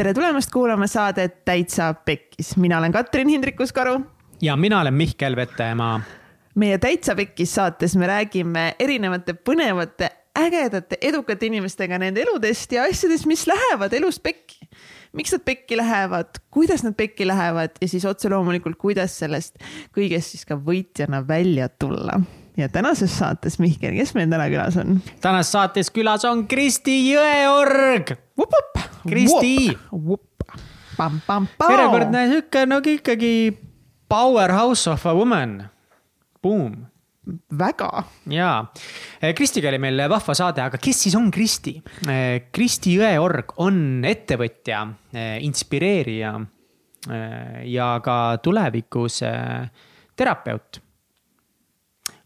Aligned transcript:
tere 0.00 0.14
tulemast 0.16 0.48
kuulama 0.50 0.86
saadet 0.88 1.42
Täitsa 1.44 1.94
Pekkis, 1.94 2.54
mina 2.56 2.78
olen 2.78 2.92
Katrin 2.92 3.28
Hindrikus-Karu. 3.28 4.00
ja 4.42 4.56
mina 4.56 4.80
olen 4.80 4.94
Mihkel 4.94 5.36
Vetemaa. 5.36 6.00
meie 6.54 6.78
Täitsa 6.78 7.14
Pekkis 7.14 7.54
saates 7.54 7.96
me 7.96 8.06
räägime 8.06 8.74
erinevate 8.78 9.32
põnevate, 9.32 10.08
ägedate, 10.38 10.96
edukate 11.00 11.46
inimestega 11.46 11.98
nende 11.98 12.22
eludest 12.22 12.72
ja 12.72 12.88
asjadest, 12.88 13.26
mis 13.26 13.46
lähevad 13.46 13.92
elus 13.92 14.20
pekki. 14.20 14.68
miks 15.12 15.32
nad 15.32 15.44
pekki 15.44 15.76
lähevad, 15.76 16.40
kuidas 16.50 16.82
nad 16.82 16.96
pekki 16.96 17.26
lähevad 17.26 17.76
ja 17.80 17.88
siis 17.88 18.04
otse 18.04 18.28
loomulikult, 18.28 18.78
kuidas 18.78 19.18
sellest 19.18 19.60
kõigest 19.92 20.32
siis 20.32 20.48
ka 20.48 20.56
võitjana 20.56 21.26
välja 21.28 21.68
tulla 21.68 22.22
ja 22.56 22.68
tänases 22.68 23.12
saates, 23.18 23.58
Mihkel, 23.62 23.94
kes 23.98 24.14
meil 24.16 24.30
täna 24.30 24.48
külas 24.50 24.78
on? 24.80 25.00
tänases 25.22 25.52
saates 25.54 25.90
külas 25.94 26.24
on 26.28 26.46
Kristi 26.50 26.96
Jõeorg. 27.10 28.14
Kristi. 29.08 29.72
järjekordne 31.00 32.26
sihuke 32.28 32.66
nagu 32.68 32.94
ikkagi 32.96 33.34
powerhouse 34.08 34.90
of 34.90 35.06
a 35.06 35.14
woman. 35.14 35.62
Boom. 36.42 36.86
väga. 37.58 38.04
ja, 38.26 38.64
Kristiga 39.36 39.68
oli 39.68 39.78
meil 39.78 40.00
vahva 40.10 40.34
saade, 40.34 40.62
aga 40.64 40.78
kes 40.82 41.02
siis 41.04 41.14
on 41.14 41.30
Kristi? 41.30 41.76
Kristi 42.52 42.96
Jõeorg 42.96 43.54
on 43.62 44.04
ettevõtja, 44.08 44.86
inspireerija 45.46 46.32
ja 47.70 47.90
ka 48.04 48.16
tulevikus 48.42 49.20
terapeut 50.16 50.80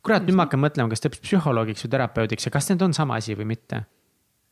kurat, 0.05 0.25
nüüd 0.27 0.37
ma 0.37 0.47
hakkan 0.47 0.63
mõtlema, 0.63 0.93
kas 0.93 1.03
ta 1.03 1.11
õpib 1.11 1.25
psühholoogiks 1.25 1.87
või 1.87 1.95
terapeudiks 1.97 2.49
ja 2.49 2.55
kas 2.55 2.71
need 2.71 2.83
on 2.85 2.97
sama 2.97 3.19
asi 3.21 3.37
või 3.39 3.49
mitte 3.55 3.85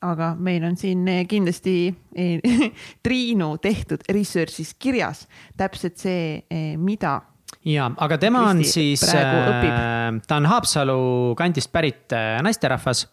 aga 0.02 0.32
meil 0.38 0.64
on 0.66 0.76
siin 0.78 1.06
eh, 1.08 1.24
kindlasti 1.30 1.76
eh, 2.14 2.70
Triinu 3.04 3.54
tehtud 3.62 4.02
research'is 4.10 4.74
kirjas 4.80 5.26
täpselt 5.58 6.00
see, 6.02 6.42
eh, 6.50 6.74
mida. 6.76 7.20
ja, 7.68 7.88
aga 7.96 8.18
tema 8.18 8.46
on 8.50 8.64
siis, 8.66 9.04
ta 9.06 10.38
on 10.38 10.50
Haapsalu 10.50 11.00
kandist 11.38 11.72
pärit 11.72 12.14
naisterahvas, 12.42 13.06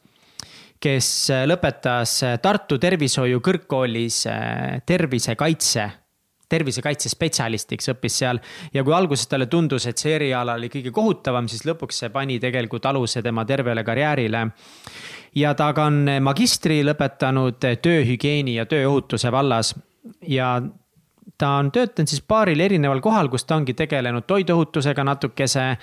kes 0.79 1.09
lõpetas 1.49 2.19
Tartu 2.41 2.79
Tervishoiu 2.79 3.41
Kõrgkoolis 3.43 4.23
tervisekaitse 4.87 5.89
tervisekaitsespetsialistiks 6.49 7.91
õppis 7.93 8.19
seal. 8.23 8.39
ja 8.73 8.83
kui 8.83 8.93
alguses 8.93 9.27
talle 9.27 9.45
tundus, 9.45 9.85
et 9.87 9.97
see 9.97 10.15
eriala 10.15 10.57
oli 10.59 10.69
kõige 10.69 10.91
kohutavam, 10.95 11.47
siis 11.47 11.65
lõpuks 11.65 12.03
see 12.03 12.09
pani 12.09 12.39
tegelikult 12.39 12.85
aluse 12.85 13.21
tema 13.21 13.45
tervele 13.45 13.83
karjäärile. 13.83 14.47
ja 15.35 15.53
ta 15.53 15.73
ka 15.73 15.85
on 15.85 16.05
magistri 16.21 16.81
lõpetanud 16.83 17.59
tööhügieeni 17.81 18.55
ja 18.55 18.65
tööohutuse 18.65 19.31
vallas 19.31 19.75
ja 20.27 20.61
ta 21.37 21.49
on 21.61 21.71
töötanud 21.71 22.09
siis 22.09 22.21
paaril 22.21 22.59
erineval 22.59 23.01
kohal, 23.01 23.29
kus 23.29 23.45
ta 23.45 23.55
ongi 23.55 23.73
tegelenud 23.73 24.27
toiduohutusega 24.27 25.03
natukese 25.03 25.75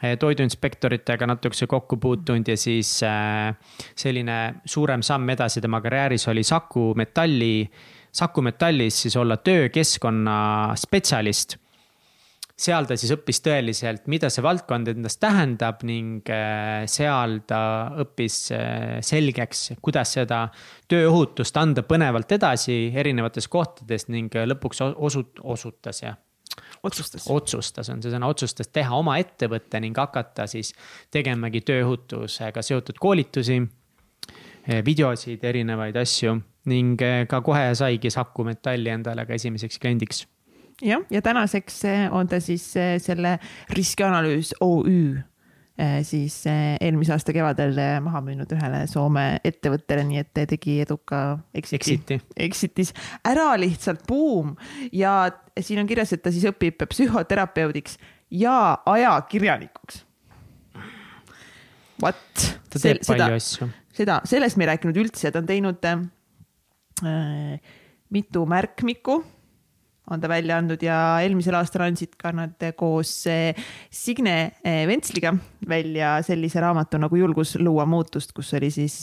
toiduinspektoritega 0.00 1.26
natukese 1.26 1.66
kokku 1.66 1.96
puutunud 2.00 2.48
ja 2.48 2.56
siis 2.56 3.02
äh, 3.04 3.54
selline 3.96 4.54
suurem 4.64 5.02
samm 5.02 5.28
edasi 5.28 5.60
tema 5.60 5.80
karjääris 5.80 6.28
oli 6.28 6.42
Saku 6.42 6.94
Metalli 6.96 7.70
Saku 8.12 8.42
Metallis 8.42 9.02
siis 9.02 9.16
olla 9.16 9.36
töökeskkonna 9.36 10.36
spetsialist. 10.78 11.56
seal 12.60 12.84
ta 12.84 12.96
siis 12.98 13.14
õppis 13.14 13.38
tõeliselt, 13.40 14.02
mida 14.12 14.28
see 14.28 14.42
valdkond 14.44 14.90
endast 14.92 15.16
tähendab 15.22 15.80
ning 15.88 16.28
äh, 16.28 16.82
seal 16.90 17.38
ta 17.48 17.60
õppis 18.02 18.36
äh, 18.52 18.98
selgeks, 19.00 19.78
kuidas 19.80 20.12
seda 20.18 20.42
tööohutust 20.90 21.56
anda 21.56 21.86
põnevalt 21.88 22.34
edasi 22.36 22.90
erinevates 22.92 23.48
kohtades 23.48 24.10
ning 24.12 24.36
äh, 24.36 24.44
lõpuks 24.50 24.82
osut-, 24.90 25.40
osutas 25.40 26.02
jah 26.02 26.18
otsustas. 26.82 27.24
otsustas, 27.30 27.88
on 27.88 28.02
see 28.02 28.12
sõna, 28.12 28.28
otsustas 28.28 28.68
teha 28.68 28.92
oma 28.92 29.16
ettevõtte 29.22 29.80
ning 29.80 29.96
hakata 29.96 30.44
siis 30.50 30.74
tegemagi 31.14 31.62
tööohutusega 31.64 32.60
seotud 32.66 33.00
koolitusi, 33.00 33.60
videosid, 34.84 35.44
erinevaid 35.44 35.96
asju 35.96 36.36
ning 36.68 37.00
eh, 37.02 37.24
ka 37.30 37.40
kohe 37.44 37.70
saigi 37.78 38.12
Saku 38.12 38.44
Metalli 38.44 38.92
endale 38.92 39.24
ka 39.26 39.36
esimeseks 39.36 39.80
kliendiks. 39.80 40.26
jah, 40.82 41.02
ja 41.10 41.22
tänaseks 41.22 41.84
eh, 41.88 42.06
on 42.12 42.28
ta 42.28 42.40
siis 42.40 42.70
eh, 42.76 42.98
selle 43.00 43.38
riskianalüüs 43.76 44.54
OÜ 44.60 45.26
siis 46.04 46.34
eelmise 46.44 47.14
aasta 47.14 47.32
kevadel 47.32 47.78
maha 48.04 48.20
müünud 48.20 48.50
ühele 48.52 48.82
Soome 48.84 49.38
ettevõttele, 49.48 50.02
nii 50.04 50.18
et 50.20 50.40
tegi 50.50 50.74
eduka 50.82 51.38
exit'i, 51.56 52.18
exit'is 52.36 52.92
ära 53.24 53.54
lihtsalt 53.56 54.02
buum. 54.04 54.52
ja 54.92 55.30
siin 55.56 55.80
on 55.80 55.88
kirjas, 55.88 56.12
et 56.12 56.20
ta 56.20 56.34
siis 56.34 56.44
õpib 56.52 56.84
psühhoterapeudiks 56.84 57.96
ja 58.28 58.82
ajakirjanikuks. 58.92 60.04
What? 62.02 62.60
ta 62.70 62.78
teeb 62.82 63.00
palju 63.06 63.36
asju. 63.40 63.68
seda, 63.96 64.20
sellest 64.28 64.60
me 64.60 64.66
ei 64.66 64.74
rääkinud 64.74 65.00
üldse, 65.00 65.32
ta 65.32 65.40
on 65.40 65.48
teinud 65.48 65.80
mitu 68.10 68.46
märkmikku 68.46 69.20
on 70.10 70.20
ta 70.20 70.28
välja 70.28 70.56
andnud 70.58 70.82
ja 70.82 70.96
eelmisel 71.22 71.54
aastal 71.54 71.84
andsid 71.86 72.16
ka 72.18 72.32
nad 72.34 72.64
koos 72.78 73.12
äh, 73.30 73.58
Signe 73.94 74.36
äh, 74.66 74.82
Ventsliga 74.90 75.32
välja 75.68 76.16
sellise 76.26 76.60
raamatu 76.62 76.98
nagu 76.98 77.16
Julgus 77.16 77.54
luua 77.60 77.86
muutust, 77.86 78.32
kus 78.34 78.50
oli 78.58 78.72
siis 78.74 79.02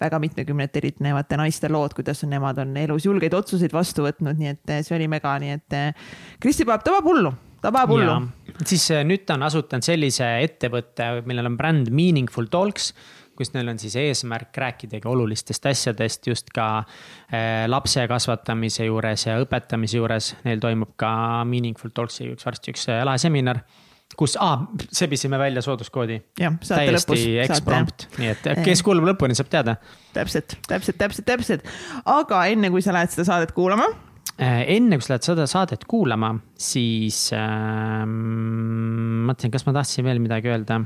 väga 0.00 0.20
mitmekümnete 0.22 0.82
erinevate 0.82 1.38
naiste 1.40 1.70
lood, 1.72 1.96
kuidas 1.96 2.22
nemad 2.28 2.60
on 2.62 2.76
elus 2.78 3.08
julgeid 3.08 3.34
otsuseid 3.34 3.74
vastu 3.74 4.06
võtnud, 4.06 4.38
nii 4.38 4.52
et 4.54 4.76
see 4.86 4.94
oli 4.98 5.10
mega, 5.10 5.34
nii 5.42 5.56
et 5.58 5.78
Kristi 6.42 6.66
Paap 6.68 6.86
tabab 6.86 7.10
hullu 7.10 7.34
tabab 7.64 7.90
hullu. 7.90 8.14
siis 8.68 8.86
nüüd 9.08 9.24
ta 9.26 9.38
on 9.38 9.46
asutanud 9.48 9.86
sellise 9.86 10.28
ettevõtte, 10.44 11.24
millel 11.26 11.50
on 11.50 11.58
bränd 11.58 11.90
Meaningful 11.90 12.50
Talks 12.52 12.92
kus 13.38 13.54
neil 13.54 13.68
on 13.72 13.80
siis 13.82 13.96
eesmärk 14.00 14.56
rääkidagi 14.64 15.08
olulistest 15.08 15.66
asjadest 15.70 16.26
just 16.30 16.52
ka 16.54 16.68
äh, 16.80 17.64
lapse 17.70 18.06
kasvatamise 18.10 18.88
juures 18.88 19.26
ja 19.26 19.38
õpetamise 19.42 20.00
juures. 20.00 20.34
Neil 20.44 20.62
toimub 20.62 20.94
ka 21.00 21.14
Meaningful 21.48 21.94
Talks'i 21.94 22.30
üks 22.32 22.46
varsti 22.46 22.74
üks 22.74 22.88
äh, 22.92 23.02
lahe 23.06 23.20
seminar 23.22 23.64
kus 24.16 24.36
ah,, 24.40 24.64
sebisime 24.92 25.38
välja 25.38 25.62
sooduskoodi. 25.62 26.20
täiesti 26.68 27.38
eksprompt, 27.44 28.08
nii 28.20 28.30
et 28.30 28.48
kes 28.64 28.82
kuulab 28.86 29.08
lõpuni, 29.10 29.36
saab 29.36 29.50
teada. 29.52 29.76
täpselt, 30.14 30.56
täpselt, 30.68 30.98
täpselt, 31.00 31.26
täpselt. 31.26 31.70
aga 32.04 32.44
enne 32.52 32.70
kui 32.70 32.84
sa 32.84 32.94
lähed 32.94 33.14
seda 33.14 33.26
saadet 33.32 33.54
kuulama 33.56 33.88
äh, 34.38 34.62
enne 34.76 34.98
kui 34.98 35.06
sa 35.06 35.16
lähed 35.16 35.26
seda 35.26 35.48
saadet 35.50 35.86
kuulama, 35.90 36.34
siis 36.54 37.26
äh, 37.34 38.04
mõtlesin, 38.06 39.54
kas 39.54 39.66
ma 39.66 39.76
tahtsin 39.80 40.06
veel 40.06 40.22
midagi 40.22 40.52
öelda 40.52 40.84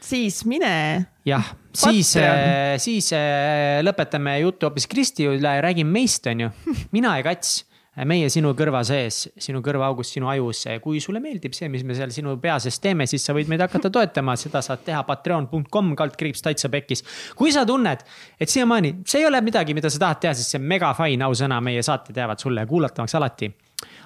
siis 0.00 0.44
mine. 0.48 1.06
jah, 1.26 1.54
siis, 1.76 2.14
äh, 2.16 2.76
siis 2.82 3.12
äh, 3.16 3.80
lõpetame 3.84 4.38
jutu 4.42 4.68
hoopis 4.68 4.88
Kristi 4.90 5.28
üle 5.30 5.56
ja 5.56 5.64
räägime 5.64 6.00
meist, 6.00 6.26
on 6.30 6.46
ju. 6.46 6.52
mina 6.96 7.16
ja 7.18 7.26
Kats, 7.26 7.60
meie 8.06 8.28
sinu 8.32 8.52
kõrva 8.56 8.80
sees, 8.86 9.24
sinu 9.40 9.60
kõrvaaugus, 9.64 10.12
sinu 10.14 10.30
ajus. 10.32 10.64
kui 10.82 11.00
sulle 11.02 11.20
meeldib 11.20 11.54
see, 11.56 11.68
mis 11.68 11.84
me 11.84 11.96
seal 11.98 12.12
sinu 12.14 12.36
pea 12.40 12.58
sees 12.62 12.78
teeme, 12.80 13.06
siis 13.10 13.24
sa 13.26 13.34
võid 13.36 13.50
meid 13.50 13.62
hakata 13.64 13.90
toetama, 13.92 14.36
seda 14.40 14.62
saad 14.64 14.84
teha 14.86 15.02
patreon.com 15.08 15.94
kaldkriips 15.98 16.44
täitsa 16.46 16.70
pekkis. 16.72 17.04
kui 17.36 17.52
sa 17.52 17.66
tunned, 17.66 18.04
et 18.40 18.48
siiamaani 18.48 19.00
see 19.04 19.24
ei 19.24 19.28
ole 19.28 19.42
midagi, 19.44 19.74
mida 19.76 19.90
sa 19.90 20.06
tahad 20.06 20.22
teha, 20.22 20.36
siis 20.38 20.54
see 20.54 20.62
on 20.62 20.68
mega 20.70 20.94
fine, 20.96 21.26
ausõna, 21.26 21.60
meie 21.60 21.82
saated 21.82 22.16
jäävad 22.16 22.40
sulle 22.40 22.66
kuulatavaks 22.70 23.18
alati 23.18 23.50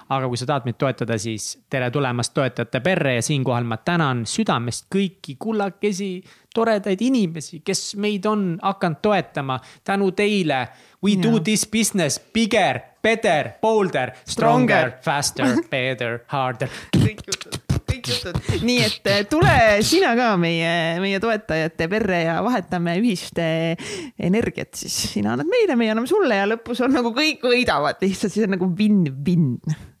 aga 0.09 0.27
kui 0.29 0.37
sa 0.37 0.45
tahad 0.49 0.67
meid 0.67 0.77
toetada, 0.77 1.17
siis 1.21 1.55
tere 1.69 1.89
tulemast 1.93 2.33
toetajate 2.35 2.81
perre 2.85 3.15
ja 3.17 3.25
siinkohal 3.25 3.65
ma 3.65 3.77
tänan 3.81 4.23
südamest 4.29 4.85
kõiki 4.93 5.37
kullakesi, 5.41 6.09
toredaid 6.55 7.01
inimesi, 7.01 7.61
kes 7.65 7.95
meid 8.01 8.25
on 8.29 8.55
hakanud 8.61 9.01
toetama. 9.01 9.59
tänu 9.83 10.11
teile. 10.11 10.67
We 11.03 11.17
ja. 11.17 11.23
do 11.23 11.39
this 11.39 11.67
business 11.67 12.19
bigger, 12.33 12.79
better, 13.03 13.51
bolder, 13.61 14.11
stronger, 14.25 14.91
faster, 15.01 15.57
better, 15.71 16.19
harder. 16.27 16.69
kõik 16.97 17.25
jutud 17.27 17.61
kõik 17.85 18.09
jutud. 18.11 18.63
nii 18.65 18.77
et 18.83 19.09
eh, 19.09 19.23
tule 19.29 19.55
sina 19.85 20.13
ka 20.17 20.33
meie, 20.41 20.99
meie 21.01 21.19
toetajate 21.23 21.87
perre 21.91 22.21
ja 22.25 22.37
vahetame 22.45 22.97
ühist 23.01 23.39
eh, 23.41 23.75
energiat, 24.19 24.73
siis 24.77 24.95
sina 25.15 25.33
annad 25.33 25.49
meile, 25.49 25.77
meie 25.79 25.93
anname 25.93 26.09
sulle 26.09 26.37
ja 26.37 26.47
lõpus 26.49 26.83
on 26.85 26.95
nagu 26.95 27.13
kõik 27.15 27.45
võidavad 27.45 28.01
lihtsalt, 28.03 28.33
siis 28.33 28.47
on 28.47 28.55
nagu 28.57 28.69
win-win 28.77 29.59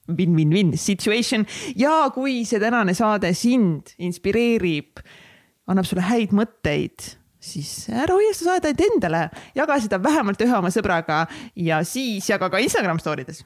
win-win-win 0.09 0.75
situation. 0.77 1.45
Ja 1.75 2.09
kui 2.13 2.43
see 2.45 2.61
tänane 2.61 2.93
saade 2.97 3.33
sind 3.37 3.95
inspireerib, 3.97 5.01
annab 5.69 5.87
sulle 5.89 6.05
häid 6.05 6.35
mõtteid, 6.35 7.15
siis 7.45 7.87
ära 7.93 8.17
hoia 8.17 8.33
seda 8.33 8.55
saadet 8.55 8.85
endale, 8.85 9.27
jaga 9.57 9.79
seda 9.81 9.99
vähemalt 10.01 10.41
ühe 10.45 10.55
oma 10.57 10.71
sõbraga 10.73 11.25
ja 11.55 11.81
siis 11.85 12.29
jaga 12.29 12.49
ka 12.53 12.61
Instagram 12.61 13.01
story 13.01 13.25
des 13.27 13.43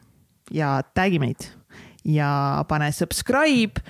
ja 0.55 0.79
tag'i 0.95 1.19
meid. 1.21 1.49
Ja 2.07 2.63
pane 2.69 2.91
subscribe 2.95 3.81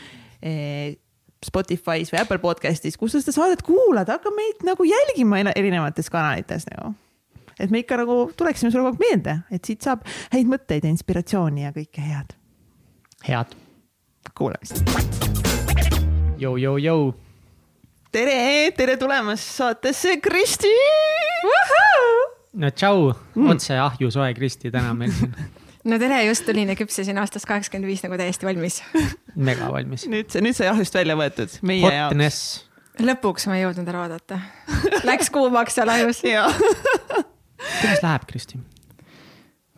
eh, 0.42 0.98
Spotify's 1.46 2.12
või 2.12 2.20
Apple 2.20 2.40
podcast'is, 2.44 2.98
kus 3.00 3.14
sa 3.16 3.22
seda 3.24 3.36
saadet 3.36 3.62
kuulad, 3.64 4.10
hakka 4.12 4.32
meid 4.36 4.66
nagu 4.68 4.88
jälgima 4.88 5.40
erinevates 5.54 6.12
kanalites 6.12 6.68
nagu. 6.72 6.96
Et 7.60 7.72
me 7.72 7.84
ikka 7.84 7.98
nagu 8.00 8.22
tuleksime 8.40 8.72
sulle 8.72 8.88
kogu 8.88 8.98
aeg 8.98 9.06
meelde, 9.06 9.38
et 9.52 9.68
siit 9.68 9.84
saab 9.84 10.04
häid 10.34 10.48
mõtteid 10.52 10.86
ja 10.88 10.92
inspiratsiooni 10.92 11.66
ja 11.66 11.74
kõike 11.76 12.04
head. 12.04 12.36
Head. 13.28 13.56
kuulamist. 14.38 14.84
Jou-jou-jou. 16.38 17.14
tere, 18.12 18.72
tere 18.78 18.98
tulemast 18.98 19.44
saatesse, 19.44 20.18
Kristi. 20.24 20.72
no 22.54 22.70
tšau 22.72 23.12
mm., 23.36 23.50
otse 23.50 23.78
ahju 23.80 24.12
soe 24.12 24.34
Kristi 24.34 24.72
täna 24.72 24.94
meil 24.98 25.12
siin 25.14 25.36
no 25.90 26.00
tere, 26.00 26.24
just 26.28 26.46
tulin 26.48 26.72
ja 26.72 26.76
küpsesin 26.80 27.20
aastast 27.22 27.48
kaheksakümmend 27.50 27.88
viis 27.92 28.02
nagu 28.04 28.18
täiesti 28.20 28.48
valmis. 28.48 28.82
mega 29.50 29.70
valmis. 29.72 30.08
nüüd 30.12 30.32
see, 30.32 30.44
nüüd 30.46 30.58
sai 30.58 30.72
ahjust 30.72 30.96
välja 30.96 31.18
võetud 31.20 31.60
meie 31.62 31.86
Hotness. 31.86 32.42
jaoks. 32.64 33.06
lõpuks 33.12 33.48
ma 33.52 33.60
ei 33.60 33.66
jõudnud 33.66 33.94
ära 33.94 34.08
oodata. 34.08 34.42
Läks 35.08 35.32
kuumaks 35.34 35.80
seal 35.80 35.92
ajus 35.96 36.24
kuidas 37.82 38.04
läheb, 38.04 38.28
Kristi? 38.28 38.60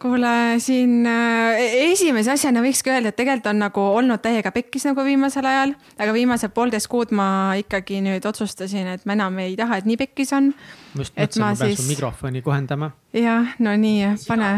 Kuule, 0.01 0.59
siin 0.59 1.05
äh, 1.05 1.59
esimese 1.91 2.33
asjana 2.33 2.63
võikski 2.63 2.91
öelda, 2.93 3.11
et 3.11 3.17
tegelikult 3.19 3.51
on 3.51 3.59
nagu 3.61 3.83
olnud 3.99 4.21
täiega 4.23 4.51
pekkis 4.55 4.87
nagu 4.89 5.03
viimasel 5.05 5.45
ajal, 5.45 5.75
aga 6.01 6.15
viimased 6.15 6.53
poolteist 6.55 6.89
kuud 6.91 7.13
ma 7.15 7.27
ikkagi 7.59 8.01
nüüd 8.05 8.25
otsustasin, 8.27 8.89
et 8.95 9.05
ma 9.05 9.17
enam 9.17 9.37
ei 9.43 9.53
taha, 9.59 9.81
et 9.81 9.89
nii 9.89 9.99
pekkis 10.01 10.33
on. 10.37 10.51
ma 10.95 11.05
just 11.05 11.15
mõtlesin, 11.15 11.43
ma 11.43 11.53
pean 11.53 11.61
siis... 11.69 11.79
su 11.83 11.87
mikrofoni 11.89 12.41
kohendama. 12.45 12.91
jah, 13.15 13.53
no 13.61 13.75
nii, 13.77 14.15
pane. 14.27 14.51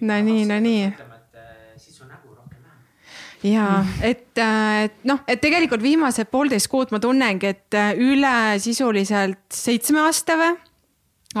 no 0.00 0.20
nii, 0.28 0.44
no 0.50 0.60
nii 0.68 0.84
ja 3.44 3.68
et, 4.04 4.28
et 4.40 5.00
noh, 5.08 5.24
et 5.28 5.40
tegelikult 5.40 5.82
viimased 5.84 6.28
poolteist 6.32 6.68
kuud 6.72 6.92
ma 6.94 7.00
tunnengi, 7.00 7.54
et 7.54 7.80
üle 8.00 8.36
sisuliselt 8.60 9.44
seitsme 9.52 10.04
aasta 10.04 10.36
või 10.40 10.52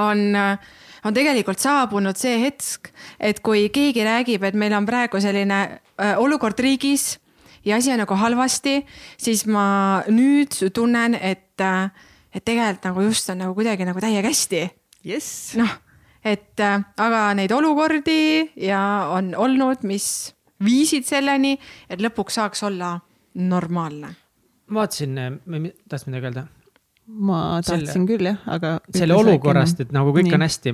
on 0.04 0.24
äh, 0.36 0.72
on 1.04 1.14
tegelikult 1.14 1.60
saabunud 1.62 2.18
see 2.18 2.38
hetk, 2.42 2.90
et 3.20 3.40
kui 3.44 3.68
keegi 3.74 4.04
räägib, 4.06 4.44
et 4.46 4.56
meil 4.58 4.74
on 4.76 4.86
praegu 4.88 5.20
selline 5.22 5.60
äh, 5.64 6.14
olukord 6.20 6.58
riigis 6.64 7.18
ja 7.64 7.76
asi 7.76 7.92
on 7.92 8.02
nagu 8.02 8.16
halvasti, 8.18 8.80
siis 9.20 9.44
ma 9.46 10.02
nüüd 10.08 10.56
tunnen, 10.74 11.16
et, 11.20 11.54
äh, 11.60 11.90
et 12.34 12.44
tegelikult 12.44 12.90
nagu 12.90 13.06
just 13.08 13.30
on 13.32 13.42
nagu 13.44 13.56
kuidagi 13.56 13.88
nagu 13.88 14.00
täiega 14.02 14.30
hästi 14.30 14.64
yes.. 15.06 15.28
noh, 15.60 15.76
et 16.24 16.60
äh, 16.60 16.80
aga 16.96 17.26
neid 17.38 17.52
olukordi 17.52 18.50
ja 18.66 18.80
on 19.12 19.34
olnud, 19.36 19.84
mis 19.88 20.34
viisid 20.64 21.06
selleni, 21.08 21.56
et 21.90 22.00
lõpuks 22.00 22.40
saaks 22.40 22.64
olla 22.64 22.96
normaalne. 23.34 24.14
ma 24.68 24.84
vaatasin, 24.84 25.18
tahtsid 25.88 26.12
midagi 26.12 26.30
öelda? 26.30 26.48
Ma 27.06 27.40
tahtsin 27.60 27.86
selle, 27.86 28.06
küll 28.08 28.28
jah, 28.30 28.38
aga. 28.54 28.76
selle 28.94 29.16
olukorrast, 29.18 29.82
et 29.84 29.90
nagu 29.94 30.12
kõik 30.14 30.28
Nii. 30.30 30.36
on 30.38 30.44
hästi, 30.44 30.72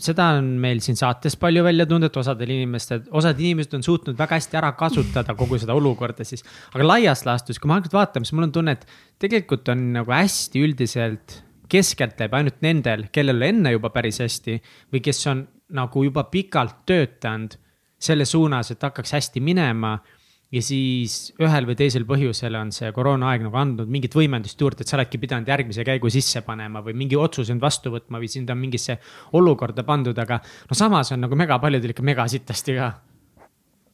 seda 0.00 0.30
on 0.38 0.48
meil 0.62 0.80
siin 0.84 0.96
saates 0.98 1.36
palju 1.40 1.64
välja 1.66 1.86
tulnud, 1.88 2.08
et 2.08 2.16
osadel 2.22 2.54
inimestel, 2.54 3.02
osad 3.18 3.40
inimesed 3.42 3.76
on 3.76 3.84
suutnud 3.84 4.18
väga 4.18 4.38
hästi 4.38 4.58
ära 4.60 4.72
kasutada 4.78 5.36
kogu 5.38 5.60
seda 5.60 5.76
olukorda 5.76 6.24
siis. 6.28 6.44
aga 6.72 6.86
laias 6.86 7.26
laastus, 7.28 7.60
kui 7.60 7.68
ma 7.68 7.78
hakkan 7.80 7.98
vaatama, 7.98 8.28
siis 8.28 8.36
mul 8.38 8.48
on 8.48 8.56
tunne, 8.56 8.78
et 8.78 8.88
tegelikult 9.20 9.68
on 9.74 9.84
nagu 9.98 10.14
hästi 10.14 10.64
üldiselt 10.64 11.38
keskeltläbi 11.68 12.38
ainult 12.38 12.62
nendel, 12.64 13.06
kellel 13.12 13.44
enne 13.50 13.74
juba 13.74 13.92
päris 13.92 14.22
hästi 14.24 14.56
või 14.94 15.04
kes 15.04 15.26
on 15.28 15.44
nagu 15.76 16.04
juba 16.06 16.24
pikalt 16.32 16.86
töötanud 16.88 17.58
selle 18.00 18.24
suunas, 18.24 18.70
et 18.72 18.82
hakkaks 18.82 19.12
hästi 19.18 19.42
minema 19.44 19.98
ja 20.52 20.62
siis 20.64 21.16
ühel 21.42 21.66
või 21.68 21.76
teisel 21.76 22.06
põhjusel 22.08 22.56
on 22.56 22.70
see 22.72 22.88
koroonaaeg 22.96 23.44
nagu 23.44 23.58
andnud 23.60 23.90
mingit 23.92 24.14
võimendust 24.16 24.60
juurde, 24.60 24.84
et 24.84 24.88
sa 24.88 24.96
oledki 24.96 25.20
pidanud 25.20 25.48
järgmise 25.48 25.84
käigu 25.84 26.08
sisse 26.12 26.40
panema 26.46 26.80
või 26.84 26.96
mingi 26.96 27.18
otsuse 27.20 27.52
nüüd 27.52 27.64
vastu 27.64 27.92
võtma 27.92 28.20
või 28.22 28.30
sind 28.32 28.48
on 28.50 28.60
mingisse 28.60 28.96
olukorda 29.36 29.84
pandud, 29.84 30.16
aga 30.18 30.40
no 30.40 30.78
samas 30.78 31.12
on 31.12 31.26
nagu 31.26 31.36
mega 31.36 31.60
paljudel 31.60 31.92
ikka 31.92 32.06
mega 32.06 32.24
sitasti 32.32 32.78
ka. 32.78 32.92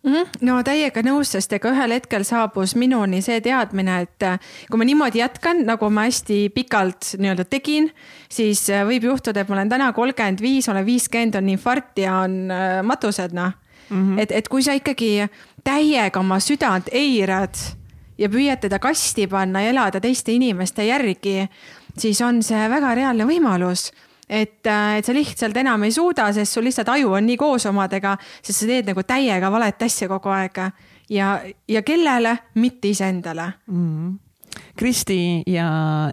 -hmm. 0.05 0.45
no 0.47 0.61
täiega 0.63 1.03
nõus, 1.03 1.33
sest 1.35 1.53
ega 1.57 1.73
ühel 1.73 1.97
hetkel 1.97 2.25
saabus 2.29 2.77
minuni 2.79 3.23
see 3.25 3.41
teadmine, 3.45 4.01
et 4.07 4.27
äh, 4.27 4.39
kui 4.71 4.79
ma 4.79 4.87
niimoodi 4.87 5.25
jätkan, 5.25 5.65
nagu 5.67 5.91
ma 5.91 6.07
hästi 6.07 6.49
pikalt 6.55 7.17
nii-öelda 7.19 7.49
tegin, 7.51 7.91
siis 8.31 8.69
äh, 8.71 8.85
võib 8.87 9.09
juhtuda, 9.11 9.43
et 9.43 9.51
ma 9.51 9.59
olen 9.59 9.75
täna 9.75 9.91
kolmkümmend 9.97 10.45
viis, 10.45 10.69
olen 10.69 10.87
viiskümmend, 10.87 11.41
on 11.41 11.51
infarkt 11.57 11.99
ja 12.05 12.21
on 12.29 12.41
äh, 12.51 12.81
matused, 12.87 13.35
noh. 13.35 13.59
Mm 13.91 13.97
-hmm.. 14.01 14.21
et, 14.23 14.31
et 14.33 14.47
kui 14.49 14.63
sa 14.65 14.73
ikkagi 14.73 15.27
täiega 15.65 16.21
oma 16.21 16.41
südant 16.41 16.89
eirad 16.93 17.59
ja 18.19 18.29
püüad 18.29 18.61
teda 18.61 18.79
kasti 18.79 19.27
panna 19.27 19.63
ja 19.65 19.73
elada 19.75 20.01
teiste 20.01 20.33
inimeste 20.33 20.87
järgi, 20.87 21.49
siis 21.99 22.21
on 22.23 22.43
see 22.43 22.69
väga 22.71 22.95
reaalne 22.95 23.27
võimalus 23.29 23.91
et, 24.29 24.67
äh, 24.67 24.99
et 24.99 25.05
sa 25.05 25.15
lihtsalt 25.15 25.57
enam 25.57 25.85
ei 25.85 25.93
suuda, 25.93 26.31
sest 26.33 26.57
sul 26.57 26.65
lihtsalt 26.69 26.89
aju 26.95 27.15
on 27.19 27.27
nii 27.29 27.37
koos 27.41 27.67
omadega, 27.71 28.17
sest 28.43 28.63
sa 28.63 28.69
teed 28.69 28.91
nagu 28.91 29.05
täiega 29.07 29.51
valet 29.53 29.83
asja 29.87 30.09
kogu 30.09 30.33
aeg. 30.33 30.61
ja, 31.11 31.41
ja 31.69 31.83
kellele, 31.83 32.39
mitte 32.55 32.89
iseendale 32.89 33.53
mm. 33.67 33.89
-hmm. 33.89 34.64
Kristi 34.77 35.43
ja 35.47 35.67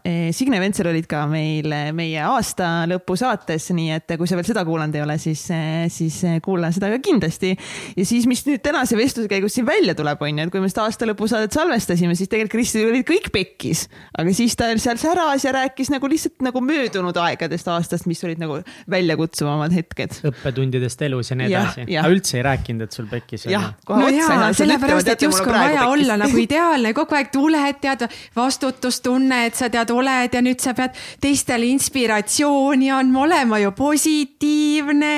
eh, 0.06 0.30
Signe 0.34 0.60
Ventsel 0.62 0.92
olid 0.92 1.08
ka 1.10 1.24
meil 1.30 1.72
meie 1.98 2.22
aasta 2.22 2.84
lõpu 2.90 3.16
saates, 3.18 3.72
nii 3.74 3.96
et 3.96 4.14
kui 4.20 4.30
sa 4.30 4.38
veel 4.38 4.46
seda 4.46 4.62
kuulanud 4.68 4.94
ei 4.98 5.02
ole, 5.02 5.16
siis, 5.22 5.48
eh, 5.56 5.88
siis 5.90 6.20
eh, 6.30 6.38
kuula 6.46 6.70
seda 6.74 6.92
ka 6.94 7.00
kindlasti. 7.02 7.56
ja 7.98 8.06
siis, 8.06 8.28
mis 8.30 8.44
nüüd 8.46 8.62
tänase 8.62 8.98
vestluse 9.00 9.32
käigus 9.32 9.58
siin 9.58 9.66
välja 9.66 9.96
tuleb, 9.98 10.22
on 10.22 10.44
ju, 10.44 10.46
et 10.46 10.54
kui 10.54 10.62
me 10.62 10.70
seda 10.70 10.86
aasta 10.86 11.10
lõpu 11.10 11.26
saadet 11.32 11.58
salvestasime, 11.58 12.14
siis 12.18 12.30
tegelikult 12.30 12.52
Kristil 12.52 12.92
olid 12.92 13.08
kõik 13.08 13.32
pekkis, 13.34 13.86
aga 14.20 14.34
siis 14.36 14.54
ta 14.60 14.68
seal 14.82 15.00
säras 15.02 15.46
ja 15.48 15.56
rääkis 15.56 15.90
nagu 15.94 16.10
lihtsalt 16.12 16.44
nagu 16.46 16.62
möödunud 16.62 17.18
aegadest 17.18 17.70
aastast, 17.72 18.06
mis 18.12 18.22
olid 18.28 18.42
nagu 18.44 18.60
väljakutsuvamad 18.92 19.74
hetked. 19.74 20.20
õppetundidest 20.30 21.02
elus 21.08 21.32
ja 21.34 21.40
nii 21.40 21.50
edasi. 21.50 21.88
aga 21.96 22.14
üldse 22.14 22.38
ei 22.38 22.46
rääkinud, 22.46 22.86
et 22.86 23.00
sul 23.00 23.10
pekkis? 23.10 23.48
jah, 23.50 23.72
kohe 23.88 24.06
no 24.06 24.12
otsa. 24.12 24.54
sellepärast, 24.62 25.14
et 25.16 25.26
justkui 25.26 25.50
on 25.50 25.58
vaja 25.58 25.90
olla 25.90 26.22
nagu 26.22 26.44
ideaalne, 26.46 26.94
kogu 26.98 27.18
aeg 27.18 27.34
tuled, 27.34 27.82
tead 27.82 28.06
vastutustunne, 28.52 29.46
et 29.48 29.56
sa 29.56 29.72
tead, 29.72 29.92
oled 29.96 30.36
ja 30.36 30.44
nüüd 30.44 30.60
sa 30.64 30.76
pead 30.78 30.98
teistele 31.24 31.70
inspiratsiooni 31.72 32.92
andma, 32.92 33.26
olema 33.26 33.62
ju 33.62 33.72
positiivne. 33.78 35.16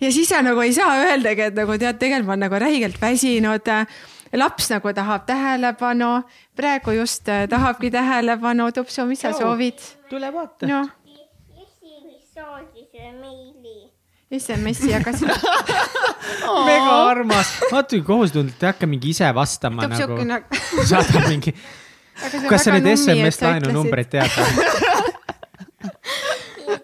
ja 0.00 0.12
siis 0.12 0.30
sa 0.30 0.42
nagu 0.42 0.62
ei 0.62 0.72
saa 0.72 0.96
öeldagi, 1.02 1.50
et 1.50 1.58
nagu 1.58 1.78
tead, 1.78 1.98
tegelikult 1.98 2.30
ma 2.30 2.36
olen 2.36 2.46
nagu 2.46 2.62
räigelt 2.62 3.00
väsinud 3.02 3.70
laps 4.32 4.70
nagu 4.72 4.92
tahab 4.96 5.26
tähelepanu, 5.28 6.22
praegu 6.56 6.94
just 6.96 7.28
äh, 7.28 7.44
tahabki 7.48 7.90
tähelepanu. 7.90 8.70
Tupsu, 8.72 9.04
mis 9.06 9.20
sa 9.20 9.32
soovid? 9.32 9.78
tule 10.08 10.32
vaata 10.32 10.66
no.. 10.66 10.88
SMS-i 14.32 14.88
jagasin 14.88 15.28
mega 16.68 16.92
armas, 17.10 17.50
vaata 17.68 17.90
kui 17.92 18.00
kohustundlik, 18.06 18.56
ei 18.62 18.70
hakka 18.70 18.88
mingi 18.88 19.12
ise 19.12 19.28
vastama 19.36 19.84
Tupsu, 19.84 20.24
nagu. 20.24 20.60
saadab 20.88 21.28
mingi 21.28 21.52
kas 22.48 22.66
sa 22.66 22.74
neid 22.76 22.88
SMS 22.94 23.40
laenunumbreid 23.42 24.12
tead 24.12 24.30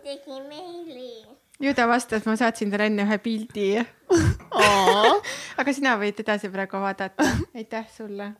tegi 0.09 0.41
meili. 0.49 1.13
ju 1.61 1.75
ta 1.75 1.89
vastas, 1.91 2.27
ma 2.27 2.37
saatsin 2.37 2.71
talle 2.73 2.89
enne 2.93 3.07
ühe 3.07 3.19
pildi 3.23 3.69
aga 5.61 5.77
sina 5.77 5.99
võid 6.01 6.25
edasi 6.25 6.51
praegu 6.53 6.83
vaadata, 6.83 7.29
aitäh 7.55 7.87
sulle 7.95 8.33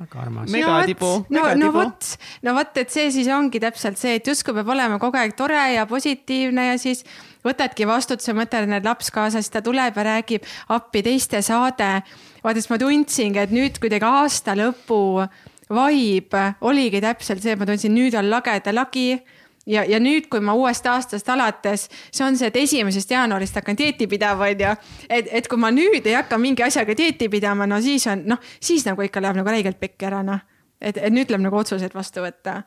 väga 0.00 0.20
armas. 0.20 0.50
megatibu. 0.50 1.10
no, 1.28 1.42
no 1.54 1.72
vot, 1.72 2.06
no 2.42 2.54
vot, 2.56 2.76
et 2.80 2.92
see 2.92 3.10
siis 3.12 3.28
ongi 3.32 3.60
täpselt 3.62 4.00
see, 4.00 4.16
et 4.20 4.30
justkui 4.30 4.56
peab 4.56 4.72
olema 4.72 4.98
kogu 5.02 5.20
aeg 5.20 5.36
tore 5.36 5.60
ja 5.74 5.84
positiivne 5.88 6.70
ja 6.70 6.78
siis 6.80 7.04
võtadki 7.44 7.88
vastutuse, 7.88 8.34
mõtled, 8.36 8.72
et 8.76 8.88
laps 8.88 9.12
kaasa, 9.14 9.42
siis 9.42 9.52
ta 9.52 9.62
tuleb 9.64 9.96
ja 9.96 10.06
räägib 10.12 10.48
appi 10.72 11.04
teiste 11.04 11.42
saade. 11.44 11.92
vaata, 12.44 12.56
siis 12.56 12.70
ma 12.72 12.80
tundsingi, 12.80 13.44
et 13.44 13.54
nüüd 13.54 13.80
kuidagi 13.82 14.08
aasta 14.08 14.56
lõpu 14.56 15.02
vibe 15.70 16.46
oligi 16.66 17.00
täpselt 17.02 17.42
see, 17.42 17.54
et 17.54 17.60
ma 17.60 17.68
tundsin, 17.68 17.94
nüüd 17.94 18.16
on 18.18 18.30
lageda 18.30 18.74
lagi 18.74 19.20
ja, 19.66 19.84
ja 19.88 20.00
nüüd, 20.02 20.28
kui 20.30 20.42
ma 20.44 20.54
uuest 20.58 20.86
aastast 20.90 21.28
alates, 21.32 21.86
see 22.10 22.24
on 22.26 22.38
see, 22.38 22.50
et 22.50 22.58
esimesest 22.62 23.12
jaanuarist 23.14 23.60
hakkan 23.60 23.78
dieeti 23.78 24.08
pidama, 24.10 24.50
onju. 24.50 24.72
et, 25.08 25.30
et 25.40 25.48
kui 25.50 25.60
ma 25.60 25.72
nüüd 25.74 26.06
ei 26.06 26.16
hakka 26.18 26.38
mingi 26.40 26.64
asjaga 26.66 26.96
dieeti 26.96 27.30
pidama, 27.32 27.68
no 27.70 27.80
siis 27.84 28.06
on 28.10 28.24
noh, 28.30 28.40
siis 28.60 28.86
nagu 28.88 29.04
ikka 29.06 29.22
läheb 29.22 29.40
nagu 29.40 29.54
räigelt 29.54 29.80
pekki 29.80 30.10
ära, 30.10 30.24
noh. 30.26 30.42
et, 30.80 30.96
et 30.96 31.12
nüüd 31.12 31.30
tuleb 31.30 31.46
nagu 31.46 31.60
otsused 31.60 31.94
vastu 31.94 32.24
võtta. 32.24 32.60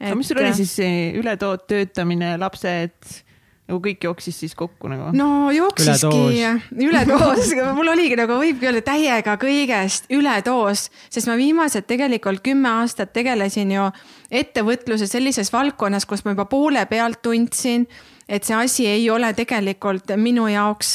aga 0.00 0.18
mis 0.18 0.30
sul 0.30 0.42
oli 0.42 0.52
siis 0.56 0.76
ületood, 1.20 1.66
töötamine, 1.70 2.36
lapsed? 2.40 3.24
Nagu 3.68 3.80
kõik 3.84 4.04
jooksis 4.08 4.38
siis 4.42 4.54
kokku 4.58 4.88
nagu? 4.90 5.10
no 5.16 5.50
jooksiski 5.52 6.84
üledoos, 6.88 7.52
mul 7.78 7.92
oligi 7.92 8.16
nagu 8.18 8.38
võibki 8.40 8.70
öelda 8.70 8.82
täiega 8.86 9.36
kõigest 9.40 10.08
üledoos, 10.14 10.88
sest 11.12 11.28
ma 11.30 11.36
viimased 11.40 11.88
tegelikult 11.88 12.42
kümme 12.44 12.70
aastat 12.80 13.12
tegelesin 13.16 13.74
ju 13.76 13.88
ettevõtluse 14.30 15.08
sellises 15.10 15.52
valdkonnas, 15.52 16.08
kus 16.08 16.24
ma 16.24 16.36
juba 16.36 16.48
poole 16.48 16.84
pealt 16.88 17.20
tundsin 17.24 17.86
et 18.28 18.44
see 18.44 18.54
asi 18.54 18.86
ei 18.86 19.08
ole 19.10 19.30
tegelikult 19.36 20.12
minu 20.20 20.44
jaoks, 20.52 20.90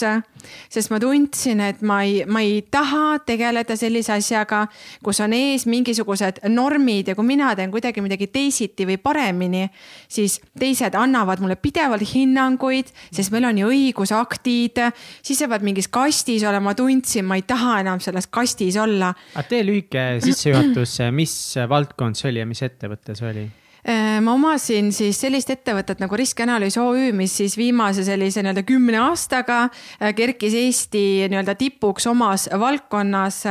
sest 0.69 0.91
ma 0.91 0.99
tundsin, 1.01 1.61
et 1.63 1.81
ma 1.87 2.01
ei, 2.05 2.21
ma 2.29 2.43
ei 2.43 2.59
taha 2.71 3.19
tegeleda 3.25 3.77
sellise 3.79 4.13
asjaga, 4.17 4.65
kus 5.03 5.21
on 5.23 5.33
ees 5.33 5.65
mingisugused 5.71 6.43
normid 6.51 7.09
ja 7.09 7.15
kui 7.17 7.25
mina 7.25 7.53
teen 7.57 7.71
kuidagi 7.73 8.03
midagi 8.05 8.27
teisiti 8.33 8.85
või 8.89 8.99
paremini, 9.01 9.63
siis 10.11 10.39
teised 10.59 10.93
annavad 10.99 11.41
mulle 11.41 11.57
pidevalt 11.57 12.05
hinnanguid, 12.13 12.93
sest 13.09 13.33
meil 13.33 13.49
on 13.49 13.63
ju 13.63 13.71
õigusaktid, 13.73 14.83
siis 15.23 15.41
sa 15.41 15.49
pead 15.49 15.65
mingis 15.65 15.89
kastis 15.93 16.45
olema, 16.45 16.75
tundsin, 16.77 17.25
ma 17.25 17.39
ei 17.39 17.47
taha 17.47 17.79
enam 17.81 18.03
selles 18.03 18.29
kastis 18.29 18.77
olla. 18.77 19.13
aga 19.33 19.47
tee 19.49 19.65
lühike 19.65 20.05
sissejuhatus, 20.23 20.99
mis 21.15 21.35
valdkond 21.69 22.19
see 22.19 22.29
oli 22.29 22.43
ja 22.43 22.49
mis 22.49 22.61
ettevõte 22.65 23.17
see 23.17 23.29
oli? 23.31 23.49
Äh, 23.83 24.21
ma 24.23 24.31
omasin 24.37 24.93
siis 24.95 25.17
sellist 25.19 25.49
ettevõtet 25.51 25.99
nagu 25.99 26.15
Riskianalüüs 26.15 26.77
OÜ, 26.79 27.09
mis 27.11 27.33
siis 27.35 27.57
viimase 27.59 28.05
sellise 28.07 28.39
nii-öelda 28.39 28.63
kümne 28.63 29.01
aastaga 29.09 29.65
äh, 29.65 30.13
kerkis 30.15 30.55
Eesti 30.55 31.01
nii-öelda 31.27 31.57
tipuks 31.59 32.07
omas 32.07 32.47
valdkonnas 32.47 33.41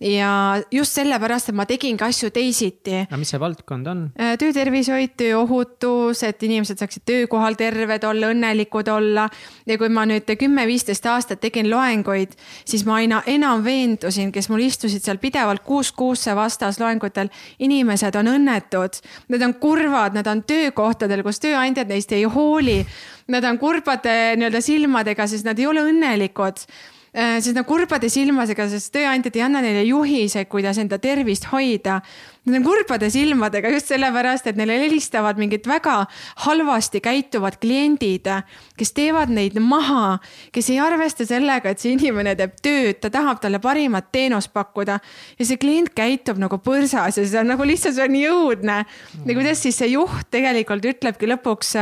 ja 0.00 0.62
just 0.70 0.96
sellepärast, 0.98 1.50
et 1.50 1.56
ma 1.56 1.66
tegingi 1.68 2.04
asju 2.04 2.30
teisiti. 2.34 3.04
aga 3.06 3.18
mis 3.20 3.30
see 3.30 3.40
valdkond 3.40 3.90
on? 3.90 4.02
Äh, 4.18 4.34
töötervishoid, 4.40 5.14
tööohutus, 5.20 6.22
et 6.26 6.42
inimesed 6.42 6.80
saaksid 6.80 7.04
töökohal 7.06 7.58
terved 7.58 8.04
olla, 8.08 8.32
õnnelikud 8.34 8.90
olla. 8.90 9.28
ja 9.66 9.78
kui 9.78 9.88
ma 9.88 10.06
nüüd 10.08 10.28
kümme-viisteist 10.38 11.06
aastat 11.10 11.40
tegin 11.44 11.70
loenguid, 11.70 12.34
siis 12.64 12.84
ma 12.86 12.98
aina 13.02 13.22
enam 13.26 13.64
veendusin, 13.64 14.32
kes 14.32 14.48
mul 14.50 14.64
istusid 14.66 15.04
seal 15.04 15.20
pidevalt 15.22 15.62
kuus 15.64 15.92
kuusse 15.92 16.34
vastas 16.36 16.80
loengutel. 16.80 17.30
inimesed 17.58 18.14
on 18.16 18.32
õnnetud, 18.34 19.00
nad 19.28 19.42
on 19.42 19.54
kurvad, 19.60 20.14
nad 20.14 20.26
on 20.26 20.42
töökohtadel, 20.42 21.22
kus 21.22 21.40
tööandjad 21.40 21.88
neist 21.88 22.12
ei 22.12 22.24
hooli. 22.24 22.84
Nad 23.28 23.44
on 23.48 23.56
kurbade 23.56 24.34
nii-öelda 24.36 24.60
silmadega, 24.60 25.26
sest 25.26 25.46
nad 25.48 25.58
ei 25.58 25.66
ole 25.66 25.80
õnnelikud 25.80 26.66
siis 27.14 27.54
nad 27.54 27.66
kurbade 27.66 28.08
silmadega, 28.10 28.66
sest 28.72 28.90
tööandjad 28.94 29.36
ei 29.38 29.44
anna 29.46 29.60
neile 29.62 29.84
juhiseid, 29.86 30.48
kuidas 30.50 30.80
enda 30.82 30.98
tervist 30.98 31.46
hoida. 31.52 32.00
Nad 32.44 32.58
on 32.58 32.64
kurbade 32.66 33.08
silmadega 33.08 33.70
just 33.72 33.88
sellepärast, 33.92 34.50
et 34.50 34.58
neile 34.58 34.76
helistavad 34.82 35.38
mingid 35.40 35.64
väga 35.68 35.94
halvasti 36.44 37.00
käituvad 37.04 37.56
kliendid, 37.62 38.26
kes 38.76 38.92
teevad 38.96 39.30
neid 39.32 39.56
maha, 39.62 40.18
kes 40.52 40.72
ei 40.74 40.80
arvesta 40.82 41.24
sellega, 41.28 41.70
et 41.70 41.80
see 41.80 41.94
inimene 41.94 42.34
teeb 42.36 42.58
tööd, 42.60 42.98
ta 43.00 43.12
tahab 43.14 43.40
talle 43.40 43.62
parimat 43.62 44.10
teenust 44.12 44.52
pakkuda. 44.52 44.98
ja 45.38 45.46
see 45.46 45.56
klient 45.56 45.94
käitub 45.94 46.42
nagu 46.42 46.58
põrsas 46.58 47.16
ja 47.16 47.24
see 47.24 47.40
on 47.40 47.52
nagu 47.54 47.64
lihtsalt, 47.64 47.94
see 47.94 48.04
on 48.04 48.12
nii 48.18 48.28
õudne. 48.28 48.84
ja 49.24 49.34
kuidas 49.38 49.62
siis 49.62 49.78
see 49.78 49.94
juht 49.94 50.28
tegelikult 50.34 50.84
ütlebki 50.84 51.30
lõpuks 51.30 51.76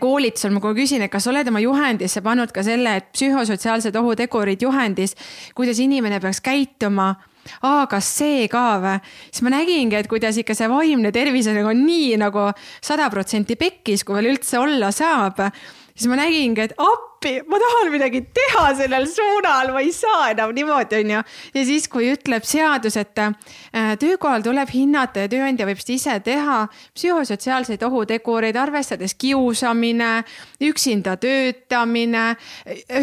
koolitusel 0.00 0.52
ma 0.54 0.62
kogu 0.62 0.76
aeg 0.76 0.84
küsin, 0.84 1.02
et 1.02 1.12
kas 1.12 1.26
oled 1.30 1.48
oma 1.50 1.62
juhendisse 1.62 2.22
pannud 2.22 2.54
ka 2.54 2.62
selle, 2.66 2.96
et 3.00 3.10
psühhosotsiaalsed 3.16 3.96
ohutegurid 3.98 4.62
juhendis, 4.62 5.16
kuidas 5.58 5.82
inimene 5.82 6.20
peaks 6.22 6.40
käituma 6.44 7.12
aa, 7.66 7.86
kas 7.90 8.06
see 8.18 8.46
ka 8.50 8.64
või? 8.82 8.96
siis 9.30 9.42
ma 9.42 9.54
nägingi, 9.56 9.98
et 9.98 10.10
kuidas 10.10 10.38
ikka 10.38 10.54
see 10.54 10.70
vaimne 10.70 11.12
tervis 11.14 11.48
on 11.50 11.58
nagu 11.58 11.74
nii 11.76 12.16
nagu 12.22 12.48
sada 12.80 13.08
protsenti 13.10 13.58
pekkis, 13.58 14.04
kui 14.06 14.18
veel 14.18 14.32
üldse 14.36 14.60
olla 14.62 14.92
saab 14.94 15.42
siis 15.94 16.08
ma 16.10 16.16
nägingi, 16.18 16.64
et 16.64 16.74
appi, 16.80 17.34
ma 17.48 17.58
tahan 17.60 17.90
midagi 17.92 18.22
teha 18.34 18.64
sellel 18.78 19.06
suunal, 19.10 19.72
ma 19.74 19.82
ei 19.84 19.92
saa 19.94 20.30
enam 20.32 20.54
niimoodi, 20.56 21.02
onju. 21.02 21.20
ja 21.54 21.64
siis, 21.68 21.88
kui 21.92 22.10
ütleb 22.14 22.46
seadus, 22.48 22.96
et 23.00 23.18
äh, 23.22 23.34
töökohal 24.00 24.44
tuleb 24.44 24.72
hinnata 24.72 25.26
ja 25.26 25.32
tööandja 25.32 25.68
võib 25.68 25.82
seda 25.82 25.96
ise 25.98 26.18
teha 26.24 26.58
psühhosotsiaalseid 26.96 27.82
ohutegureid, 27.86 28.56
arvestades 28.56 29.14
kiusamine, 29.14 30.12
üksinda 30.72 31.16
töötamine, 31.20 32.26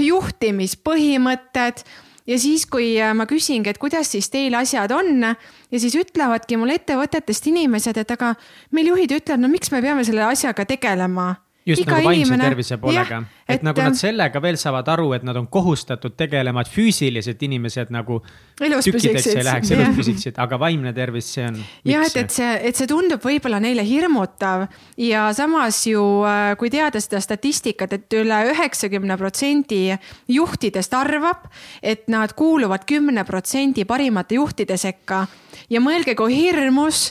juhtimispõhimõtted 0.09 1.83
ja 2.29 2.37
siis, 2.39 2.65
kui 2.69 2.93
äh, 3.01 3.13
ma 3.17 3.27
küsingi, 3.29 3.71
et 3.71 3.81
kuidas 3.81 4.11
siis 4.13 4.29
teil 4.33 4.55
asjad 4.57 4.91
on 4.95 5.23
ja 5.25 5.81
siis 5.81 5.95
ütlevadki 5.97 6.57
mulle 6.59 6.79
ettevõtetest 6.79 7.49
inimesed, 7.51 7.97
et 7.97 8.17
aga 8.17 8.33
meil 8.75 8.91
juhid 8.93 9.19
ütlevad, 9.19 9.45
no 9.45 9.51
miks 9.51 9.73
me 9.73 9.81
peame 9.85 10.05
selle 10.07 10.25
asjaga 10.29 10.65
tegelema 10.69 11.35
just 11.65 11.83
Iga 11.83 11.97
nagu 11.97 12.07
vaimse 12.07 12.25
inimene, 12.25 12.45
tervise 12.47 12.77
poolega, 12.81 13.19
et, 13.43 13.57
et 13.57 13.65
nagu 13.67 13.83
nad 13.83 13.97
sellega 13.97 14.41
veel 14.43 14.57
saavad 14.59 14.87
aru, 14.93 15.09
et 15.17 15.25
nad 15.27 15.37
on 15.37 15.47
kohustatud 15.51 16.15
tegelema, 16.17 16.63
et 16.63 16.71
füüsiliselt 16.71 17.43
inimesed 17.45 17.91
nagu. 17.93 18.21
elus 18.63 18.87
püsiksid, 18.89 20.39
aga 20.39 20.59
vaimne 20.61 20.93
tervis, 20.95 21.29
see 21.35 21.47
on. 21.49 21.59
jah, 21.87 22.05
et, 22.07 22.17
et 22.23 22.33
see, 22.33 22.49
et 22.69 22.79
see 22.79 22.89
tundub 22.89 23.23
võib-olla 23.23 23.59
neile 23.63 23.83
hirmutav 23.87 24.67
ja 24.99 25.27
samas 25.35 25.81
ju, 25.87 26.03
äh, 26.27 26.53
kui 26.59 26.71
teada 26.73 27.01
seda 27.03 27.21
statistikat 27.23 27.93
et, 27.95 28.07
et 28.09 28.19
üle 28.21 28.39
üheksakümne 28.53 29.17
protsendi 29.19 29.83
juhtidest 30.31 30.95
arvab, 30.97 31.49
et 31.83 32.07
nad 32.11 32.33
kuuluvad 32.37 32.87
kümne 32.89 33.25
protsendi 33.27 33.85
parimate 33.89 34.39
juhtide 34.39 34.77
sekka. 34.79 35.25
Ja 35.69 35.81
mõelge, 35.83 36.15
kui 36.17 36.33
hirmus 36.33 37.09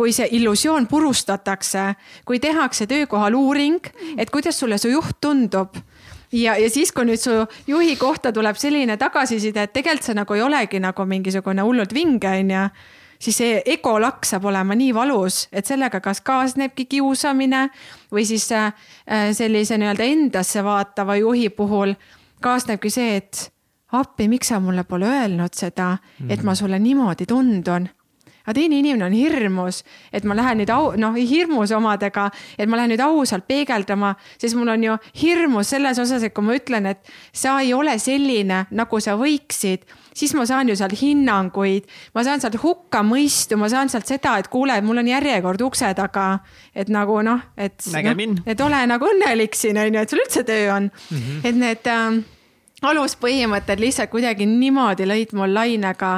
kui 0.00 0.14
see 0.16 0.30
illusioon 0.38 0.86
purustatakse, 0.88 1.82
kui 2.24 2.38
tehakse 2.40 2.86
töökohal 2.88 3.34
uuring, 3.36 3.84
et 4.16 4.30
kuidas 4.32 4.56
sulle 4.56 4.78
su 4.80 4.88
juht 4.88 5.18
tundub. 5.20 5.76
Ja, 6.32 6.54
ja 6.56 6.70
siis, 6.70 6.92
kui 6.94 7.04
nüüd 7.04 7.20
su 7.20 7.34
juhi 7.68 7.98
kohta 8.00 8.32
tuleb 8.32 8.56
selline 8.56 8.96
tagasiside, 8.96 9.66
et 9.66 9.74
tegelikult 9.76 10.08
see 10.08 10.16
nagu 10.16 10.38
ei 10.38 10.46
olegi 10.46 10.80
nagu 10.80 11.04
mingisugune 11.04 11.66
hullult 11.66 11.92
vinge, 11.92 12.32
onju 12.32 12.64
siis 13.20 13.36
see 13.42 13.60
egolakk 13.74 14.24
saab 14.24 14.48
olema 14.48 14.72
nii 14.78 14.94
valus, 14.96 15.42
et 15.52 15.68
sellega 15.68 16.00
kas 16.00 16.22
kaasnebki 16.24 16.86
kiusamine 16.96 17.66
või 18.08 18.24
siis 18.24 18.48
äh, 18.56 18.72
sellise 19.36 19.76
nii-öelda 19.76 20.08
endasse 20.08 20.64
vaatava 20.64 21.18
juhi 21.20 21.50
puhul 21.52 21.92
kaasnebki 22.40 22.90
see, 22.90 23.20
et 23.20 23.50
appi, 23.92 24.30
miks 24.32 24.48
sa 24.48 24.60
mulle 24.64 24.86
pole 24.88 25.10
öelnud 25.10 25.52
seda, 25.52 25.96
et 26.28 26.40
ma 26.46 26.56
sulle 26.56 26.80
niimoodi 26.80 27.28
tundun 27.28 27.90
aga 28.44 28.56
teine 28.56 28.80
inimene 28.80 29.06
on 29.06 29.16
hirmus, 29.16 29.82
et 30.12 30.24
ma 30.24 30.36
lähen 30.38 30.62
nüüd 30.62 30.72
au, 30.74 30.92
noh, 31.00 31.16
hirmus 31.16 31.72
omadega, 31.76 32.28
et 32.58 32.68
ma 32.70 32.80
lähen 32.80 32.94
nüüd 32.94 33.02
ausalt 33.04 33.46
peegeldama, 33.50 34.14
sest 34.40 34.58
mul 34.58 34.72
on 34.72 34.86
ju 34.88 34.96
hirmus 35.22 35.74
selles 35.74 36.00
osas, 36.02 36.24
et 36.26 36.34
kui 36.36 36.46
ma 36.46 36.56
ütlen, 36.58 36.88
et 36.90 37.12
sa 37.32 37.58
ei 37.60 37.74
ole 37.76 37.96
selline, 38.00 38.64
nagu 38.70 39.00
sa 39.02 39.16
võiksid, 39.20 39.86
siis 40.16 40.34
ma 40.36 40.46
saan 40.48 40.70
ju 40.70 40.76
sealt 40.78 40.96
hinnanguid, 41.00 41.86
ma 42.14 42.24
saan 42.26 42.42
sealt 42.42 42.58
hukkamõistu, 42.62 43.58
ma 43.60 43.70
saan 43.72 43.92
sealt 43.92 44.08
seda, 44.10 44.36
et 44.40 44.50
kuule, 44.52 44.80
mul 44.84 45.02
on 45.02 45.12
järjekord 45.12 45.62
ukse 45.66 45.92
taga. 45.98 46.40
et 46.74 46.88
nagu 46.88 47.20
noh, 47.22 47.40
et. 47.56 47.78
no,. 48.36 48.42
et 48.46 48.60
ole 48.60 48.82
nagu 48.86 49.06
õnnelik 49.06 49.56
siin 49.58 49.78
on 49.78 49.94
ju, 49.94 50.02
et 50.02 50.12
sul 50.12 50.22
üldse 50.22 50.44
töö 50.46 50.68
on 50.74 50.90
mm, 50.90 51.16
-hmm. 51.16 51.48
et 51.48 51.56
need 51.56 51.86
äh, 51.90 52.20
aluspõhimõtted 52.82 53.80
lihtsalt 53.80 54.10
kuidagi 54.12 54.46
niimoodi 54.48 55.06
lõid 55.08 55.34
mul 55.36 55.52
lainega 55.54 56.12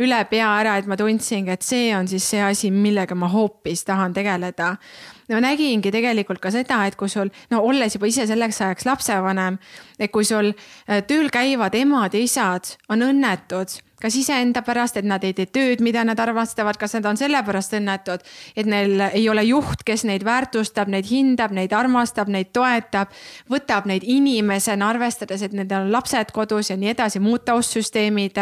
üle 0.00 0.18
pea 0.30 0.48
ära, 0.60 0.76
et 0.78 0.88
ma 0.90 0.98
tundsingi, 0.98 1.54
et 1.54 1.66
see 1.66 1.92
on 1.96 2.08
siis 2.10 2.26
see 2.34 2.42
asi, 2.42 2.70
millega 2.74 3.14
ma 3.14 3.30
hoopis 3.32 3.84
tahan 3.88 4.14
tegeleda. 4.16 4.76
ma 5.28 5.40
nägingi 5.44 5.92
tegelikult 5.92 6.40
ka 6.40 6.50
seda, 6.50 6.84
et 6.86 6.96
kui 6.96 7.08
sul, 7.08 7.30
no 7.50 7.60
olles 7.62 7.94
juba 7.94 8.06
ise 8.06 8.26
selleks 8.26 8.60
ajaks 8.60 8.86
lapsevanem, 8.86 9.58
et 9.98 10.10
kui 10.12 10.24
sul 10.24 10.52
äh, 10.52 11.04
tööl 11.06 11.30
käivad 11.30 11.74
emad 11.74 12.14
ja 12.14 12.20
isad 12.20 12.76
on 12.88 13.02
õnnetud 13.02 13.78
kas 14.02 14.16
iseenda 14.18 14.62
pärast, 14.66 14.98
et 15.00 15.06
nad 15.08 15.24
ei 15.26 15.34
tee 15.36 15.48
tööd, 15.50 15.82
mida 15.84 16.04
nad 16.06 16.18
armastavad, 16.22 16.78
kas 16.78 16.94
nad 16.98 17.08
on 17.10 17.18
sellepärast 17.20 17.74
õnnetud, 17.78 18.22
et 18.56 18.68
neil 18.68 19.02
ei 19.08 19.26
ole 19.30 19.44
juht, 19.48 19.82
kes 19.86 20.04
neid 20.08 20.26
väärtustab, 20.26 20.90
neid 20.92 21.08
hindab, 21.10 21.54
neid 21.56 21.74
armastab, 21.76 22.30
neid 22.32 22.52
toetab, 22.56 23.12
võtab 23.50 23.88
neid 23.90 24.06
inimesena, 24.06 24.92
arvestades, 24.94 25.42
et 25.42 25.56
nendel 25.56 25.88
on 25.88 25.92
lapsed 25.94 26.32
kodus 26.36 26.70
ja 26.72 26.78
nii 26.78 26.94
edasi, 26.94 27.22
muud 27.22 27.46
taustsüsteemid. 27.48 28.38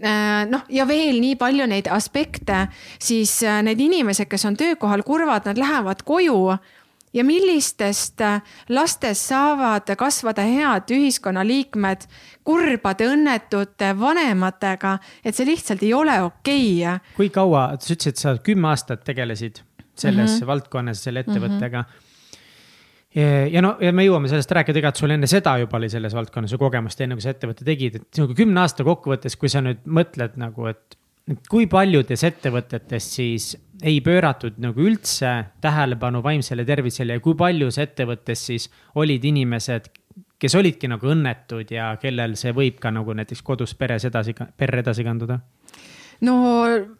Äh, 0.00 0.46
noh, 0.48 0.64
ja 0.72 0.86
veel 0.88 1.20
nii 1.20 1.36
palju 1.40 1.66
neid 1.68 1.90
aspekte, 1.92 2.66
siis 2.96 3.42
äh, 3.44 3.60
need 3.66 3.80
inimesed, 3.84 4.30
kes 4.30 4.48
on 4.48 4.56
töökohal 4.56 5.04
kurvad, 5.04 5.44
nad 5.50 5.60
lähevad 5.60 6.06
koju 6.08 6.38
ja 7.12 7.24
millistest 7.24 8.20
äh, 8.20 8.42
lastest 8.68 9.30
saavad 9.30 9.88
kasvada 9.98 10.44
head 10.46 10.92
ühiskonnaliikmed 10.94 12.06
kurbade, 12.44 13.08
õnnetute 13.10 13.94
vanematega, 13.98 14.98
et 15.24 15.34
see 15.36 15.48
lihtsalt 15.48 15.82
ei 15.86 15.94
ole 15.94 16.20
okei 16.22 16.84
okay.. 16.84 17.14
kui 17.16 17.32
kaua, 17.34 17.72
sa 17.80 17.96
ütlesid, 17.96 18.20
sa 18.20 18.36
kümme 18.44 18.70
aastat 18.70 19.04
tegelesid 19.04 19.64
selles 19.94 20.30
mm 20.30 20.36
-hmm. 20.36 20.46
valdkonnas, 20.46 21.02
selle 21.04 21.26
ettevõttega 21.26 21.82
mm. 21.82 21.88
-hmm 21.88 22.08
ja 23.52 23.62
no, 23.62 23.72
ja 23.82 23.90
me 23.92 24.04
jõuame 24.04 24.28
sellest 24.30 24.52
rääkida, 24.54 24.78
ega 24.78 24.92
sul 24.94 25.10
enne 25.10 25.26
seda 25.26 25.56
juba 25.58 25.78
oli 25.80 25.88
selles 25.90 26.14
valdkonnas 26.14 26.52
ju 26.52 26.58
kogemust, 26.58 27.00
enne 27.00 27.16
kui 27.18 27.24
sa 27.24 27.32
ettevõtte 27.34 27.66
tegid, 27.66 27.96
et 27.98 28.20
nagu 28.22 28.36
kümne 28.38 28.62
aasta 28.62 28.86
kokkuvõttes, 28.86 29.34
kui 29.36 29.50
sa 29.50 29.62
nüüd 29.64 29.82
mõtled 29.86 30.36
nagu, 30.38 30.68
et 30.70 30.98
kui 31.50 31.66
paljudes 31.70 32.22
ettevõtetes 32.26 33.08
siis 33.16 33.56
ei 33.82 34.00
pööratud 34.04 34.58
nagu 34.60 34.84
üldse 34.84 35.32
tähelepanu 35.64 36.22
vaimsele 36.24 36.64
tervisele 36.68 37.16
ja 37.16 37.24
kui 37.24 37.36
paljus 37.38 37.78
ettevõttes 37.80 38.46
siis 38.50 38.68
olid 39.00 39.24
inimesed, 39.24 39.88
kes 40.40 40.56
olidki 40.56 40.88
nagu 40.90 41.12
õnnetud 41.12 41.70
ja 41.72 41.92
kellel 42.00 42.36
see 42.40 42.52
võib 42.56 42.80
ka 42.82 42.92
nagu 42.94 43.14
näiteks 43.16 43.44
kodus 43.46 43.74
peres 43.74 44.04
edasi, 44.08 44.34
perre 44.34 44.84
edasi 44.84 45.06
kanduda? 45.06 45.40
no 46.26 46.36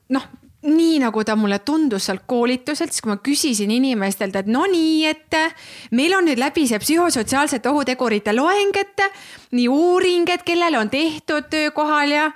noh, 0.08 0.30
nii 0.62 0.98
nagu 1.00 1.24
ta 1.24 1.36
mulle 1.40 1.58
tundus 1.64 2.06
sealt 2.08 2.26
koolituselt, 2.28 2.92
siis 2.92 3.04
kui 3.04 3.12
ma 3.12 3.16
küsisin 3.24 3.70
inimestelt, 3.72 4.36
et 4.36 4.48
no 4.50 4.66
nii, 4.68 5.06
et 5.08 5.38
meil 5.96 6.14
on 6.16 6.28
nüüd 6.28 6.40
läbi 6.40 6.66
see 6.68 6.80
psühhosotsiaalsete 6.82 7.70
ohutegurite 7.70 8.34
loeng, 8.36 8.76
et 8.76 9.06
nii 9.56 9.68
uuring, 9.72 10.28
et 10.28 10.44
kellele 10.44 10.78
on 10.80 10.92
tehtud 10.92 11.48
töökohal 11.52 12.12
ja 12.12 12.26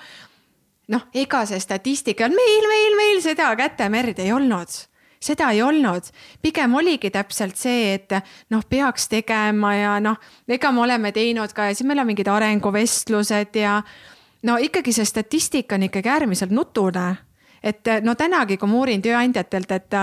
noh, 0.89 1.07
ega 1.15 1.45
see 1.49 1.61
statistika 1.61 2.27
on 2.29 2.35
meil, 2.37 2.67
meil, 2.69 2.97
meil 2.99 3.23
seda 3.25 3.53
kätemerd 3.57 4.19
ei 4.23 4.33
olnud. 4.33 4.81
Seda 5.25 5.49
ei 5.57 5.63
olnud, 5.65 6.11
pigem 6.45 6.75
oligi 6.77 7.09
täpselt 7.11 7.57
see, 7.57 7.95
et 7.95 8.13
noh, 8.53 8.65
peaks 8.69 9.09
tegema 9.09 9.71
ja 9.73 9.95
noh, 10.05 10.19
ega 10.49 10.73
me 10.73 10.83
oleme 10.85 11.15
teinud 11.17 11.55
ka 11.57 11.71
ja 11.71 11.77
siis 11.77 11.89
meil 11.89 12.03
on 12.03 12.11
mingid 12.11 12.29
arenguvestlused 12.29 13.57
ja 13.57 13.79
no 14.45 14.59
ikkagi 14.61 14.93
see 14.93 15.09
statistika 15.09 15.79
on 15.79 15.89
ikkagi 15.89 16.13
äärmiselt 16.13 16.53
nutune. 16.53 17.15
Et 17.65 17.89
no 18.05 18.13
tänagi, 18.15 18.59
kui 18.61 18.69
ma 18.69 18.83
uurin 18.83 19.01
tööandjatelt, 19.01 19.71
et, 19.73 19.95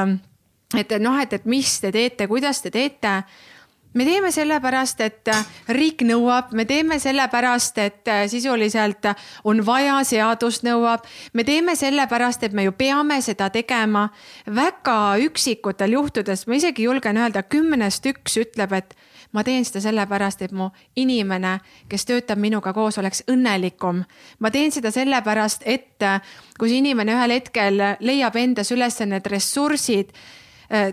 et 0.82 0.96
noh, 0.98 1.20
et, 1.22 1.34
et 1.38 1.46
mis 1.46 1.76
te 1.84 1.92
teete, 1.94 2.26
kuidas 2.28 2.64
te 2.66 2.72
teete 2.74 3.20
me 3.93 4.05
teeme 4.05 4.31
sellepärast, 4.31 5.01
et 5.01 5.29
riik 5.75 6.03
nõuab, 6.07 6.53
me 6.55 6.65
teeme 6.65 7.00
sellepärast, 7.00 7.77
et 7.83 8.12
sisuliselt 8.31 9.12
on 9.43 9.65
vaja, 9.65 10.00
seadus 10.07 10.62
nõuab. 10.63 11.05
me 11.33 11.43
teeme 11.43 11.75
sellepärast, 11.75 12.43
et 12.43 12.53
me 12.53 12.63
ju 12.63 12.71
peame 12.71 13.21
seda 13.21 13.50
tegema. 13.50 14.10
väga 14.45 15.17
üksikutel 15.17 15.91
juhtudel, 15.91 16.38
ma 16.48 16.55
isegi 16.55 16.83
julgen 16.83 17.17
öelda, 17.17 17.43
kümnest 17.43 18.05
üks 18.05 18.38
ütleb, 18.38 18.74
et 18.74 18.95
ma 19.31 19.43
teen 19.43 19.65
seda 19.65 19.81
sellepärast, 19.81 20.41
et 20.41 20.51
mu 20.51 20.69
inimene, 20.95 21.60
kes 21.89 22.05
töötab 22.05 22.39
minuga 22.39 22.74
koos, 22.74 22.98
oleks 22.98 23.24
õnnelikum. 23.27 24.03
ma 24.39 24.51
teen 24.51 24.71
seda 24.71 24.91
sellepärast, 24.91 25.63
et 25.65 26.00
kui 26.57 26.69
see 26.69 26.77
inimene 26.77 27.15
ühel 27.15 27.31
hetkel 27.31 27.81
leiab 28.00 28.36
endas 28.36 28.71
üles 28.71 29.00
need 29.05 29.27
ressursid 29.27 30.12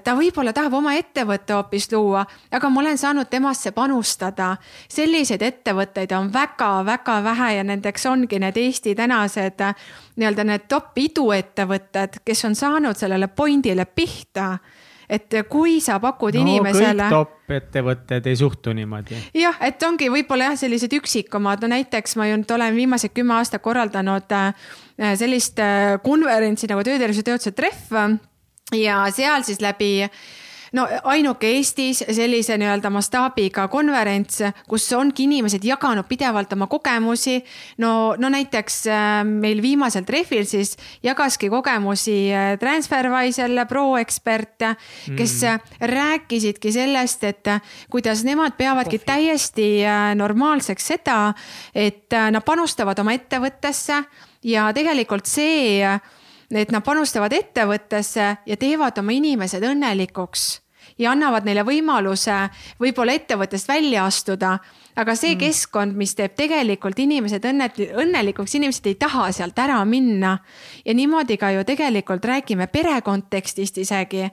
ta 0.04 0.14
võib-olla 0.18 0.52
tahab 0.52 0.74
oma 0.74 0.94
ettevõtte 0.98 1.54
hoopis 1.54 1.86
luua, 1.92 2.24
aga 2.50 2.70
ma 2.70 2.80
olen 2.80 2.98
saanud 2.98 3.28
temasse 3.30 3.70
panustada. 3.72 4.56
selliseid 4.88 5.42
ettevõtteid 5.42 6.12
on 6.18 6.32
väga-väga 6.32 7.22
vähe 7.24 7.52
ja 7.56 7.64
nendeks 7.64 8.06
ongi 8.06 8.38
need 8.38 8.56
Eesti 8.56 8.94
tänased 8.94 9.62
nii-öelda 10.16 10.44
need 10.44 10.66
top 10.68 10.98
iduettevõtted, 10.98 12.20
kes 12.24 12.44
on 12.44 12.54
saanud 12.54 12.96
sellele 12.96 13.28
point'ile 13.28 13.86
pihta 13.86 14.58
et 15.08 15.34
kui 15.48 15.78
sa 15.80 15.96
pakud 16.02 16.36
no, 16.36 16.44
inimesele. 16.44 17.08
kõik 17.08 17.14
top 17.14 17.54
ettevõtted 17.58 18.26
ei 18.28 18.36
suhtu 18.36 18.74
niimoodi. 18.76 19.16
jah, 19.40 19.56
et 19.64 19.82
ongi 19.82 20.10
võib-olla 20.12 20.50
jah, 20.50 20.58
sellised 20.60 20.92
üksikumad, 21.00 21.62
no 21.64 21.72
näiteks 21.72 22.16
ma 22.20 22.28
ju 22.28 22.38
olen 22.54 22.76
viimased 22.76 23.14
kümme 23.16 23.38
aastat 23.38 23.64
korraldanud 23.64 24.32
äh, 24.36 24.52
sellist 25.16 25.60
äh, 25.64 25.96
konverentsi 26.04 26.68
nagu 26.68 26.84
töötervishoiutöötuse 26.84 27.54
trehv 27.56 28.18
ja 28.76 29.06
seal 29.14 29.42
siis 29.46 29.60
läbi 29.60 30.08
no 30.72 30.84
ainuke 31.08 31.48
Eestis 31.56 32.02
sellise 32.12 32.58
nii-öelda 32.60 32.90
mastaabiga 32.92 33.66
konverents, 33.72 34.42
kus 34.68 34.86
ongi 34.96 35.24
inimesed 35.24 35.64
jaganud 35.64 36.04
pidevalt 36.08 36.52
oma 36.52 36.66
kogemusi. 36.66 37.38
no, 37.78 38.14
no 38.18 38.28
näiteks 38.28 38.86
äh, 38.86 39.24
meil 39.24 39.62
viimasel 39.62 40.04
trehvil 40.04 40.44
siis 40.44 40.76
jagaski 41.02 41.48
kogemusi 41.48 42.18
äh, 42.32 42.58
Transferwise'l 42.60 43.64
pro-ekspert, 43.68 44.66
kes 45.16 45.34
mm. 45.42 45.80
rääkisidki 45.80 46.72
sellest, 46.72 47.24
et 47.24 47.52
kuidas 47.90 48.24
nemad 48.24 48.56
peavadki 48.58 48.98
Kohvi. 48.98 49.06
täiesti 49.06 49.68
normaalseks 50.14 50.86
seda, 50.86 51.18
et 51.74 52.12
nad 52.12 52.44
panustavad 52.44 52.98
oma 52.98 53.14
ettevõttesse 53.16 54.02
ja 54.44 54.68
tegelikult 54.74 55.26
see 55.26 55.82
et 56.54 56.72
nad 56.72 56.84
panustavad 56.84 57.32
ettevõttesse 57.32 58.30
ja 58.46 58.56
teevad 58.56 58.98
oma 58.98 59.12
inimesed 59.12 59.64
õnnelikuks 59.64 60.48
ja 60.98 61.12
annavad 61.12 61.44
neile 61.44 61.64
võimaluse 61.66 62.36
võib-olla 62.80 63.16
ettevõttest 63.18 63.68
välja 63.68 64.06
astuda 64.08 64.58
aga 64.98 65.14
see 65.14 65.34
mm. 65.34 65.40
keskkond, 65.42 65.96
mis 65.98 66.14
teeb 66.18 66.34
tegelikult 66.38 66.98
inimesed 66.98 67.44
õnnet-, 67.46 67.78
õnnelikuks, 68.02 68.56
inimesed 68.58 68.88
ei 68.90 68.96
taha 68.98 69.28
sealt 69.34 69.58
ära 69.62 69.78
minna. 69.86 70.38
ja 70.84 70.94
niimoodi 70.94 71.36
ka 71.38 71.52
ju 71.54 71.64
tegelikult 71.66 72.24
räägime 72.24 72.66
pere 72.72 73.00
kontekstist 73.06 73.78
isegi. 73.78 74.26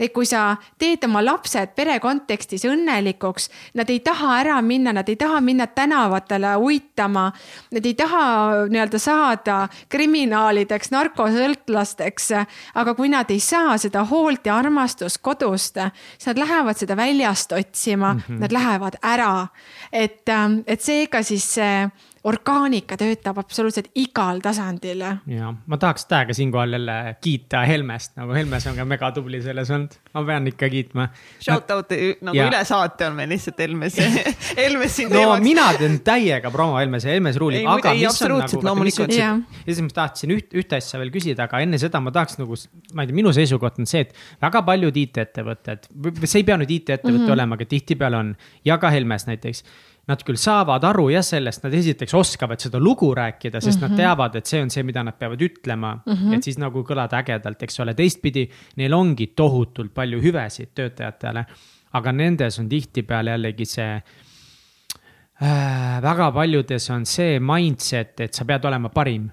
Et 0.00 0.12
kui 0.12 0.26
sa 0.26 0.56
teed 0.78 1.04
oma 1.04 1.22
lapsed 1.24 1.74
pere 1.76 1.98
kontekstis 2.00 2.64
õnnelikuks, 2.68 3.50
nad 3.74 3.90
ei 3.90 4.00
taha 4.04 4.38
ära 4.40 4.60
minna, 4.64 4.94
nad 4.96 5.08
ei 5.08 5.16
taha 5.20 5.40
minna 5.44 5.66
tänavatele 5.66 6.54
uitama. 6.56 7.30
Nad 7.74 7.86
ei 7.86 7.94
taha 7.94 8.22
nii-öelda 8.70 8.98
saada 8.98 9.58
kriminaalideks, 9.88 10.90
narkosõltlasteks. 10.90 12.30
aga 12.74 12.94
kui 12.94 13.08
nad 13.08 13.30
ei 13.30 13.40
saa 13.40 13.78
seda 13.78 14.04
hoolt 14.04 14.46
ja 14.46 14.56
armastust 14.56 15.18
kodust, 15.22 15.76
siis 16.18 16.26
nad 16.26 16.38
lähevad 16.38 16.78
seda 16.78 16.96
väljast 16.96 17.52
otsima 17.52 18.14
mm, 18.14 18.20
-hmm. 18.28 18.40
nad 18.40 18.52
lähevad 18.52 18.96
ära 19.02 19.48
et 19.92 20.20
et, 20.20 20.28
ähm, 20.28 20.60
et 20.66 20.80
seega 20.80 21.22
siis 21.26 21.46
see 21.56 21.88
orgaanika 22.28 22.98
töötab 23.00 23.38
absoluutselt 23.40 23.88
igal 23.96 24.42
tasandil. 24.44 25.00
ja 25.26 25.52
ma 25.66 25.78
tahaks 25.80 26.04
täiega 26.10 26.34
siinkohal 26.36 26.76
jälle 26.76 26.96
kiita 27.20 27.62
Helmest, 27.68 28.12
nagu 28.20 28.34
Helmes 28.36 28.66
on 28.68 28.76
ka 28.76 28.84
megatubli 28.84 29.40
selles 29.42 29.70
olnud, 29.72 29.96
ma 30.14 30.24
pean 30.28 30.50
ikka 30.50 30.68
kiitma. 30.72 31.08
Shout 31.40 31.70
out 31.72 31.94
nagu 32.20 32.36
ja. 32.36 32.48
üle 32.50 32.60
saate 32.68 33.08
on 33.08 33.16
meil 33.16 33.32
lihtsalt 33.32 33.62
Helmes 33.64 33.96
Helmes 34.60 34.96
siin 34.96 35.08
no 35.08 35.16
teemaks. 35.16 35.44
mina 35.46 35.66
teen 35.80 35.98
täiega 36.04 36.52
promo 36.52 36.76
Helmese, 36.80 37.12
Helmes 37.14 37.40
ruulib, 37.40 37.64
aga 37.72 37.94
ei, 37.96 38.04
mis 38.04 38.22
on 38.26 38.36
nagu, 38.68 38.84
mis 38.84 39.00
ütlesid 39.00 39.20
ja 39.20 39.32
siis 39.64 39.80
ma 39.86 39.96
tahtsin 40.02 40.36
üht, 40.36 40.52
ühte 40.52 40.80
asja 40.80 41.00
veel 41.00 41.12
küsida, 41.14 41.48
aga 41.48 41.62
enne 41.64 41.80
seda 41.80 42.02
ma 42.04 42.12
tahaks 42.14 42.36
nagu, 42.40 42.58
ma 42.92 43.06
ei 43.06 43.10
tea, 43.10 43.16
minu 43.16 43.32
seisukoht 43.36 43.80
on 43.80 43.88
see, 43.88 44.04
et 44.04 44.44
väga 44.44 44.60
paljud 44.66 45.00
IT-ettevõtted, 45.04 45.88
see 46.26 46.42
ei 46.42 46.48
pea 46.48 46.60
nüüd 46.60 46.76
IT-ettevõte 46.76 47.16
mm 47.16 47.24
-hmm. 47.24 47.36
olema, 47.38 47.56
aga 47.56 47.68
tihtipeale 47.70 48.20
on 48.20 48.34
ja 48.68 48.76
ka 48.82 48.92
Helmes 48.92 49.24
näiteks 49.30 49.64
Nad 50.10 50.22
küll 50.26 50.38
saavad 50.40 50.82
aru 50.88 51.06
jah 51.12 51.22
sellest, 51.24 51.62
nad 51.62 51.74
esiteks 51.76 52.14
oskavad 52.18 52.60
seda 52.62 52.80
lugu 52.82 53.12
rääkida, 53.14 53.60
sest 53.60 53.78
mm 53.78 53.78
-hmm. 53.78 53.82
nad 53.82 53.90
mhm. 53.90 54.00
teavad, 54.00 54.36
et 54.36 54.46
see 54.46 54.62
on 54.62 54.70
see, 54.70 54.82
mida 54.82 55.02
nad 55.06 55.18
peavad 55.18 55.40
ütlema 55.40 55.94
mm. 55.94 56.12
-hmm. 56.12 56.34
et 56.36 56.42
siis 56.42 56.58
nagu 56.58 56.82
kõlada 56.82 57.20
ägedalt, 57.22 57.62
eks 57.62 57.80
ole, 57.80 57.94
teistpidi 57.94 58.48
neil 58.76 58.94
ongi 58.94 59.26
tohutult 59.26 59.94
palju 59.94 60.20
hüvesid 60.22 60.74
töötajatele. 60.74 61.44
aga 61.92 62.12
nendes 62.12 62.58
on 62.58 62.68
tihtipeale 62.68 63.30
jällegi 63.30 63.64
see 63.66 64.02
äh,, 65.42 66.02
väga 66.02 66.32
paljudes 66.32 66.90
on 66.90 67.06
see 67.06 67.40
mindset, 67.40 68.20
et 68.20 68.34
sa 68.34 68.44
pead 68.44 68.64
olema 68.64 68.88
parim. 68.88 69.30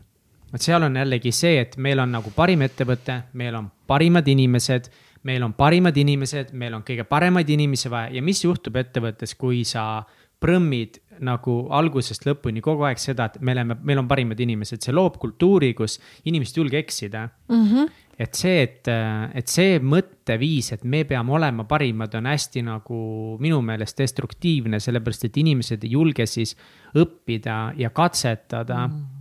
vot 0.52 0.62
seal 0.62 0.84
on 0.84 0.96
jällegi 0.96 1.32
see, 1.32 1.60
et 1.62 1.78
meil 1.78 2.00
on 2.00 2.12
nagu 2.12 2.32
parim 2.36 2.62
ettevõte, 2.62 3.22
meil 3.34 3.56
on 3.56 3.72
parimad 3.88 4.28
inimesed 4.28 4.90
meil 5.24 5.44
on 5.44 5.54
parimad 5.54 5.98
inimesed, 5.98 6.54
meil 6.54 6.76
on 6.78 6.86
kõige 6.88 7.04
paremaid 7.04 7.50
inimesi 7.50 7.92
vaja 7.92 8.14
ja 8.16 8.24
mis 8.24 8.44
juhtub 8.44 8.76
ettevõttes, 8.80 9.36
kui 9.36 9.64
sa 9.68 10.06
prõmmid 10.44 11.00
nagu 11.26 11.54
algusest 11.74 12.28
lõpuni 12.28 12.62
kogu 12.62 12.86
aeg 12.88 13.00
seda, 13.02 13.26
et 13.30 13.40
me 13.42 13.56
oleme, 13.56 13.78
meil 13.90 14.02
on 14.04 14.10
parimad 14.10 14.40
inimesed, 14.44 14.84
see 14.84 14.94
loob 14.94 15.18
kultuuri, 15.22 15.72
kus 15.78 15.98
inimesed 16.30 16.58
ei 16.58 16.62
julge 16.62 16.78
eksida 16.78 17.24
mm. 17.26 17.64
-hmm. 17.64 17.90
et 18.20 18.38
see, 18.38 18.62
et, 18.62 18.92
et 19.34 19.50
see 19.50 19.80
mõtteviis, 19.82 20.72
et 20.74 20.84
me 20.84 21.04
peame 21.10 21.34
olema 21.34 21.66
parimad, 21.66 22.14
on 22.16 22.30
hästi 22.30 22.62
nagu 22.68 23.02
minu 23.42 23.62
meelest 23.62 23.98
destruktiivne, 23.98 24.80
sellepärast 24.80 25.26
et 25.26 25.38
inimesed 25.38 25.84
ei 25.84 25.92
julge 25.92 26.26
siis 26.26 26.56
õppida 26.96 27.74
ja 27.78 27.90
katsetada 27.90 28.88
mm. 28.88 28.94
-hmm 28.94 29.14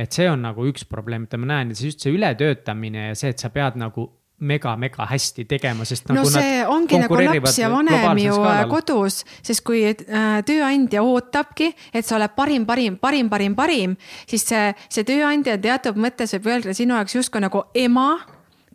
et 0.00 0.12
see 0.12 0.30
on 0.30 0.42
nagu 0.42 0.64
üks 0.70 0.84
probleem, 0.88 1.22
mida 1.26 1.36
ma 1.36 1.46
näen 1.50 1.74
siis 1.74 1.90
just 1.90 2.00
see 2.00 2.14
ületöötamine 2.14 3.08
ja 3.08 3.14
see, 3.18 3.32
et 3.34 3.38
sa 3.42 3.50
pead 3.50 3.76
nagu 3.76 4.06
mega-mega 4.40 5.06
hästi 5.10 5.44
tegema, 5.48 5.84
sest 5.88 6.08
no 6.08 6.16
nagu 6.20 6.30
see 6.32 6.64
ongi 6.64 6.98
nagu 7.02 7.20
laps 7.20 7.58
ja 7.60 7.68
vanem 7.72 8.18
ju 8.22 8.34
skaalal. 8.38 8.68
kodus, 8.72 9.20
sest 9.44 9.64
kui 9.66 9.84
äh, 9.84 10.40
tööandja 10.46 11.04
ootabki, 11.04 11.70
et 11.92 12.06
sa 12.06 12.16
oled 12.16 12.34
parim, 12.36 12.66
parim, 12.68 12.96
parim, 13.00 13.30
parim, 13.32 13.56
parim, 13.58 13.96
siis 14.30 14.46
see, 14.48 14.74
see 14.88 15.06
tööandja 15.08 15.58
teatud 15.60 16.00
mõttes 16.00 16.32
võib 16.38 16.52
öelda 16.54 16.76
sinu 16.76 16.96
jaoks 16.96 17.18
justkui 17.20 17.44
nagu 17.44 17.66
ema 17.76 18.10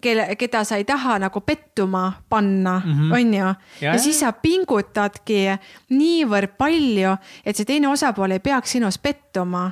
kelle, 0.05 0.27
keda 0.39 0.63
sa 0.67 0.77
ei 0.79 0.85
taha 0.87 1.17
nagu 1.23 1.41
pettuma 1.41 2.11
panna 2.29 2.81
mm, 2.83 2.93
-hmm. 2.93 3.13
on 3.13 3.33
ju. 3.33 3.53
ja 3.81 3.97
siis 3.99 4.19
sa 4.19 4.31
pingutadki 4.31 5.57
niivõrd 5.89 6.57
palju, 6.57 7.17
et 7.45 7.55
see 7.55 7.65
teine 7.65 7.89
osapool 7.89 8.31
ei 8.31 8.39
peaks 8.39 8.77
sinus 8.77 8.97
pettuma 8.97 9.71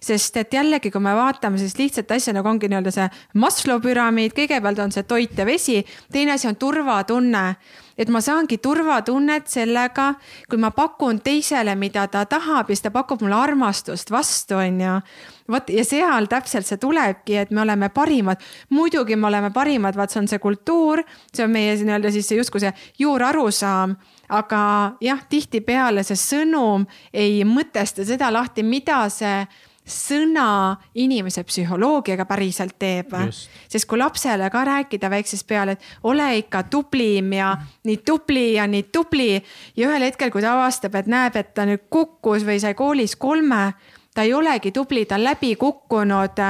sest 0.00 0.36
et 0.36 0.54
jällegi, 0.54 0.90
kui 0.90 1.02
me 1.02 1.14
vaatame 1.16 1.58
sellist 1.58 1.78
lihtsat 1.78 2.16
asja 2.16 2.36
nagu 2.36 2.48
ongi 2.48 2.70
nii-öelda 2.70 2.94
see 2.94 3.08
Maslow 3.38 3.82
püramiid, 3.84 4.36
kõigepealt 4.36 4.84
on 4.84 4.94
see 4.94 5.06
toit 5.08 5.38
ja 5.38 5.46
vesi, 5.48 5.82
teine 6.12 6.36
asi 6.36 6.48
on 6.50 6.56
turvatunne 6.56 7.44
et 7.98 8.10
ma 8.14 8.20
saangi 8.22 8.60
turvatunnet 8.62 9.48
sellega, 9.50 10.12
kui 10.48 10.60
ma 10.62 10.70
pakun 10.74 11.18
teisele, 11.24 11.74
mida 11.78 12.06
ta 12.10 12.24
tahab 12.30 12.70
ja 12.70 12.76
siis 12.76 12.86
ta 12.86 12.92
pakub 12.94 13.24
mulle 13.24 13.36
armastust 13.36 14.12
vastu, 14.14 14.54
on 14.62 14.80
ju. 14.80 14.94
vot 15.48 15.70
ja 15.72 15.84
seal 15.84 16.28
täpselt 16.30 16.68
see 16.68 16.78
tulebki, 16.78 17.36
et 17.42 17.50
me 17.50 17.64
oleme 17.64 17.88
parimad. 17.88 18.38
muidugi 18.70 19.16
me 19.16 19.26
oleme 19.26 19.50
parimad, 19.50 19.96
vaat 19.96 20.14
see 20.14 20.20
on 20.22 20.28
see 20.28 20.38
kultuur, 20.38 21.02
see 21.34 21.44
on 21.44 21.50
meie 21.50 21.74
nii-öelda 21.76 22.12
siis 22.14 22.30
justkui 22.38 22.62
see 22.62 22.72
juurarusaam 22.98 23.96
aga 24.28 24.60
jah, 25.00 25.20
tihtipeale 25.28 26.04
see 26.04 26.18
sõnum 26.20 26.84
ei 27.12 27.42
mõtesta 27.48 28.04
seda 28.04 28.30
lahti, 28.32 28.62
mida 28.62 29.06
see 29.12 29.40
sõna 29.88 30.76
inimese 30.94 31.42
psühholoogiaga 31.48 32.26
päriselt 32.28 32.76
teeb. 32.78 33.14
sest 33.68 33.88
kui 33.88 33.98
lapsele 33.98 34.50
ka 34.50 34.64
rääkida 34.64 35.10
väiksest 35.10 35.46
peale, 35.46 35.72
et 35.72 35.82
ole 36.02 36.28
ikka 36.38 36.62
tublim 36.62 37.32
ja 37.32 37.56
nii 37.84 37.96
tubli 38.04 38.54
ja 38.54 38.66
nii 38.66 38.82
tubli. 38.92 39.42
Ja 39.76 39.88
ühel 39.88 40.02
hetkel, 40.02 40.30
kui 40.30 40.42
ta 40.42 40.52
avastab, 40.52 40.94
et 40.94 41.06
näeb, 41.06 41.36
et 41.36 41.54
ta 41.54 41.66
nüüd 41.66 41.88
kukkus 41.90 42.44
või 42.46 42.60
sai 42.60 42.74
koolis 42.74 43.16
kolme 43.16 43.74
ta 44.14 44.24
ei 44.26 44.32
olegi 44.34 44.72
tubli, 44.74 45.04
ta 45.06 45.14
on 45.14 45.24
läbi 45.24 45.54
kukkunud, 45.56 46.40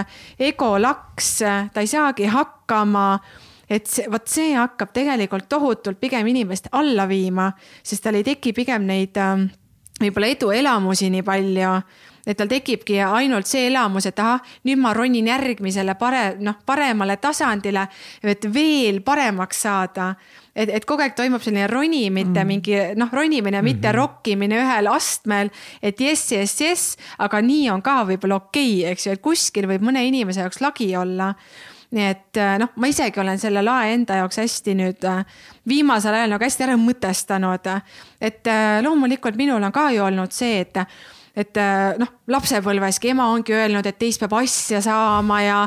ego 0.41 0.71
laks, 0.81 1.39
ta 1.73 1.81
ei 1.81 1.87
saagi 1.87 2.25
hakkama. 2.33 3.19
Et 3.69 3.85
see, 3.85 4.07
vot 4.09 4.25
see 4.25 4.55
hakkab 4.57 4.95
tegelikult 4.97 5.45
tohutult 5.53 5.99
pigem 6.01 6.27
inimest 6.27 6.71
alla 6.73 7.05
viima, 7.09 7.51
sest 7.85 8.07
tal 8.07 8.17
ei 8.17 8.25
teki 8.25 8.55
pigem 8.57 8.87
neid 8.89 9.21
äh, 9.21 9.43
võib-olla 10.01 10.31
eduelamusi 10.33 11.11
nii 11.13 11.25
palju 11.27 11.75
et 12.29 12.37
tal 12.37 12.51
tekibki 12.51 12.99
ainult 13.01 13.49
see 13.49 13.69
elamus, 13.71 14.09
et 14.11 14.19
ahah, 14.21 14.43
nüüd 14.69 14.81
ma 14.83 14.93
ronin 14.97 15.31
järgmisele 15.31 15.95
pare-, 16.01 16.35
noh, 16.45 16.59
paremale 16.67 17.17
tasandile, 17.23 17.87
et 18.23 18.45
veel 18.53 19.01
paremaks 19.07 19.65
saada. 19.65 20.11
et, 20.59 20.69
et 20.75 20.85
kogu 20.85 21.05
aeg 21.05 21.15
toimub 21.15 21.43
selline 21.43 21.69
roni, 21.71 22.09
mitte 22.11 22.43
mm. 22.43 22.49
mingi 22.49 22.77
noh, 22.99 23.11
ronimine, 23.15 23.63
mitte 23.63 23.89
mm 23.89 23.93
-hmm. 23.93 23.97
rokkimine 23.97 24.59
ühel 24.59 24.91
astmel, 24.91 25.51
et 25.83 26.01
jess, 26.01 26.33
jess, 26.33 26.61
jess, 26.61 26.97
aga 27.19 27.41
nii 27.41 27.71
on 27.71 27.83
ka 27.83 28.05
võib-olla 28.05 28.37
okei 28.37 28.81
okay,, 28.81 28.93
eks 28.93 29.07
ju, 29.07 29.13
et 29.13 29.23
kuskil 29.23 29.69
võib 29.71 29.83
mõne 29.83 30.05
inimese 30.05 30.41
jaoks 30.41 30.61
lagi 30.61 30.97
olla 30.97 31.35
nii 31.91 32.05
et 32.05 32.39
noh, 32.61 32.69
ma 32.77 32.89
isegi 32.91 33.21
olen 33.21 33.39
selle 33.39 33.63
lae 33.65 33.95
enda 33.95 34.19
jaoks 34.21 34.37
hästi 34.37 34.75
nüüd 34.77 35.05
viimasel 35.69 36.15
ajal 36.15 36.35
nagu 36.35 36.45
hästi 36.45 36.65
ära 36.67 36.77
mõtestanud. 36.77 37.69
et 38.21 38.51
loomulikult 38.83 39.37
minul 39.37 39.63
on 39.63 39.73
ka 39.73 39.91
ju 39.91 40.05
olnud 40.05 40.33
see, 40.33 40.61
et 40.61 40.77
et 41.39 41.59
äh, 41.61 41.95
noh, 42.01 42.11
lapsepõlveski 42.33 43.13
ema 43.13 43.29
ongi 43.33 43.55
öelnud, 43.55 43.87
et 43.87 43.99
teist 44.01 44.21
peab 44.23 44.35
asja 44.41 44.81
saama 44.83 45.39
ja 45.45 45.59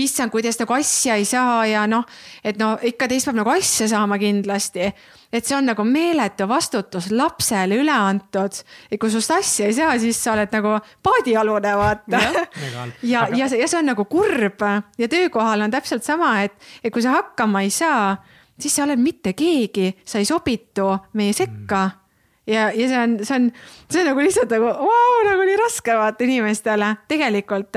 issand, 0.00 0.32
kuidas 0.32 0.58
nagu 0.60 0.74
asja 0.76 1.18
ei 1.20 1.26
saa 1.28 1.64
ja 1.68 1.84
noh, 1.90 2.06
et 2.44 2.60
no 2.60 2.72
ikka 2.86 3.08
teist 3.10 3.28
peab 3.28 3.40
nagu 3.42 3.52
asja 3.52 3.88
saama 3.90 4.18
kindlasti. 4.20 4.90
et 5.30 5.46
see 5.46 5.54
on 5.54 5.68
nagu 5.68 5.84
meeletu 5.86 6.48
vastutus 6.48 7.10
lapsele 7.12 7.76
üle 7.82 7.92
antud. 7.94 8.62
et 8.90 9.00
kui 9.00 9.12
sinust 9.12 9.34
asja 9.36 9.68
ei 9.68 9.76
saa, 9.76 9.98
siis 9.98 10.24
sa 10.24 10.32
oled 10.32 10.56
nagu 10.56 10.78
paadialune, 11.02 11.76
vaata. 11.76 12.20
ja, 13.12 13.28
ja, 13.28 13.46
ja 13.46 13.68
see 13.68 13.78
on 13.78 13.90
nagu 13.92 14.04
kurb 14.10 14.64
ja 14.98 15.08
töökohal 15.08 15.68
on 15.68 15.70
täpselt 15.70 16.04
sama, 16.04 16.40
et, 16.42 16.56
et 16.82 16.92
kui 16.92 17.04
sa 17.04 17.18
hakkama 17.20 17.66
ei 17.66 17.70
saa, 17.70 18.16
siis 18.60 18.76
sa 18.76 18.88
oled 18.88 19.00
mitte 19.00 19.36
keegi, 19.36 19.92
sa 20.04 20.18
ei 20.18 20.28
sobitu 20.28 20.94
meie 21.12 21.36
sekka 21.36 21.86
mm 21.86 21.99
ja, 22.46 22.70
ja 22.74 22.86
see 22.88 23.00
on, 23.00 23.18
see 23.24 23.36
on, 23.36 23.50
see 23.90 24.02
on 24.02 24.08
nagu 24.10 24.24
lihtsalt 24.24 24.52
nagu 24.54 24.70
vau, 24.80 25.10
nagu 25.26 25.44
nii 25.48 25.58
raske 25.60 25.96
vaata 25.96 26.26
inimestele 26.26 26.94
tegelikult. 27.10 27.76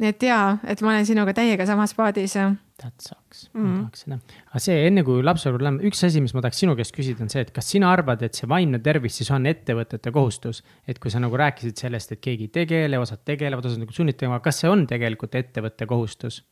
nii 0.00 0.10
et 0.14 0.26
jaa, 0.26 0.56
et 0.64 0.82
ma 0.84 0.94
olen 0.94 1.06
sinuga 1.08 1.34
täiega 1.36 1.66
samas 1.68 1.94
paadis. 1.94 2.34
tead, 2.80 2.94
saaks 3.04 3.50
mm, 3.52 3.64
-hmm. 3.64 3.80
tahaks 3.80 4.04
seda. 4.04 4.18
aga 4.48 4.62
see 4.66 4.76
enne 4.88 5.04
kui 5.04 5.22
lapsepõlve 5.22 5.66
läheme, 5.66 5.82
üks 5.90 6.04
asi, 6.06 6.20
mis 6.24 6.34
ma 6.34 6.40
tahaks 6.44 6.62
sinu 6.64 6.76
käest 6.76 6.96
küsida, 6.96 7.22
on 7.22 7.32
see, 7.32 7.42
et 7.46 7.50
kas 7.54 7.70
sina 7.70 7.92
arvad, 7.92 8.22
et 8.22 8.34
see 8.34 8.48
vaimne 8.48 8.78
tervis 8.78 9.20
siis 9.20 9.30
on 9.30 9.46
ettevõtete 9.46 10.12
kohustus? 10.12 10.62
et 10.88 10.98
kui 10.98 11.10
sa 11.10 11.20
nagu 11.20 11.36
rääkisid 11.36 11.76
sellest, 11.76 12.12
et 12.12 12.20
keegi 12.20 12.48
ei 12.48 12.54
tegele, 12.62 12.98
osad 12.98 13.24
tegelevad, 13.24 13.64
osad 13.64 13.84
nagu 13.84 13.92
sunnid 13.92 14.16
tegema, 14.16 14.40
kas 14.40 14.64
see 14.64 14.70
on 14.70 14.86
tegelikult 14.86 15.34
ettevõtte 15.34 15.86
kohustus? 15.86 16.42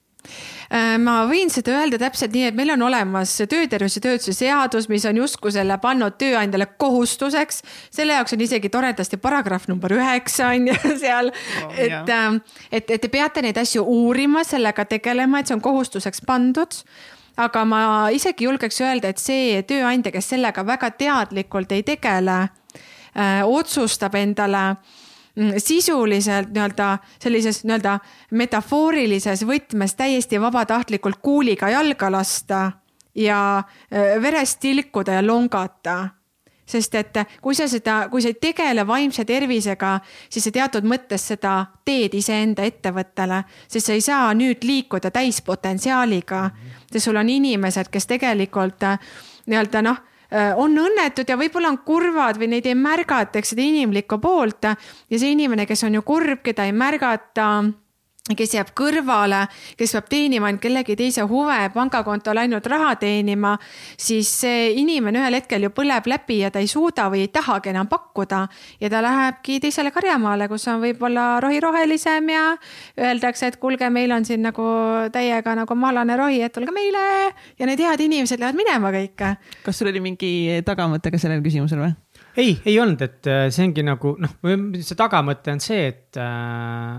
Äh, 0.68 0.98
ma 1.00 1.22
võin 1.28 1.48
seda 1.48 1.78
öelda 1.78 1.96
täpselt 2.00 2.34
nii, 2.34 2.50
et 2.50 2.56
meil 2.56 2.74
on 2.74 2.82
olemas 2.84 3.32
töötervise 3.48 4.02
töötuse 4.04 4.34
seadus, 4.36 4.88
mis 4.92 5.06
on 5.08 5.16
justkui 5.22 5.52
selle 5.54 5.78
pannud 5.80 6.18
tööandjale 6.20 6.66
kohustuseks. 6.76 7.62
selle 7.94 8.18
jaoks 8.18 8.36
on 8.36 8.44
isegi 8.44 8.68
toredasti 8.68 9.16
paragrahv 9.16 9.68
number 9.70 9.94
üheksa 9.96 10.50
on 10.52 10.68
ju 10.68 10.76
seal. 11.04 11.32
Oh,, 11.64 11.72
et, 11.72 12.12
ähm, 12.12 12.42
et, 12.70 12.90
et 12.90 13.00
te 13.00 13.08
peate 13.08 13.42
neid 13.42 13.56
asju 13.56 13.84
uurima, 13.84 14.44
sellega 14.44 14.84
tegelema, 14.84 15.40
et 15.40 15.48
see 15.48 15.56
on 15.56 15.64
kohustuseks 15.64 16.24
pandud. 16.28 16.82
Aga 17.38 17.64
ma 17.64 17.80
isegi 18.10 18.48
julgeks 18.48 18.82
öelda, 18.82 19.14
et 19.14 19.22
see 19.22 19.62
tööandja, 19.62 20.10
kes 20.12 20.34
sellega 20.34 20.64
väga 20.66 20.90
teadlikult 20.98 21.72
ei 21.72 21.84
tegele, 21.86 22.40
äh, 23.14 23.44
otsustab 23.46 24.18
endale 24.18 24.64
äh, 24.74 24.97
sisuliselt 25.58 26.50
nii-öelda 26.54 26.98
sellises 27.22 27.62
nii-öelda 27.64 27.98
metafoorilises 28.30 29.44
võtmes 29.46 29.94
täiesti 29.94 30.40
vabatahtlikult 30.40 31.20
kuuliga 31.22 31.70
jalga 31.70 32.10
lasta 32.12 32.60
ja 33.14 33.62
verest 34.22 34.60
tilkuda 34.60 35.18
ja 35.18 35.26
longata 35.26 35.98
sest 36.68 36.94
et 36.98 37.18
kui 37.42 37.56
sa 37.56 37.68
seda, 37.68 37.98
kui 38.12 38.22
sa 38.22 38.32
ei 38.32 38.38
tegele 38.40 38.84
vaimse 38.86 39.24
tervisega, 39.28 39.98
siis 40.30 40.48
sa 40.48 40.52
teatud 40.54 40.86
mõttes 40.88 41.24
seda 41.32 41.54
teed 41.86 42.14
iseenda 42.18 42.66
ettevõttele, 42.68 43.42
sest 43.68 43.88
sa 43.88 43.96
ei 43.96 44.04
saa 44.04 44.34
nüüd 44.36 44.64
liikuda 44.68 45.10
täispotentsiaaliga. 45.14 46.50
sest 46.92 47.04
sul 47.04 47.16
on 47.16 47.28
inimesed, 47.28 47.88
kes 47.90 48.06
tegelikult 48.06 48.82
äh, 48.82 49.00
nii-öelda 49.46 49.82
noh 49.82 50.04
on 50.30 50.74
õnnetud 50.76 51.28
ja 51.28 51.36
võib-olla 51.40 51.70
on 51.72 51.78
kurvad 51.86 52.36
või 52.40 52.50
neid 52.52 52.66
ei 52.68 52.74
märgata, 52.76 53.40
eks 53.40 53.54
seda 53.54 53.64
inimlikku 53.64 54.18
poolt. 54.20 54.64
ja 55.08 55.18
see 55.18 55.32
inimene, 55.32 55.66
kes 55.66 55.84
on 55.88 55.94
ju 55.94 56.02
kurb, 56.02 56.42
keda 56.44 56.66
ei 56.68 56.72
märgata 56.76 57.48
kes 58.36 58.54
jääb 58.56 58.72
kõrvale, 58.76 59.44
kes 59.78 59.94
peab 59.96 60.08
teenima 60.10 60.48
ainult 60.48 60.62
kellegi 60.62 60.96
teise 60.98 61.24
huve, 61.28 61.58
pangakontol 61.74 62.40
ainult 62.42 62.66
raha 62.70 62.94
teenima, 63.00 63.54
siis 63.96 64.30
see 64.42 64.72
inimene 64.80 65.22
ühel 65.22 65.38
hetkel 65.38 65.66
ju 65.66 65.72
põleb 65.74 66.08
läbi 66.10 66.40
ja 66.42 66.50
ta 66.54 66.62
ei 66.62 66.68
suuda 66.70 67.08
või 67.12 67.24
ei 67.26 67.32
tahagi 67.32 67.72
enam 67.72 67.88
pakkuda. 67.88 68.46
ja 68.80 68.90
ta 68.90 69.02
lähebki 69.02 69.60
teisele 69.60 69.90
karjamaale, 69.94 70.48
kus 70.48 70.68
on 70.68 70.82
võib-olla 70.82 71.40
rohi 71.40 71.60
rohelisem 71.60 72.28
ja 72.28 72.44
öeldakse, 72.98 73.46
et 73.46 73.56
kuulge, 73.56 73.90
meil 73.90 74.12
on 74.12 74.24
siin 74.24 74.42
nagu 74.42 74.64
täiega 75.12 75.54
nagu 75.54 75.74
maalane 75.74 76.16
rohi, 76.16 76.42
et 76.42 76.52
tulge 76.52 76.74
meile. 76.74 77.32
ja 77.58 77.66
need 77.66 77.80
head 77.80 78.00
inimesed 78.00 78.40
lähevad 78.40 78.56
minema 78.56 78.92
kõik. 78.92 79.24
kas 79.64 79.78
sul 79.78 79.88
oli 79.88 80.00
mingi 80.00 80.62
tagamõte 80.64 81.10
ka 81.10 81.18
sellel 81.18 81.42
küsimusel 81.44 81.82
või? 81.84 81.94
ei, 82.38 82.58
ei 82.64 82.78
olnud, 82.80 83.02
et 83.02 83.26
äh, 83.26 83.46
see 83.54 83.66
ongi 83.66 83.84
nagu 83.86 84.14
noh, 84.22 84.34
see 84.78 84.98
tagamõte 84.98 85.54
on 85.54 85.62
see, 85.62 85.88
et 85.92 86.18
äh, 86.20 86.98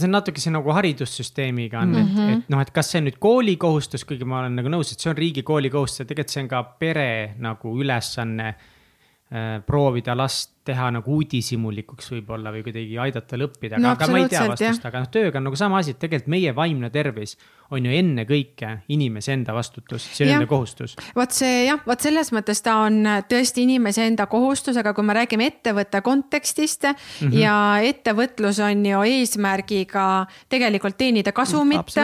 see 0.00 0.08
on 0.08 0.14
natuke 0.16 0.40
see 0.40 0.52
nagu 0.54 0.72
haridussüsteemiga 0.72 1.82
on 1.82 1.88
mm, 1.88 1.94
-hmm. 1.94 2.00
et, 2.00 2.14
mhm. 2.14 2.38
et 2.38 2.52
noh, 2.54 2.60
et 2.60 2.70
kas 2.70 2.92
see 2.92 3.02
on 3.02 3.08
nüüd 3.08 3.18
kooli 3.20 3.56
kohustus, 3.56 4.04
kuigi 4.08 4.24
ma 4.24 4.40
olen 4.40 4.56
nagu 4.60 4.72
nõus, 4.72 4.92
et 4.92 5.00
see 5.00 5.10
on 5.10 5.18
riigi 5.18 5.42
kooli 5.42 5.70
kohustus 5.70 6.04
ja 6.04 6.08
tegelikult 6.08 6.36
see 6.36 6.44
on 6.44 6.48
ka 6.48 6.62
pere 6.80 7.10
nagu 7.38 7.74
ülesanne 7.84 8.48
äh, 8.48 9.60
proovida 9.66 10.16
last 10.16 10.61
teha 10.66 10.90
nagu 10.94 11.16
uudishimulikuks 11.18 12.12
võib-olla 12.14 12.52
või 12.54 12.62
kuidagi 12.66 12.98
aidata 13.02 13.34
tal 13.34 13.46
õppida, 13.48 13.78
aga, 13.78 13.82
no, 13.82 13.94
aga 13.96 14.08
ma 14.12 14.20
ei 14.20 14.28
tea 14.30 14.44
vastust, 14.52 14.84
aga 14.86 15.02
noh, 15.02 15.10
tööga 15.10 15.40
on 15.40 15.48
nagu 15.48 15.58
sama 15.58 15.80
asi, 15.82 15.94
et 15.94 15.98
tegelikult 16.02 16.30
meie 16.30 16.54
vaimne 16.54 16.90
tervis 16.94 17.34
on 17.72 17.86
ju 17.88 17.94
ennekõike 17.96 18.70
inimese 18.92 19.32
enda 19.34 19.54
vastutus, 19.56 20.04
see 20.12 20.26
on 20.26 20.34
enda 20.36 20.48
kohustus. 20.50 20.94
vot 21.16 21.34
see 21.34 21.64
jah, 21.66 21.80
vot 21.86 22.04
selles 22.04 22.30
mõttes 22.36 22.62
ta 22.62 22.76
on 22.84 23.00
tõesti 23.30 23.64
inimese 23.66 24.06
enda 24.06 24.28
kohustus, 24.30 24.78
aga 24.78 24.92
kui 24.94 25.06
me 25.08 25.16
räägime 25.18 25.48
ettevõtte 25.50 26.02
kontekstist 26.04 26.86
mm 26.86 26.94
-hmm. 26.94 27.38
ja 27.40 27.56
ettevõtlus 27.88 28.62
on 28.62 28.86
ju 28.86 29.02
eesmärgiga 29.16 30.06
tegelikult 30.48 30.96
teenida 30.98 31.32
kasumit 31.32 31.96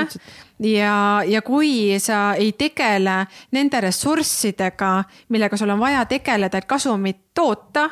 ja, 0.59 1.23
ja 1.27 1.43
kui 1.43 2.01
sa 2.01 2.35
ei 2.35 2.53
tegele 2.53 3.27
nende 3.51 3.81
ressurssidega, 3.81 5.05
millega 5.29 5.57
sul 5.57 5.71
on 5.71 5.81
vaja 5.81 6.05
tegeleda, 6.05 6.59
et 6.59 6.65
kasumit 6.65 7.19
toota 7.35 7.91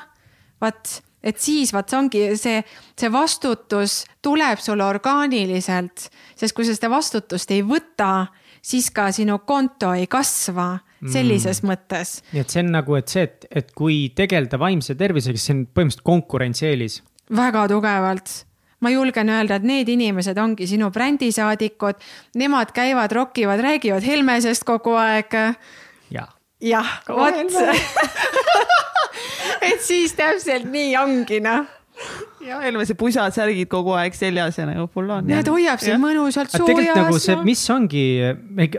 vaat, 0.63 1.01
et 1.23 1.39
siis 1.43 1.73
vaat 1.75 1.91
see 1.91 1.99
ongi 1.99 2.25
see, 2.41 2.63
see 2.99 3.13
vastutus 3.13 4.01
tuleb 4.25 4.63
sulle 4.63 4.87
orgaaniliselt, 4.87 6.09
sest 6.39 6.57
kui 6.57 6.67
sa 6.67 6.77
seda 6.77 6.91
vastutust 6.93 7.53
ei 7.55 7.63
võta, 7.67 8.27
siis 8.63 8.91
ka 8.95 9.11
sinu 9.15 9.41
konto 9.47 9.93
ei 9.95 10.09
kasva 10.11 10.75
sellises 11.13 11.63
mm. 11.63 11.71
mõttes. 11.71 12.17
nii 12.33 12.43
et 12.43 12.53
see 12.53 12.65
on 12.65 12.73
nagu, 12.79 12.97
et 12.99 13.13
see, 13.13 13.27
et, 13.29 13.47
et 13.63 13.71
kui 13.77 14.07
tegeleda 14.17 14.59
vaimse 14.61 14.97
tervisega, 14.99 15.39
siis 15.39 15.51
see 15.51 15.59
on 15.59 15.65
põhimõtteliselt 15.69 16.07
konkurentsieelis. 16.11 17.01
väga 17.37 17.67
tugevalt 17.71 18.43
ma 18.85 18.93
julgen 18.93 19.31
öelda, 19.33 19.57
et 19.57 19.67
need 19.67 19.89
inimesed 19.89 20.39
ongi 20.39 20.69
sinu 20.69 20.91
brändisaadikud, 20.93 22.01
nemad 22.39 22.73
käivad, 22.77 23.13
rokivad, 23.13 23.63
räägivad 23.65 24.05
Helmesest 24.05 24.67
kogu 24.69 24.97
aeg. 25.01 25.33
jah. 26.13 26.29
jah, 26.61 26.99
vot 27.09 27.41
et 29.67 29.83
siis 29.85 30.15
täpselt 30.17 30.71
nii 30.71 30.95
ongi 31.01 31.41
noh 31.45 31.67
ja 32.47 32.59
Helme 32.63 32.85
see 32.87 32.97
pusad, 32.99 33.33
särgid 33.35 33.69
kogu 33.71 33.95
aeg 33.97 34.15
seljas 34.17 34.59
ja 34.61 34.67
nagu 34.69 34.87
full 34.93 35.11
on. 35.11 35.27
Need 35.29 35.49
hoiab 35.51 35.81
sind 35.83 35.99
mõnusalt 36.03 36.53
soojas. 36.53 36.69
tegelikult 36.69 37.01
nagu 37.01 37.21
see, 37.23 37.37
mis 37.47 37.63
ongi, 37.73 38.05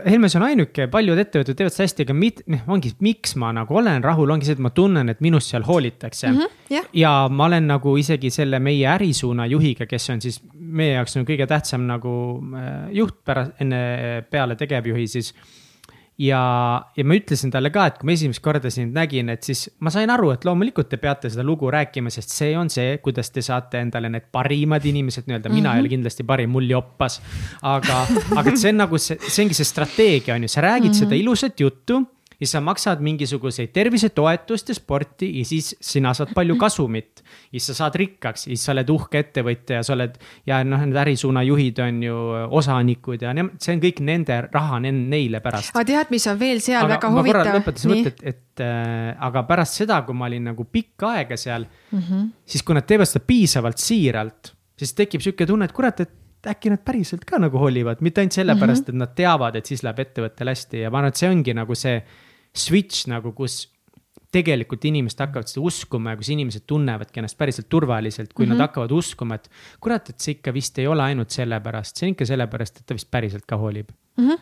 Helmes 0.06 0.36
on 0.38 0.46
ainuke, 0.46 0.86
paljud 0.92 1.20
ettevõtted 1.20 1.58
teevad 1.58 1.74
seda 1.74 1.88
hästi, 1.88 2.06
aga 2.06 2.16
mit-, 2.16 2.42
noh, 2.54 2.64
ongi, 2.76 2.94
miks 3.04 3.34
ma 3.40 3.50
nagu 3.56 3.80
olen 3.80 4.04
rahul, 4.06 4.32
ongi 4.34 4.48
see, 4.48 4.56
et 4.56 4.64
ma 4.64 4.72
tunnen, 4.74 5.12
et 5.12 5.22
minust 5.24 5.52
seal 5.52 5.66
hoolitakse 5.68 6.30
mm. 6.30 6.40
-hmm, 6.40 6.58
yeah. 6.72 6.88
ja 6.96 7.12
ma 7.30 7.50
olen 7.50 7.68
nagu 7.74 7.96
isegi 8.00 8.30
selle 8.34 8.62
meie 8.62 8.86
ärisuuna 8.94 9.46
juhiga, 9.50 9.86
kes 9.90 10.10
on 10.14 10.24
siis 10.24 10.40
meie 10.54 10.94
jaoks 10.96 11.18
nagu 11.18 11.28
kõige 11.28 11.48
tähtsam 11.50 11.86
nagu 11.90 12.12
äh, 12.54 12.74
juht 13.02 13.20
pärast, 13.24 13.56
enne, 13.60 14.24
peale 14.30 14.56
tegevjuhi 14.56 15.08
siis 15.08 15.34
ja, 16.18 16.40
ja 16.96 17.04
ma 17.06 17.16
ütlesin 17.18 17.52
talle 17.54 17.70
ka, 17.74 17.86
et 17.88 17.98
kui 18.00 18.08
ma 18.08 18.14
esimest 18.16 18.42
korda 18.42 18.70
sind 18.74 18.96
nägin, 18.96 19.30
et 19.32 19.46
siis 19.46 19.68
ma 19.84 19.92
sain 19.94 20.10
aru, 20.10 20.32
et 20.34 20.44
loomulikult 20.46 20.90
te 20.90 20.98
peate 21.00 21.30
seda 21.30 21.44
lugu 21.46 21.70
rääkima, 21.70 22.10
sest 22.10 22.34
see 22.34 22.56
on 22.58 22.70
see, 22.72 22.98
kuidas 23.04 23.30
te 23.34 23.44
saate 23.44 23.82
endale 23.84 24.10
need 24.12 24.26
parimad 24.34 24.84
inimesed 24.88 25.28
nii-öelda, 25.30 25.52
mina 25.52 25.60
mm 25.60 25.64
-hmm. 25.64 25.76
ei 25.76 25.80
ole 25.80 25.88
mhm. 25.88 25.94
kindlasti 25.94 26.26
parim, 26.26 26.50
mul 26.50 26.70
joppas. 26.70 27.20
aga, 27.62 28.06
aga 28.36 28.56
see 28.56 28.72
on 28.74 28.82
nagu 28.82 28.98
see, 28.98 29.18
see 29.28 29.44
ongi 29.44 29.54
see 29.54 29.64
strateegia 29.64 30.34
on 30.34 30.42
ju, 30.42 30.48
sa 30.48 30.60
räägid 30.60 30.90
mm 30.90 30.92
-hmm. 30.92 30.98
seda 30.98 31.14
ilusat 31.14 31.60
juttu 31.60 32.02
ja 32.38 32.46
sa 32.46 32.60
maksad 32.62 33.00
mingisuguseid 33.02 33.72
tervisetoetust 33.74 34.70
ja 34.70 34.76
sporti 34.76 35.30
ja 35.40 35.44
siis 35.46 35.72
sina 35.82 36.12
saad 36.14 36.30
palju 36.34 36.56
kasumit. 36.64 37.22
ja 37.24 37.58
siis 37.58 37.66
sa 37.72 37.74
saad 37.82 37.98
rikkaks 37.98 38.46
ja 38.46 38.52
siis 38.52 38.66
sa 38.66 38.74
oled 38.74 38.90
uhke 38.94 39.22
ettevõtja 39.24 39.80
ja 39.80 39.86
sa 39.86 39.94
oled 39.96 40.18
ja 40.46 40.60
noh, 40.64 40.84
need 40.86 41.00
ärisuuna 41.02 41.42
juhid 41.46 41.80
on 41.82 42.02
ju 42.02 42.18
osanikud 42.60 43.24
ja 43.26 43.34
ne, 43.34 43.48
see 43.58 43.74
on 43.74 43.82
kõik 43.82 44.02
nende 44.06 44.40
raha 44.52 44.78
neile 44.84 45.42
pärast. 45.44 45.74
aga 45.74 45.86
tead, 45.90 46.14
mis 46.14 46.28
on 46.30 46.38
veel 46.40 46.62
seal 46.64 46.84
aga 46.84 46.94
väga 46.94 47.12
huvitav? 47.16 47.50
lõpetasin 47.58 47.94
mõtet, 47.94 48.22
et 48.22 48.64
äh, 48.64 49.10
aga 49.28 49.42
pärast 49.48 49.82
seda, 49.82 50.02
kui 50.06 50.16
ma 50.18 50.30
olin 50.30 50.48
nagu 50.52 50.68
pikka 50.70 51.12
aega 51.18 51.36
seal 51.40 51.66
mm, 51.66 51.98
-hmm. 51.98 52.30
siis 52.46 52.62
kui 52.62 52.78
nad 52.78 52.86
teevad 52.86 53.10
seda 53.10 53.24
piisavalt 53.26 53.82
siiralt, 53.82 54.54
siis 54.78 54.94
tekib 54.94 55.24
sihuke 55.24 55.46
tunne, 55.46 55.66
et 55.66 55.74
kurat, 55.74 56.06
et 56.06 56.14
äkki 56.46 56.70
nad 56.70 56.80
päriselt 56.86 57.24
ka 57.26 57.40
nagu 57.42 57.58
hoolivad, 57.58 57.98
mitte 58.00 58.22
ainult 58.22 58.36
sellepärast 58.36 58.86
mm, 58.86 58.92
-hmm. 58.92 58.94
et 58.94 58.98
nad 59.02 59.14
teavad, 59.14 59.56
et 59.56 59.66
siis 59.66 59.82
läheb 59.82 59.98
ettevõttel 59.98 60.48
hästi 60.48 60.84
ja 60.84 60.90
ma 60.90 61.02
arvan, 61.02 61.08
et 61.08 61.16
see 61.16 61.30
ongi 61.30 61.54
nagu 61.54 61.74
see 61.74 61.98
switch 62.58 63.08
nagu, 63.10 63.32
kus 63.36 63.66
tegelikult 64.34 64.84
inimesed 64.84 65.22
hakkavad 65.22 65.48
seda 65.48 65.64
uskuma 65.64 66.12
ja 66.12 66.20
kus 66.20 66.28
inimesed 66.34 66.66
tunnevadki 66.68 67.22
ennast 67.22 67.38
päriselt 67.40 67.68
turvaliselt, 67.72 68.32
kui 68.32 68.44
mm 68.44 68.52
-hmm. 68.52 68.58
nad 68.58 68.66
hakkavad 68.68 68.92
uskuma, 68.92 69.38
et 69.40 69.48
kurat, 69.80 70.10
et 70.10 70.20
see 70.20 70.36
ikka 70.36 70.52
vist 70.54 70.78
ei 70.78 70.86
ole 70.86 71.02
ainult 71.02 71.30
sellepärast, 71.30 71.96
see 71.96 72.08
on 72.08 72.16
ikka 72.16 72.26
sellepärast, 72.28 72.76
et 72.80 72.86
ta 72.86 72.94
vist 72.94 73.10
päriselt 73.10 73.46
ka 73.46 73.56
hoolib 73.56 73.88
mm. 74.16 74.28
-hmm 74.28 74.38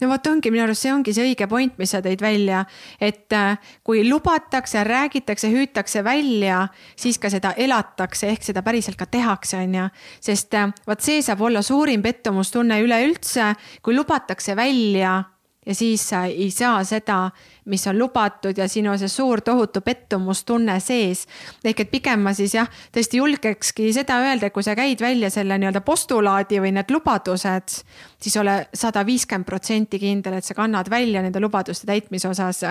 no 0.00 0.08
vot 0.08 0.26
ongi 0.26 0.50
minu 0.50 0.64
arust 0.64 0.84
see 0.84 0.92
ongi 0.92 1.14
see 1.16 1.24
õige 1.30 1.48
point, 1.48 1.76
mis 1.78 1.92
sa 1.94 2.02
tõid 2.04 2.20
välja, 2.20 2.64
et 3.00 3.32
äh, 3.32 3.58
kui 3.86 4.02
lubatakse, 4.08 4.84
räägitakse, 4.84 5.48
hüütakse 5.52 6.04
välja, 6.04 6.68
siis 6.96 7.18
ka 7.18 7.30
seda 7.30 7.54
elatakse 7.56 8.28
ehk 8.28 8.42
seda 8.42 8.62
päriselt 8.66 8.96
ka 9.00 9.06
tehakse, 9.06 9.56
on 9.56 9.74
ju. 9.74 9.88
sest 10.20 10.54
äh, 10.54 10.70
vot 10.86 11.00
see 11.00 11.22
saab 11.22 11.40
olla 11.40 11.62
suurim 11.62 12.02
pettumustunne 12.02 12.80
üleüldse, 12.84 13.54
kui 13.82 13.96
lubatakse 13.96 14.56
välja 14.56 15.24
ja 15.66 15.74
siis 15.74 16.08
sa 16.08 16.24
ei 16.24 16.50
saa 16.50 16.84
seda, 16.84 17.30
mis 17.64 17.86
on 17.86 17.98
lubatud 17.98 18.58
ja 18.58 18.68
siin 18.68 18.88
on 18.88 18.98
see 18.98 19.08
suur 19.08 19.40
tohutu 19.40 19.80
pettumustunne 19.80 20.78
sees. 20.80 21.26
ehk 21.64 21.80
et 21.80 21.90
pigem 21.90 22.22
ma 22.24 22.34
siis 22.34 22.54
jah, 22.54 22.68
tõesti 22.92 23.20
julgekski 23.20 23.90
seda 23.92 24.20
öelda, 24.24 24.46
et 24.48 24.54
kui 24.54 24.64
sa 24.66 24.74
käid 24.78 25.00
välja 25.00 25.30
selle 25.30 25.58
nii-öelda 25.58 25.82
postulaadi 25.84 26.60
või 26.60 26.72
need 26.76 26.90
lubadused, 26.90 27.76
siis 28.20 28.36
ole 28.40 28.56
sada 28.74 29.04
viiskümmend 29.06 29.46
protsenti 29.48 29.98
kindel, 29.98 30.38
et 30.38 30.44
sa 30.44 30.54
kannad 30.54 30.90
välja 30.90 31.22
nende 31.22 31.40
lubaduste 31.40 31.86
täitmise 31.86 32.28
osas. 32.28 32.62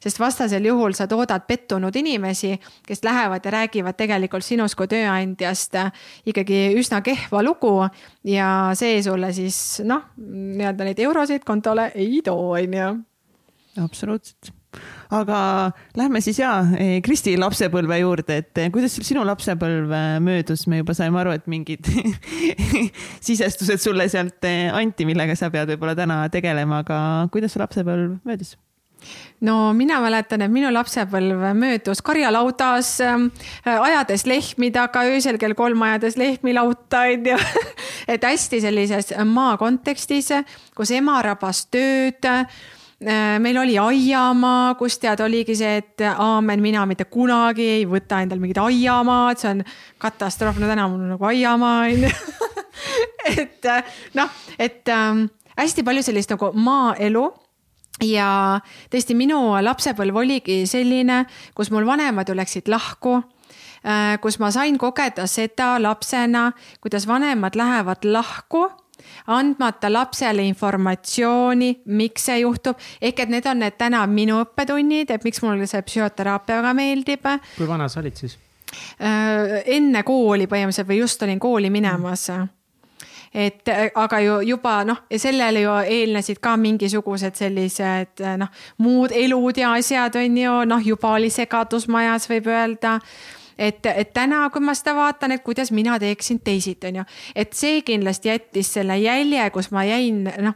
sest 0.00 0.20
vastasel 0.20 0.64
juhul 0.64 0.94
sa 0.94 1.06
toodad 1.06 1.46
pettunud 1.46 1.96
inimesi, 1.96 2.56
kes 2.86 3.04
lähevad 3.04 3.44
ja 3.44 3.50
räägivad 3.50 3.96
tegelikult 3.96 4.44
sinust 4.44 4.74
kui 4.74 4.88
tööandjast 4.88 5.76
ikkagi 6.26 6.76
üsna 6.78 7.02
kehva 7.02 7.42
lugu 7.42 7.88
ja 8.24 8.70
see 8.74 9.02
sulle 9.02 9.32
siis 9.32 9.82
noh, 9.84 10.10
nii-öelda 10.16 10.86
neid 10.88 11.02
eurosid 11.02 11.44
kontole 11.44 11.90
ei 11.94 12.22
too, 12.24 12.50
on 12.56 12.74
ju 12.74 12.94
absoluutselt 13.82 14.52
aga 15.10 15.38
lähme 15.96 16.20
siis 16.20 16.40
ja 16.40 16.58
eh, 16.78 16.98
Kristi 17.04 17.36
lapsepõlve 17.38 18.00
juurde, 18.00 18.40
et 18.42 18.60
eh, 18.60 18.70
kuidas 18.74 18.96
sinu 19.06 19.24
lapsepõlv 19.26 19.94
eh, 19.94 20.10
möödus, 20.24 20.66
me 20.70 20.82
juba 20.82 20.96
saime 20.96 21.22
aru, 21.22 21.34
et 21.36 21.48
mingid 21.50 21.88
sisestused 23.26 23.82
sulle 23.82 24.08
sealt 24.12 24.46
anti, 24.46 25.08
millega 25.08 25.36
sa 25.38 25.50
pead 25.54 25.74
võib-olla 25.74 25.96
täna 25.98 26.22
tegelema, 26.32 26.82
aga 26.84 27.00
kuidas 27.32 27.56
su 27.56 27.62
lapsepõlv 27.62 28.20
möödus? 28.26 28.56
no 29.44 29.70
mina 29.76 30.00
mäletan, 30.02 30.42
et 30.42 30.50
minu 30.50 30.70
lapsepõlv 30.72 31.44
möödus 31.54 32.00
karjalaudas 32.02 32.96
äh,, 33.04 33.26
ajades 33.68 34.24
lehmi 34.26 34.72
taga, 34.74 35.04
öösel 35.06 35.38
kell 35.38 35.54
kolm 35.54 35.84
ajades 35.86 36.16
lehmi 36.18 36.56
lauta, 36.56 37.04
onju. 37.12 37.36
et 38.12 38.24
hästi 38.26 38.64
sellises 38.64 39.12
maa 39.28 39.54
kontekstis, 39.60 40.32
kus 40.74 40.94
ema 40.96 41.20
rabas 41.22 41.66
tööd 41.70 42.24
Äh, 42.26 42.46
meil 43.00 43.58
oli 43.60 43.74
aiamaa, 43.78 44.74
kus 44.80 44.98
tead, 44.98 45.20
oligi 45.20 45.56
see, 45.58 45.76
et 45.82 46.04
aamen, 46.08 46.62
mina 46.64 46.86
mitte 46.88 47.04
kunagi 47.12 47.66
ei 47.74 47.84
võta 47.88 48.22
endal 48.24 48.40
mingit 48.40 48.60
aiamaad, 48.62 49.40
see 49.40 49.50
on 49.50 49.64
katastroof, 50.00 50.56
no 50.60 50.70
täna 50.70 50.86
mul 50.88 51.04
on 51.04 51.12
nagu 51.12 51.28
aiamaa 51.28 51.82
on 51.90 52.06
ju. 52.06 52.12
et 53.42 53.68
äh, 53.68 53.98
noh, 54.16 54.32
et 54.58 54.88
ähm, 54.88 55.26
hästi 55.58 55.84
palju 55.84 56.06
sellist 56.06 56.32
nagu 56.32 56.50
maaelu 56.56 57.26
ja 58.04 58.30
tõesti, 58.92 59.16
minu 59.18 59.40
lapsepõlv 59.60 60.22
oligi 60.24 60.62
selline, 60.68 61.24
kus 61.56 61.72
mul 61.74 61.88
vanemad 61.88 62.28
ju 62.28 62.36
läksid 62.36 62.72
lahku 62.72 63.18
äh, 63.20 64.16
kus 64.24 64.40
ma 64.40 64.50
sain 64.54 64.78
kogeda 64.80 65.28
seda 65.30 65.74
lapsena, 65.82 66.50
kuidas 66.80 67.08
vanemad 67.08 67.56
lähevad 67.60 68.08
lahku 68.08 68.66
andmata 69.26 69.90
lapsele 69.92 70.44
informatsiooni, 70.46 71.70
miks 71.86 72.28
see 72.30 72.40
juhtub. 72.40 72.76
ehk 73.00 73.20
et 73.20 73.32
need 73.32 73.46
on 73.46 73.62
need 73.64 73.78
täna 73.78 74.06
minu 74.06 74.40
õppetunnid, 74.44 75.10
et 75.10 75.24
miks 75.24 75.42
mulle 75.42 75.66
see 75.66 75.82
psühhoteraapia 75.82 76.60
väga 76.62 76.74
meeldib. 76.74 77.30
kui 77.56 77.68
vana 77.68 77.88
sa 77.88 78.00
olid 78.00 78.16
siis? 78.16 78.38
Äh, 79.00 79.62
enne 79.78 80.02
kooli 80.02 80.46
põhimõtteliselt 80.50 80.88
või 80.88 81.00
just 81.00 81.22
olin 81.22 81.40
kooli 81.40 81.70
minemas 81.70 82.28
et 83.36 83.68
aga 83.94 84.20
ju 84.20 84.40
juba 84.48 84.78
noh, 84.88 85.02
sellele 85.12 85.60
ju 85.60 85.72
eelnesid 85.84 86.40
ka 86.42 86.54
mingisugused 86.60 87.36
sellised 87.36 88.22
noh, 88.40 88.52
muud 88.80 89.12
elud 89.12 89.58
ja 89.60 89.74
asjad 89.76 90.16
on 90.16 90.38
ju, 90.40 90.54
noh, 90.70 90.84
juba 90.84 91.12
oli 91.18 91.30
segadus 91.30 91.88
majas, 91.92 92.30
võib 92.30 92.48
öelda 92.48 92.96
et, 93.58 93.86
et 93.86 94.12
täna, 94.12 94.46
kui 94.52 94.64
ma 94.64 94.74
seda 94.76 94.94
vaatan, 94.96 95.36
et 95.36 95.44
kuidas 95.44 95.72
mina 95.72 95.98
teeksin 96.02 96.40
teisiti, 96.44 96.90
on 96.90 97.02
ju. 97.02 97.04
et 97.34 97.52
see 97.56 97.82
kindlasti 97.86 98.28
jättis 98.28 98.72
selle 98.78 98.98
jälje, 99.00 99.50
kus 99.54 99.70
ma 99.74 99.84
jäin, 99.86 100.24
noh 100.24 100.54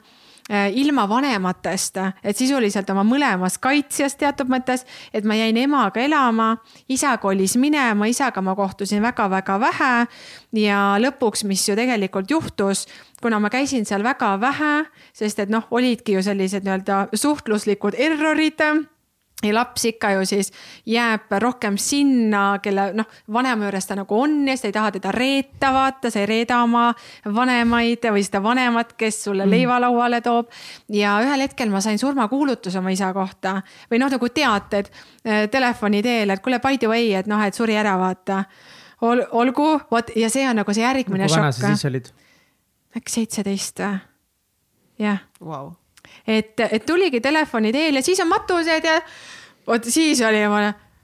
äh, 0.50 0.68
ilma 0.74 1.06
vanematest, 1.08 1.96
et 2.24 2.36
sisuliselt 2.36 2.90
oma 2.90 3.04
mõlemas 3.06 3.58
kaitsjas 3.62 4.16
teatud 4.20 4.50
mõttes, 4.52 4.84
et 5.14 5.24
ma 5.24 5.36
jäin 5.38 5.56
emaga 5.56 6.02
elama, 6.02 6.50
isa 6.88 7.16
kolis 7.22 7.56
minema, 7.60 8.08
isaga 8.10 8.42
ma 8.44 8.56
kohtusin 8.58 9.02
väga-väga 9.02 9.60
vähe. 9.60 9.92
ja 10.52 10.96
lõpuks, 10.98 11.44
mis 11.46 11.68
ju 11.68 11.76
tegelikult 11.76 12.30
juhtus, 12.30 12.86
kuna 13.22 13.38
ma 13.40 13.50
käisin 13.50 13.84
seal 13.86 14.02
väga 14.02 14.36
vähe, 14.40 14.84
sest 15.12 15.38
et 15.38 15.48
noh, 15.48 15.66
olidki 15.70 16.18
ju 16.18 16.22
sellised 16.22 16.64
nii-öelda 16.64 17.08
suhtluslikud 17.14 17.94
errorid 17.98 18.60
ja 19.42 19.54
laps 19.54 19.84
ikka 19.88 20.10
ju 20.10 20.24
siis 20.28 20.52
jääb 20.86 21.32
rohkem 21.42 21.78
sinna, 21.80 22.58
kelle 22.62 22.90
noh, 22.96 23.08
vanema 23.32 23.68
juures 23.68 23.86
ta 23.88 23.96
nagu 23.98 24.20
on 24.20 24.42
ja 24.48 24.56
siis 24.56 24.66
ta 24.66 24.68
ei 24.68 24.76
taha 24.76 24.92
teda 24.96 25.12
reeta, 25.16 25.72
vaata, 25.74 26.10
sa 26.12 26.20
ei 26.20 26.28
reeda 26.28 26.60
oma 26.64 26.90
vanemaid 27.24 28.04
või 28.12 28.24
seda 28.26 28.42
vanemat, 28.44 28.92
kes 29.00 29.22
sulle 29.24 29.46
mm. 29.46 29.54
leiva 29.54 29.80
lauale 29.80 30.20
toob. 30.24 30.50
ja 30.92 31.16
ühel 31.24 31.46
hetkel 31.46 31.72
ma 31.72 31.80
sain 31.80 31.98
surmakuulutuse 31.98 32.78
oma 32.78 32.92
isa 32.92 33.12
kohta 33.16 33.60
või 33.90 34.02
noh, 34.02 34.12
nagu 34.12 34.28
teated 34.28 34.92
eh, 35.24 35.48
telefoni 35.50 36.02
teel, 36.02 36.30
et 36.30 36.44
kuule, 36.44 36.60
by 36.60 36.78
the 36.78 36.90
way, 36.90 37.12
et 37.16 37.30
noh, 37.30 37.40
et 37.44 37.56
suri 37.56 37.78
ära, 37.80 37.96
vaata 38.00 38.44
Ol,. 39.00 39.22
olgu, 39.32 39.78
vot 39.90 40.10
ja 40.16 40.28
see 40.28 40.44
on 40.44 40.60
nagu 40.60 40.74
see 40.76 40.84
järgmine 40.84 41.24
šokk. 41.24 41.36
kui 41.36 41.40
vana 41.40 41.52
sa 41.56 41.72
siis 41.72 41.88
olid? 41.88 42.12
äkki 42.96 43.20
seitseteist 43.20 43.80
või? 43.80 44.00
jah 45.00 45.22
wow 45.40 45.79
et, 46.30 46.54
et 46.70 46.86
tuligi 46.86 47.20
telefoni 47.24 47.72
teel 47.74 48.00
ja 48.00 48.04
siis 48.04 48.20
on 48.22 48.30
matused 48.30 48.86
ja 48.86 49.00
vot 49.66 49.90
siis 49.90 50.22
oli 50.26 50.44
ma 50.50 50.62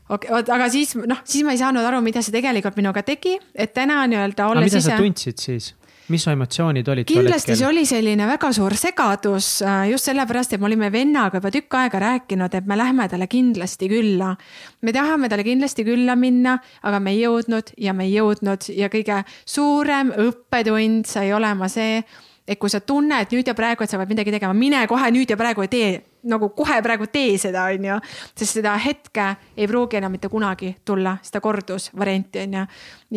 okei 0.08 0.30
okay,, 0.30 0.44
aga 0.54 0.68
siis 0.72 0.94
noh, 1.02 1.22
siis 1.24 1.46
ma 1.46 1.54
ei 1.56 1.60
saanud 1.60 1.86
aru, 1.86 2.02
mida 2.04 2.22
see 2.24 2.34
tegelikult 2.34 2.78
minuga 2.78 3.02
tegi, 3.06 3.36
et 3.54 3.74
täna 3.76 4.04
nii-öelda 4.10 4.52
olles 4.52 4.70
ise. 4.70 4.80
mida 4.80 4.94
sa 4.94 5.02
tundsid 5.02 5.42
siis? 5.42 5.74
mis 6.08 6.22
su 6.22 6.30
emotsioonid 6.30 6.88
olid? 6.88 7.08
kindlasti 7.08 7.56
see 7.58 7.66
oli 7.66 7.82
selline 7.88 8.28
väga 8.28 8.52
suur 8.54 8.76
segadus 8.78 9.48
äh, 9.66 9.88
just 9.90 10.06
sellepärast, 10.06 10.54
et 10.54 10.62
me 10.62 10.68
olime 10.68 10.90
vennaga 10.94 11.40
juba 11.40 11.50
tükk 11.54 11.78
aega 11.80 12.02
rääkinud, 12.02 12.54
et 12.54 12.68
me 12.70 12.78
lähme 12.78 13.08
talle 13.10 13.26
kindlasti 13.30 13.90
külla. 13.90 14.34
me 14.82 14.94
tahame 14.94 15.30
talle 15.32 15.46
kindlasti 15.46 15.86
külla 15.88 16.16
minna, 16.18 16.58
aga 16.86 17.02
me 17.02 17.16
ei 17.16 17.24
jõudnud 17.24 17.74
ja 17.82 17.96
me 17.96 18.06
ei 18.06 18.14
jõudnud 18.14 18.70
ja 18.76 18.90
kõige 18.92 19.22
suurem 19.42 20.14
õppetund 20.14 21.10
sai 21.10 21.32
olema 21.34 21.68
see 21.72 22.04
et 22.46 22.58
kui 22.58 22.70
sa 22.70 22.80
tunned 22.80 23.32
nüüd 23.32 23.48
ja 23.48 23.54
praegu, 23.58 23.84
et 23.84 23.90
sa 23.90 23.98
pead 23.98 24.12
midagi 24.14 24.34
tegema, 24.34 24.54
mine 24.54 24.84
kohe 24.90 25.10
nüüd 25.14 25.30
ja 25.30 25.38
praegu 25.38 25.66
ja 25.66 25.72
tee 25.72 25.88
nagu 26.26 26.48
kohe 26.56 26.78
praegu 26.82 27.06
tee 27.12 27.36
seda, 27.38 27.68
on 27.72 27.84
ju. 27.84 27.98
sest 28.34 28.58
seda 28.58 28.76
hetke 28.82 29.28
ei 29.56 29.68
pruugi 29.70 30.00
enam 30.00 30.14
mitte 30.14 30.30
kunagi 30.32 30.74
tulla, 30.84 31.16
seda 31.22 31.40
kordusvarianti, 31.44 32.44
on 32.46 32.60
ju. 32.60 32.66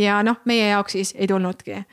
ja 0.06 0.22
noh, 0.26 0.42
meie 0.50 0.70
jaoks 0.70 0.98
siis 0.98 1.13
ei 1.18 1.28
tulnudki. 1.28 1.84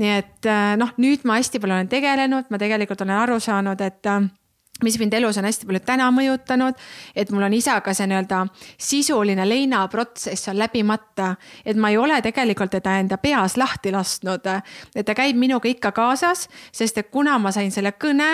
nii 0.00 0.12
et 0.16 0.46
äh, 0.48 0.74
noh, 0.80 0.94
nüüd 0.98 1.26
ma 1.28 1.38
hästi 1.40 1.60
palju 1.60 1.76
olen 1.76 1.90
tegelenud, 1.90 2.50
ma 2.50 2.58
tegelikult 2.58 3.02
olen 3.04 3.18
aru 3.18 3.40
saanud, 3.40 3.80
et 3.84 4.06
äh, 4.06 4.22
mis 4.82 4.98
mind 4.98 5.14
elus 5.14 5.38
on 5.38 5.44
hästi 5.48 5.66
palju 5.66 5.80
täna 5.86 6.10
mõjutanud, 6.14 6.78
et 7.14 7.30
mul 7.30 7.46
on 7.48 7.56
isaga 7.56 7.94
see 7.94 8.08
nii-öelda 8.10 8.44
sisuline 8.78 9.48
leinaprotsess 9.48 10.52
on 10.52 10.58
läbimata, 10.58 11.34
et 11.64 11.76
ma 11.76 11.90
ei 11.90 11.98
ole 12.00 12.20
tegelikult 12.22 12.70
teda 12.78 12.98
enda 13.00 13.18
peas 13.18 13.56
lahti 13.56 13.92
lasknud. 13.92 14.46
et 14.94 15.06
ta 15.06 15.14
käib 15.14 15.36
minuga 15.36 15.68
ikka 15.68 15.92
kaasas, 15.92 16.48
sest 16.72 16.98
et 16.98 17.10
kuna 17.10 17.38
ma 17.38 17.52
sain 17.52 17.70
selle 17.70 17.92
kõne, 17.92 18.30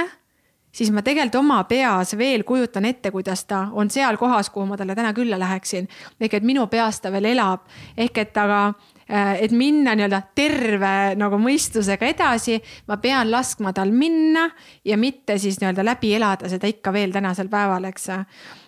siis 0.73 0.91
ma 0.93 1.03
tegelikult 1.03 1.41
oma 1.41 1.63
peas 1.65 2.17
veel 2.19 2.45
kujutan 2.45 2.85
ette, 2.85 3.11
kuidas 3.11 3.45
ta 3.45 3.67
on 3.73 3.91
seal 3.91 4.17
kohas, 4.17 4.51
kuhu 4.51 4.67
ma 4.67 4.77
talle 4.77 4.95
täna 4.95 5.13
külla 5.13 5.39
läheksin. 5.39 5.89
ehk 6.21 6.35
et 6.35 6.43
minu 6.43 6.67
peas 6.67 7.01
ta 7.01 7.13
veel 7.13 7.25
elab, 7.25 7.61
ehk 7.97 8.19
et 8.19 8.37
aga 8.37 8.75
et 9.09 9.53
minna 9.55 9.95
nii-öelda 9.95 10.21
terve 10.35 10.93
nagu 11.19 11.39
mõistusega 11.39 12.09
edasi, 12.11 12.59
ma 12.91 12.97
pean 13.03 13.31
laskma 13.31 13.73
tal 13.77 13.93
minna 13.95 14.49
ja 14.85 14.99
mitte 14.99 15.39
siis 15.39 15.61
nii-öelda 15.63 15.85
läbi 15.87 16.15
elada 16.19 16.51
seda 16.51 16.67
ikka 16.71 16.93
veel 16.93 17.15
tänasel 17.15 17.51
päeval, 17.53 17.87
eks 17.93 18.11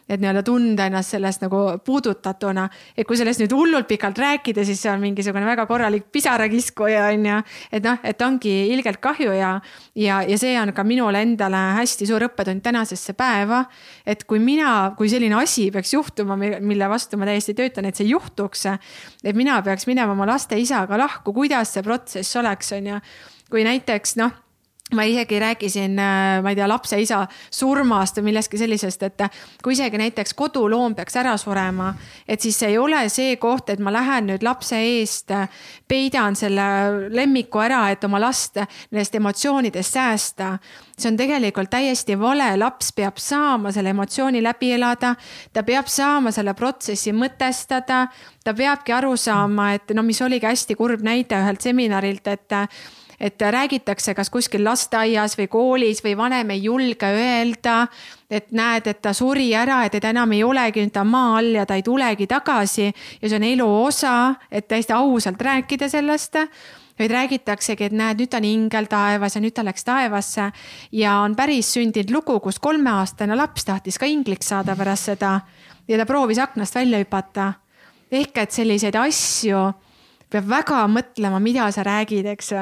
et 0.09 0.21
nii-öelda 0.21 0.43
tunda 0.47 0.87
ennast 0.89 1.15
sellest 1.15 1.43
nagu 1.45 1.61
puudutatuna. 1.85 2.69
et 2.97 3.07
kui 3.07 3.17
sellest 3.17 3.43
nüüd 3.43 3.53
hullult 3.53 3.89
pikalt 3.89 4.19
rääkida, 4.19 4.65
siis 4.65 4.81
see 4.83 4.91
on 4.93 5.01
mingisugune 5.03 5.47
väga 5.47 5.67
korralik 5.67 6.09
pisarakiskuja 6.13 7.07
on 7.13 7.27
ju. 7.27 7.43
et 7.73 7.85
noh, 7.85 7.99
et 8.03 8.23
ongi 8.23 8.55
ilgelt 8.73 9.01
kahju 9.05 9.37
ja, 9.37 9.53
ja, 9.95 10.23
ja 10.23 10.39
see 10.39 10.57
on 10.61 10.73
ka 10.73 10.85
minule 10.85 11.23
endale 11.23 11.63
hästi 11.79 12.09
suur 12.09 12.25
õppetund 12.29 12.65
tänasesse 12.65 13.13
päeva. 13.19 13.65
et 14.07 14.25
kui 14.25 14.39
mina, 14.39 14.95
kui 14.97 15.09
selline 15.09 15.37
asi 15.43 15.71
peaks 15.71 15.95
juhtuma, 15.95 16.37
mille 16.37 16.89
vastu 16.89 17.21
ma 17.21 17.29
täiesti 17.29 17.55
töötan, 17.55 17.85
et 17.85 17.97
see 17.97 18.09
juhtuks. 18.09 18.67
et 19.25 19.37
mina 19.37 19.61
peaks 19.63 19.87
minema 19.87 20.13
oma 20.13 20.27
laste 20.27 20.59
isaga 20.59 20.99
lahku, 20.99 21.33
kuidas 21.33 21.75
see 21.75 21.83
protsess 21.83 22.37
oleks, 22.37 22.73
on 22.73 22.95
ju. 22.95 23.01
kui 23.51 23.65
näiteks 23.65 24.17
noh 24.21 24.48
ma 24.95 25.05
isegi 25.05 25.39
rääkisin, 25.39 25.99
äh, 25.99 26.43
ma 26.43 26.51
ei 26.51 26.57
tea, 26.57 26.69
lapse 26.69 27.01
isa 27.01 27.27
surmast 27.51 28.17
või 28.19 28.31
millestki 28.31 28.59
sellisest, 28.59 29.03
et 29.03 29.23
kui 29.63 29.75
isegi 29.77 29.99
näiteks 30.01 30.35
koduloom 30.35 30.95
peaks 30.97 31.17
ära 31.21 31.37
surema, 31.37 31.93
et 32.29 32.41
siis 32.41 32.63
ei 32.63 32.79
ole 32.79 33.03
see 33.13 33.37
koht, 33.37 33.69
et 33.71 33.83
ma 33.85 33.93
lähen 33.93 34.31
nüüd 34.31 34.45
lapse 34.47 34.79
eest, 34.81 35.33
peidan 35.89 36.37
selle 36.37 36.65
lemmiku 37.13 37.61
ära, 37.61 37.83
et 37.93 38.05
oma 38.05 38.21
last 38.21 38.57
nendest 38.91 39.15
emotsioonidest 39.15 39.99
säästa. 39.99 40.59
see 40.99 41.11
on 41.13 41.17
tegelikult 41.17 41.71
täiesti 41.71 42.17
vale, 42.19 42.57
laps 42.57 42.93
peab 42.93 43.21
saama 43.23 43.71
selle 43.73 43.93
emotsiooni 43.95 44.43
läbi 44.43 44.73
elada, 44.73 45.15
ta 45.53 45.63
peab 45.63 45.87
saama 45.87 46.33
selle 46.35 46.55
protsessi 46.55 47.13
mõtestada, 47.13 48.07
ta 48.45 48.55
peabki 48.55 48.93
aru 48.93 49.17
saama, 49.17 49.73
et 49.75 49.95
no 49.95 50.03
mis 50.03 50.21
oligi 50.23 50.47
hästi 50.47 50.75
kurb 50.75 51.05
näide 51.07 51.39
ühelt 51.39 51.63
seminarilt, 51.63 52.27
et 52.27 52.57
et 53.21 53.43
räägitakse 53.43 54.15
kas 54.15 54.31
kuskil 54.31 54.65
lasteaias 54.65 55.35
või 55.39 55.49
koolis 55.51 56.03
või 56.05 56.17
vanem 56.17 56.51
ei 56.55 56.63
julge 56.63 57.11
öelda, 57.11 57.87
et 58.31 58.53
näed, 58.53 58.87
et 58.87 59.03
ta 59.03 59.13
suri 59.13 59.51
ära, 59.57 59.85
et 59.85 59.93
teda 59.97 60.13
enam 60.15 60.33
ei 60.37 60.45
olegi, 60.45 60.85
nüüd 60.85 60.95
ta 60.95 61.03
on 61.03 61.13
maa 61.13 61.39
all 61.39 61.55
ja 61.59 61.67
ta 61.67 61.79
ei 61.79 61.83
tulegi 61.83 62.29
tagasi 62.31 62.87
ja 62.89 63.29
see 63.29 63.39
on 63.39 63.47
elu 63.49 63.69
osa, 63.85 64.35
et 64.51 64.69
täiesti 64.69 64.95
ausalt 64.95 65.43
rääkida 65.43 65.89
sellest 65.89 66.39
vaid 66.99 67.11
räägitaksegi, 67.11 67.85
et 67.85 67.95
näed, 67.95 68.19
nüüd 68.19 68.35
on 68.35 68.45
ingel 68.45 68.89
taevas 68.91 69.37
ja 69.37 69.43
nüüd 69.43 69.55
ta 69.55 69.65
läks 69.67 69.87
taevasse 69.87 70.51
ja 70.93 71.19
on 71.23 71.37
päris 71.39 71.71
sündinud 71.77 72.11
lugu, 72.15 72.41
kus 72.43 72.59
kolmeaastane 72.59 73.37
laps 73.39 73.69
tahtis 73.69 73.99
ka 73.99 74.07
ingliks 74.07 74.51
saada 74.51 74.75
pärast 74.77 75.13
seda 75.13 75.41
ja 75.89 75.99
ta 75.99 76.07
proovis 76.07 76.39
aknast 76.43 76.75
välja 76.75 76.99
hüpata. 76.99 77.53
ehk 78.11 78.39
et 78.39 78.51
selliseid 78.51 78.97
asju 78.97 79.73
peab 80.33 80.49
väga 80.51 80.83
mõtlema, 80.93 81.41
mida 81.43 81.71
sa 81.75 81.85
räägid, 81.87 82.27
eks. 82.35 82.53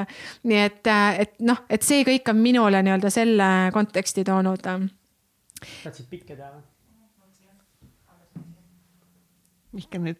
nii 0.46 0.62
et, 0.62 0.92
et 1.22 1.34
noh, 1.46 1.64
et 1.70 1.82
see 1.86 2.04
kõik 2.06 2.30
on 2.32 2.40
minule 2.42 2.82
nii-öelda 2.86 3.10
selle 3.12 3.50
konteksti 3.74 4.24
toonud. 4.26 4.62
tahtsid 4.62 6.08
pikke 6.10 6.34
teha 6.34 6.52
või? 6.54 6.64
Mihkel 9.76 10.00
nüüd 10.00 10.16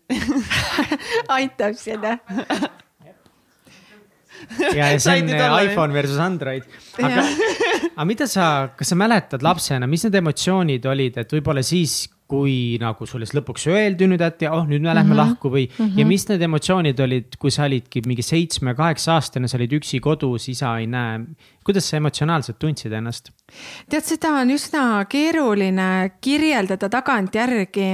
aitab 1.38 1.78
sind 1.80 2.04
ja, 4.74 4.90
ja 4.92 4.98
see 5.00 5.22
on 5.22 5.30
iPhone 5.62 5.94
versus 5.94 6.18
Android. 6.20 6.66
aga, 7.00 7.24
aga 7.94 8.06
mida 8.08 8.28
sa, 8.30 8.68
kas 8.76 8.92
sa 8.92 8.98
mäletad 8.98 9.44
lapsena, 9.46 9.88
mis 9.90 10.04
need 10.06 10.18
emotsioonid 10.20 10.86
olid, 10.90 11.20
et 11.22 11.34
võib-olla 11.38 11.64
siis, 11.66 12.04
kui 12.26 12.76
nagu 12.82 13.06
sulle 13.06 13.26
siis 13.26 13.36
lõpuks 13.38 13.68
öeldi 13.70 14.08
nüüd, 14.10 14.22
et 14.24 14.42
oh, 14.50 14.64
nüüd 14.66 14.82
me 14.82 14.90
lähme 14.90 15.12
mm 15.12 15.12
-hmm. 15.12 15.20
lahku 15.20 15.50
või 15.50 15.66
mm, 15.68 15.84
-hmm. 15.84 15.98
ja 15.98 16.06
mis 16.06 16.28
need 16.28 16.42
emotsioonid 16.42 17.00
olid, 17.00 17.36
kui 17.38 17.50
sa 17.50 17.64
olidki 17.64 18.02
mingi 18.06 18.22
seitsme-kaheksa 18.22 19.14
aastane, 19.14 19.48
sa 19.48 19.58
olid 19.58 19.72
üksi 19.78 20.00
kodus, 20.00 20.48
isa 20.48 20.78
ei 20.78 20.86
näe. 20.86 21.20
Kuidas 21.66 21.90
sa 21.90 22.00
emotsionaalselt 22.00 22.58
tundsid 22.62 22.94
ennast? 22.96 23.30
tead, 23.90 24.02
seda 24.02 24.32
on 24.40 24.50
üsna 24.50 25.04
keeruline 25.10 26.16
kirjeldada 26.24 26.88
tagantjärgi 26.90 27.90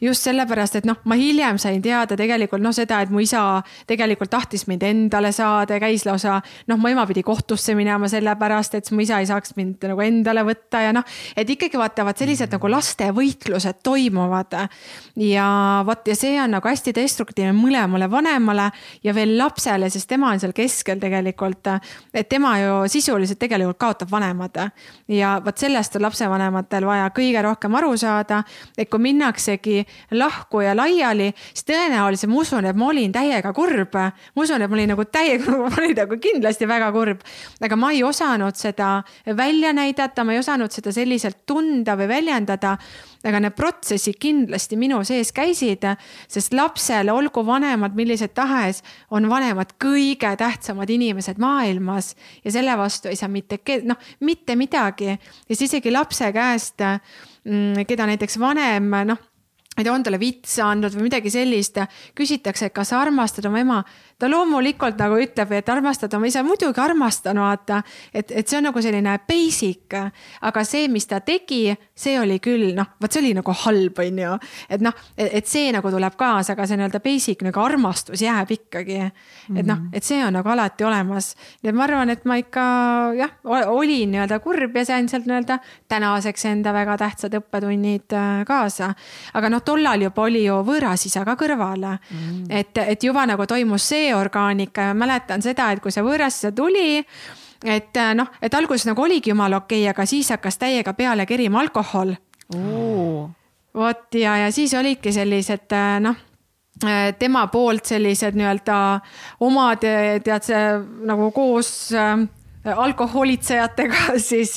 just 0.00 0.24
sellepärast, 0.24 0.78
et 0.80 0.88
noh, 0.88 1.02
ma 1.04 1.18
hiljem 1.20 1.58
sain 1.60 1.82
teada 1.84 2.16
tegelikult 2.16 2.62
noh, 2.64 2.72
seda, 2.72 3.02
et 3.04 3.12
mu 3.12 3.20
isa 3.24 3.42
tegelikult 3.90 4.32
tahtis 4.32 4.64
mind 4.70 4.86
endale 4.88 5.32
saada 5.34 5.76
ja 5.76 5.82
käis 5.82 6.06
lausa 6.08 6.38
noh, 6.70 6.80
mu 6.80 6.88
ema 6.92 7.04
pidi 7.10 7.24
kohtusse 7.26 7.74
minema 7.76 8.08
sellepärast, 8.08 8.78
et 8.78 8.88
mu 8.94 9.04
isa 9.04 9.20
ei 9.20 9.28
saaks 9.28 9.58
mind 9.58 9.84
nagu 9.90 10.06
endale 10.06 10.46
võtta 10.46 10.86
ja 10.86 10.96
noh, 10.96 11.04
et 11.36 11.50
ikkagi 11.50 11.80
vaatavad 11.80 12.16
sellised 12.22 12.54
nagu 12.54 12.72
laste 12.72 13.10
võitlused 13.12 13.64
asjad 13.64 13.82
toimuvad. 13.82 14.68
ja 15.16 15.82
vot, 15.86 16.06
ja 16.08 16.14
see 16.16 16.40
on 16.40 16.50
nagu 16.50 16.68
hästi 16.68 16.92
destruktiivne 16.94 17.54
mõlemale 17.56 18.10
vanemale 18.10 18.70
ja 19.02 19.14
veel 19.14 19.36
lapsele, 19.38 19.90
sest 19.90 20.08
tema 20.08 20.30
on 20.32 20.40
seal 20.40 20.52
keskel 20.52 20.98
tegelikult. 21.00 21.66
et 22.12 22.28
tema 22.28 22.58
ju 22.58 22.88
sisuliselt 23.14 23.38
tegelikult 23.38 23.78
kaotab 23.78 24.10
vanemad. 24.10 24.70
ja 25.08 25.40
vot 25.44 25.58
sellest 25.58 25.96
on 25.96 26.02
lapsevanematel 26.02 26.86
vaja 26.86 27.10
kõige 27.14 27.42
rohkem 27.42 27.74
aru 27.74 27.96
saada, 27.96 28.42
et 28.78 28.90
kui 28.90 28.98
minnaksegi 28.98 29.84
lahku 30.12 30.60
ja 30.60 30.74
laiali, 30.76 31.32
siis 31.52 31.64
tõenäoliselt 31.68 32.30
ma 32.30 32.40
usun, 32.40 32.64
et 32.64 32.76
ma 32.76 32.88
olin 32.88 33.12
täiega 33.12 33.52
kurb. 33.52 33.94
ma 33.94 34.42
usun, 34.42 34.62
et 34.62 34.70
ma 34.70 34.76
olin 34.76 34.88
nagu 34.88 35.04
täiega, 35.04 35.56
ma 35.62 35.70
olin 35.78 35.96
nagu 35.96 36.18
kindlasti 36.18 36.68
väga 36.68 36.92
kurb, 36.92 37.22
aga 37.60 37.76
ma 37.76 37.92
ei 37.92 38.02
osanud 38.02 38.56
seda 38.56 39.02
välja 39.36 39.72
näidata, 39.72 40.24
ma 40.24 40.32
ei 40.32 40.38
osanud 40.38 40.72
seda 40.72 40.92
selliselt 40.92 41.44
tunda 41.46 41.96
või 41.96 42.08
väljendada 42.08 42.76
aga 43.24 43.40
need 43.40 43.56
protsessid 43.56 44.18
kindlasti 44.20 44.78
minu 44.80 45.00
sees 45.06 45.32
käisid, 45.34 45.86
sest 46.30 46.54
lapsele, 46.56 47.12
olgu 47.12 47.44
vanemad 47.46 47.96
millised 47.96 48.34
tahes, 48.36 48.82
on 49.10 49.28
vanemad 49.30 49.74
kõige 49.82 50.34
tähtsamad 50.40 50.90
inimesed 50.90 51.40
maailmas 51.42 52.14
ja 52.44 52.54
selle 52.54 52.76
vastu 52.78 53.10
ei 53.12 53.18
saa 53.20 53.30
mitte, 53.32 53.60
noh, 53.84 54.00
mitte 54.20 54.56
midagi. 54.56 55.14
ja 55.14 55.54
siis 55.54 55.70
isegi 55.70 55.92
lapse 55.92 56.32
käest, 56.32 56.84
mm, 57.44 57.86
keda 57.88 58.08
näiteks 58.10 58.38
vanem, 58.40 58.90
noh 59.08 59.30
ma 59.74 59.82
ei 59.82 59.86
tea, 59.88 59.92
on 59.92 60.04
talle 60.06 60.20
vitsa 60.22 60.68
andnud 60.70 60.94
või 60.94 61.08
midagi 61.08 61.32
sellist, 61.34 61.80
küsitakse, 62.14 62.68
kas 62.70 62.92
sa 62.92 63.00
armastad 63.02 63.48
oma 63.48 63.58
ema 63.58 63.80
ta 64.18 64.28
loomulikult 64.30 64.98
nagu 65.00 65.18
ütleb, 65.20 65.52
et 65.58 65.68
armastad 65.72 66.12
oma 66.14 66.28
isa, 66.28 66.42
muidugi 66.46 66.80
armastan, 66.80 67.38
vaata. 67.42 67.82
et, 68.14 68.30
et 68.30 68.48
see 68.48 68.58
on 68.60 68.68
nagu 68.68 68.82
selline 68.82 69.16
basic, 69.28 69.96
aga 70.48 70.64
see, 70.66 70.88
mis 70.92 71.08
ta 71.10 71.20
tegi, 71.24 71.74
see 71.94 72.18
oli 72.20 72.38
küll 72.42 72.72
noh, 72.76 72.94
vot 73.02 73.12
see 73.12 73.22
oli 73.24 73.32
nagu 73.36 73.56
halb, 73.64 73.98
on 74.04 74.20
ju. 74.22 74.36
et 74.70 74.84
noh, 74.84 74.94
et 75.16 75.50
see 75.50 75.72
nagu 75.74 75.90
tuleb 75.90 76.18
kaasa, 76.20 76.54
aga 76.54 76.66
see 76.68 76.78
nii-öelda 76.78 77.00
basic 77.04 77.42
nagu 77.46 77.62
armastus 77.64 78.22
jääb 78.22 78.54
ikkagi. 78.54 79.00
et 79.54 79.66
noh, 79.66 79.88
et 79.92 80.06
see 80.06 80.22
on 80.24 80.34
nagu 80.38 80.48
alati 80.54 80.86
olemas. 80.86 81.34
nii 81.62 81.72
et 81.72 81.78
ma 81.78 81.86
arvan, 81.88 82.14
et 82.14 82.24
ma 82.28 82.38
ikka 82.40 82.64
jah, 83.18 83.34
olin 83.44 84.14
nii-öelda 84.14 84.38
kurb 84.44 84.78
ja 84.78 84.86
sain 84.86 85.08
sealt 85.10 85.26
nii-öelda 85.30 85.58
tänaseks 85.90 86.48
enda 86.52 86.72
väga 86.76 86.96
tähtsad 87.02 87.34
õppetunnid 87.40 88.14
äh, 88.14 88.44
kaasa. 88.46 88.92
aga 89.34 89.50
noh, 89.50 89.64
tollal 89.66 90.06
juba 90.06 90.28
oli 90.28 90.44
ju 90.46 90.60
võõras 90.66 91.06
isa 91.06 91.24
ka 91.26 91.34
kõrval 91.40 91.82
mm. 91.82 91.98
-hmm. 92.14 92.46
et, 92.48 92.78
et 92.78 93.02
juba 93.04 93.26
nagu 93.26 93.46
toimus 93.46 93.88
see 93.88 94.03
veeorgaanika 94.04 94.90
ja 94.90 94.98
mäletan 94.98 95.42
seda, 95.42 95.72
et 95.72 95.82
kui 95.82 95.94
see 95.94 96.04
võõrasse 96.04 96.52
tuli 96.56 97.00
et 97.64 97.96
äh, 97.96 98.12
noh, 98.16 98.28
et 98.42 98.54
alguses 98.54 98.86
nagu 98.88 99.02
oligi 99.02 99.32
jumala 99.32 99.62
okei 99.62 99.82
okay,, 99.84 99.90
aga 99.94 100.06
siis 100.08 100.30
hakkas 100.34 100.60
täiega 100.60 100.94
peale 100.94 101.26
kerima 101.26 101.62
alkohol. 101.64 102.14
vot 103.74 104.14
ja, 104.20 104.36
ja 104.44 104.52
siis 104.52 104.74
olidki 104.74 105.12
sellised 105.12 105.72
äh, 105.72 105.98
noh, 106.04 106.16
äh, 106.84 107.10
tema 107.18 107.46
poolt 107.52 107.88
sellised 107.88 108.36
nii-öelda 108.38 108.78
omad, 109.40 109.84
tead 110.24 110.46
see 110.46 110.64
nagu 111.08 111.30
koos 111.34 111.70
äh, 111.96 112.26
alkoholitsejatega 112.64 114.18
siis 114.30 114.56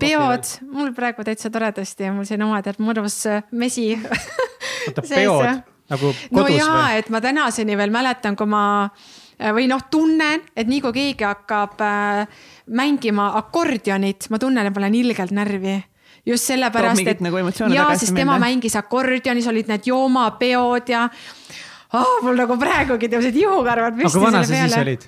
peod, 0.00 0.52
mul 0.72 0.92
praegu 0.96 1.24
täitsa 1.24 1.52
toredasti, 1.52 2.10
mul 2.12 2.28
siin 2.28 2.44
oma 2.44 2.62
tead 2.64 2.80
mõnus 2.80 3.24
mesi. 3.52 3.90
oota, 4.88 5.04
peod 5.04 5.77
nagu 5.88 6.12
kodus 6.12 6.32
no 6.32 6.46
jaa, 6.52 6.92
et 7.00 7.08
ma 7.12 7.20
tänaseni 7.24 7.76
veel 7.78 7.92
mäletan, 7.94 8.36
kui 8.36 8.48
ma 8.50 8.62
äh, 8.84 9.52
või 9.56 9.68
noh, 9.70 9.84
tunnen, 9.90 10.44
et 10.56 10.68
nii 10.68 10.80
kui 10.84 10.96
keegi 10.96 11.26
hakkab 11.28 11.80
äh, 11.84 12.40
mängima 12.68 13.32
akordionit, 13.40 14.28
ma 14.30 14.40
tunnen, 14.42 14.68
et 14.68 14.74
ma 14.74 14.84
olen 14.84 14.98
ilgelt 14.98 15.34
närvi 15.36 15.78
just 16.28 16.48
sellepärast, 16.50 17.06
et 17.06 17.20
nagu 17.24 17.40
ja 17.72 17.86
siis 17.96 18.12
tema 18.12 18.36
minna. 18.36 18.46
mängis 18.46 18.76
akordionis, 18.76 19.46
olid 19.48 19.70
need 19.70 19.86
joomapeod 19.88 20.90
ja 20.92 21.06
oh, 21.92 22.18
mul 22.24 22.36
nagu 22.36 22.58
praegugi 22.60 23.08
tõusid 23.12 23.38
ihukarvad 23.38 23.96
püsti. 23.96 24.18
aga 24.18 24.26
vana 24.26 24.42
sa 24.44 24.58
siis 24.66 24.76
olid? 24.82 25.06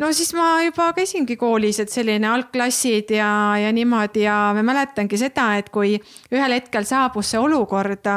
no 0.00 0.10
siis 0.16 0.32
ma 0.36 0.48
juba 0.64 0.90
käisingi 0.96 1.36
koolis, 1.40 1.80
et 1.82 1.92
selline 1.92 2.28
algklassid 2.30 3.12
ja, 3.18 3.30
ja 3.60 3.72
niimoodi 3.72 4.24
ja 4.24 4.38
ma 4.56 4.64
mäletangi 4.66 5.20
seda, 5.20 5.52
et 5.60 5.70
kui 5.74 5.96
ühel 6.32 6.56
hetkel 6.58 6.88
saabus 6.88 7.34
see 7.34 7.42
olukord 7.42 8.08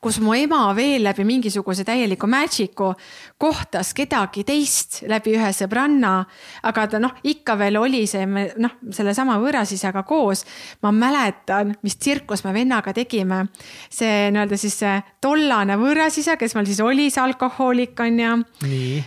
kus 0.00 0.20
mu 0.20 0.34
ema 0.36 0.66
veel 0.76 1.04
läbi 1.04 1.24
mingisuguse 1.26 1.84
täieliku 1.86 2.28
magic'u 2.30 2.92
kohtas 3.38 3.92
kedagi 3.96 4.44
teist 4.46 5.02
läbi 5.08 5.34
ühe 5.36 5.50
sõbranna. 5.52 6.24
aga 6.62 6.86
ta 6.88 7.00
noh, 7.02 7.14
ikka 7.22 7.58
veel 7.58 7.76
oli 7.80 8.04
see, 8.10 8.26
noh, 8.26 8.76
sellesama 8.90 9.38
võõrasisaga 9.42 10.04
koos. 10.06 10.44
ma 10.82 10.92
mäletan, 10.92 11.74
mis 11.82 11.96
tsirkus 11.96 12.44
me 12.44 12.52
vennaga 12.52 12.92
tegime. 12.92 13.46
see 13.90 14.30
nii-öelda 14.30 14.58
siis 14.58 14.78
see 14.78 14.98
tollane 15.20 15.76
võõrasisa, 15.80 16.36
kes 16.36 16.54
meil 16.54 16.66
siis 16.66 16.80
oli 16.80 17.10
see 17.10 17.22
alkohoolik 17.22 18.00
on 18.00 18.20
ju. 18.20 18.34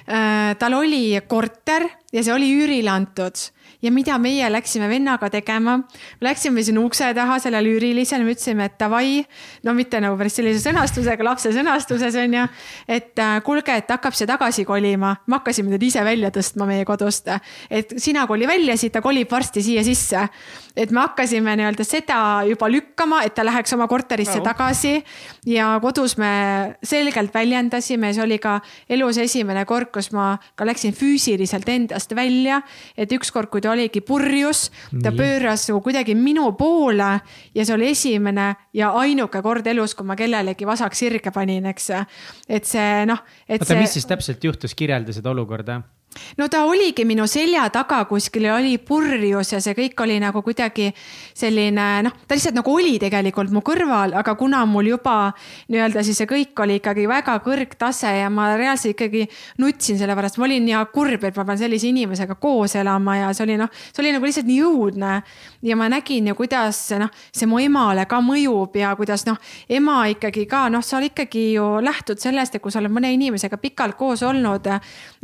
Äh, 0.07 0.55
tal 0.59 0.73
oli 0.73 1.19
korter 1.27 1.87
ja 2.13 2.23
see 2.23 2.33
oli 2.33 2.51
üürile 2.55 2.91
antud 2.91 3.47
ja 3.81 3.91
mida 3.93 4.17
meie 4.21 4.47
läksime 4.51 4.89
vennaga 4.89 5.29
tegema. 5.29 5.77
Läksime 6.21 6.63
sinna 6.65 6.81
ukse 6.85 7.09
taha 7.13 7.37
sellele 7.41 7.75
üürilisele, 7.75 8.25
me 8.25 8.33
ütlesime, 8.33 8.67
et 8.71 8.77
davai, 8.79 9.21
no 9.65 9.73
mitte 9.77 9.99
nagu 10.01 10.17
päris 10.17 10.37
sellise 10.39 10.63
sõnastusega, 10.63 11.25
lapse 11.25 11.51
sõnastuses 11.53 12.17
on 12.23 12.37
ju. 12.39 12.45
et 12.87 13.19
äh, 13.21 13.37
kuulge, 13.45 13.75
et 13.77 13.89
hakkab 13.91 14.15
see 14.17 14.27
tagasi 14.29 14.65
kolima, 14.65 15.13
me 15.27 15.37
hakkasime 15.37 15.73
teda 15.75 15.85
ise 15.85 16.05
välja 16.05 16.31
tõstma 16.33 16.67
meie 16.69 16.85
kodust. 16.85 17.29
et 17.69 17.93
sina 17.97 18.25
koli 18.27 18.47
välja 18.47 18.77
siit, 18.77 18.93
ta 18.93 19.01
kolib 19.01 19.31
varsti 19.31 19.61
siia 19.61 19.83
sisse. 19.83 20.27
et 20.75 20.91
me 20.91 21.01
hakkasime 21.01 21.55
nii-öelda 21.57 21.85
seda 21.85 22.17
juba 22.49 22.69
lükkama, 22.69 23.23
et 23.25 23.35
ta 23.35 23.45
läheks 23.45 23.73
oma 23.73 23.87
korterisse 23.87 24.39
no. 24.39 24.43
tagasi. 24.43 25.03
ja 25.45 25.77
kodus 25.81 26.17
me 26.17 26.77
selgelt 26.83 27.33
väljendasime, 27.33 28.13
see 28.13 28.23
oli 28.23 28.39
ka 28.41 28.59
elus 28.89 29.21
esimene 29.21 29.65
kord, 29.65 29.91
kus 29.93 30.11
ma 30.11 30.37
ka 30.55 30.65
läksin 30.65 30.97
füüsiliselt 30.97 31.69
endast 31.69 32.15
välja. 32.15 32.61
et 32.97 33.11
ükskord, 33.11 33.49
kui 33.53 33.61
ta 33.67 33.73
oligi 33.75 34.01
purjus, 34.05 34.67
ta 34.91 35.11
Nii. 35.11 35.17
pööras 35.17 35.67
nagu 35.67 35.81
kuidagi 35.83 36.15
minu 36.15 36.47
poole 36.57 37.11
ja 37.55 37.65
see 37.65 37.75
oli 37.75 37.91
esimene 37.91 38.47
ja 38.77 38.93
ainuke 39.01 39.41
kord 39.43 39.67
elus, 39.67 39.95
kui 39.97 40.07
ma 40.07 40.15
kellelegi 40.19 40.67
vasak 40.67 40.95
sirge 40.95 41.33
panin, 41.35 41.67
eks. 41.73 41.91
et 42.47 42.67
see 42.67 43.05
noh, 43.09 43.23
et 43.47 43.59
oota 43.59 43.73
see. 43.73 43.83
mis 43.83 43.99
siis 43.99 44.07
täpselt 44.07 44.43
juhtus, 44.43 44.75
kirjelda 44.77 45.15
seda 45.15 45.33
olukorda 45.35 45.81
no 46.37 46.47
ta 46.51 46.63
oligi 46.65 47.05
minu 47.05 47.27
selja 47.27 47.67
taga 47.73 48.03
kuskil 48.09 48.47
ja 48.47 48.55
oli 48.55 48.77
purjus 48.77 49.53
ja 49.53 49.61
see 49.63 49.75
kõik 49.77 50.03
oli 50.03 50.19
nagu 50.23 50.41
kuidagi 50.45 50.91
selline 51.37 51.87
noh, 52.05 52.15
ta 52.27 52.37
lihtsalt 52.37 52.57
nagu 52.57 52.73
oli 52.73 52.97
tegelikult 53.01 53.51
mu 53.53 53.61
kõrval, 53.65 54.15
aga 54.17 54.35
kuna 54.39 54.63
mul 54.69 54.91
juba 54.93 55.17
nii-öelda 55.71 56.03
siis 56.05 56.19
see 56.21 56.29
kõik 56.29 56.63
oli 56.63 56.79
ikkagi 56.81 57.07
väga 57.09 57.37
kõrgtase 57.45 58.13
ja 58.21 58.29
ma 58.33 58.49
reaalselt 58.57 58.95
ikkagi 58.95 59.25
nutsin 59.61 59.99
selle 59.99 60.15
pärast, 60.17 60.39
ma 60.39 60.47
olin 60.47 60.65
nii 60.67 60.83
kurb, 60.93 61.23
et 61.27 61.37
ma 61.37 61.45
pean 61.47 61.59
sellise 61.59 61.89
inimesega 61.89 62.37
koos 62.41 62.75
elama 62.79 63.17
ja 63.19 63.31
see 63.35 63.45
oli 63.47 63.57
noh, 63.59 63.71
see 63.91 64.03
oli 64.03 64.13
nagu 64.15 64.27
lihtsalt 64.27 64.47
nii 64.47 64.61
õudne. 64.67 65.21
ja 65.67 65.75
ma 65.75 65.89
nägin 65.89 66.27
ju, 66.31 66.35
kuidas 66.37 66.79
noh, 66.99 67.11
see 67.33 67.49
mu 67.49 67.59
emale 67.59 68.05
ka 68.09 68.19
mõjub 68.23 68.75
ja 68.77 68.93
kuidas 68.95 69.25
noh, 69.27 69.37
ema 69.69 69.99
ikkagi 70.13 70.45
ka 70.49 70.67
noh, 70.73 70.83
sa 70.85 71.01
ikkagi 71.03 71.53
ju 71.55 71.65
lähtud 71.83 72.21
sellest, 72.21 72.55
et 72.55 72.61
kui 72.63 72.71
sa 72.71 72.79
oled 72.79 72.93
mõne 72.93 73.11
inimesega 73.13 73.57
pikalt 73.61 73.97
koos 73.97 74.23
olnud, 74.23 74.69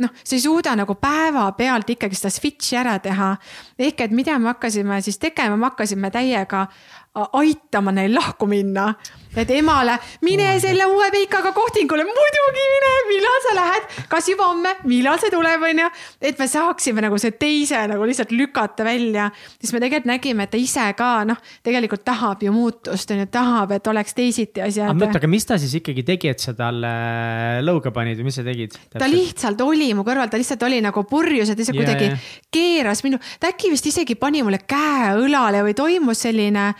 noh, 0.02 0.14
sa 0.22 0.36
ei 0.36 0.42
suuda 0.42 0.74
nagu 0.76 0.83
päevapealt 0.92 1.88
ikkagi 1.96 2.18
seda 2.18 2.30
switch'i 2.30 2.76
ära 2.76 2.98
teha. 3.00 3.36
ehk 3.78 4.00
et 4.00 4.10
mida 4.10 4.38
me 4.38 4.52
hakkasime 4.52 5.00
siis 5.02 5.18
tegema, 5.18 5.56
me 5.56 5.70
hakkasime 5.70 6.10
täiega 6.10 6.66
aitama 7.32 7.92
neil 7.92 8.14
lahku 8.14 8.46
minna. 8.46 8.94
Et 9.36 9.50
emale, 9.56 9.96
mine 10.26 10.46
selle 10.62 10.86
uue 10.90 11.08
peikaga 11.14 11.52
kohtingule, 11.56 12.04
muidugi 12.06 12.66
mine, 12.70 12.92
millal 13.08 13.40
sa 13.44 13.54
lähed, 13.58 13.88
kas 14.10 14.28
juba 14.30 14.48
homme, 14.50 14.74
millal 14.90 15.18
see 15.22 15.32
tuleb, 15.34 15.64
onju. 15.70 15.88
et 16.30 16.40
me 16.40 16.48
saaksime 16.50 17.04
nagu 17.04 17.18
see 17.20 17.34
teise 17.38 17.84
nagu 17.90 18.06
lihtsalt 18.06 18.34
lükata 18.34 18.86
välja, 18.86 19.28
siis 19.58 19.74
me 19.74 19.82
tegelikult 19.82 20.10
nägime, 20.10 20.46
et 20.46 20.54
ta 20.54 20.60
ise 20.60 20.86
ka 20.98 21.10
noh, 21.28 21.40
tegelikult 21.66 22.04
tahab 22.06 22.44
ju 22.44 22.54
muutust, 22.54 23.10
onju, 23.14 23.28
tahab, 23.34 23.74
et 23.78 23.90
oleks 23.90 24.16
teisiti 24.16 24.62
asjad. 24.64 24.92
aga, 24.94 25.10
aga 25.18 25.30
mis 25.30 25.48
ta 25.48 25.58
siis 25.60 25.74
ikkagi 25.80 26.06
tegi, 26.06 26.30
et 26.34 26.44
sa 26.44 26.54
talle 26.58 26.92
lõuga 27.64 27.92
panid 27.94 28.20
või 28.20 28.30
mis 28.30 28.38
sa 28.40 28.46
tegid? 28.46 28.78
ta 28.94 29.08
lihtsalt 29.10 29.64
oli 29.66 29.90
mu 29.96 30.06
kõrval, 30.06 30.30
ta 30.30 30.40
lihtsalt 30.40 30.62
oli 30.68 30.80
nagu 30.84 31.06
purjus, 31.10 31.50
et 31.50 31.58
lihtsalt 31.58 31.80
yeah, 31.80 31.90
kuidagi 31.90 32.10
yeah. 32.12 32.28
keeras 32.54 33.02
minu, 33.06 33.20
ta 33.40 33.50
äkki 33.52 33.72
vist 33.74 33.90
isegi 33.90 34.18
pani 34.20 34.44
mulle 34.46 34.62
käe 34.68 35.14
õlale 35.18 35.64
või 35.66 35.76
toimus 35.78 36.24
selline 36.26 36.70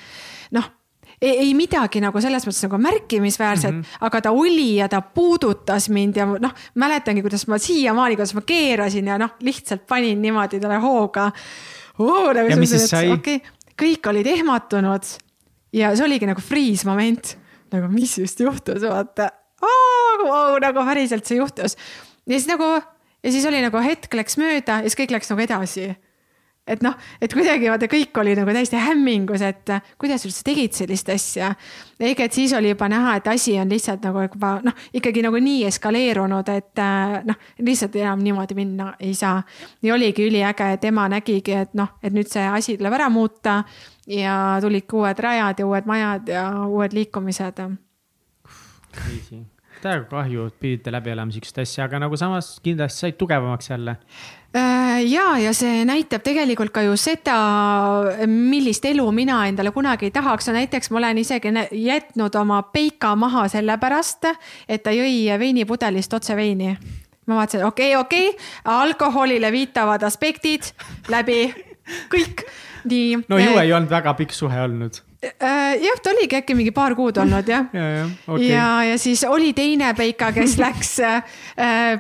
ei, 1.25 1.39
ei 1.47 1.53
midagi 1.57 2.03
nagu 2.05 2.21
selles 2.23 2.47
mõttes 2.47 2.67
nagu 2.67 2.79
märkimisväärset 2.85 3.71
mm, 3.71 3.81
-hmm. 3.81 4.07
aga 4.09 4.21
ta 4.27 4.33
oli 4.37 4.77
ja 4.77 4.89
ta 4.93 5.01
puudutas 5.01 5.89
mind 5.89 6.17
ja 6.21 6.27
noh, 6.27 6.55
mäletangi, 6.75 7.23
kuidas 7.25 7.47
ma 7.49 7.59
siiamaani, 7.59 8.17
kuidas 8.19 8.35
ma 8.37 8.45
keerasin 8.47 9.13
ja 9.13 9.19
noh, 9.19 9.37
lihtsalt 9.41 9.87
panin 9.87 10.23
niimoodi 10.23 10.61
talle 10.61 10.81
hooga. 10.83 11.31
Nagu 12.99 13.15
okay,, 13.15 13.41
kõik 13.79 14.11
olid 14.11 14.27
ehmatunud 14.27 15.13
ja 15.73 15.95
see 15.97 16.07
oligi 16.07 16.27
nagu 16.27 16.43
freeze 16.43 16.89
moment, 16.89 17.37
nagu 17.73 17.89
mis 17.93 18.19
just 18.19 18.41
juhtus, 18.41 18.83
vaata 18.83 19.31
oh,. 19.63 19.93
Wow, 20.25 20.57
nagu 20.63 20.85
päriselt 20.87 21.27
see 21.27 21.37
juhtus 21.37 21.75
ja 22.25 22.39
siis 22.39 22.47
nagu 22.49 22.65
ja 23.25 23.33
siis 23.33 23.45
oli 23.49 23.61
nagu 23.65 23.81
hetk 23.83 24.15
läks 24.15 24.39
mööda 24.41 24.81
ja 24.81 24.89
siis 24.89 24.97
kõik 24.99 25.13
läks 25.17 25.31
nagu 25.33 25.43
edasi 25.45 25.89
et 26.67 26.83
noh, 26.85 26.95
et 27.21 27.33
kuidagi 27.33 27.69
vaata, 27.69 27.89
kõik 27.93 28.17
oli 28.23 28.35
nagu 28.39 28.53
täiesti 28.57 28.81
hämmingus, 28.81 29.43
et 29.45 29.73
kuidas 30.01 30.25
üldse 30.25 30.45
tegid 30.47 30.73
sellist 30.77 31.09
asja. 31.13 31.53
ehk 32.01 32.21
et 32.25 32.33
siis 32.33 32.53
oli 32.57 32.73
juba 32.73 32.89
näha, 32.89 33.17
et 33.17 33.29
asi 33.29 33.59
on 33.61 33.69
lihtsalt 33.69 34.05
nagu 34.05 34.25
juba 34.25 34.55
noh, 34.65 34.77
ikkagi 34.97 35.23
nagu 35.25 35.41
nii 35.41 35.65
eskaleerunud, 35.69 36.49
et 36.49 36.85
noh, 37.29 37.41
lihtsalt 37.61 37.97
enam 38.01 38.25
niimoodi 38.25 38.57
minna 38.57 38.95
ei 39.01 39.15
saa. 39.15 39.43
ja 39.83 39.95
oligi 39.95 40.29
üliäge, 40.29 40.73
et 40.73 40.85
ema 40.85 41.09
nägigi, 41.09 41.53
et 41.53 41.75
noh, 41.75 41.97
et 42.03 42.13
nüüd 42.17 42.33
see 42.33 42.45
asi 42.49 42.79
tuleb 42.81 42.97
ära 42.97 43.11
muuta 43.13 43.63
ja 44.09 44.59
tulidki 44.61 44.97
uued 44.97 45.19
rajad 45.19 45.61
ja 45.61 45.67
uued 45.67 45.87
majad 45.87 46.29
ja 46.29 46.49
uued 46.67 46.93
liikumised. 46.97 47.61
Täiega 49.85 50.09
kahju, 50.11 50.49
et 50.51 50.57
pidite 50.61 50.93
läbi 50.95 51.13
elama 51.15 51.35
sihukest 51.35 51.61
asja, 51.63 51.89
aga 51.89 52.01
nagu 52.07 52.17
samas 52.21 52.57
kindlasti 52.65 53.07
said 53.07 53.21
tugevamaks 53.21 53.71
jälle 53.71 53.99
Äh, 54.57 55.03
ja, 55.11 55.33
ja 55.43 55.51
see 55.51 55.83
näitab 55.83 56.23
tegelikult 56.23 56.71
ka 56.75 56.85
ju 56.87 56.93
seda, 57.01 57.35
millist 58.31 58.85
elu 58.87 59.07
mina 59.11 59.41
endale 59.51 59.73
kunagi 59.75 60.07
ei 60.07 60.13
tahaks. 60.15 60.47
näiteks 60.47 60.93
ma 60.95 61.01
olen 61.01 61.19
isegi 61.19 61.51
jätnud 61.73 62.37
oma 62.39 62.61
peika 62.63 63.17
maha 63.19 63.49
sellepärast, 63.51 64.29
et 64.69 64.85
ta 64.87 64.95
jõi 64.95 65.27
veinipudelist 65.39 66.15
otse 66.15 66.37
veini. 66.37 66.77
ma 67.27 67.41
vaatasin, 67.41 67.65
okei 67.65 67.97
okay,, 67.97 68.01
okei 68.01 68.29
okay,, 68.29 68.47
alkoholile 68.65 69.51
viitavad 69.53 70.03
aspektid 70.03 70.71
läbi, 71.09 71.51
kõik. 72.15 72.47
nii. 72.85 73.25
no 73.29 73.39
ju 73.39 73.59
ei 73.59 73.73
olnud 73.73 73.91
väga 73.91 74.15
pikk 74.15 74.39
suhe 74.39 74.63
olnud 74.69 75.03
jah, 75.25 76.01
ta 76.03 76.13
oligi 76.13 76.39
äkki 76.39 76.57
mingi 76.57 76.73
paar 76.75 76.95
kuud 76.99 77.19
olnud 77.23 77.49
jah 77.49 77.67
ja, 77.79 77.87
ja, 77.99 78.05
okay. 78.27 78.49
ja, 78.49 78.69
ja 78.91 78.99
siis 79.01 79.25
oli 79.29 79.53
teine 79.57 79.93
Peika, 79.97 80.31
kes 80.35 80.57
läks 80.65 80.95
äh, 81.05 81.35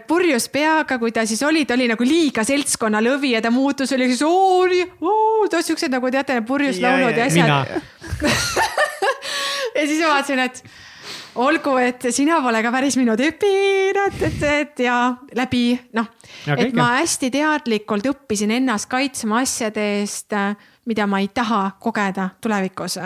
purjus 0.09 0.49
peaga, 0.53 0.99
kui 1.03 1.13
ta 1.15 1.27
siis 1.29 1.43
oli, 1.47 1.65
ta 1.69 1.79
oli 1.79 1.89
nagu 1.91 2.07
liiga 2.07 2.45
seltskonna 2.47 3.03
lõvi 3.05 3.35
ja 3.37 3.43
ta 3.45 3.53
muutus, 3.55 3.93
oli 3.97 4.11
siis 4.13 4.23
oo, 4.27 4.65
oo, 5.01 5.49
ta 5.51 5.63
siuksed 5.65 5.93
nagu 5.95 6.11
teate, 6.15 6.41
purjus 6.47 6.81
laulud 6.83 7.17
ja 7.17 7.29
asjad. 7.29 7.77
ja 9.77 9.87
siis 9.87 10.01
ma 10.01 10.15
vaatasin, 10.15 10.43
et 10.45 10.65
olgu, 11.41 11.77
et 11.83 12.07
sina 12.15 12.39
pole 12.45 12.61
ka 12.65 12.73
päris 12.75 12.97
minu 12.99 13.17
tüüpi, 13.19 13.55
et, 13.95 14.21
et, 14.29 14.45
et 14.51 14.85
ja 14.87 14.99
läbi 15.37 15.67
noh, 15.97 16.11
et 16.55 16.75
ma 16.77 16.95
hästi 16.99 17.31
teadlikult 17.35 18.07
õppisin 18.13 18.55
ennast 18.59 18.89
kaitsma 18.93 19.43
asjade 19.45 19.85
eest 20.01 20.37
mida 20.85 21.07
ma 21.07 21.21
ei 21.23 21.29
taha 21.35 21.77
kogeda 21.81 22.29
tulevikus. 22.41 22.99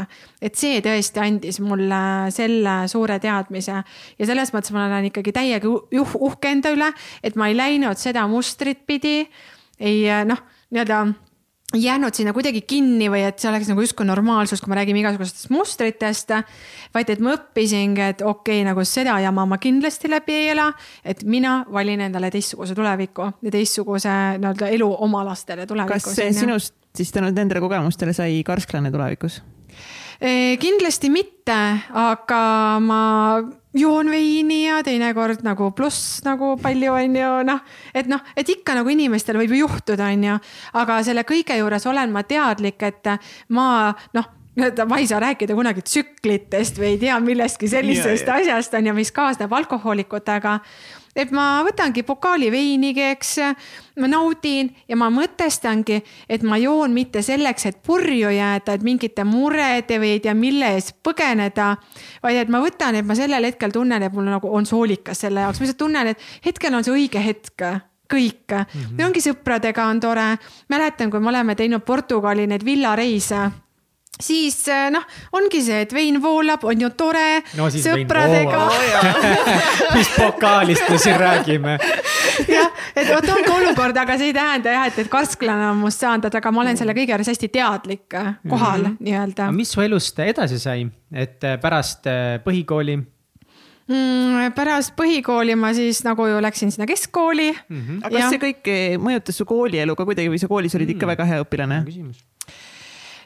et 0.43 0.55
see 0.55 0.81
tõesti 0.85 1.22
andis 1.22 1.61
mulle 1.61 2.31
selle 2.35 2.81
suure 2.89 3.18
teadmise 3.18 3.76
ja 4.18 4.26
selles 4.26 4.53
mõttes 4.55 4.72
ma 4.74 4.87
olen 4.87 5.11
ikkagi 5.11 5.33
täiega 5.33 5.68
uhke 5.68 6.51
enda 6.51 6.74
üle, 6.74 6.93
et 7.22 7.37
ma 7.37 7.49
ei 7.49 7.57
läinud 7.57 7.99
seda 7.99 8.26
mustrit 8.26 8.87
pidi. 8.87 9.29
ei 9.79 10.05
noh, 10.26 10.43
nii-öelda 10.70 11.07
jäänud 11.74 12.14
sinna 12.14 12.33
kuidagi 12.33 12.62
kinni 12.64 13.11
või 13.12 13.26
et 13.29 13.39
see 13.39 13.51
oleks 13.51 13.68
nagu 13.68 13.83
justkui 13.85 14.07
normaalsus, 14.09 14.62
kui 14.64 14.70
me 14.72 14.79
räägime 14.79 15.03
igasugustest 15.03 15.51
mustritest. 15.53 16.31
vaid 16.95 17.11
et 17.11 17.20
ma 17.20 17.35
õppisingi, 17.37 18.01
et 18.14 18.22
okei 18.22 18.62
okay,, 18.62 18.64
nagu 18.64 18.85
seda 18.89 19.18
jama 19.20 19.45
ma 19.47 19.59
kindlasti 19.61 20.09
läbi 20.09 20.33
ei 20.33 20.49
ela. 20.55 20.72
et 21.05 21.24
mina 21.24 21.64
valin 21.72 22.01
endale 22.01 22.31
teistsuguse 22.31 22.74
tuleviku 22.74 23.29
ja 23.43 23.51
teistsuguse 23.51 24.09
nii-öelda 24.39 24.68
elu 24.68 24.97
oma 24.99 25.24
lastele 25.24 25.66
tulevikus. 25.66 26.05
kas 26.05 26.41
sinust 26.41 26.74
siis 26.99 27.14
tänu 27.14 27.30
nendele 27.30 27.62
kogemustele 27.64 28.14
sai 28.16 28.42
karsklane 28.46 28.92
tulevikus? 28.94 29.40
kindlasti 30.59 31.12
mitte, 31.14 31.57
aga 31.94 32.42
ma 32.82 33.03
joon 33.78 34.11
veini 34.11 34.64
ja 34.64 34.80
teinekord 34.82 35.44
nagu 35.46 35.70
pluss 35.76 36.24
nagu 36.26 36.57
palju 36.59 36.96
on 36.96 37.18
ju 37.20 37.28
noh, 37.46 37.61
et 37.94 38.09
noh, 38.11 38.24
et 38.34 38.51
ikka 38.51 38.74
nagu 38.80 38.90
inimestel 38.90 39.38
võib 39.38 39.55
ju 39.55 39.62
juhtuda, 39.62 40.11
on 40.11 40.24
ju. 40.26 40.40
aga 40.82 40.99
selle 41.07 41.22
kõige 41.28 41.61
juures 41.61 41.86
olen 41.86 42.11
ma 42.14 42.24
teadlik, 42.26 42.82
et 42.82 43.14
ma 43.55 43.68
noh 44.16 44.34
ma 44.59 44.99
ei 44.99 45.07
saa 45.07 45.20
rääkida 45.22 45.55
kunagi 45.55 45.84
tsüklitest 45.86 46.80
või 46.80 46.96
ei 46.96 46.99
tea 46.99 47.18
millestki 47.22 47.68
sellisest 47.70 48.26
yeah, 48.26 48.40
yeah. 48.42 48.57
asjast 48.59 48.74
on 48.74 48.88
ju, 48.90 48.94
mis 48.96 49.12
kaasneb 49.14 49.53
alkohoolikutega 49.55 50.59
et 51.18 51.32
ma 51.34 51.46
võtangi 51.66 52.04
pokaali 52.06 52.50
veinigi, 52.54 53.02
eks. 53.12 53.34
ma 53.98 54.10
naudin 54.10 54.70
ja 54.88 54.96
ma 54.96 55.10
mõtestangi, 55.10 55.98
et 56.30 56.44
ma 56.46 56.58
joon 56.62 56.94
mitte 56.94 57.22
selleks, 57.26 57.66
et 57.66 57.82
purju 57.82 58.30
jääda, 58.34 58.78
et 58.78 58.86
mingite 58.86 59.26
murede 59.26 59.98
või 59.98 60.14
ei 60.16 60.22
tea 60.24 60.34
mille 60.38 60.72
ees 60.78 60.92
põgeneda. 61.02 61.74
vaid 62.22 62.42
et 62.44 62.48
ma 62.48 62.62
võtan, 62.62 62.94
et 62.94 63.06
ma 63.06 63.18
sellel 63.18 63.50
hetkel 63.50 63.74
tunnen, 63.74 64.02
et 64.02 64.14
mul 64.14 64.30
nagu 64.30 64.54
on 64.54 64.66
soolikas 64.66 65.26
selle 65.26 65.44
jaoks, 65.44 65.60
ma 65.60 65.66
lihtsalt 65.66 65.84
tunnen, 65.84 66.14
et 66.14 66.26
hetkel 66.46 66.74
on 66.74 66.86
see 66.86 66.94
õige 66.94 67.22
hetk 67.24 67.68
kõik 68.08 68.48
mm, 68.48 68.80
-hmm. 68.80 69.04
ongi 69.04 69.20
sõpradega 69.20 69.84
on 69.84 70.00
tore. 70.00 70.38
mäletan, 70.68 71.10
kui 71.10 71.20
me 71.20 71.28
oleme 71.28 71.54
teinud 71.54 71.84
Portugali 71.84 72.46
neid 72.46 72.64
villareise 72.64 73.50
siis 74.22 74.56
äh, 74.68 74.88
noh, 74.92 75.04
ongi 75.32 75.60
see, 75.64 75.82
et 75.84 75.92
vein 75.94 76.18
voolab, 76.22 76.64
on 76.68 76.80
ju 76.82 76.90
tore 76.98 77.40
no, 77.58 77.68
sõpradega. 77.72 78.62
mis 79.96 80.10
pokaalist 80.16 80.88
me 80.90 81.00
siin 81.00 81.18
räägime? 81.20 81.76
jah, 82.48 82.72
et 82.94 83.10
vot 83.12 83.28
ongi 83.34 83.52
olukord, 83.54 83.98
aga 84.02 84.18
see 84.18 84.32
ei 84.32 84.36
tähenda 84.36 84.74
jah, 84.74 84.88
et, 84.90 85.02
et 85.04 85.12
karsklane 85.12 85.70
on 85.72 85.82
must 85.82 86.02
saanud, 86.02 86.26
aga 86.40 86.54
ma 86.54 86.64
olen 86.64 86.80
selle 86.80 86.96
kõige 86.96 87.14
juures 87.14 87.30
hästi 87.32 87.50
teadlik 87.54 88.18
äh, 88.18 88.34
kohal 88.48 88.82
mm 88.82 88.90
-hmm. 88.90 89.04
nii-öelda. 89.10 89.52
mis 89.54 89.70
su 89.72 89.84
elust 89.84 90.18
edasi 90.24 90.58
sai, 90.58 90.88
et 91.12 91.44
äh, 91.44 91.60
pärast 91.60 92.10
põhikooli? 92.44 92.98
Mm, 93.88 94.52
pärast 94.52 94.92
põhikooli 94.98 95.54
ma 95.56 95.70
siis 95.72 96.02
nagu 96.04 96.26
ju 96.28 96.40
läksin 96.44 96.72
sinna 96.72 96.86
keskkooli 96.86 97.52
mm. 97.52 97.82
-hmm. 97.82 98.00
aga 98.02 98.16
kas 98.16 98.24
ja... 98.24 98.30
see 98.30 98.42
kõik 98.42 98.98
mõjutas 99.00 99.38
su 99.38 99.46
koolielu 99.48 99.96
ka 99.96 100.04
kuidagi 100.04 100.28
või 100.28 100.40
sa 100.42 100.48
koolis 100.48 100.74
olid 100.74 100.90
ikka 100.90 101.06
mm. 101.06 101.14
väga 101.14 101.24
hea 101.24 101.46
õpilane? 101.46 101.84
küsimus 101.86 102.26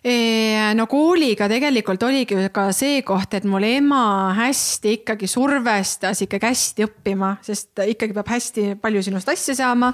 no 0.03 0.87
kooliga 0.91 1.47
tegelikult 1.47 2.03
oligi 2.03 2.49
ka 2.51 2.65
see 2.75 3.05
koht, 3.07 3.37
et 3.39 3.45
mul 3.47 3.63
ema 3.69 4.33
hästi 4.35 4.97
ikkagi 4.99 5.29
survestas 5.31 6.25
ikkagi 6.27 6.49
hästi 6.49 6.89
õppima, 6.89 7.37
sest 7.47 7.85
ikkagi 7.87 8.17
peab 8.17 8.33
hästi 8.35 8.65
palju 8.83 9.05
sinust 9.07 9.31
asja 9.31 9.55
saama 9.61 9.93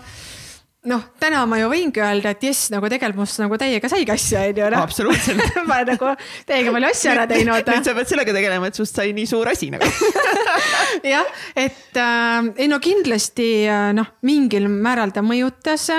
noh, 0.87 1.03
täna 1.19 1.43
ma 1.49 1.59
ju 1.59 1.69
võingi 1.73 2.03
öelda, 2.03 2.33
et 2.35 2.45
jess, 2.49 2.69
nagu 2.73 2.89
tegelikult 2.91 3.25
must 3.25 3.41
nagu 3.43 3.59
täiega 3.61 3.91
saigi 3.91 4.13
asja, 4.15 4.45
on 4.49 4.61
ju. 4.61 4.69
absoluutselt 4.79 5.59
ma 5.71 5.81
nagu 5.87 6.13
täiega 6.47 6.75
palju 6.75 6.91
asju 6.93 7.13
ära 7.13 7.27
teinud. 7.31 7.71
nüüd 7.73 7.89
sa 7.89 7.95
pead 7.99 8.13
sellega 8.13 8.35
tegelema, 8.37 8.71
et 8.71 8.79
sust 8.79 8.99
sai 8.99 9.13
nii 9.17 9.27
suur 9.29 9.51
asi 9.51 9.71
nagu 9.75 9.89
jah, 11.15 11.29
et 11.59 11.99
äh, 11.99 12.51
ei 12.63 12.71
no 12.71 12.79
kindlasti 12.83 13.51
äh, 13.67 13.91
noh, 13.97 14.15
mingil 14.29 14.69
määral 14.71 15.15
ta 15.15 15.25
mõjutas 15.27 15.91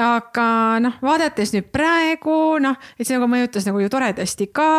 aga 0.00 0.46
noh, 0.82 0.96
vaadates 1.04 1.52
nüüd 1.54 1.68
praegu 1.72 2.58
noh, 2.62 2.78
et 2.98 3.06
see 3.06 3.18
nagu 3.18 3.28
mõjutas 3.30 3.68
nagu 3.68 3.82
ju 3.82 3.92
toredasti 3.92 4.50
ka. 4.54 4.70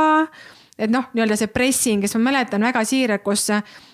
Et 0.81 0.89
noh, 0.89 1.05
nii-öelda 1.13 1.37
see 1.37 1.51
pressing, 1.51 2.01
kes 2.01 2.15
ma 2.17 2.31
mäletan 2.31 2.63
väga 2.65 2.81
siiralt, 2.87 3.21
kus 3.21 3.51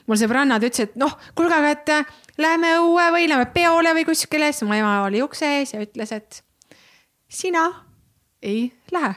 mul 0.07 0.19
sõbrannad 0.19 0.63
ütlesid, 0.63 0.93
et 0.93 0.99
noh, 1.01 1.17
kuulge, 1.35 1.57
aga 1.57 1.73
et 1.73 2.39
lähme 2.39 2.77
õue 2.79 3.07
või 3.15 3.27
lähme 3.27 3.49
peole 3.51 3.91
või 3.97 4.05
kuskile, 4.07 4.51
siis 4.53 4.67
mu 4.67 4.77
ema 4.77 5.01
oli 5.03 5.23
ukse 5.25 5.49
ees 5.57 5.73
ja 5.73 5.81
ütles, 5.83 6.13
et 6.15 6.41
sina 7.27 7.65
ei 8.41 8.69
lähe, 8.93 9.15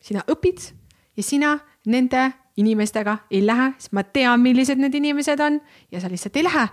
sina 0.00 0.24
õpid 0.30 0.70
ja 1.18 1.26
sina 1.26 1.58
nende 1.90 2.30
inimestega 2.60 3.18
ei 3.30 3.42
lähe, 3.46 3.72
sest 3.78 3.92
ma 3.96 4.04
tean, 4.04 4.40
millised 4.44 4.80
need 4.80 4.94
inimesed 4.96 5.40
on 5.44 5.58
ja 5.92 6.00
sa 6.00 6.10
lihtsalt 6.12 6.36
ei 6.36 6.46
lähe. 6.46 6.68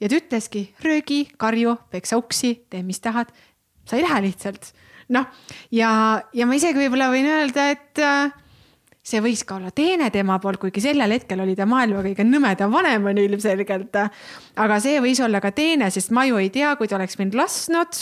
ja 0.00 0.08
ta 0.08 0.16
ütleski, 0.18 0.74
röögi, 0.84 1.22
karju, 1.40 1.76
peksa 1.90 2.18
uksi, 2.20 2.66
tee, 2.70 2.82
mis 2.82 3.00
tahad, 3.00 3.30
sa 3.86 3.96
ei 3.96 4.04
lähe 4.04 4.24
lihtsalt. 4.28 4.72
noh, 5.14 5.30
ja, 5.70 5.90
ja 6.34 6.46
ma 6.46 6.58
isegi 6.58 6.82
võib-olla 6.82 7.08
võin 7.12 7.28
öelda, 7.30 7.70
et 7.76 8.02
äh, 8.02 8.34
see 9.06 9.22
võis 9.22 9.44
ka 9.46 9.60
olla 9.60 9.70
teene 9.74 10.10
tema 10.14 10.40
poolt, 10.42 10.58
kuigi 10.62 10.82
sellel 10.82 11.14
hetkel 11.14 11.40
oli 11.44 11.54
ta 11.58 11.66
maailma 11.70 12.02
kõige 12.04 12.26
nõmedam 12.26 12.72
vanem 12.74 13.06
on 13.12 13.22
ilmselgelt. 13.22 13.98
aga 14.56 14.80
see 14.82 15.00
võis 15.04 15.22
olla 15.22 15.40
ka 15.40 15.54
teene, 15.54 15.90
sest 15.94 16.10
ma 16.10 16.26
ju 16.26 16.40
ei 16.42 16.50
tea, 16.50 16.74
kui 16.76 16.90
ta 16.90 16.98
oleks 16.98 17.18
mind 17.22 17.38
lasknud 17.38 18.00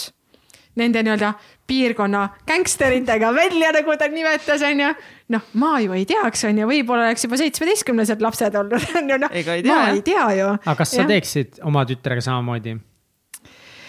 nende 0.74 1.04
nii-öelda 1.06 1.34
piirkonna 1.66 2.28
gängsteritega 2.48 3.30
välja, 3.34 3.70
nagu 3.76 3.94
ta 3.98 4.08
nimetas, 4.10 4.62
onju. 4.66 4.88
noh, 5.28 5.44
ma 5.60 5.76
ju 5.80 5.94
ei 5.94 6.06
teaks, 6.08 6.44
onju, 6.48 6.66
võib-olla 6.68 7.10
oleks 7.10 7.28
juba 7.28 7.38
seitsmeteistkümnesed 7.40 8.24
lapsed 8.24 8.58
olnud, 8.58 8.88
onju, 9.02 9.20
noh. 9.22 9.36
ma 9.68 9.78
ei 9.92 10.02
tea 10.02 10.26
ju. 10.40 10.50
aga 10.56 10.76
kas 10.80 10.96
sa 10.96 11.04
ja. 11.04 11.08
teeksid 11.14 11.62
oma 11.68 11.86
tütrega 11.88 12.24
samamoodi? 12.24 12.74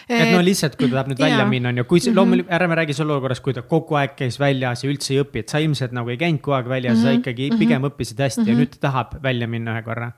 Et 0.10 0.32
no 0.34 0.42
lihtsalt, 0.46 0.76
kui 0.80 0.90
ta 0.90 1.00
tahab 1.00 1.14
nüüd 1.14 1.22
välja 1.24 1.44
ja. 1.44 1.48
minna, 1.50 1.70
on 1.70 1.78
ju, 1.78 1.86
kui 1.90 2.00
mm 2.00 2.12
-hmm. 2.12 2.16
loomulikult, 2.16 2.54
ärme 2.54 2.76
räägi 2.76 2.94
selle 2.94 3.14
olukorras, 3.14 3.42
kui 3.42 3.54
ta 3.54 3.62
kogu 3.62 3.96
aeg 3.96 4.16
käis 4.16 4.40
väljas 4.40 4.84
ja 4.84 4.90
üldse 4.90 5.14
ei 5.14 5.22
õpi, 5.24 5.40
et 5.40 5.50
sa 5.50 5.60
ilmselt 5.60 5.92
nagu 5.92 6.10
ei 6.10 6.18
käinud 6.18 6.42
kogu 6.42 6.56
aeg 6.56 6.70
väljas 6.70 6.98
mm, 6.98 7.04
-hmm. 7.04 7.16
sa 7.16 7.20
ikkagi 7.20 7.50
mhm. 7.50 7.60
pigem 7.60 7.82
õppisid 7.84 8.20
hästi 8.20 8.42
mm 8.42 8.46
-hmm. 8.46 8.50
ja 8.50 8.54
mhm. 8.54 8.62
nüüd 8.62 8.70
ta 8.70 8.88
tahab 8.88 9.24
välja 9.24 9.48
minna 9.48 9.74
ühe 9.74 9.84
korra 9.84 10.12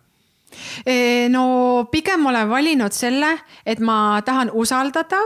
no 1.30 1.88
pigem 1.92 2.26
olen 2.26 2.50
valinud 2.50 2.92
selle, 2.92 3.38
et 3.66 3.80
ma 3.80 4.22
tahan 4.26 4.52
usaldada 4.54 5.20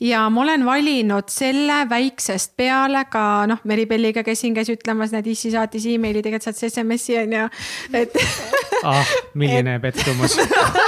ja 0.00 0.24
ma 0.30 0.42
olen 0.42 0.64
valinud 0.66 1.30
selle 1.32 1.80
väiksest 1.90 2.54
peale 2.56 3.04
ka 3.10 3.46
noh, 3.50 3.62
Meribelliga 3.68 4.24
käisin, 4.26 4.54
käis 4.56 4.70
ütlemas, 4.72 5.12
näed, 5.14 5.26
issi 5.30 5.52
saatis 5.54 5.86
emaili, 5.90 6.22
tegelikult 6.24 6.48
saatis 6.48 6.72
SMS-i 6.72 7.18
on 7.22 7.36
ju, 7.38 7.48
et 8.02 8.20
ah, 8.84 9.16
milline 9.34 9.78
pettumus. 9.82 10.38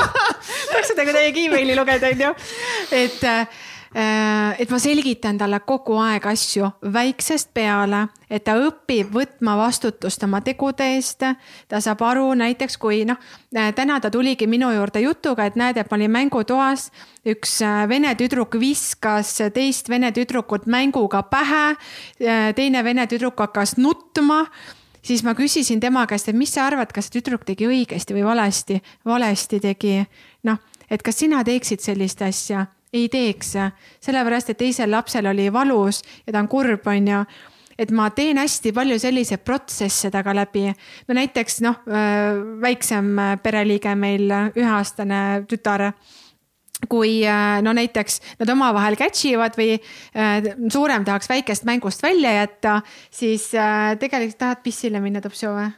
Tahaks 0.71 0.93
seda 0.93 1.05
kuidagi 1.09 1.49
emaili 1.49 1.77
lugeda, 1.79 2.13
on 2.15 2.25
ju, 2.29 2.33
et 3.03 3.25
äh, 3.29 3.61
et 3.95 4.71
ma 4.71 4.79
selgitan 4.79 5.39
talle 5.39 5.59
kogu 5.67 5.97
aeg 5.99 6.27
asju 6.31 6.69
väiksest 6.95 7.51
peale, 7.55 8.05
et 8.31 8.45
ta 8.47 8.55
õpib 8.61 9.11
võtma 9.11 9.57
vastutust 9.59 10.23
oma 10.23 10.41
tegude 10.47 10.87
eest. 10.95 11.25
ta 11.69 11.81
saab 11.81 12.03
aru 12.07 12.29
näiteks, 12.39 12.77
kui 12.79 13.03
noh, 13.05 13.19
äh, 13.57 13.73
täna 13.75 14.01
ta 14.01 14.11
tuligi 14.11 14.47
minu 14.47 14.71
juurde 14.71 15.03
jutuga, 15.03 15.45
et 15.47 15.57
näed, 15.57 15.77
et 15.77 15.91
ma 15.91 15.99
olin 15.99 16.11
mängutoas. 16.11 16.91
üks 17.27 17.61
äh, 17.63 17.89
vene 17.89 18.15
tüdruk 18.15 18.55
viskas 18.61 19.39
teist 19.55 19.89
vene 19.89 20.13
tüdrukut 20.13 20.67
mänguga 20.67 21.23
pähe. 21.23 21.77
teine 22.55 22.85
vene 22.85 23.07
tüdruk 23.07 23.39
hakkas 23.39 23.77
nutma 23.77 24.47
siis 25.03 25.25
ma 25.25 25.35
küsisin 25.35 25.81
tema 25.81 26.07
käest, 26.07 26.29
et 26.29 26.37
mis 26.37 26.53
sa 26.55 26.67
arvad, 26.67 26.93
kas 26.93 27.11
tüdruk 27.11 27.45
tegi 27.45 27.67
õigesti 27.67 28.15
või 28.15 28.25
valesti. 28.25 28.83
valesti 29.05 29.61
tegi, 29.61 30.05
noh, 30.45 30.59
et 30.91 31.03
kas 31.03 31.19
sina 31.19 31.45
teeksid 31.45 31.81
sellist 31.81 32.23
asja? 32.23 32.67
Ei 32.93 33.09
teeks, 33.09 33.55
sellepärast 34.03 34.53
et 34.53 34.59
teisel 34.59 34.91
lapsel 34.91 35.31
oli 35.31 35.49
valus 35.53 36.03
ja 36.27 36.33
ta 36.33 36.43
on 36.43 36.49
kurb, 36.51 36.87
on 36.91 37.09
ju. 37.09 37.25
Et 37.81 37.91
ma 37.97 38.11
teen 38.13 38.37
hästi 38.37 38.75
palju 38.77 38.99
selliseid 39.01 39.41
protsesse 39.41 40.11
taga 40.13 40.35
läbi. 40.37 40.67
no 41.09 41.15
näiteks 41.17 41.61
noh, 41.65 41.79
väiksem 42.61 43.15
pereliige 43.43 43.95
meil, 43.97 44.29
üheaastane 44.53 45.47
tütar. 45.49 45.93
Kui 46.89 47.21
äh, 47.29 47.59
no 47.61 47.75
näiteks 47.77 48.21
nad 48.41 48.49
omavahel 48.55 48.97
catch 48.97 49.27
ivad 49.29 49.57
või 49.59 49.75
äh, 49.77 50.47
suurem 50.73 51.05
tahaks 51.05 51.29
väikest 51.29 51.67
mängust 51.69 52.01
välja 52.03 52.33
jätta, 52.39 52.79
siis 53.13 53.51
äh, 53.53 53.99
tegelikult 54.01 54.39
tahad 54.41 54.63
pissile 54.65 55.03
minna, 55.05 55.21
Topsu 55.21 55.53
või? 55.53 55.69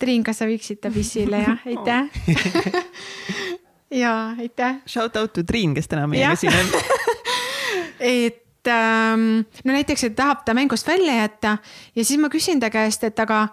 Triin, 0.00 0.24
kas 0.24 0.40
sa 0.40 0.48
viiksid 0.48 0.80
ta 0.80 0.90
pissile, 0.94 1.44
jah, 1.44 1.60
aitäh 1.68 2.08
ja 3.94 4.34
aitäh. 4.38 4.80
Shout 4.86 5.16
out 5.16 5.32
to 5.32 5.44
Triin, 5.46 5.74
kes 5.74 5.88
täna 5.88 6.06
meiega 6.10 6.36
siin 6.36 6.52
on 6.52 6.72
et 8.00 8.68
ähm, 8.68 9.44
no 9.64 9.76
näiteks, 9.76 10.08
et 10.08 10.16
tahab 10.16 10.44
ta 10.44 10.54
mängust 10.54 10.88
välja 10.88 11.20
jätta 11.22 11.58
ja 11.94 12.04
siis 12.04 12.20
ma 12.20 12.28
küsin 12.32 12.60
ta 12.60 12.70
käest, 12.74 13.04
et 13.04 13.18
aga 13.20 13.46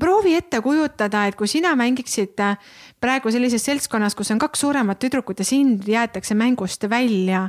proovi 0.00 0.34
ette 0.38 0.60
kujutada, 0.64 1.26
et 1.28 1.36
kui 1.36 1.48
sina 1.50 1.74
mängiksid 1.76 2.40
praegu 3.00 3.32
sellises 3.32 3.64
seltskonnas, 3.66 4.16
kus 4.16 4.32
on 4.32 4.40
kaks 4.40 4.64
suuremat 4.64 5.00
tüdrukut 5.02 5.42
ja 5.42 5.44
sind 5.44 5.88
jäetakse 5.88 6.34
mängust 6.34 6.88
välja, 6.90 7.48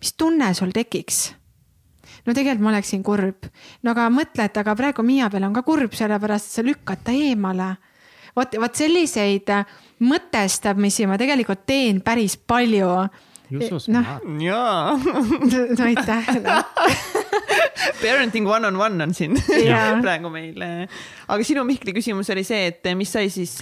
mis 0.00 0.16
tunne 0.18 0.54
sul 0.54 0.74
tekiks? 0.74 1.30
no 2.26 2.34
tegelikult 2.34 2.62
ma 2.62 2.70
oleksin 2.70 3.02
kurb. 3.02 3.46
no 3.82 3.94
aga 3.94 4.08
mõtle, 4.12 4.46
et 4.46 4.58
aga 4.58 4.74
praegu 4.78 5.04
Miia 5.06 5.30
peal 5.30 5.46
on 5.48 5.54
ka 5.56 5.64
kurb, 5.66 5.94
sellepärast 5.96 6.50
et 6.50 6.58
sa 6.58 6.66
lükkad 6.66 7.02
ta 7.04 7.14
eemale. 7.14 7.76
vot, 8.36 8.58
vot 8.58 8.74
selliseid 8.74 9.50
mõtestamisi 10.02 11.06
ma 11.08 11.18
tegelikult 11.20 11.66
teen 11.68 12.00
päris 12.04 12.36
palju 12.36 12.88
noh, 13.92 14.06
jaa. 14.40 14.96
no 15.76 15.84
aitäh 15.84 16.30
no. 16.40 16.58
Parenting 18.02 18.48
one 18.48 18.66
on 18.68 18.76
one 18.80 19.02
on 19.04 19.14
siin 19.14 19.36
praegu 20.02 20.30
meil. 20.32 20.62
Aga 21.32 21.46
sinu 21.46 21.64
Mihkli 21.66 21.94
küsimus 21.96 22.30
oli 22.34 22.44
see, 22.46 22.66
et 22.72 22.92
mis 22.98 23.10
sai 23.12 23.30
siis 23.32 23.54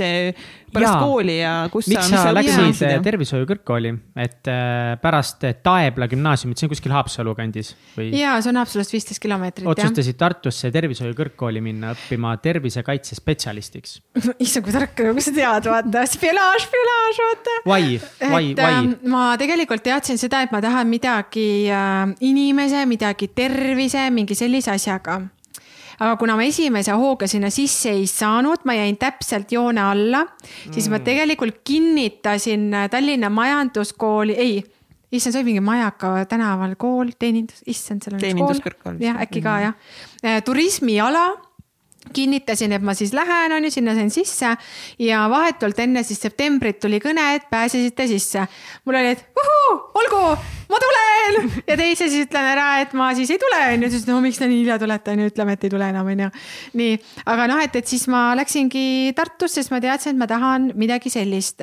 pärast 0.71 0.95
ja. 0.95 0.99
kooli 1.03 1.37
ja 1.39 1.53
kus 1.73 1.89
miks 1.91 2.09
sa, 2.11 2.25
sa 2.27 2.35
läksid 2.35 3.05
tervishoiu 3.05 3.47
kõrgkooli, 3.49 3.93
et 4.23 4.51
äh, 4.51 4.95
pärast 5.03 5.47
Taebla 5.65 6.09
gümnaasiumit, 6.11 6.59
see 6.59 6.69
on 6.69 6.73
kuskil 6.73 6.95
Haapsalu 6.95 7.35
kandis 7.39 7.73
või? 7.97 8.11
ja 8.19 8.37
see 8.43 8.53
on 8.53 8.61
Haapsalust 8.61 8.95
viisteist 8.95 9.23
kilomeetrit. 9.23 9.69
otsustasid 9.71 10.19
Tartusse 10.21 10.71
tervishoiu 10.75 11.17
kõrgkooli 11.19 11.63
minna 11.65 11.95
õppima 11.97 12.37
tervisekaitse 12.43 13.19
spetsialistiks. 13.19 13.99
issand, 14.45 14.67
kui 14.67 14.75
tark, 14.75 14.95
kuidas 14.99 15.31
sa 15.31 15.35
tead, 15.37 15.71
vaata, 15.73 16.07
spionaaž, 16.15 16.69
spionaaž, 16.69 17.21
vaata. 17.27 17.59
Why, 17.67 17.99
why, 18.23 18.55
why? 18.55 18.71
Ähm, 18.71 18.95
ma 19.11 19.33
tegelikult 19.41 19.85
teadsin 19.87 20.21
seda, 20.21 20.45
et 20.47 20.55
ma 20.55 20.63
tahan 20.65 20.91
midagi 20.91 21.51
äh, 21.73 22.07
inimese, 22.31 22.87
midagi 22.91 23.31
tervise, 23.35 24.09
mingi 24.15 24.39
sellise 24.39 24.75
asjaga 24.75 25.21
aga 26.01 26.17
kuna 26.21 26.37
ma 26.39 26.49
esimese 26.49 26.95
hooga 26.97 27.29
sinna 27.29 27.51
sisse 27.53 27.93
ei 27.93 28.07
saanud, 28.09 28.65
ma 28.65 28.77
jäin 28.79 28.97
täpselt 29.01 29.53
joone 29.53 29.83
alla, 29.85 30.25
siis 30.71 30.87
mm. 30.87 30.93
ma 30.95 31.01
tegelikult 31.05 31.61
kinnitasin 31.65 32.71
Tallinna 32.91 33.31
Majanduskooli, 33.31 34.37
ei 34.37 34.61
issand, 35.11 35.35
see 35.35 35.41
oli 35.41 35.51
mingi 35.51 35.65
Majaka 35.65 36.13
tänaval 36.31 36.77
kool, 36.81 37.13
teenindus, 37.19 37.63
issand, 37.71 38.05
seal 38.05 38.17
on 38.17 38.43
üks 38.47 38.63
kool. 38.83 38.99
jah, 39.03 39.19
äkki 39.25 39.43
ka 39.45 39.57
jah. 39.65 39.79
Äh, 40.23 40.41
turismiala 40.47 41.25
kinnitasin, 42.15 42.73
et 42.77 42.85
ma 42.85 42.95
siis 42.97 43.13
lähen, 43.17 43.53
on 43.57 43.65
ju, 43.65 43.71
sinna 43.75 43.95
sain 43.97 44.11
sisse 44.13 44.53
ja 45.03 45.25
vahetult 45.31 45.79
enne 45.83 46.03
siis 46.07 46.21
septembrit 46.23 46.81
tuli 46.83 47.01
kõne, 47.03 47.25
et 47.37 47.49
pääsesite 47.51 48.07
sisse. 48.11 48.47
mul 48.85 48.99
oli, 49.01 49.15
et 49.17 49.43
uhuu, 49.43 49.75
olgu, 50.03 50.23
ma 50.71 50.81
tulen 50.85 51.51
ja 51.67 51.77
teise 51.77 52.09
siis 52.09 52.29
ütlen 52.29 52.51
ära, 52.53 52.69
et 52.85 52.95
ma 52.99 53.11
siis 53.19 53.31
ei 53.35 53.41
tule, 53.43 53.61
on 53.75 53.87
ju, 53.87 53.91
siis 53.95 54.07
no 54.09 54.21
miks 54.25 54.41
te 54.41 54.49
nii 54.51 54.63
hilja 54.63 54.79
tulete, 54.83 55.15
on 55.15 55.25
ju, 55.25 55.33
ütleme, 55.33 55.57
et 55.57 55.67
ei 55.67 55.75
tule 55.75 55.91
enam, 55.95 56.09
on 56.15 56.25
ju. 56.27 56.31
nii, 56.81 56.97
aga 57.35 57.51
noh, 57.53 57.61
et, 57.65 57.77
et 57.83 57.95
siis 57.95 58.07
ma 58.13 58.31
läksingi 58.39 59.13
Tartusse, 59.17 59.61
sest 59.61 59.75
ma 59.75 59.83
teadsin, 59.83 60.17
et 60.17 60.23
ma 60.23 60.31
tahan 60.31 60.71
midagi 60.79 61.13
sellist. 61.13 61.63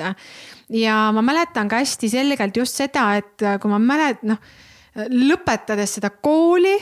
ja 0.68 1.00
ma 1.14 1.24
mäletan 1.24 1.68
ka 1.68 1.82
hästi 1.82 2.10
selgelt 2.12 2.56
just 2.56 2.76
seda, 2.78 3.10
et 3.20 3.48
kui 3.60 3.70
ma 3.72 3.80
mälet-, 3.82 4.24
noh 4.28 4.40
lõpetades 5.06 5.98
seda 5.98 6.10
kooli 6.10 6.74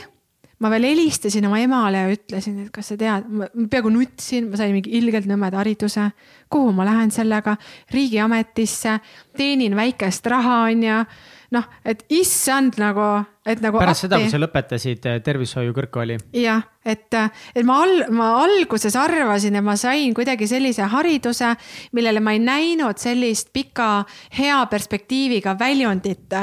ma 0.59 0.71
veel 0.73 0.89
helistasin 0.89 1.47
oma 1.49 1.59
emale 1.61 2.01
ja 2.05 2.13
ütlesin, 2.15 2.59
et 2.65 2.73
kas 2.73 2.93
sa 2.93 2.97
tead, 3.01 3.29
ma 3.29 3.49
peaaegu 3.55 3.93
nutsin, 3.93 4.49
ma 4.51 4.61
sain 4.61 4.73
mingi 4.73 4.95
ilgelt 4.99 5.29
nõmeda 5.29 5.61
hariduse. 5.61 6.11
kuhu 6.51 6.73
ma 6.73 6.85
lähen 6.87 7.11
sellega, 7.11 7.57
riigiametisse, 7.93 8.99
teenin 9.37 9.77
väikest 9.77 10.27
raha, 10.27 10.63
onju. 10.71 11.05
noh, 11.51 11.69
et 11.85 12.05
issand 12.09 12.79
nagu, 12.81 13.27
et 13.47 13.63
nagu. 13.65 13.79
pärast 13.79 14.05
appi. 14.05 14.09
seda, 14.09 14.23
kui 14.23 14.33
sa 14.33 14.43
lõpetasid 14.43 15.11
eh, 15.11 15.21
tervishoiu 15.25 15.77
kõrgkooli. 15.77 16.19
jah 16.37 16.65
et, 16.87 17.17
et 17.55 17.67
ma 17.67 17.81
al-, 17.83 18.07
ma 18.15 18.29
alguses 18.45 18.95
arvasin, 18.99 19.59
et 19.59 19.65
ma 19.65 19.77
sain 19.79 20.15
kuidagi 20.15 20.49
sellise 20.51 20.87
hariduse, 20.93 21.53
millele 21.97 22.23
ma 22.23 22.37
ei 22.37 22.43
näinud 22.43 23.01
sellist 23.01 23.51
pika 23.55 24.05
hea 24.39 24.59
perspektiiviga 24.71 25.57
väljundit. 25.59 26.37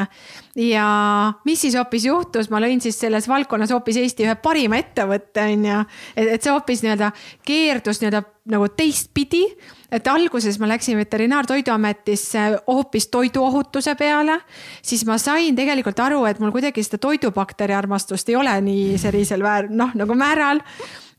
ja 0.60 0.88
mis 1.46 1.62
siis 1.62 1.78
hoopis 1.80 2.06
juhtus, 2.06 2.50
ma 2.52 2.62
lõin 2.62 2.82
siis 2.84 3.00
selles 3.00 3.28
valdkonnas 3.30 3.72
hoopis 3.74 3.98
Eesti 4.04 4.28
ühe 4.28 4.36
parima 4.36 4.78
ettevõtte, 4.82 5.48
on 5.54 5.66
ju. 5.70 5.80
et, 6.16 6.36
et 6.36 6.44
see 6.44 6.54
hoopis 6.54 6.84
nii-öelda 6.84 7.12
keerdus 7.48 8.04
nii-öelda 8.04 8.24
nagu 8.54 8.68
teistpidi 8.76 9.46
et 9.94 10.08
alguses 10.08 10.58
ma 10.60 10.68
läksin 10.72 10.98
Veterinaar-Toiduametisse 10.98 12.46
hoopis 12.68 13.08
toiduohutuse 13.14 13.96
peale, 13.96 14.40
siis 14.82 15.06
ma 15.06 15.20
sain 15.22 15.56
tegelikult 15.56 16.00
aru, 16.02 16.24
et 16.26 16.42
mul 16.42 16.54
kuidagi 16.56 16.84
seda 16.84 16.98
toidubakteri 17.04 17.76
armastust 17.78 18.30
ei 18.30 18.38
ole 18.40 18.56
nii 18.66 18.98
sellisel 19.02 19.46
väär-, 19.46 19.70
noh 19.70 19.94
nagu 20.00 20.18
määral. 20.18 20.64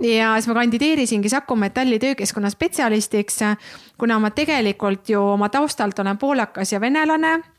ja 0.03 0.35
siis 0.35 0.51
ma 0.51 0.59
kandideerisingi 0.59 1.29
Saku 1.29 1.57
Metalli 1.57 1.99
töökeskkonna 1.99 2.51
spetsialistiks, 2.51 3.41
kuna 3.99 4.19
ma 4.19 4.31
tegelikult 4.31 5.09
ju 5.09 5.23
oma 5.23 5.49
taustalt 5.49 5.99
olen 5.99 6.19
poolakas 6.19 6.73
ja 6.73 6.81
venelane 6.81 7.54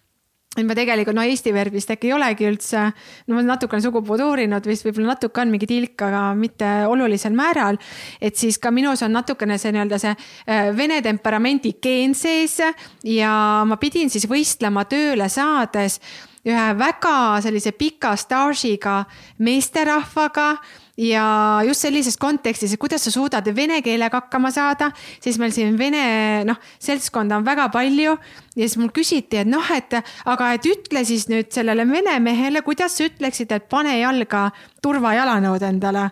et 0.55 0.63
ma 0.63 0.75
tegelikult, 0.77 1.15
no 1.17 1.23
Eesti 1.25 1.51
verd 1.55 1.73
vist 1.75 1.91
äkki 1.91 2.09
ei 2.09 2.15
olegi 2.15 2.47
üldse, 2.47 2.85
no 3.27 3.37
ma 3.37 3.43
natukene 3.45 3.83
sugupuud 3.83 4.23
uurinud, 4.25 4.67
vist 4.69 4.85
võib-olla 4.87 5.13
natuke 5.15 5.43
on 5.43 5.51
mingi 5.53 5.67
tilk, 5.69 6.05
aga 6.07 6.27
mitte 6.37 6.69
olulisel 6.89 7.35
määral. 7.35 7.79
et 8.21 8.35
siis 8.35 8.57
ka 8.59 8.71
minus 8.71 9.03
on 9.03 9.11
natukene 9.11 9.57
see 9.57 9.73
nii-öelda 9.75 9.99
see 9.99 10.13
äh, 10.13 10.69
vene 10.77 11.01
temperamendi 11.01 11.75
geen 11.81 12.15
sees 12.15 12.59
ja 13.03 13.33
ma 13.67 13.77
pidin 13.81 14.09
siis 14.09 14.27
võistlema 14.29 14.85
tööle 14.89 15.29
saades 15.29 15.99
ühe 16.45 16.65
väga 16.77 17.41
sellise 17.41 17.73
pika 17.73 18.13
staažiga 18.15 19.03
meesterahvaga 19.41 20.55
ja 20.97 21.61
just 21.67 21.83
sellises 21.83 22.17
kontekstis, 22.17 22.73
et 22.73 22.79
kuidas 22.79 23.03
sa 23.03 23.11
suudad 23.11 23.47
vene 23.55 23.81
keelega 23.83 24.21
hakkama 24.21 24.51
saada, 24.53 24.91
siis 25.23 25.37
meil 25.41 25.51
siin 25.55 25.75
vene 25.79 26.43
noh, 26.47 26.59
seltskonda 26.79 27.39
on 27.39 27.45
väga 27.47 27.67
palju. 27.73 28.15
ja 28.55 28.61
siis 28.61 28.77
mul 28.79 28.93
küsiti, 28.95 29.41
et 29.43 29.49
noh, 29.49 29.65
et 29.75 29.97
aga, 30.25 30.53
et 30.55 30.69
ütle 30.71 31.03
siis 31.05 31.27
nüüd 31.31 31.51
sellele 31.51 31.87
vene 31.89 32.17
mehele, 32.23 32.63
kuidas 32.63 32.95
sa 32.97 33.09
ütleksid, 33.09 33.51
et 33.51 33.67
pane 33.69 33.97
jalga 33.99 34.49
turvajalanõud 34.83 35.67
endale. 35.67 36.09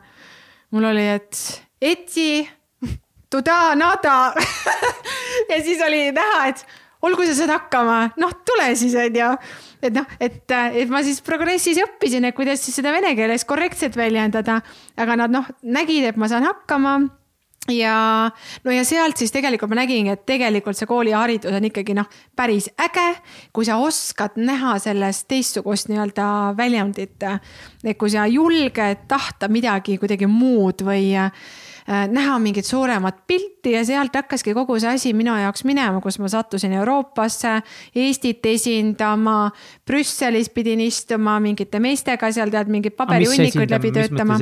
mul 0.71 0.91
oli, 0.91 1.07
et 1.15 1.39
etsi, 1.81 2.47
tuda, 3.31 3.75
nada 3.75 4.33
ja 5.49 5.63
siis 5.63 5.81
oli 5.81 6.09
näha, 6.11 6.47
et 6.51 6.65
olgu 7.03 7.25
sa 7.27 7.35
saad 7.39 7.55
hakkama, 7.55 7.99
noh, 8.19 8.35
tule 8.45 8.73
siis 8.75 8.95
onju 8.99 9.31
et 9.83 9.95
noh, 9.95 10.07
et, 10.19 10.39
et 10.51 10.91
ma 10.91 11.03
siis 11.05 11.21
progressis 11.25 11.79
õppisin, 11.83 12.25
et 12.27 12.35
kuidas 12.35 12.63
siis 12.63 12.79
seda 12.79 12.93
vene 12.95 13.13
keeles 13.17 13.45
korrektselt 13.47 13.97
väljendada, 13.99 14.61
aga 14.97 15.19
nad 15.23 15.33
noh, 15.33 15.51
nägid, 15.63 16.07
et 16.09 16.19
ma 16.19 16.29
saan 16.31 16.47
hakkama 16.47 16.99
ja 17.71 17.95
no 18.65 18.73
ja 18.75 18.83
sealt 18.87 19.19
siis 19.19 19.31
tegelikult 19.31 19.71
ma 19.71 19.79
nägingi, 19.79 20.11
et 20.11 20.25
tegelikult 20.27 20.77
see 20.77 20.89
kooliharidus 20.89 21.55
on 21.55 21.67
ikkagi 21.69 21.95
noh, 21.95 22.09
päris 22.35 22.67
äge, 22.81 23.07
kui 23.55 23.67
sa 23.67 23.79
oskad 23.79 24.35
näha 24.39 24.75
sellest 24.83 25.27
teistsugust 25.31 25.91
nii-öelda 25.91 26.27
väljundit. 26.59 27.23
et 27.83 27.97
kui 27.97 28.11
sa 28.11 28.27
julged 28.27 29.07
tahta 29.07 29.47
midagi 29.47 29.97
kuidagi 30.01 30.27
muud 30.27 30.83
või 30.83 31.13
Äh, 31.15 31.31
näha 31.87 32.39
mingit 32.39 32.65
suuremat 32.65 33.27
pilti 33.27 33.71
ja 33.71 33.83
sealt 33.85 34.15
hakkaski 34.15 34.53
kogu 34.53 34.77
see 34.79 34.93
asi 34.95 35.13
minu 35.13 35.35
jaoks 35.35 35.63
minema, 35.67 36.01
kus 36.01 36.19
ma 36.19 36.29
sattusin 36.31 36.73
Euroopasse, 36.73 37.61
Eestit 37.95 38.45
esindama. 38.45 39.51
Brüsselis 39.87 40.49
pidin 40.49 40.79
istuma 40.81 41.39
mingite 41.43 41.79
meestega 41.83 42.29
seal 42.31 42.51
tead 42.53 42.71
mingeid 42.71 42.95
paberihunnikuid 42.95 43.71
läbi 43.73 43.91
töötama. 43.91 44.37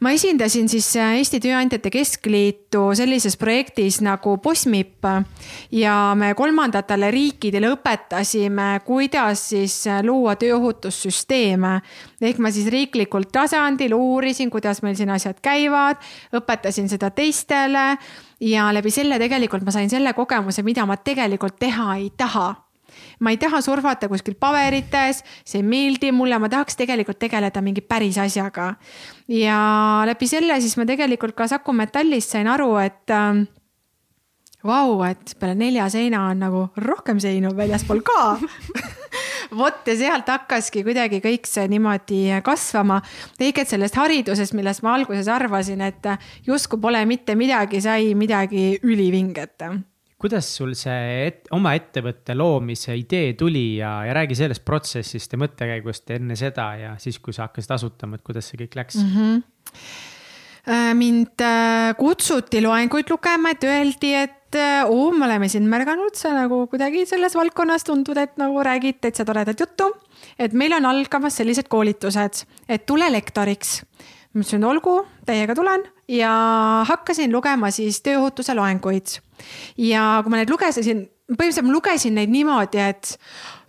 ma 0.00 0.10
esindasin 0.10 0.68
siis 0.68 0.88
äh, 0.96 1.16
Eesti 1.18 1.40
Tööandjate 1.40 1.90
Keskliitu 1.90 2.88
sellises 2.98 3.36
projektis 3.36 4.00
nagu 4.04 4.36
POSMIP 4.42 5.06
ja 5.72 6.14
me 6.18 6.34
kolmandatele 6.34 7.10
riikidele 7.10 7.70
õpetasime, 7.76 8.80
kuidas 8.84 9.48
siis 9.54 9.86
äh, 9.86 10.02
luua 10.02 10.36
tööohutussüsteeme. 10.36 11.80
Ehk 12.20 12.38
ma 12.42 12.50
siis 12.54 12.68
riiklikul 12.72 13.28
tasandil 13.32 13.94
uurisin, 13.94 14.50
kuidas 14.50 14.82
meil 14.82 14.96
siin 14.98 15.10
asjad 15.14 15.38
käivad 15.42 16.00
õpetasin 16.34 16.88
seda 16.90 17.10
teistele 17.14 17.92
ja 18.44 18.70
läbi 18.74 18.90
selle 18.94 19.20
tegelikult 19.22 19.66
ma 19.66 19.74
sain 19.74 19.90
selle 19.90 20.14
kogemuse, 20.16 20.64
mida 20.66 20.86
ma 20.86 20.98
tegelikult 20.98 21.58
teha 21.60 21.94
ei 21.98 22.10
taha 22.16 22.54
ma 23.20 23.30
ei 23.30 23.38
taha 23.38 23.60
surfata 23.62 24.08
kuskil 24.10 24.34
paberites, 24.40 25.22
see 25.46 25.60
ei 25.60 25.66
meeldi 25.66 26.10
mulle, 26.14 26.38
ma 26.38 26.50
tahaks 26.50 26.78
tegelikult 26.78 27.18
tegeleda 27.20 27.62
mingi 27.62 27.82
päris 27.82 28.18
asjaga. 28.18 28.74
ja 29.28 29.60
läbi 30.06 30.28
selle 30.30 30.60
siis 30.60 30.76
ma 30.78 30.86
tegelikult 30.86 31.36
ka 31.38 31.48
Saku 31.50 31.72
Metallist 31.72 32.34
sain 32.34 32.48
aru, 32.50 32.76
et 32.82 33.14
äh, 33.14 33.44
vau, 34.64 35.02
et 35.06 35.34
peale 35.38 35.54
nelja 35.58 35.88
seina 35.92 36.28
on 36.30 36.42
nagu 36.46 36.68
rohkem 36.76 37.20
seinu 37.22 37.54
väljaspool 37.56 38.02
ka 38.06 38.38
vot 39.58 39.86
ja 39.88 39.96
sealt 39.98 40.28
hakkaski 40.28 40.84
kuidagi 40.86 41.20
kõik 41.24 41.48
see 41.48 41.68
niimoodi 41.68 42.22
kasvama. 42.44 43.00
et 43.38 43.68
sellest 43.68 43.96
haridusest, 43.96 44.54
millest 44.54 44.82
ma 44.82 44.94
alguses 44.94 45.28
arvasin, 45.28 45.80
et 45.80 46.06
justkui 46.46 46.80
pole 46.80 47.04
mitte 47.06 47.34
midagi, 47.34 47.80
sai 47.80 48.14
midagi 48.14 48.78
ülivinget 48.82 49.62
kuidas 50.18 50.48
sul 50.56 50.74
see 50.74 51.26
et, 51.28 51.46
oma 51.54 51.76
ettevõtte 51.78 52.34
loomise 52.34 52.96
idee 52.98 53.36
tuli 53.38 53.78
ja, 53.78 54.00
ja 54.02 54.16
räägi 54.16 54.34
sellest 54.34 54.64
protsessist 54.66 55.32
ja 55.32 55.38
mõttekäigust 55.38 56.10
enne 56.16 56.34
seda 56.38 56.66
ja 56.80 56.94
siis, 56.98 57.20
kui 57.22 57.32
sa 57.36 57.46
hakkasid 57.46 57.76
asutama, 57.78 58.18
et 58.18 58.26
kuidas 58.26 58.50
see 58.50 58.58
kõik 58.64 58.74
läks 58.80 58.98
mm? 58.98 59.12
-hmm 59.14 59.42
mind 60.94 61.40
äh, 61.40 61.94
kutsuti 61.96 62.60
loenguid 62.60 63.08
lugema, 63.08 63.54
et 63.54 63.64
öeldi, 63.64 64.10
et 64.14 64.37
oo, 64.88 65.10
me 65.12 65.26
oleme 65.26 65.48
sind 65.48 65.68
märganud, 65.68 66.14
sa 66.16 66.32
nagu 66.32 66.62
kuidagi 66.70 67.04
selles 67.08 67.34
valdkonnas 67.36 67.84
tundud, 67.84 68.16
et 68.16 68.36
nagu 68.40 68.62
räägid 68.64 69.00
täitsa 69.00 69.24
toredat 69.28 69.60
juttu. 69.60 69.90
et 70.38 70.52
meil 70.52 70.72
on 70.72 70.86
algamas 70.86 71.36
sellised 71.36 71.68
koolitused, 71.68 72.44
et 72.68 72.86
tule 72.86 73.12
lektoriks. 73.12 73.82
ma 74.32 74.40
ütlesin, 74.40 74.64
olgu, 74.64 75.06
täiega 75.26 75.54
tulen 75.54 75.82
ja 76.08 76.32
hakkasin 76.88 77.32
lugema 77.32 77.70
siis 77.70 78.00
tööohutuse 78.00 78.54
loenguid. 78.54 79.20
ja 79.76 80.20
kui 80.22 80.30
ma 80.30 80.36
neid 80.36 80.50
lugesin, 80.50 81.08
põhimõtteliselt 81.28 81.66
ma 81.66 81.72
lugesin 81.72 82.14
neid 82.14 82.30
niimoodi, 82.30 82.78
et 82.78 83.18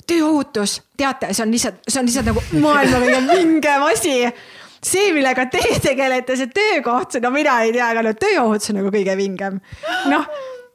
tööohutus, 0.07 0.82
teate, 0.97 1.34
see 1.34 1.43
on 1.43 1.51
lihtsalt, 1.51 1.84
see 1.88 1.99
on 1.99 2.07
lihtsalt 2.07 2.32
nagu 2.32 2.41
maailma 2.63 3.03
kõige 3.03 3.21
vingem 3.30 3.84
asi 3.91 4.15
see, 4.84 5.09
millega 5.13 5.45
teie 5.51 5.80
tegelete, 5.84 6.38
see 6.39 6.51
töökoht, 6.55 7.19
no 7.23 7.32
mina 7.36 7.59
ei 7.65 7.73
tea, 7.75 7.89
aga 7.91 8.03
no 8.05 8.13
tööohutus 8.15 8.71
on 8.71 8.80
nagu 8.80 8.93
kõige 8.93 9.15
vingem. 9.19 9.59
noh, 10.11 10.30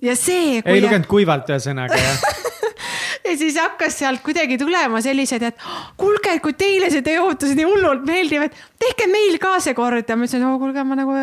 ja 0.05 0.17
see. 0.19 0.61
ei 0.61 0.83
lugenud 0.85 1.09
kuivalt 1.11 1.51
ühesõnaga 1.53 1.99
jah 1.99 2.25
ja 3.29 3.37
siis 3.41 3.57
hakkas 3.61 3.99
sealt 4.03 4.23
kuidagi 4.25 4.59
tulema 4.61 5.01
sellised, 5.05 5.43
et 5.43 5.67
kuulge, 6.01 6.37
kui 6.45 6.57
teile 6.59 6.91
see 6.93 7.05
tööohutus 7.07 7.55
nii 7.57 7.67
hullult 7.69 8.05
meeldib, 8.07 8.47
et 8.49 8.63
tehke 8.81 9.09
meil 9.11 9.39
ka 9.43 9.57
see 9.65 9.77
korda. 9.77 10.17
ma 10.17 10.29
ütlesin, 10.29 10.45
oo 10.49 10.61
kuulge, 10.61 10.85
ma 10.85 10.99
nagu 10.99 11.17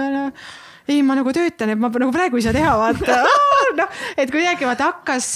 ei, 0.90 1.02
ma 1.06 1.16
nagu 1.16 1.34
töötan, 1.36 1.72
et 1.72 1.80
ma 1.80 1.92
nagu 1.94 2.12
praegu 2.14 2.40
ei 2.40 2.46
saa 2.48 2.56
teha, 2.58 2.74
vaata 2.80 3.22
noh, 3.80 4.04
et 4.18 4.34
kuidagi 4.34 4.68
vaata 4.68 4.90
hakkas 4.92 5.32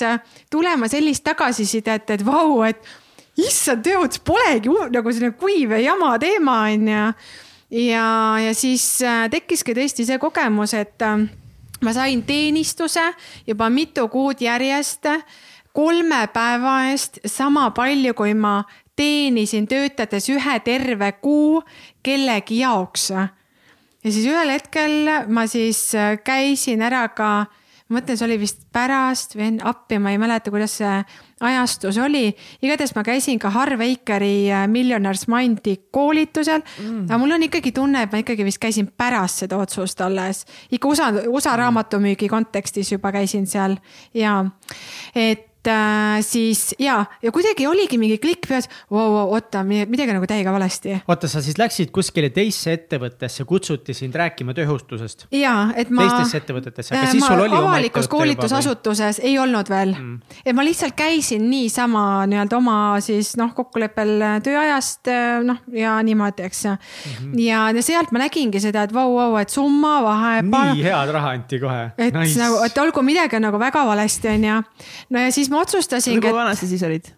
tulema 0.52 0.90
sellist 0.92 1.26
tagasisidet, 1.28 2.18
et 2.18 2.26
vau, 2.26 2.64
et 2.68 2.82
issand, 3.38 3.84
tööohutus 3.86 4.24
polegi 4.26 4.72
nagu 4.72 5.14
selline 5.14 5.36
kuiv 5.40 5.76
ja 5.76 5.84
jama 5.92 6.16
teema 6.22 6.62
onju 6.72 7.10
ja, 7.70 8.06
ja 8.40 8.54
siis 8.56 8.86
äh, 9.06 9.26
tekkiski 9.32 9.76
tõesti 9.78 10.06
see 10.08 10.20
kogemus, 10.22 10.74
et 10.78 11.02
äh, 11.06 11.26
ma 11.82 11.94
sain 11.94 12.24
teenistuse 12.24 13.04
juba 13.48 13.70
mitu 13.70 14.08
kuud 14.08 14.42
järjest 14.42 15.08
kolme 15.76 16.28
päeva 16.34 16.76
eest 16.92 17.20
sama 17.26 17.70
palju, 17.76 18.14
kui 18.14 18.34
ma 18.34 18.64
teenisin 18.96 19.68
töötades 19.68 20.30
ühe 20.32 20.60
terve 20.64 21.12
kuu 21.22 21.62
kellegi 22.04 22.62
jaoks. 22.64 23.10
ja 23.10 24.12
siis 24.12 24.26
ühel 24.26 24.54
hetkel 24.56 25.10
ma 25.28 25.48
siis 25.48 25.96
äh, 25.96 26.18
käisin 26.24 26.82
ära 26.82 27.08
ka 27.10 27.46
ma 27.90 28.00
mõtlen, 28.00 28.18
see 28.18 28.26
oli 28.26 28.40
vist 28.42 28.64
pärast 28.74 29.36
või 29.36 29.50
enne 29.52 29.66
appi, 29.70 30.00
ma 30.02 30.14
ei 30.14 30.22
mäleta, 30.22 30.54
kuidas 30.54 30.80
see 30.80 30.94
ajastus 31.42 31.98
oli. 31.98 32.36
igatahes 32.62 32.96
ma 32.96 33.04
käisin 33.04 33.40
ka 33.40 33.50
Harveikeri 33.50 34.52
äh, 34.52 34.68
Millionaires 34.68 35.28
Mindi 35.28 35.76
koolitusel 35.92 36.62
mm.. 36.62 37.06
aga 37.10 37.18
mul 37.18 37.36
on 37.36 37.44
ikkagi 37.44 37.72
tunne, 37.76 38.06
et 38.06 38.12
ma 38.12 38.22
ikkagi 38.24 38.46
vist 38.48 38.62
käisin 38.62 38.88
pärast 38.98 39.44
seda 39.44 39.58
otsust 39.58 40.02
alles. 40.02 40.46
ikka 40.72 40.88
USA, 40.88 41.12
USA 41.28 41.52
mm. 41.52 41.60
raamatumüügi 41.64 42.30
kontekstis 42.32 42.92
juba 42.92 43.12
käisin 43.12 43.48
seal 43.48 43.76
ja, 44.14 44.46
et 45.16 45.52
äh, 45.72 46.20
siis 46.26 46.76
ja, 46.80 47.00
ja 47.22 47.32
kuidagi 47.36 47.68
oligi 47.68 48.00
mingi 48.02 48.18
klikk 48.22 48.48
peas 48.50 48.70
wow,, 48.92 49.18
oota, 49.36 49.64
midagi 49.66 50.16
nagu 50.16 50.28
täiega 50.30 50.54
valesti. 50.56 51.00
oota, 51.08 51.30
sa 51.32 51.44
siis 51.46 51.60
läksid 51.62 51.92
kuskile 51.96 52.30
teisse 52.36 52.76
ettevõttesse, 52.76 53.46
kutsuti 53.50 53.96
sind 53.98 54.16
rääkima 54.16 54.56
tööohutusest? 54.58 55.28
ja, 55.36 55.72
et 55.76 55.90
ma. 55.90 56.06
teistesse 56.06 56.44
ettevõtetesse, 56.44 56.96
aga 56.96 57.08
äh, 57.08 57.14
siis 57.16 57.26
sul 57.26 57.46
oli. 57.48 57.58
avalikus 57.60 58.10
koolitusasutuses 58.12 59.22
ei 59.24 59.38
olnud 59.42 59.70
veel 59.72 59.96
mm., 59.96 60.40
et 60.46 60.58
ma 60.58 60.66
lihtsalt 60.66 60.98
käisin 60.98 61.50
niisama 61.50 62.26
nii-öelda 62.30 62.60
oma 62.60 62.78
siis 63.04 63.36
noh, 63.40 63.54
kokkuleppel 63.58 64.42
tööajast 64.46 65.12
noh 65.46 65.62
ja 65.74 65.96
niimoodi, 66.04 66.46
eks 66.46 66.64
mm. 66.66 66.78
-hmm. 66.78 67.40
ja, 67.42 67.70
ja 67.76 67.84
sealt 67.84 68.12
ma 68.12 68.22
nägingi 68.26 68.60
seda, 68.64 68.86
et 68.86 68.94
vau, 68.94 69.16
vau, 69.16 69.36
et 69.42 69.50
summa 69.50 69.96
vahe. 70.04 70.42
nii 70.42 70.84
head 70.84 71.12
raha 71.16 71.34
anti 71.36 71.60
kohe. 71.60 71.84
et 71.98 72.14
nice. 72.14 72.40
nagu, 72.40 72.62
et 72.66 72.78
olgu 72.82 73.04
midagi 73.06 73.40
nagu 73.42 73.60
väga 73.60 73.86
valesti, 73.88 74.28
on 74.36 74.48
ju. 74.50 74.62
no 75.10 75.26
ja 75.26 75.32
siis 75.32 75.50
ma 75.50 75.55
otsustasin. 75.62 76.22
kui 76.22 76.34
vana 76.34 76.56
sa 76.56 76.68
siis 76.68 76.84
olid? 76.84 77.12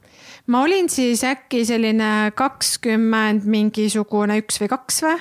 ma 0.47 0.61
olin 0.63 0.89
siis 0.89 1.23
äkki 1.27 1.65
selline 1.67 2.31
kakskümmend 2.35 3.47
mingisugune 3.49 4.39
üks 4.43 4.61
või 4.63 4.71
kaks 4.71 5.03
või? 5.05 5.17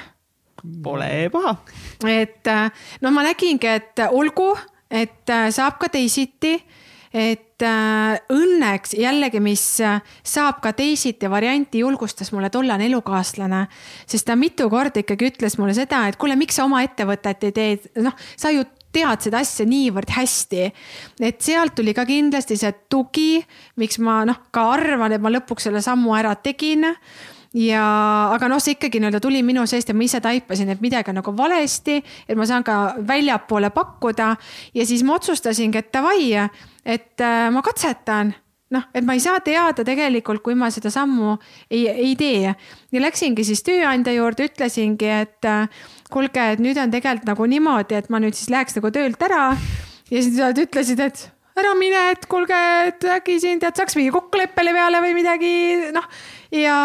Pole 0.83 1.11
paha. 1.33 1.57
et 2.11 2.49
no 3.03 3.13
ma 3.15 3.27
nägingi, 3.27 3.69
et 3.69 4.07
olgu, 4.11 4.51
et 4.91 5.37
saab 5.55 5.79
ka 5.83 5.91
teisiti 5.93 6.57
et 7.17 7.65
äh, 7.65 8.19
õnneks 8.33 8.93
jällegi, 8.99 9.41
mis 9.41 9.63
saab 9.81 10.61
ka 10.65 10.73
teisiti 10.77 11.31
varianti, 11.31 11.81
julgustas 11.85 12.33
mulle 12.35 12.51
tollane 12.53 12.89
elukaaslane. 12.91 13.67
sest 14.07 14.27
ta 14.27 14.37
mitu 14.37 14.69
korda 14.71 15.01
ikkagi 15.01 15.31
ütles 15.33 15.59
mulle 15.59 15.75
seda, 15.75 16.07
et 16.09 16.19
kuule, 16.21 16.37
miks 16.37 16.59
sa 16.59 16.67
oma 16.67 16.83
ettevõtet 16.85 17.49
ei 17.49 17.57
tee, 17.57 17.79
noh, 18.05 18.17
sa 18.37 18.53
ju 18.53 18.67
tead 18.95 19.27
seda 19.27 19.43
asja 19.45 19.67
niivõrd 19.69 20.11
hästi. 20.17 20.67
et 21.21 21.41
sealt 21.41 21.75
tuli 21.77 21.95
ka 21.95 22.07
kindlasti 22.09 22.57
see 22.57 22.73
tugi, 22.89 23.45
miks 23.77 23.99
ma 23.99 24.25
noh, 24.25 24.47
ka 24.51 24.71
arvan, 24.77 25.13
et 25.13 25.23
ma 25.23 25.33
lõpuks 25.33 25.69
selle 25.69 25.83
sammu 25.85 26.15
ära 26.17 26.35
tegin 26.37 26.87
ja, 27.57 27.83
aga 28.35 28.49
noh, 28.51 28.61
see 28.63 28.77
ikkagi 28.77 29.01
nii-öelda 29.01 29.21
tuli 29.23 29.43
minu 29.47 29.65
seest 29.69 29.91
ja 29.91 29.97
ma 29.97 30.05
ise 30.07 30.21
taipasin, 30.25 30.73
et 30.73 30.83
midagi 30.85 31.13
on 31.13 31.21
nagu 31.21 31.33
valesti, 31.37 32.01
et 32.29 32.39
ma 32.39 32.47
saan 32.49 32.65
ka 32.67 32.97
väljapoole 33.07 33.71
pakkuda. 33.75 34.35
ja 34.75 34.87
siis 34.87 35.05
ma 35.07 35.17
otsustasingi, 35.17 35.79
et 35.79 35.93
davai, 35.93 36.33
et 36.85 37.21
äh, 37.21 37.49
ma 37.53 37.63
katsetan 37.63 38.35
noh, 38.75 38.87
et 38.95 39.05
ma 39.07 39.15
ei 39.15 39.23
saa 39.23 39.39
teada 39.45 39.85
tegelikult, 39.87 40.43
kui 40.45 40.57
ma 40.59 40.71
seda 40.75 40.91
sammu 40.93 41.37
ei, 41.71 41.87
ei 41.87 42.17
tee. 42.19 42.51
ja 42.93 43.03
läksingi 43.03 43.45
siis 43.47 43.63
tööandja 43.67 44.15
juurde, 44.17 44.49
ütlesingi, 44.51 45.11
et 45.23 45.47
äh, 45.47 45.71
kuulge, 46.13 46.51
et 46.57 46.63
nüüd 46.63 46.79
on 46.83 46.93
tegelikult 46.93 47.31
nagu 47.31 47.49
niimoodi, 47.53 47.99
et 47.99 48.11
ma 48.11 48.21
nüüd 48.23 48.37
siis 48.39 48.51
läheks 48.53 48.79
nagu 48.79 48.91
töölt 48.95 49.23
ära. 49.23 49.49
ja 50.11 50.23
siis 50.23 50.39
nad 50.39 50.59
ütlesid, 50.59 51.03
et 51.03 51.27
ära 51.57 51.73
mine, 51.79 52.03
et 52.13 52.27
kuulge, 52.31 52.57
et 52.91 53.07
äkki 53.17 53.39
siin 53.41 53.63
tead, 53.63 53.77
saaks 53.79 53.97
mingi 53.97 54.13
kokkuleppele 54.15 54.75
peale 54.77 55.03
või 55.05 55.15
midagi, 55.17 55.53
noh. 55.95 56.09
ja 56.53 56.79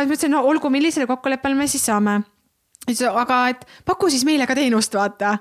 siis 0.00 0.10
ma 0.10 0.14
ütlesin, 0.14 0.34
no 0.36 0.44
olgu, 0.48 0.70
millisele 0.72 1.08
kokkuleppele 1.10 1.56
me 1.58 1.68
siis 1.70 1.88
saame. 1.88 2.20
siis, 2.86 3.02
aga 3.08 3.46
et 3.54 3.64
paku 3.88 4.10
siis 4.12 4.28
meile 4.28 4.46
ka 4.46 4.56
teenust, 4.58 4.94
vaata 4.94 5.38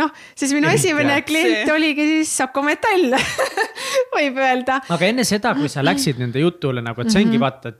noh, 0.00 0.10
siis 0.34 0.52
minu 0.56 0.70
esimene 0.72 1.20
klient 1.26 1.70
oligi 1.74 2.08
siis 2.16 2.34
Saku 2.40 2.64
Metall 2.66 3.14
võib 4.16 4.42
öelda. 4.42 4.80
aga 4.88 5.06
enne 5.06 5.24
seda, 5.28 5.54
kui 5.58 5.70
sa 5.72 5.84
läksid 5.84 6.20
nende 6.22 6.42
jutule 6.42 6.84
nagu, 6.84 7.00
et 7.00 7.14
see 7.14 7.24
ongi 7.24 7.38
mhm. 7.38 7.44
vaata, 7.46 7.74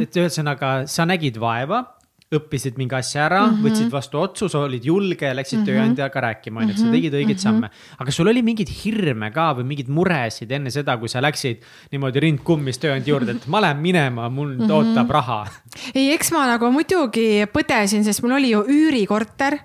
et, 0.00 0.20
ühesõnaga 0.20 0.74
sa 0.90 1.08
nägid 1.08 1.40
vaeva 1.40 1.84
õppisid 2.30 2.76
mingi 2.78 2.94
asja 2.94 3.24
ära 3.24 3.40
mm, 3.42 3.54
-hmm. 3.56 3.64
võtsid 3.66 3.88
vastu 3.90 4.20
otsuse, 4.20 4.58
olid 4.58 4.84
julge, 4.86 5.32
läksid 5.34 5.58
mm 5.58 5.64
-hmm. 5.64 5.70
tööandjaga 5.70 6.20
rääkima, 6.26 6.60
on 6.60 6.68
ju, 6.68 6.74
et 6.74 6.78
sa 6.78 6.84
mhm. 6.84 6.92
tegid 6.94 7.14
õigeid 7.14 7.26
mm 7.26 7.38
-hmm. 7.38 7.42
samme. 7.42 7.70
aga 7.98 8.10
sul 8.12 8.28
oli 8.30 8.42
mingeid 8.42 8.70
hirme 8.70 9.30
ka 9.34 9.54
või 9.58 9.64
mingeid 9.66 9.88
muresid 9.88 10.52
enne 10.52 10.70
seda, 10.70 10.96
kui 10.96 11.08
sa 11.08 11.22
läksid 11.22 11.64
niimoodi 11.90 12.20
rind 12.20 12.44
kummis 12.44 12.78
tööandja 12.78 13.10
juurde, 13.10 13.32
et 13.32 13.46
ma 13.46 13.60
lähen 13.60 13.82
minema, 13.82 14.28
mul 14.28 14.54
mm 14.54 14.60
-hmm. 14.60 14.72
ootab 14.72 15.10
raha. 15.10 15.46
ei, 15.94 16.12
eks 16.12 16.30
ma 16.32 16.46
nagu 16.46 16.70
muidugi 16.70 17.46
põdesin, 17.50 18.04
sest 18.04 18.22
mul 18.22 18.32
oli 18.38 18.50
ju 18.50 18.62
üürikorter. 18.62 19.58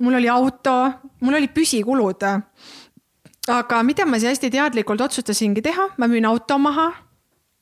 Mul 0.00 0.16
oli 0.18 0.28
auto, 0.28 0.76
mul 1.20 1.36
olid 1.38 1.52
püsikulud. 1.54 2.24
aga 3.48 3.82
mida 3.82 4.06
ma 4.06 4.18
siis 4.18 4.34
hästi 4.34 4.50
teadlikult 4.50 5.00
otsustasingi 5.00 5.62
teha, 5.62 5.88
ma 5.98 6.08
müün 6.08 6.26
auto 6.28 6.58
maha 6.58 6.90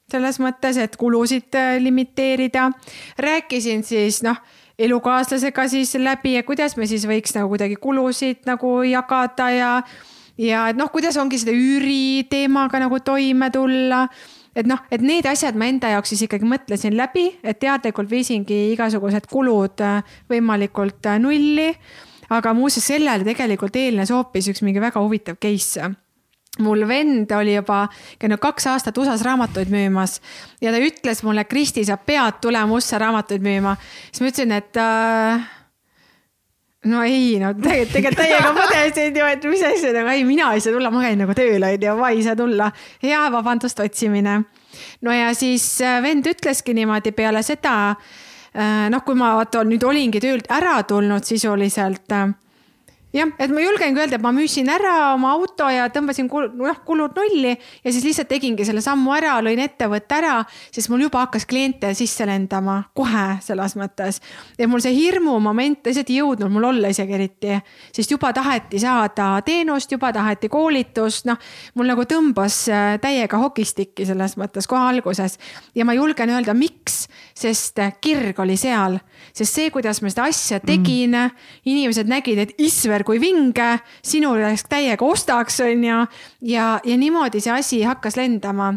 selles 0.08 0.38
mõttes, 0.40 0.78
et 0.80 0.96
kulusid 0.96 1.54
äh, 1.54 1.76
limiteerida. 1.82 2.70
rääkisin 3.18 3.84
siis 3.84 4.22
noh, 4.22 4.36
elukaaslasega 4.78 5.68
siis 5.68 5.94
läbi, 5.94 6.36
et 6.36 6.46
kuidas 6.46 6.76
me 6.76 6.86
siis 6.86 7.04
võiks 7.06 7.34
nagu 7.36 7.50
kuidagi 7.52 7.76
kulusid 7.76 8.46
nagu 8.46 8.82
jagada 8.88 9.50
ja, 9.50 9.72
ja 10.38 10.68
et 10.68 10.76
noh, 10.76 10.90
kuidas 10.90 11.16
ongi 11.16 11.38
seda 11.38 11.52
üüriteemaga 11.52 12.80
nagu 12.80 13.00
toime 13.04 13.50
tulla 13.50 14.06
et 14.58 14.66
noh, 14.66 14.80
et 14.90 15.02
need 15.04 15.26
asjad 15.28 15.56
ma 15.58 15.68
enda 15.70 15.92
jaoks 15.92 16.14
siis 16.14 16.24
ikkagi 16.26 16.48
mõtlesin 16.48 16.96
läbi, 16.98 17.28
et 17.42 17.60
teadlikult 17.62 18.10
viisingi 18.10 18.72
igasugused 18.72 19.28
kulud 19.30 19.84
äh, 19.84 20.00
võimalikult 20.30 21.06
äh, 21.06 21.20
nulli. 21.22 21.72
Aga 22.30 22.52
muuseas, 22.54 22.90
sellele 22.90 23.24
tegelikult 23.24 23.76
eelnes 23.76 24.12
hoopis 24.14 24.52
üks 24.52 24.62
mingi 24.66 24.82
väga 24.82 25.00
huvitav 25.00 25.40
case 25.42 25.90
mul 26.58 26.82
vend 26.88 27.30
oli 27.36 27.54
juba 27.54 27.84
käinud 28.18 28.40
kaks 28.42 28.66
aastat 28.72 28.98
USA-s 28.98 29.22
raamatuid 29.26 29.70
müümas 29.72 30.18
ja 30.62 30.72
ta 30.74 30.80
ütles 30.82 31.22
mulle, 31.26 31.44
Kristi, 31.44 31.84
sa 31.86 31.96
pead 31.96 32.40
tulema 32.42 32.74
USA 32.74 32.98
raamatuid 32.98 33.44
müüma. 33.44 33.76
siis 34.10 34.22
ma 34.22 34.32
ütlesin, 34.32 34.54
et 34.56 34.80
äh, 34.82 35.46
no 36.90 37.02
ei, 37.06 37.38
no 37.42 37.52
tegelikult, 37.54 37.92
tegelikult 37.94 38.20
täiega 38.22 38.52
põdesin 38.56 39.18
ju, 39.20 39.26
et 39.34 39.48
mis 39.50 39.64
asja, 39.70 39.92
aga 40.02 40.14
ei, 40.16 40.24
mina 40.28 40.52
ei 40.54 40.62
saa 40.64 40.74
tulla, 40.74 40.92
ma 40.94 41.02
käin 41.04 41.20
nagu 41.22 41.36
tööl 41.38 41.66
on 41.68 41.86
ju, 41.86 41.98
ma 41.98 42.12
ei 42.14 42.24
saa 42.26 42.38
tulla. 42.38 42.70
ja 43.02 43.26
vabandust, 43.34 43.80
otsimine. 43.84 44.40
no 45.06 45.14
ja 45.14 45.30
siis 45.38 45.66
äh, 45.84 46.00
vend 46.04 46.26
ütleski 46.30 46.74
niimoodi 46.78 47.14
peale 47.16 47.44
seda, 47.46 47.94
noh, 48.58 49.02
kui 49.06 49.14
ma 49.14 49.34
vaata 49.38 49.62
nüüd 49.64 49.84
olingi 49.86 50.20
töölt 50.20 50.48
ära 50.50 50.80
tulnud 50.82 51.24
sisuliselt 51.24 52.14
jah, 53.14 53.30
et 53.40 53.52
ma 53.52 53.62
julgengi 53.62 54.02
öelda, 54.02 54.18
et 54.18 54.24
ma 54.24 54.32
müüsin 54.36 54.68
ära 54.68 55.14
oma 55.14 55.30
auto 55.36 55.68
ja 55.72 55.86
tõmbasin 55.92 56.28
kul, 56.28 56.50
noh, 56.58 56.80
kulud 56.84 57.16
nulli 57.16 57.54
ja 57.54 57.92
siis 57.92 58.04
lihtsalt 58.04 58.28
tegingi 58.28 58.66
selle 58.68 58.82
sammu 58.84 59.14
ära, 59.16 59.38
lõin 59.44 59.60
ettevõtte 59.64 60.18
ära, 60.18 60.34
siis 60.74 60.90
mul 60.92 61.06
juba 61.06 61.22
hakkas 61.24 61.46
kliente 61.48 61.94
sisse 61.96 62.26
lendama 62.28 62.82
kohe 62.96 63.38
selles 63.44 63.76
mõttes. 63.80 64.20
ja 64.58 64.68
mul 64.68 64.82
see 64.84 64.92
hirmumoment 64.96 65.88
lihtsalt 65.88 66.12
ei 66.12 66.20
jõudnud 66.20 66.52
mul 66.52 66.68
olla 66.68 66.92
isegi 66.92 67.16
eriti, 67.16 67.56
sest 67.96 68.12
juba 68.12 68.32
taheti 68.36 68.80
saada 68.82 69.30
teenust, 69.44 69.92
juba 69.92 70.12
taheti 70.12 70.52
koolitust, 70.52 71.28
noh. 71.30 71.40
mul 71.74 71.88
nagu 71.88 72.04
tõmbas 72.08 72.60
äh, 72.68 72.98
täiega 73.00 73.40
hokistikki 73.40 74.06
selles 74.08 74.36
mõttes 74.40 74.68
kohe 74.68 74.84
alguses 74.92 75.38
ja 75.74 75.88
ma 75.88 75.96
julgen 75.96 76.34
öelda, 76.36 76.52
miks, 76.54 77.06
sest 77.36 77.80
kirg 78.04 78.38
oli 78.44 78.58
seal, 78.60 78.98
sest 79.32 79.54
see, 79.54 79.72
kuidas 79.72 80.02
ma 80.04 80.12
seda 80.12 80.28
asja 80.28 80.60
tegin 80.60 81.16
mm., 81.16 81.48
inimesed 81.68 82.08
nägid, 82.10 82.38
et 82.42 82.54
Isver 82.60 82.97
super 82.98 83.06
kui 83.06 83.20
vinge, 83.22 83.78
sinul 84.02 84.40
läks 84.42 84.66
täiega 84.68 85.06
ostaks, 85.06 85.60
on 85.62 85.84
ju. 85.84 86.02
ja, 86.50 86.78
ja 86.84 86.98
niimoodi 86.98 87.40
see 87.40 87.54
asi 87.54 87.82
hakkas 87.86 88.16
lendama. 88.18 88.74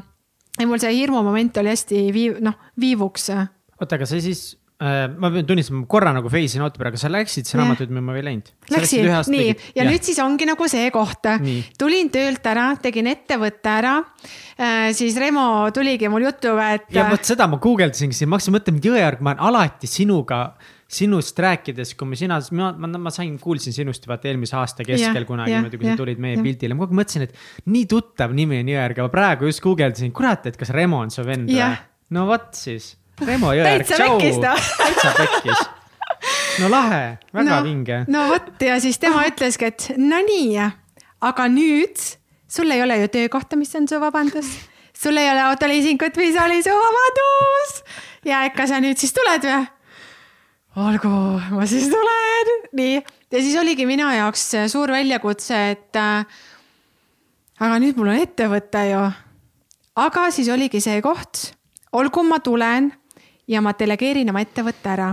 ja 0.59 0.67
mul 0.67 0.79
see 0.79 0.93
hirmumoment 0.93 1.57
oli 1.57 1.71
hästi 1.71 2.09
viiv, 2.13 2.41
noh, 2.41 2.57
viivuks. 2.79 3.31
oota, 3.79 3.95
aga 3.95 4.05
see 4.05 4.21
siis 4.21 4.57
äh, 4.81 5.07
ma 5.17 5.31
pean 5.31 5.47
tunnistama, 5.47 5.85
korra 5.87 6.11
nagu 6.13 6.29
face 6.29 6.57
in 6.57 6.65
out'i 6.65 6.77
peale, 6.77 6.91
aga 6.91 7.01
sa 7.01 7.09
läksid 7.09 7.47
see 7.47 7.57
raamatuid 7.57 7.93
müüma 7.93 8.13
või 8.13 8.21
ei 8.21 8.27
läinud? 8.27 8.51
Läksin, 8.71 9.07
nii, 9.33 9.47
ja, 9.47 9.55
ja 9.81 9.87
nüüd 9.89 10.05
siis 10.05 10.19
ongi 10.21 10.45
nagu 10.49 10.67
see 10.69 10.91
koht. 10.93 11.31
tulin 11.79 12.11
töölt 12.13 12.45
ära, 12.51 12.67
tegin 12.81 13.09
ettevõtte 13.11 13.73
ära 13.73 13.95
äh,. 14.01 14.91
siis 14.97 15.17
Remo 15.17 15.71
tuligi 15.73 16.11
mul 16.11 16.27
jutuga, 16.27 16.75
et. 16.77 16.91
ja 16.93 17.07
vot 17.09 17.25
seda 17.25 17.49
ma 17.49 17.61
guugeldasingi 17.63 18.17
siin, 18.17 18.29
ma 18.29 18.37
hakkasin 18.37 18.59
mõtlema, 18.59 18.83
et 18.83 18.91
Jõeorg, 18.91 19.25
ma 19.25 19.33
olen 19.33 19.49
alati 19.49 19.89
sinuga 19.89 20.43
sinust 20.91 21.37
rääkides, 21.39 21.93
kui 21.95 22.09
me 22.09 22.17
sina, 22.19 22.37
ma, 22.57 22.71
ma, 22.75 22.89
ma 22.99 23.11
sain, 23.13 23.37
kuulsin 23.39 23.75
sinust 23.75 24.07
vaata 24.09 24.27
eelmise 24.31 24.57
aasta 24.59 24.83
keskel 24.83 25.21
yeah, 25.21 25.27
kunagi 25.27 25.53
niimoodi, 25.55 25.79
kui 25.79 25.87
yeah, 25.87 25.95
sa 25.95 26.03
tulid 26.03 26.19
meie 26.23 26.35
yeah. 26.35 26.45
pildile, 26.45 26.75
ma 26.75 26.83
kogu 26.83 26.91
aeg 26.91 26.99
mõtlesin, 26.99 27.27
et 27.27 27.69
nii 27.71 27.85
tuttav 27.91 28.35
nimi 28.35 28.59
on 28.59 28.71
Jõeärg, 28.73 28.99
aga 28.99 29.13
praegu 29.13 29.47
just 29.47 29.63
guugeldasin, 29.63 30.11
kurat, 30.15 30.49
et 30.51 30.59
kas 30.59 30.73
Remo 30.75 30.99
on 31.05 31.13
su 31.13 31.23
vend 31.27 31.51
või? 31.51 31.69
no 32.17 32.27
vot 32.27 32.49
siis, 32.59 32.91
Remo 33.23 33.53
Jõeärg, 33.55 33.87
tšau. 33.87 34.19
täitsa 34.19 35.15
pekkis 35.15 35.63
no 36.59 36.71
lahe, 36.75 37.03
väga 37.31 37.49
no, 37.53 37.63
vinge. 37.65 38.03
no 38.11 38.27
vot 38.33 38.67
ja 38.67 38.79
siis 38.83 38.99
tema 39.01 39.23
ütleski, 39.29 39.71
et 39.71 39.91
no 40.01 40.19
nii, 40.27 40.59
aga 41.31 41.47
nüüd 41.51 42.03
sul 42.51 42.71
ei 42.71 42.83
ole 42.83 42.99
ju 43.05 43.11
töökohta, 43.15 43.55
mis 43.55 43.71
on 43.79 43.87
su 43.87 43.99
vabandus. 44.01 44.49
sul 44.91 45.17
ei 45.17 45.31
ole 45.31 45.47
autoliisingut, 45.47 46.17
mis 46.19 46.35
oli 46.35 46.63
su 46.63 46.75
vabandus. 46.75 47.77
ja 48.27 48.43
ega 48.49 48.67
sa 48.67 48.83
nüüd 48.83 48.99
siis 48.99 49.15
tuled 49.15 49.47
või? 49.47 49.69
Olgu, 50.75 51.11
ma 51.51 51.65
siis 51.67 51.89
tulen, 51.91 52.53
nii. 52.77 53.01
ja 53.31 53.41
siis 53.41 53.57
oligi 53.59 53.85
minu 53.85 54.07
jaoks 54.15 54.45
suur 54.71 54.91
väljakutse, 54.91 55.59
et 55.73 55.99
äh, 55.99 56.25
aga 57.59 57.79
nüüd 57.83 57.99
mul 57.99 58.13
on 58.13 58.21
ettevõte 58.21 58.85
ju. 58.91 59.01
aga 59.95 60.29
siis 60.31 60.49
oligi 60.53 60.81
see 60.83 61.01
koht, 61.03 61.51
olgu, 61.91 62.23
ma 62.23 62.39
tulen 62.39 62.91
ja 63.47 63.61
ma 63.61 63.75
delegeerin 63.77 64.31
oma 64.31 64.45
ettevõtte 64.45 64.93
ära 64.93 65.11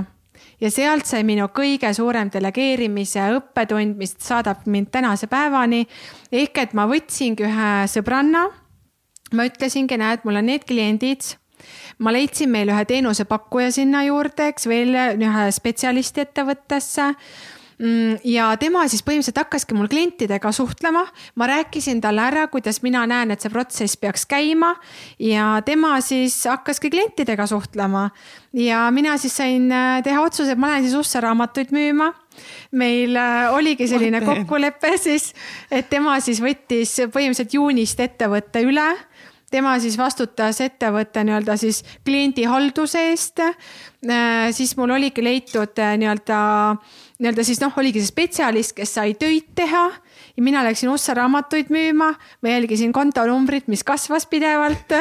ja 0.61 0.71
sealt 0.71 1.07
sai 1.09 1.25
minu 1.27 1.49
kõige 1.55 1.91
suurem 1.95 2.31
delegeerimise 2.33 3.29
õppetund, 3.39 3.97
mis 3.99 4.15
saadab 4.23 4.67
mind 4.67 4.91
tänase 4.95 5.27
päevani. 5.27 5.87
ehk 6.33 6.59
et 6.59 6.75
ma 6.75 6.87
võtsingi 6.87 7.47
ühe 7.47 7.71
sõbranna. 7.87 8.49
ma 9.33 9.45
ütlesingi, 9.45 9.99
näed, 9.99 10.25
mul 10.25 10.37
on 10.37 10.47
need 10.47 10.65
kliendid. 10.65 11.37
Ma 11.99 12.15
leidsin 12.15 12.51
meil 12.51 12.71
ühe 12.73 12.85
teenusepakkuja 12.89 13.71
sinna 13.75 14.05
juurde, 14.07 14.51
eks 14.53 14.69
veel 14.71 14.95
ühe 15.19 15.47
spetsialisti 15.55 16.27
ettevõttesse. 16.27 17.13
Mm, 17.79 18.17
ja 18.27 18.49
tema 18.59 18.83
siis 18.91 19.05
põhimõtteliselt 19.07 19.39
hakkaski 19.39 19.77
mul 19.79 19.87
klientidega 19.91 20.51
suhtlema. 20.53 21.05
ma 21.39 21.47
rääkisin 21.47 22.01
talle 22.03 22.25
ära, 22.27 22.49
kuidas 22.51 22.83
mina 22.83 23.05
näen, 23.07 23.31
et 23.31 23.41
see 23.41 23.53
protsess 23.55 23.97
peaks 23.97 24.27
käima. 24.27 24.73
Ja 25.19 25.63
tema 25.65 26.01
siis 26.01 26.43
hakkaski 26.45 26.91
klientidega 26.91 27.47
suhtlema. 27.47 28.11
ja 28.53 28.91
mina 28.91 29.17
siis 29.17 29.37
sain 29.37 29.71
äh, 29.73 30.03
teha 30.03 30.23
otsuse, 30.23 30.53
et 30.53 30.59
ma 30.59 30.73
lähen 30.73 30.89
siis 30.89 30.95
Ussa 30.99 31.21
raamatuid 31.21 31.71
müüma. 31.71 32.13
Meil 32.73 33.17
äh, 33.17 33.55
oligi 33.55 33.87
selline 33.89 34.21
kokkulepe 34.27 34.97
siis, 34.99 35.33
et 35.71 35.89
tema 35.91 36.19
siis 36.21 36.43
võttis 36.43 36.97
põhimõtteliselt 36.99 37.55
juunist 37.55 38.01
ettevõtte 38.01 38.63
üle 38.67 38.91
tema 39.51 39.75
siis 39.81 39.99
vastutas 39.99 40.61
ettevõtte 40.65 41.25
nii-öelda 41.25 41.57
siis 41.61 41.83
kliendihalduse 42.05 43.05
eest. 43.11 43.41
Äh, 43.41 44.49
siis 44.55 44.77
mul 44.79 44.97
oligi 44.97 45.25
leitud 45.25 45.79
nii-öelda 45.79 46.41
nii-öelda 47.19 47.43
siis 47.43 47.59
noh, 47.59 47.75
oligi 47.81 47.99
see 48.03 48.13
spetsialist, 48.13 48.77
kes 48.77 48.93
sai 48.95 49.15
töid 49.19 49.51
teha. 49.59 49.89
Ja 50.39 50.43
mina 50.47 50.63
läksin 50.63 50.91
Ussa 50.93 51.17
raamatuid 51.19 51.73
müüma, 51.75 52.13
ma 52.15 52.53
jälgisin 52.53 52.93
kontonumbrit, 52.95 53.67
mis 53.71 53.83
kasvas 53.87 54.29
pidevalt. 54.31 54.95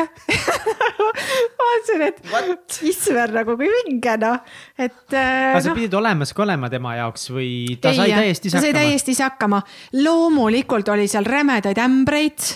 Vaatasin, 1.60 2.06
et 2.08 2.80
issand 2.90 3.38
nagu 3.38 3.58
kui 3.60 3.70
vinge 3.70 4.18
noh, 4.24 4.40
et. 4.78 5.04
Äh, 5.14 5.52
aga 5.54 5.62
sa 5.62 5.74
no, 5.74 5.78
pidid 5.78 5.98
olemas 5.98 6.34
ka 6.34 6.46
olema 6.48 6.72
tema 6.74 6.96
jaoks 6.98 7.30
või 7.36 7.52
ta 7.82 7.94
ei, 7.94 8.02
sai 8.02 8.16
täiesti 8.18 8.50
ise 8.50 8.58
hakkama? 8.58 8.72
ta 8.74 8.80
sai 8.80 8.90
täiesti 8.90 9.14
ise 9.14 9.28
hakkama, 9.28 9.62
loomulikult 10.02 10.96
oli 10.96 11.06
seal 11.12 11.28
rämedaid 11.30 11.86
ämbreid 11.86 12.50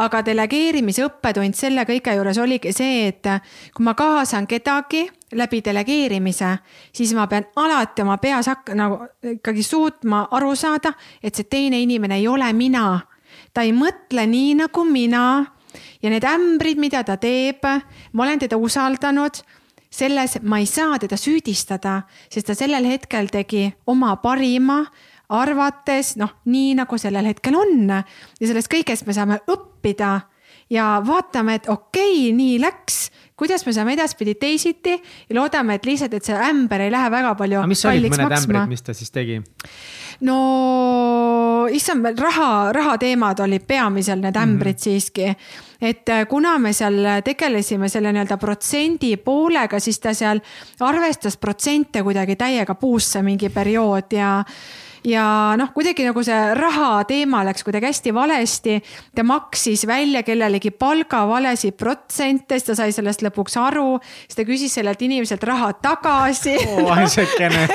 aga 0.00 0.22
delegeerimise 0.24 1.04
õppetund 1.06 1.56
selle 1.56 1.84
kõige 1.88 2.14
juures 2.16 2.38
oligi 2.40 2.72
see, 2.72 3.08
et 3.08 3.28
kui 3.74 3.84
ma 3.84 3.94
kaasan 3.98 4.46
kedagi 4.48 5.04
läbi 5.36 5.62
delegeerimise, 5.64 6.56
siis 6.92 7.14
ma 7.16 7.26
pean 7.26 7.46
alati 7.56 8.04
oma 8.04 8.18
peas 8.22 8.48
hakka-, 8.50 8.76
nagu 8.76 9.00
ikkagi 9.34 9.64
suutma 9.64 10.26
aru 10.30 10.54
saada, 10.56 10.94
et 11.22 11.34
see 11.34 11.48
teine 11.48 11.80
inimene 11.80 12.20
ei 12.20 12.28
ole 12.28 12.52
mina. 12.52 13.00
ta 13.54 13.62
ei 13.62 13.72
mõtle 13.72 14.26
nii 14.26 14.54
nagu 14.54 14.84
mina. 14.84 15.46
Ja 16.02 16.10
need 16.10 16.24
ämbrid, 16.24 16.76
mida 16.76 17.00
ta 17.04 17.16
teeb, 17.16 17.64
ma 18.12 18.24
olen 18.24 18.38
teda 18.38 18.56
usaldanud. 18.56 19.40
Selles 19.92 20.38
ma 20.42 20.58
ei 20.58 20.66
saa 20.66 20.98
teda 20.98 21.16
süüdistada, 21.20 22.02
sest 22.32 22.46
ta 22.48 22.54
sellel 22.56 22.84
hetkel 22.88 23.28
tegi 23.32 23.66
oma 23.86 24.14
parima 24.16 24.78
arvates 25.28 26.16
noh, 26.16 26.34
nii 26.44 26.74
nagu 26.74 26.98
sellel 26.98 27.26
hetkel 27.30 27.56
on 27.56 27.88
ja 27.88 28.02
sellest 28.40 28.72
kõigest 28.72 29.06
me 29.06 29.16
saame 29.16 29.40
õppida 29.50 30.20
ja 30.72 31.02
vaatame, 31.06 31.58
et 31.60 31.68
okei 31.68 32.28
okay,, 32.28 32.36
nii 32.36 32.60
läks, 32.62 33.10
kuidas 33.38 33.66
me 33.66 33.74
saame 33.76 33.96
edaspidi 33.96 34.34
teisiti 34.40 34.94
ja 34.94 35.36
loodame, 35.36 35.76
et 35.78 35.86
lihtsalt, 35.88 36.14
et 36.16 36.28
see 36.28 36.36
ämber 36.48 36.86
ei 36.86 36.92
lähe 36.92 37.10
väga 37.12 37.34
palju. 37.38 37.64
mis 37.68 37.84
olid 37.88 38.08
mõned 38.08 38.28
maksma. 38.28 38.62
ämbrid, 38.62 38.72
mis 38.72 38.86
ta 38.86 38.94
siis 38.96 39.12
tegi? 39.12 39.40
no 40.28 40.38
issand, 41.72 42.06
raha, 42.18 42.72
rahateemad 42.76 43.42
olid 43.44 43.66
peamiselt 43.66 44.22
need 44.22 44.36
ämbrid 44.36 44.76
mm 44.76 44.78
-hmm. 44.78 44.84
siiski. 44.84 45.34
et 45.80 46.08
äh, 46.08 46.26
kuna 46.28 46.58
me 46.58 46.72
seal 46.72 47.04
tegelesime 47.24 47.88
selle 47.88 48.12
nii-öelda 48.12 48.36
protsendi 48.36 49.16
poolega, 49.16 49.80
siis 49.80 50.00
ta 50.00 50.14
seal 50.14 50.40
arvestas 50.80 51.36
protsente 51.36 52.02
kuidagi 52.02 52.36
täiega 52.36 52.74
puusse 52.74 53.22
mingi 53.22 53.48
periood 53.48 54.12
ja 54.12 54.44
ja 55.04 55.54
noh, 55.58 55.72
kuidagi 55.74 56.06
nagu 56.06 56.22
see 56.26 56.38
raha 56.58 57.02
teema 57.08 57.42
läks 57.46 57.64
kuidagi 57.66 57.88
hästi 57.90 58.14
valesti. 58.14 58.78
ta 59.14 59.24
maksis 59.26 59.86
välja 59.86 60.22
kellelegi 60.22 60.70
palgavalesid 60.70 61.76
protsente, 61.76 62.58
siis 62.58 62.68
ta 62.70 62.78
sai 62.78 62.92
sellest 62.92 63.22
lõpuks 63.26 63.58
aru, 63.60 63.98
siis 64.26 64.38
ta 64.38 64.46
küsis 64.48 64.78
sellelt 64.78 65.02
inimeselt 65.02 65.42
raha 65.42 65.72
tagasi 65.82 66.56
oh,. 66.68 66.92
aisekene, 66.96 67.66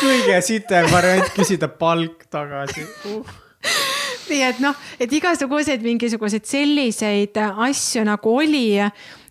kõige 0.00 0.40
sitem 0.44 0.90
variant 0.92 1.32
küsida 1.36 1.68
palk 1.68 2.26
tagasi 2.30 2.86
uh 3.12 3.38
nii 4.32 4.42
et 4.46 4.60
noh, 4.62 4.76
et 5.02 5.12
igasuguseid 5.12 5.82
mingisuguseid 5.84 6.46
selliseid 6.48 7.36
asju 7.42 8.04
nagu 8.06 8.36
oli, 8.40 8.78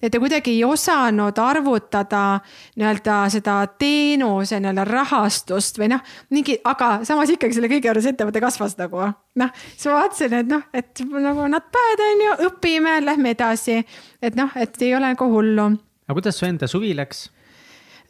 et 0.02 0.12
ta 0.12 0.20
kuidagi 0.22 0.54
ei 0.56 0.64
osanud 0.66 1.38
arvutada 1.42 2.40
nii-öelda 2.80 3.18
seda 3.34 3.58
teenuse 3.82 4.60
nii-öelda 4.60 4.86
rahastust 4.88 5.80
või 5.82 5.92
noh, 5.94 6.02
mingi, 6.34 6.58
aga 6.64 7.02
samas 7.08 7.32
ikkagi 7.34 7.58
selle 7.58 7.70
kõige 7.72 7.92
juures 7.92 8.10
ettevõte 8.12 8.42
kasvas 8.44 8.78
nagu. 8.80 9.12
noh, 9.42 9.54
siis 9.76 9.90
ma 9.90 10.00
vaatasin, 10.00 10.40
et 10.42 10.50
noh, 10.52 10.66
et 10.74 11.04
nagu 11.12 11.48
not 11.52 11.70
bad 11.74 12.06
on 12.08 12.26
ju, 12.26 12.40
õpime, 12.50 12.98
lähme 13.06 13.36
edasi. 13.36 13.82
et 14.22 14.36
noh, 14.40 14.50
et 14.56 14.82
ei 14.82 14.96
ole 14.96 15.14
nagu 15.14 15.30
hullu. 15.34 15.70
aga 16.08 16.18
kuidas 16.18 16.40
su 16.40 16.50
enda 16.50 16.68
suvi 16.68 16.96
läks? 16.98 17.30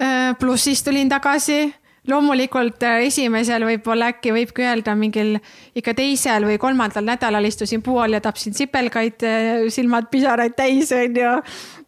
Äh, 0.01 0.33
plussist 0.39 0.87
tulin 0.87 1.09
tagasi 1.09 1.67
loomulikult 2.09 2.81
äh, 2.83 3.03
esimesel 3.05 3.61
võib-olla 3.67 4.07
äkki 4.09 4.31
võibki 4.33 4.63
öelda 4.65 4.95
mingil 4.97 5.35
ikka 5.77 5.93
teisel 5.97 6.47
või 6.49 6.57
kolmandal 6.61 7.05
nädalal 7.05 7.45
istusin 7.45 7.83
puu 7.85 7.99
all 8.01 8.17
ja 8.17 8.21
tapsin 8.23 8.55
sipelgaid, 8.57 9.21
äh, 9.27 9.49
silmad 9.73 10.09
pisaraid 10.09 10.55
täis, 10.57 10.89
on 10.97 11.19
ju. 11.21 11.33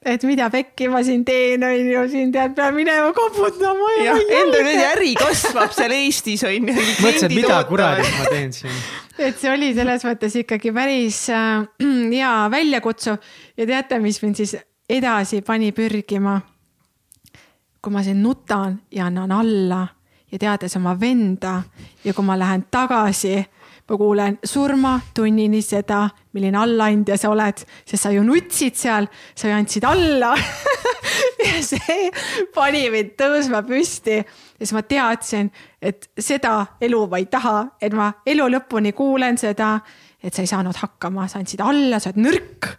et 0.05 0.25
mida 0.29 0.51
pekki 0.53 0.89
ma 0.93 1.01
siin 1.05 1.23
teen, 1.25 1.65
on 1.65 1.89
ju, 1.89 2.03
siin 2.11 2.33
tead, 2.33 2.53
pean 2.57 2.77
minema 2.77 3.09
koputama. 3.17 3.89
jah, 4.03 4.21
enda 4.41 4.61
nüüd 4.67 4.83
äri 4.91 5.15
kasvab 5.17 5.73
seal 5.73 5.95
Eestis 5.97 6.45
on 6.45 6.69
ju. 6.69 6.77
mõtlesin, 6.77 7.31
et 7.31 7.35
mida 7.39 7.57
kuradit 7.69 8.13
ma 8.19 8.29
teen 8.29 8.53
siin. 8.53 8.77
et 9.17 9.41
see 9.41 9.49
oli 9.49 9.71
selles 9.73 10.05
mõttes 10.05 10.37
ikkagi 10.43 10.75
päris 10.77 11.23
äh, 11.33 11.65
hea 12.13 12.35
väljakutsuv 12.53 13.17
ja 13.57 13.69
teate, 13.73 13.97
mis 14.03 14.21
mind 14.21 14.43
siis 14.43 14.55
edasi 14.85 15.41
pani 15.41 15.73
pürgima? 15.73 16.37
kui 17.83 17.91
ma 17.91 18.05
siin 18.05 18.21
nutan 18.23 18.77
ja 18.93 19.09
annan 19.09 19.33
alla 19.35 19.81
ja 20.33 20.39
teades 20.39 20.75
oma 20.79 20.95
venda 20.99 21.61
ja 22.03 22.13
kui 22.13 22.25
ma 22.25 22.37
lähen 22.39 22.65
tagasi, 22.71 23.35
ma 23.89 23.97
kuulen 23.99 24.39
surmatunnini 24.43 25.61
seda, 25.61 26.07
milline 26.33 26.57
allaandja 26.57 27.17
sa 27.19 27.29
oled, 27.29 27.61
sest 27.85 28.07
sa 28.07 28.11
ju 28.13 28.23
nutsid 28.25 28.77
seal, 28.79 29.07
sa 29.35 29.51
ju 29.51 29.57
andsid 29.59 29.89
alla. 29.89 30.35
Ja 31.43 31.59
see 31.59 32.07
pani 32.55 32.85
mind 32.89 33.17
tõusma 33.19 33.59
püsti. 33.67 34.15
Ja 34.23 34.63
siis 34.63 34.71
ma 34.73 34.81
teadsin, 34.87 35.49
et 35.83 36.07
seda 36.15 36.53
elu 36.81 37.01
ma 37.11 37.19
ei 37.19 37.27
taha, 37.27 37.65
et 37.83 37.93
ma 37.93 38.07
elu 38.25 38.45
lõpuni 38.53 38.93
kuulen 38.95 39.37
seda 39.37 39.73
et 40.23 40.31
sa 40.31 40.43
ei 40.43 40.47
saanud 40.47 40.77
hakkama, 40.79 41.25
sa 41.27 41.41
andsid 41.41 41.61
alla, 41.63 41.99
sa 41.99 42.13
oled 42.13 42.21
nõrk, 42.23 42.69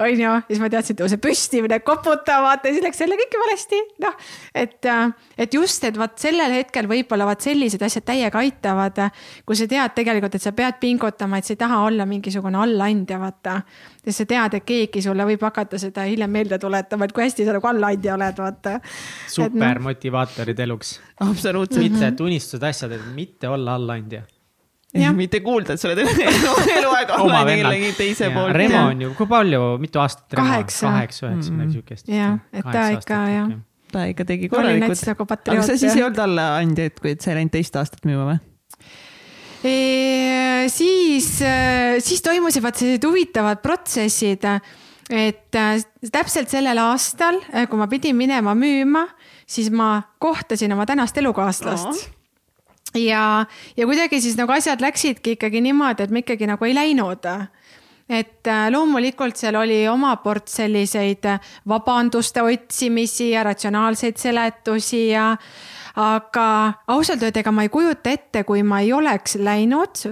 on 0.00 0.08
ju. 0.08 0.22
ja 0.24 0.38
siis 0.46 0.60
ma 0.62 0.70
teadsin, 0.72 0.96
et 0.96 1.02
tõuse 1.02 1.18
püsti, 1.22 1.60
mine 1.64 1.78
koputa, 1.84 2.38
vaata, 2.44 2.72
siis 2.72 2.84
läks 2.84 3.02
jälle 3.04 3.18
kõik 3.20 3.36
valesti, 3.42 3.80
noh. 4.02 4.16
et, 4.56 4.78
äh, 4.88 5.12
et 5.44 5.54
just, 5.54 5.84
et 5.84 5.98
vaat 6.00 6.16
sellel 6.22 6.54
hetkel 6.56 6.88
võib-olla 6.88 7.28
vaat 7.28 7.44
sellised 7.44 7.82
asjad 7.84 8.06
täiega 8.08 8.40
aitavad. 8.40 9.02
kui 9.44 9.58
sa 9.58 9.68
tead 9.68 9.94
tegelikult, 9.96 10.38
et 10.38 10.42
sa 10.42 10.54
pead 10.56 10.80
pingutama, 10.80 11.38
et 11.38 11.48
sa 11.48 11.52
ei 11.52 11.60
taha 11.60 11.82
olla 11.84 12.08
mingisugune 12.08 12.58
allaandja, 12.64 13.20
vaata. 13.20 13.60
sest 14.04 14.24
sa 14.24 14.28
tead, 14.32 14.58
et 14.60 14.68
keegi 14.68 15.04
sulle 15.04 15.28
võib 15.28 15.44
hakata 15.44 15.78
seda 15.78 16.08
hiljem 16.08 16.32
meelde 16.32 16.58
tuletama, 16.58 17.04
et 17.04 17.12
kui 17.12 17.26
hästi 17.26 17.44
sa 17.44 17.58
nagu 17.58 17.68
allaandja 17.68 18.16
oled, 18.16 18.40
vaata. 18.46 18.78
super 19.28 19.82
no. 19.82 19.90
motivaatorid 19.90 20.64
eluks. 20.66 21.00
absoluutselt. 21.20 21.84
mitte, 21.84 22.06
et 22.08 22.24
unistad 22.24 22.64
asjad, 22.70 22.96
et 22.96 23.12
mitte 23.12 23.48
olla 23.52 23.76
allaandja 23.76 24.24
mitte 25.22 25.40
kuulda, 25.44 25.74
et 25.74 25.82
sa 25.82 25.90
oled 25.90 26.02
elu, 26.04 26.54
eluaeg 26.78 27.12
online 27.18 27.58
kellegi 27.60 27.92
teise 27.98 28.30
poolt. 28.34 28.54
Remo 28.56 28.82
on 28.92 29.04
ju, 29.06 29.12
kui 29.18 29.30
palju, 29.30 29.62
mitu 29.82 30.02
aastat? 30.02 30.26
kaheksa. 30.34 30.88
kaheksa, 30.88 31.30
üheksa, 31.30 31.54
midagi 31.54 31.68
mm. 31.68 31.76
siukest. 31.78 32.10
jah, 32.12 32.38
et 32.54 32.68
ta 32.68 32.86
ikka 32.94 33.20
jah. 33.32 33.52
ta 33.94 34.06
ikka 34.12 34.28
tegi 34.28 34.50
korralikult. 34.52 35.04
Nagu 35.10 35.28
aga 35.34 35.66
sa 35.66 35.78
siis 35.80 35.98
ei 35.98 36.06
olnud 36.06 36.22
allaandja, 36.26 36.88
et 36.90 37.02
kui, 37.02 37.14
et 37.16 37.24
sa 37.24 37.32
ei 37.32 37.40
läinud 37.40 37.54
teist 37.56 37.78
aastat 37.80 38.06
müüma 38.08 38.28
või? 38.32 38.40
E, 39.64 39.76
siis, 40.68 41.28
siis 42.04 42.24
toimusid 42.24 42.64
vaat 42.64 42.80
sellised 42.80 43.06
huvitavad 43.08 43.62
protsessid, 43.64 44.44
et 45.14 45.56
äh, 45.56 45.78
täpselt 46.12 46.52
sellel 46.52 46.80
aastal, 46.84 47.40
kui 47.70 47.80
ma 47.80 47.88
pidin 47.88 48.18
minema 48.18 48.52
müüma, 48.58 49.06
siis 49.48 49.72
ma 49.72 49.96
kohtasin 50.20 50.76
oma 50.76 50.86
tänast 50.88 51.16
elukaaslast 51.20 51.90
oh 51.90 52.04
ja, 52.94 53.46
ja 53.76 53.86
kuidagi 53.86 54.20
siis 54.20 54.36
nagu 54.38 54.52
asjad 54.52 54.80
läksidki 54.80 55.36
ikkagi 55.38 55.60
niimoodi, 55.64 56.06
et 56.06 56.10
me 56.10 56.24
ikkagi 56.24 56.46
nagu 56.46 56.64
ei 56.64 56.74
läinud. 56.74 57.28
Et 58.08 58.46
äh, 58.52 58.66
loomulikult 58.70 59.38
seal 59.40 59.56
oli 59.56 59.86
oma 59.88 60.16
ports 60.20 60.58
selliseid 60.60 61.24
vabanduste 61.68 62.42
otsimisi 62.44 63.30
ja 63.30 63.42
ratsionaalseid 63.48 64.20
seletusi 64.20 65.08
ja 65.08 65.30
aga 65.96 66.46
ausalt 66.86 67.22
öelda, 67.22 67.40
ega 67.40 67.52
ma 67.54 67.64
ei 67.64 67.72
kujuta 67.72 68.12
ette, 68.12 68.44
kui 68.44 68.62
ma 68.62 68.82
ei 68.84 68.92
oleks 68.92 69.38
läinud, 69.40 70.04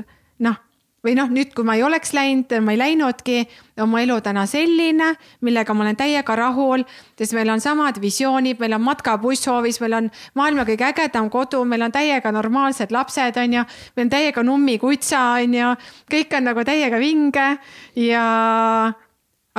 või 1.03 1.15
noh, 1.19 1.31
nüüd, 1.35 1.51
kui 1.55 1.67
ma 1.67 1.75
ei 1.77 1.83
oleks 1.83 2.13
läinud, 2.15 2.53
ma 2.63 2.75
ei 2.75 2.79
läinudki, 2.79 3.39
on 3.83 3.91
mu 3.91 3.99
elu 3.99 4.19
täna 4.23 4.45
selline, 4.47 5.13
millega 5.43 5.75
ma 5.75 5.85
olen 5.87 5.99
täiega 5.99 6.37
rahul, 6.39 6.85
sest 7.19 7.35
meil 7.37 7.51
on 7.51 7.63
samad 7.63 7.99
visioonid, 8.03 8.61
meil 8.63 8.77
on 8.79 8.85
matkabuss 8.87 9.49
hoovis, 9.51 9.81
meil 9.83 9.99
on 9.99 10.11
maailma 10.39 10.67
kõige 10.69 10.87
ägedam 10.93 11.31
kodu, 11.33 11.65
meil 11.69 11.83
on 11.89 11.95
täiega 11.95 12.33
normaalsed 12.35 12.95
lapsed, 12.95 13.41
on 13.43 13.59
ju. 13.59 13.65
meil 13.97 14.07
on 14.07 14.13
täiega 14.15 14.47
nummikutsa, 14.47 15.25
on 15.43 15.59
ju, 15.59 15.73
kõik 16.15 16.39
on 16.39 16.51
nagu 16.53 16.67
täiega 16.67 17.03
vinge 17.03 17.49
ja. 17.99 18.29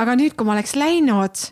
aga 0.00 0.16
nüüd, 0.18 0.34
kui 0.34 0.48
ma 0.48 0.56
oleks 0.56 0.74
läinud 0.80 1.44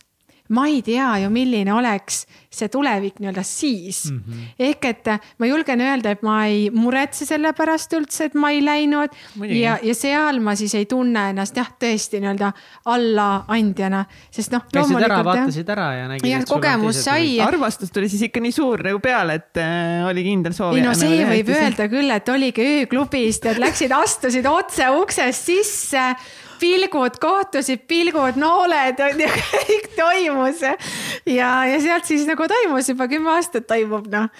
ma 0.52 0.66
ei 0.68 0.82
tea 0.84 1.08
ju, 1.22 1.30
milline 1.32 1.72
oleks 1.74 2.24
see 2.52 2.68
tulevik 2.72 3.16
nii-öelda 3.20 3.42
siis 3.46 4.04
mm. 4.10 4.18
-hmm. 4.18 4.48
ehk 4.68 4.84
et 4.84 5.10
ma 5.40 5.48
julgen 5.48 5.80
öelda, 5.80 6.12
et 6.12 6.22
ma 6.22 6.44
ei 6.46 6.68
muretse 6.70 7.26
selle 7.26 7.52
pärast 7.56 7.92
üldse, 7.96 8.28
et 8.28 8.34
ma 8.34 8.50
ei 8.52 8.60
läinud 8.64 9.14
Mõni. 9.40 9.62
ja, 9.62 9.78
ja 9.82 9.94
seal 9.96 10.40
ma 10.44 10.54
siis 10.58 10.74
ei 10.76 10.86
tunne 10.86 11.30
ennast 11.32 11.56
jah, 11.56 11.70
tõesti 11.80 12.20
nii-öelda 12.20 12.52
allaandjana, 12.92 14.04
sest 14.30 14.52
noh. 14.52 14.66
käisid 14.72 15.00
ära, 15.08 15.22
vaatasid 15.24 15.72
ära 15.72 15.88
ja 15.96 16.10
nägid. 16.12 16.28
jah, 16.28 16.44
kogemus 16.48 17.00
sai. 17.06 17.40
armastus 17.40 17.92
tuli 17.94 18.10
siis 18.12 18.28
ikka 18.28 18.44
nii 18.44 18.52
suur 18.52 18.84
nagu 18.84 19.00
peale, 19.00 19.40
et 19.40 19.62
äh, 19.62 20.04
oli 20.08 20.26
kindel 20.28 20.52
soov. 20.56 20.76
ei 20.76 20.84
no 20.84 20.94
see 20.98 21.22
nagu 21.22 21.32
võib 21.32 21.54
öelda 21.56 21.88
küll, 21.88 22.12
et 22.12 22.28
oligi 22.28 22.68
ööklubist, 22.76 23.48
et 23.48 23.62
läksid, 23.62 23.96
astusid 23.96 24.46
otse 24.50 24.92
uksest 25.00 25.52
sisse 25.52 26.06
pilgud 26.62 27.16
kohtusid, 27.22 27.86
pilgud, 27.90 28.38
nooled 28.40 29.00
on 29.02 29.24
ju, 29.24 29.30
kõik 29.54 29.88
toimus. 29.96 30.62
ja, 31.26 31.50
ja 31.68 31.80
sealt 31.82 32.06
siis 32.08 32.28
nagu 32.28 32.46
toimus 32.50 32.92
juba 32.92 33.08
kümme 33.10 33.34
aastat 33.36 33.66
toimub 33.70 34.06
noh. 34.12 34.30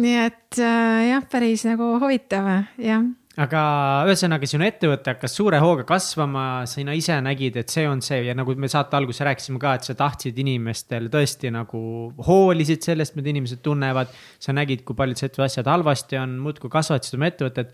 nii 0.00 0.18
et 0.26 0.60
äh, 0.60 1.08
jah, 1.14 1.24
päris 1.30 1.64
nagu 1.68 1.94
huvitav, 2.02 2.52
jah 2.80 3.08
aga 3.40 3.60
ühesõnaga, 4.08 4.48
sinu 4.48 4.66
ettevõte 4.66 5.14
hakkas 5.14 5.34
suure 5.38 5.60
hooga 5.62 5.84
kasvama, 5.88 6.66
sina 6.68 6.94
ise 6.98 7.14
nägid, 7.24 7.56
et 7.60 7.72
see 7.72 7.86
on 7.88 8.02
see 8.04 8.24
ja 8.26 8.34
nagu 8.36 8.54
me 8.58 8.68
saate 8.70 8.98
alguses 8.98 9.22
rääkisime 9.26 9.60
ka, 9.62 9.76
et 9.78 9.86
sa 9.86 9.94
tahtsid 9.98 10.38
inimestel 10.42 11.08
tõesti 11.12 11.52
nagu 11.54 11.80
hoolisid 12.26 12.84
sellest, 12.84 13.16
mida 13.16 13.32
inimesed 13.32 13.62
tunnevad. 13.64 14.12
sa 14.42 14.52
nägid, 14.56 14.84
kui 14.84 14.98
paljud 14.98 15.40
asjad 15.46 15.66
halvasti 15.70 16.18
on, 16.20 16.36
muudkui 16.42 16.70
kasvatasid 16.70 17.16
oma 17.16 17.30
ettevõtet. 17.30 17.72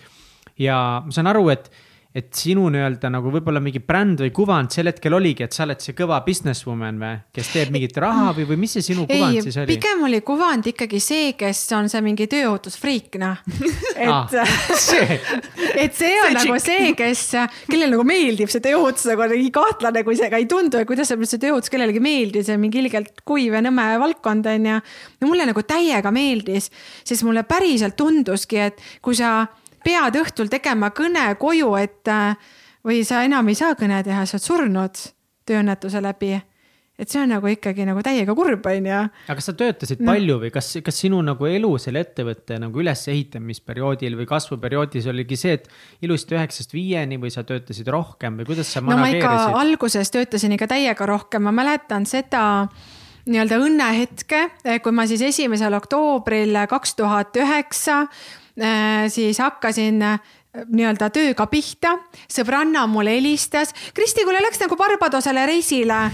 ja 0.58 1.02
ma 1.04 1.12
saan 1.12 1.32
aru, 1.32 1.48
et 1.48 1.70
et 2.16 2.30
sinu 2.32 2.64
nii-öelda 2.72 3.10
nagu 3.12 3.28
võib-olla 3.34 3.60
mingi 3.60 3.82
bränd 3.84 4.22
või 4.24 4.30
kuvand 4.34 4.72
sel 4.72 4.88
hetkel 4.88 5.12
oligi, 5.18 5.44
et 5.44 5.52
sa 5.52 5.66
oled 5.66 5.82
see 5.84 5.92
kõva 5.96 6.22
businesswoman 6.24 7.00
või, 7.00 7.18
kes 7.36 7.50
teeb 7.52 7.72
mingit 7.74 7.98
raha 8.00 8.30
või, 8.38 8.46
või 8.48 8.60
mis 8.62 8.72
see 8.78 8.86
sinu 8.86 9.04
kuvand 9.04 9.36
ei, 9.36 9.42
siis 9.44 9.58
oli? 9.60 9.74
pigem 9.74 10.04
oli 10.08 10.22
kuvand 10.24 10.68
ikkagi 10.72 11.00
see, 11.02 11.34
kes 11.36 11.60
on 11.76 11.90
see 11.92 12.00
mingi 12.06 12.28
tööohutusfriik, 12.32 13.18
noh. 13.20 13.42
et 14.06 14.08
ah, 14.08 14.32
et 15.82 15.98
see 15.98 16.14
on 16.22 16.32
see 16.32 16.38
nagu 16.38 16.56
see, 16.62 16.94
kes, 16.96 17.26
kellele 17.68 17.92
nagu 17.92 18.08
meeldib 18.08 18.52
see 18.52 18.64
tööohutus, 18.64 19.10
nagu 19.12 19.28
nii 19.34 19.52
kahtlane, 19.58 20.04
kui 20.06 20.16
see 20.16 20.32
ka 20.32 20.40
ei 20.40 20.48
tundu 20.48 20.80
ja 20.80 20.88
kuidas 20.88 21.12
see 21.12 21.42
tööohutus 21.42 21.72
kellelegi 21.74 22.00
meeldib, 22.00 22.46
see 22.48 22.56
on 22.56 22.64
mingi 22.64 22.80
ilgelt 22.80 23.20
kuiv 23.28 23.58
ja 23.58 23.64
nõme 23.66 23.90
valdkond 24.00 24.48
on 24.54 24.72
ju. 24.72 24.80
ja 25.20 25.28
mulle 25.28 25.50
nagu 25.52 25.66
täiega 25.68 26.14
meeldis, 26.16 26.72
sest 27.04 27.28
mulle 27.28 27.44
päriselt 27.44 27.98
tunduski, 28.00 28.64
et 28.70 28.80
kui 29.04 29.18
sa 29.18 29.42
pead 29.86 30.18
õhtul 30.18 30.50
tegema 30.52 30.90
kõne 30.96 31.28
koju, 31.38 31.70
et 31.78 32.10
äh, 32.10 32.34
või 32.86 33.04
sa 33.06 33.22
enam 33.26 33.48
ei 33.48 33.58
saa 33.58 33.78
kõne 33.78 34.02
teha, 34.06 34.26
sa 34.26 34.38
oled 34.38 34.50
surnud 34.50 35.06
tööõnnetuse 35.46 36.02
läbi 36.02 36.34
et 36.96 37.12
see 37.12 37.20
on 37.20 37.32
nagu 37.34 37.48
ikkagi 37.50 37.84
nagu 37.84 38.00
täiega 38.04 38.34
kurb, 38.36 38.66
on 38.70 38.88
ju. 38.88 39.00
aga 39.28 39.36
kas 39.36 39.48
sa 39.50 39.54
töötasid 39.58 40.00
no. 40.00 40.08
palju 40.14 40.38
või 40.46 40.50
kas, 40.54 40.70
kas 40.84 41.00
sinu 41.04 41.20
nagu 41.24 41.48
elu 41.48 41.70
selle 41.82 42.00
ettevõtte 42.06 42.56
nagu 42.62 42.80
ülesehitamisperioodil 42.82 44.16
või 44.16 44.28
kasvuperioodis 44.30 45.08
oligi 45.12 45.36
see, 45.40 45.58
et 45.58 45.68
ilusti 46.06 46.38
üheksast 46.38 46.72
viieni 46.72 47.20
või 47.20 47.32
sa 47.34 47.44
töötasid 47.46 47.90
rohkem 47.92 48.40
või 48.40 48.48
kuidas 48.48 48.72
sa 48.72 48.84
no 48.84 48.96
ma 48.96 49.10
ikka 49.12 49.34
alguses 49.60 50.12
töötasin 50.14 50.56
ikka 50.56 50.70
täiega 50.72 51.08
rohkem, 51.08 51.44
ma 51.44 51.52
mäletan 51.56 52.08
seda 52.08 52.46
nii-öelda 53.26 53.60
õnnehetke, 53.60 54.42
kui 54.80 54.94
ma 54.94 55.04
siis 55.10 55.24
esimesel 55.26 55.76
oktoobril 55.76 56.62
kaks 56.70 56.96
tuhat 56.96 57.36
üheksa 57.36 58.06
siis 59.12 59.38
hakkasin 59.42 60.02
äh, 60.02 60.20
nii-öelda 60.64 61.10
tööga 61.12 61.46
pihta, 61.50 61.96
sõbranna 62.32 62.86
mulle 62.88 63.16
helistas, 63.18 63.74
Kristi, 63.94 64.24
kuule 64.24 64.40
läks 64.44 64.60
nagu 64.62 64.76
Barbadosele 64.76 65.46
reisile. 65.46 66.10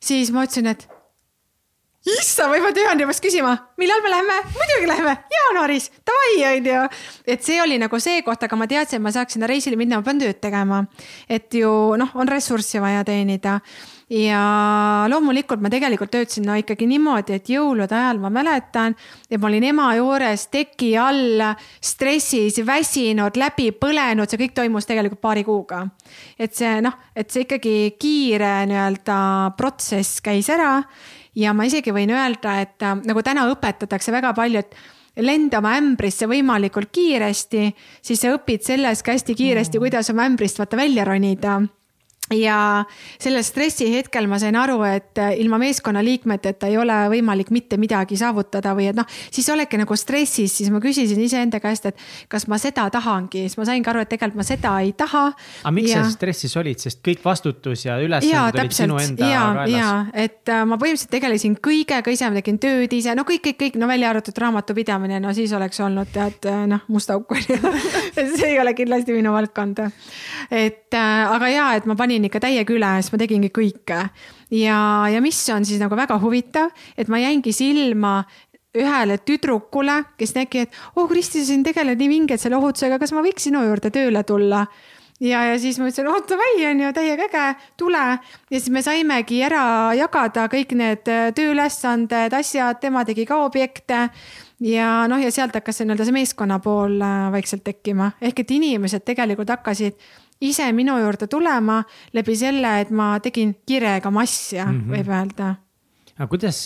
siis 0.00 0.30
ma 0.32 0.44
ütlesin, 0.46 0.66
et 0.72 0.88
issand, 2.06 2.50
ma 2.50 2.58
juba 2.58 2.72
tean 2.74 3.00
juba 3.00 3.14
küsima, 3.14 3.52
millal 3.78 4.02
me 4.02 4.10
läheme, 4.10 4.38
muidugi 4.56 4.88
läheme, 4.88 5.16
jaanuaris, 5.36 5.90
davai, 6.06 6.56
onju. 6.56 6.82
et 7.26 7.44
see 7.44 7.60
oli 7.62 7.78
nagu 7.78 8.00
see 8.00 8.22
koht, 8.22 8.42
aga 8.42 8.56
ma 8.56 8.66
teadsin, 8.66 8.98
et 8.98 9.02
ma 9.02 9.12
saaks 9.14 9.36
sinna 9.36 9.50
reisile 9.50 9.76
minna, 9.76 10.00
ma 10.00 10.06
pean 10.06 10.22
tööd 10.22 10.40
tegema. 10.40 10.84
et 11.28 11.54
ju 11.54 11.70
noh, 11.98 12.14
on 12.14 12.28
ressurssi 12.28 12.80
vaja 12.80 13.04
teenida 13.04 13.60
ja 14.12 15.06
loomulikult 15.08 15.62
ma 15.64 15.70
tegelikult 15.72 16.10
töötasin 16.12 16.44
no 16.44 16.56
ikkagi 16.60 16.86
niimoodi, 16.90 17.38
et 17.38 17.48
jõulude 17.48 17.96
ajal 17.96 18.20
ma 18.20 18.28
mäletan, 18.32 18.96
et 19.30 19.40
ma 19.40 19.48
olin 19.48 19.64
ema 19.70 19.88
juures 19.96 20.46
teki 20.52 20.90
all, 21.00 21.40
stressis, 21.80 22.60
väsinud, 22.66 23.38
läbi 23.40 23.70
põlenud, 23.72 24.28
see 24.28 24.42
kõik 24.44 24.56
toimus 24.58 24.88
tegelikult 24.88 25.22
paari 25.24 25.46
kuuga. 25.48 25.86
et 26.38 26.54
see 26.54 26.80
noh, 26.84 26.98
et 27.16 27.30
see 27.30 27.46
ikkagi 27.46 27.96
kiire 28.00 28.54
nii-öelda 28.68 29.18
protsess 29.56 30.20
käis 30.20 30.50
ära 30.52 30.82
ja 31.34 31.52
ma 31.56 31.64
isegi 31.64 31.94
võin 31.94 32.12
öelda, 32.12 32.60
et 32.60 32.84
äh, 32.84 32.98
nagu 33.08 33.22
täna 33.24 33.46
õpetatakse 33.48 34.12
väga 34.12 34.34
palju, 34.36 34.60
et 34.60 35.22
lendama 35.24 35.74
ämbrisse 35.76 36.28
võimalikult 36.28 36.92
kiiresti, 36.92 37.70
siis 38.04 38.20
sa 38.20 38.32
õpid 38.36 38.64
selles 38.64 39.04
ka 39.04 39.16
hästi 39.16 39.36
kiiresti, 39.36 39.78
mm. 39.78 39.86
kuidas 39.86 40.12
oma 40.12 40.28
ämbrist 40.28 40.60
vaata 40.60 40.76
välja 40.76 41.04
ronida 41.08 41.60
ja 42.36 42.84
sellel 43.20 43.44
stressihetkel 43.46 44.26
ma 44.30 44.38
sain 44.42 44.56
aru, 44.58 44.80
et 44.88 45.20
äh, 45.20 45.34
ilma 45.42 45.58
meeskonnaliikmeteta 45.62 46.70
ei 46.70 46.78
ole 46.80 46.96
võimalik 47.12 47.52
mitte 47.54 47.78
midagi 47.80 48.16
saavutada 48.20 48.74
või 48.78 48.88
et 48.90 48.98
noh, 48.98 49.08
siis 49.32 49.48
oledki 49.52 49.80
nagu 49.80 49.96
stressis, 49.98 50.54
siis 50.58 50.70
ma 50.72 50.80
küsisin 50.82 51.20
iseenda 51.22 51.60
käest, 51.62 51.86
et 51.90 52.00
kas 52.32 52.46
ma 52.50 52.58
seda 52.62 52.88
tahangi, 52.92 53.46
siis 53.46 53.58
ma 53.60 53.66
saingi 53.68 53.92
aru, 53.92 54.04
et 54.04 54.12
tegelikult 54.12 54.40
ma 54.42 54.46
seda 54.46 54.74
ei 54.84 54.92
taha. 54.98 55.24
aga 55.62 55.74
miks 55.74 55.92
ja... 55.92 56.04
sa 56.04 56.16
stressis 56.16 56.56
olid, 56.60 56.80
sest 56.82 57.02
kõik 57.04 57.22
vastutus 57.24 57.86
ja 57.86 57.98
ülesanded 58.02 58.60
olid 58.62 58.76
sinu 58.76 59.00
enda 59.02 59.32
kaelas? 59.32 59.72
ja, 59.72 59.90
et 60.24 60.52
äh, 60.52 60.64
ma 60.68 60.78
põhimõtteliselt 60.80 61.12
tegelesin 61.16 61.56
kõigega 61.62 62.14
ise, 62.14 62.30
ma 62.30 62.40
tegin 62.40 62.60
tööd 62.62 62.96
ise, 62.96 63.16
no 63.18 63.26
kõik, 63.28 63.44
kõik, 63.48 63.60
kõik, 63.64 63.80
no 63.80 63.90
välja 63.90 64.12
arvatud 64.12 64.42
raamatupidamine, 64.44 65.20
no 65.22 65.34
siis 65.36 65.52
oleks 65.56 65.80
olnud 65.84 66.12
tead 66.14 66.50
äh, 66.50 66.64
noh, 66.70 66.84
must 66.92 67.12
auk 67.12 67.36
ju 67.38 67.58
see 68.36 68.52
ei 68.52 68.60
ole 68.60 68.74
kindlasti 68.78 69.14
minu 69.16 69.32
valdkond. 69.34 69.82
et 70.50 70.94
aga 70.96 71.48
ja, 71.48 71.68
et 71.78 71.86
ma 71.88 71.96
panin 71.98 72.21
tegin 72.22 72.30
ikka 72.30 72.42
täiega 72.46 72.74
üle, 72.74 72.92
siis 73.02 73.12
ma 73.12 73.18
tegingi 73.18 73.50
kõike. 73.50 73.98
ja, 74.54 74.78
ja 75.10 75.20
mis 75.20 75.40
on 75.50 75.64
siis 75.64 75.80
nagu 75.80 75.96
väga 75.96 76.18
huvitav, 76.22 76.70
et 76.96 77.08
ma 77.08 77.18
jäingi 77.18 77.52
silma 77.52 78.22
ühele 78.72 79.18
tüdrukule, 79.20 80.04
kes 80.16 80.34
nägi, 80.34 80.64
et 80.64 80.72
oh 80.96 81.08
Kristi, 81.08 81.42
sa 81.42 81.52
siin 81.52 81.64
tegeled 81.64 81.98
nii 81.98 82.08
vinget 82.08 82.40
selle 82.40 82.56
ohutusega, 82.56 82.98
kas 82.98 83.12
ma 83.12 83.22
võiks 83.24 83.44
sinu 83.44 83.62
juurde 83.66 83.90
tööle 83.92 84.22
tulla? 84.24 84.66
ja, 85.20 85.42
ja 85.50 85.58
siis 85.58 85.78
ma 85.78 85.88
ütlesin, 85.90 86.08
oh 86.08 86.22
davai, 86.28 86.54
on 86.70 86.80
ju 86.80 86.92
täiega 86.94 87.26
äge, 87.28 87.44
tule. 87.76 88.04
ja 88.50 88.60
siis 88.60 88.70
me 88.70 88.82
saimegi 88.82 89.42
ära 89.44 89.92
jagada 89.98 90.48
kõik 90.52 90.72
need 90.78 91.04
tööülesanded, 91.36 92.32
asjad, 92.38 92.80
tema 92.80 93.04
tegi 93.04 93.26
ka 93.28 93.42
objekte. 93.44 94.08
ja 94.62 94.88
noh, 95.10 95.20
ja 95.20 95.30
sealt 95.34 95.54
hakkas 95.58 95.80
see 95.80 95.86
nii-öelda 95.88 96.08
see 96.08 96.16
meeskonna 96.16 96.58
pool 96.62 97.00
äh, 97.02 97.28
vaikselt 97.34 97.64
tekkima, 97.66 98.12
ehk 98.22 98.44
et 98.44 98.56
inimesed 98.56 99.04
tegelikult 99.04 99.52
hakkasid 99.52 99.98
ise 100.42 100.68
minu 100.76 100.98
juurde 101.00 101.28
tulema 101.30 101.82
läbi 102.16 102.36
selle, 102.38 102.78
et 102.82 102.90
ma 102.90 103.14
tegin 103.22 103.54
kirega 103.66 104.10
massia 104.10 104.66
mm, 104.66 104.80
-hmm. 104.80 104.96
võib 104.96 105.12
öelda 105.16 105.54
aga 106.12 106.28
kuidas 106.28 106.58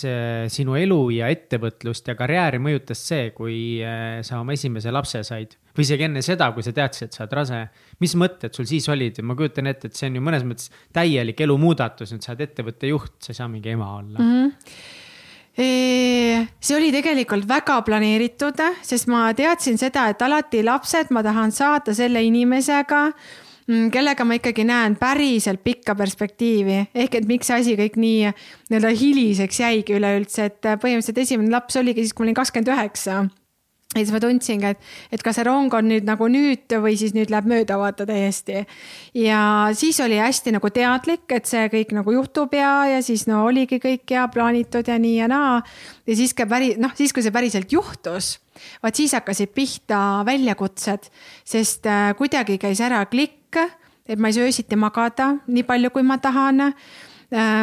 sinu 0.51 0.75
elu 0.75 0.99
ja 1.15 1.29
ettevõtlust 1.33 2.09
ja 2.09 2.15
karjääri 2.19 2.59
mõjutas 2.59 2.99
see, 3.09 3.31
kui 3.31 3.79
äh, 3.81 4.19
sa 4.27 4.41
oma 4.41 4.53
esimese 4.57 4.91
lapse 4.91 5.23
said 5.23 5.55
või 5.77 5.85
isegi 5.85 6.07
enne 6.07 6.21
seda, 6.25 6.49
kui 6.53 6.65
sa 6.65 6.73
teadsid, 6.75 7.07
et 7.07 7.15
sa 7.15 7.23
oled 7.23 7.33
rase. 7.37 7.61
mis 8.01 8.13
mõtted 8.17 8.53
sul 8.53 8.65
siis 8.65 8.87
olid 8.89 9.21
ma 9.21 9.37
kujutan 9.37 9.69
ette, 9.71 9.87
et 9.87 9.95
see 9.95 10.09
on 10.09 10.19
ju 10.19 10.21
mõnes 10.25 10.43
mõttes 10.43 10.71
täielik 10.93 11.41
elumuudatus, 11.45 12.13
et 12.13 12.21
sa 12.21 12.33
oled 12.33 12.47
ettevõtte 12.49 12.89
juht, 12.91 13.13
sa 13.21 13.31
ei 13.31 13.39
saa 13.41 13.47
mingi 13.51 13.75
ema 13.75 13.91
olla 13.97 14.19
mm. 14.19 14.47
-hmm 14.47 15.05
see 15.57 16.75
oli 16.77 16.91
tegelikult 16.93 17.47
väga 17.49 17.79
planeeritud, 17.81 18.59
sest 18.85 19.07
ma 19.09 19.31
teadsin 19.33 19.79
seda, 19.81 20.03
et 20.11 20.21
alati 20.21 20.61
lapsed 20.61 21.09
ma 21.09 21.23
tahan 21.25 21.51
saada 21.51 21.95
selle 21.97 22.21
inimesega 22.21 22.99
kellega 23.67 24.23
ma 24.23 24.37
ikkagi 24.37 24.63
näen 24.67 24.95
päriselt 24.99 25.63
pikka 25.63 25.95
perspektiivi, 25.99 26.85
ehk 26.95 27.19
et 27.19 27.27
miks 27.27 27.49
see 27.49 27.63
asi 27.63 27.75
kõik 27.79 27.97
nii 27.99 28.29
nii-öelda 28.29 28.93
hiliseks 29.01 29.59
jäigi 29.63 29.97
üleüldse, 29.97 30.47
et 30.47 30.61
põhimõtteliselt 30.63 31.25
esimene 31.25 31.51
laps 31.51 31.79
oligi 31.79 32.05
siis, 32.05 32.15
kui 32.15 32.25
ma 32.25 32.29
olin 32.31 32.39
kakskümmend 32.39 32.73
üheksa 32.75 33.25
ja 33.95 34.01
siis 34.01 34.11
ma 34.13 34.19
tundsingi, 34.21 34.71
et, 34.75 34.87
et 35.15 35.23
kas 35.23 35.37
see 35.39 35.45
rong 35.47 35.73
on 35.77 35.87
nüüd 35.89 36.05
nagu 36.07 36.27
nüüd 36.31 36.73
või 36.83 36.97
siis 36.99 37.13
nüüd 37.15 37.31
läheb 37.33 37.47
mööda 37.49 37.77
vaata 37.79 38.05
täiesti. 38.07 38.65
ja 39.15 39.39
siis 39.77 39.99
oli 40.03 40.19
hästi 40.19 40.53
nagu 40.57 40.69
teadlik, 40.73 41.25
et 41.31 41.47
see 41.49 41.69
kõik 41.73 41.93
nagu 41.95 42.13
juhtub 42.17 42.53
ja, 42.57 42.73
ja 42.91 42.99
siis 43.05 43.25
no 43.29 43.45
oligi 43.47 43.79
kõik 43.83 44.11
ja 44.11 44.27
plaanitud 44.33 44.87
ja 44.87 44.99
nii 44.99 45.15
ja 45.21 45.29
naa. 45.31 45.61
ja 46.07 46.19
siis 46.19 46.35
ka 46.37 46.45
päris, 46.49 46.77
noh 46.81 46.93
siis 46.99 47.15
kui 47.15 47.25
see 47.25 47.33
päriselt 47.33 47.71
juhtus, 47.73 48.37
vaat 48.83 48.99
siis 48.99 49.15
hakkasid 49.17 49.55
pihta 49.55 50.01
väljakutsed, 50.27 51.09
sest 51.47 51.87
äh, 51.87 52.11
kuidagi 52.19 52.59
käis 52.61 52.83
ära 52.83 53.05
klikk, 53.09 53.36
et 53.55 54.19
ma 54.19 54.27
ei 54.27 54.33
saa 54.33 54.47
öösiti 54.47 54.75
magada 54.75 55.35
nii 55.47 55.63
palju, 55.63 55.89
kui 55.89 56.03
ma 56.03 56.17
tahan 56.17 56.61
äh,. 56.67 56.73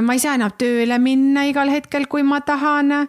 ma 0.00 0.12
ei 0.12 0.18
saa 0.18 0.34
enam 0.34 0.52
tööle 0.58 0.98
minna 0.98 1.44
igal 1.44 1.68
hetkel, 1.68 2.06
kui 2.06 2.22
ma 2.22 2.40
tahan 2.40 3.08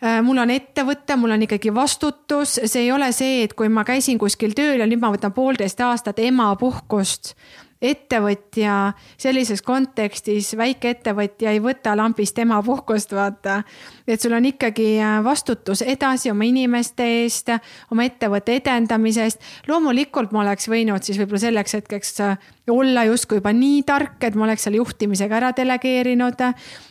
Äh, 0.00 0.22
mul 0.24 0.38
on 0.40 0.48
ettevõte, 0.48 1.12
mul 1.20 1.34
on 1.34 1.42
ikkagi 1.44 1.74
vastutus, 1.76 2.54
see 2.64 2.86
ei 2.86 2.92
ole 2.92 3.10
see, 3.12 3.42
et 3.44 3.52
kui 3.56 3.68
ma 3.68 3.82
käisin 3.84 4.16
kuskil 4.20 4.54
tööl 4.56 4.80
ja 4.80 4.86
nüüd 4.88 5.02
ma 5.02 5.10
võtan 5.12 5.34
poolteist 5.36 5.80
aastat 5.84 6.22
emapuhkust 6.24 7.34
ettevõtja 7.80 8.92
sellises 9.18 9.62
kontekstis, 9.64 10.52
väikeettevõtja 10.56 11.54
ei 11.54 11.62
võta 11.64 11.94
lambist 11.96 12.38
emapuhkust, 12.38 13.14
vaata. 13.16 13.62
et 14.06 14.20
sul 14.20 14.36
on 14.36 14.44
ikkagi 14.44 15.00
äh, 15.00 15.18
vastutus 15.24 15.82
edasi 15.82 16.30
oma 16.30 16.44
inimeste 16.44 17.06
eest, 17.22 17.48
oma 17.90 18.04
ettevõtte 18.04 18.56
edendamise 18.60 19.24
eest. 19.24 19.40
loomulikult 19.68 20.32
ma 20.32 20.44
oleks 20.44 20.68
võinud 20.68 21.02
siis 21.02 21.18
võib-olla 21.18 21.44
selleks 21.46 21.78
hetkeks 21.80 22.20
äh, 22.20 22.48
olla 22.70 23.04
justkui 23.08 23.40
juba 23.40 23.52
nii 23.56 23.82
tark, 23.88 24.20
et 24.24 24.36
ma 24.36 24.44
oleks 24.44 24.68
selle 24.68 24.80
juhtimisega 24.80 25.40
ära 25.40 25.52
delegeerinud. 25.56 26.44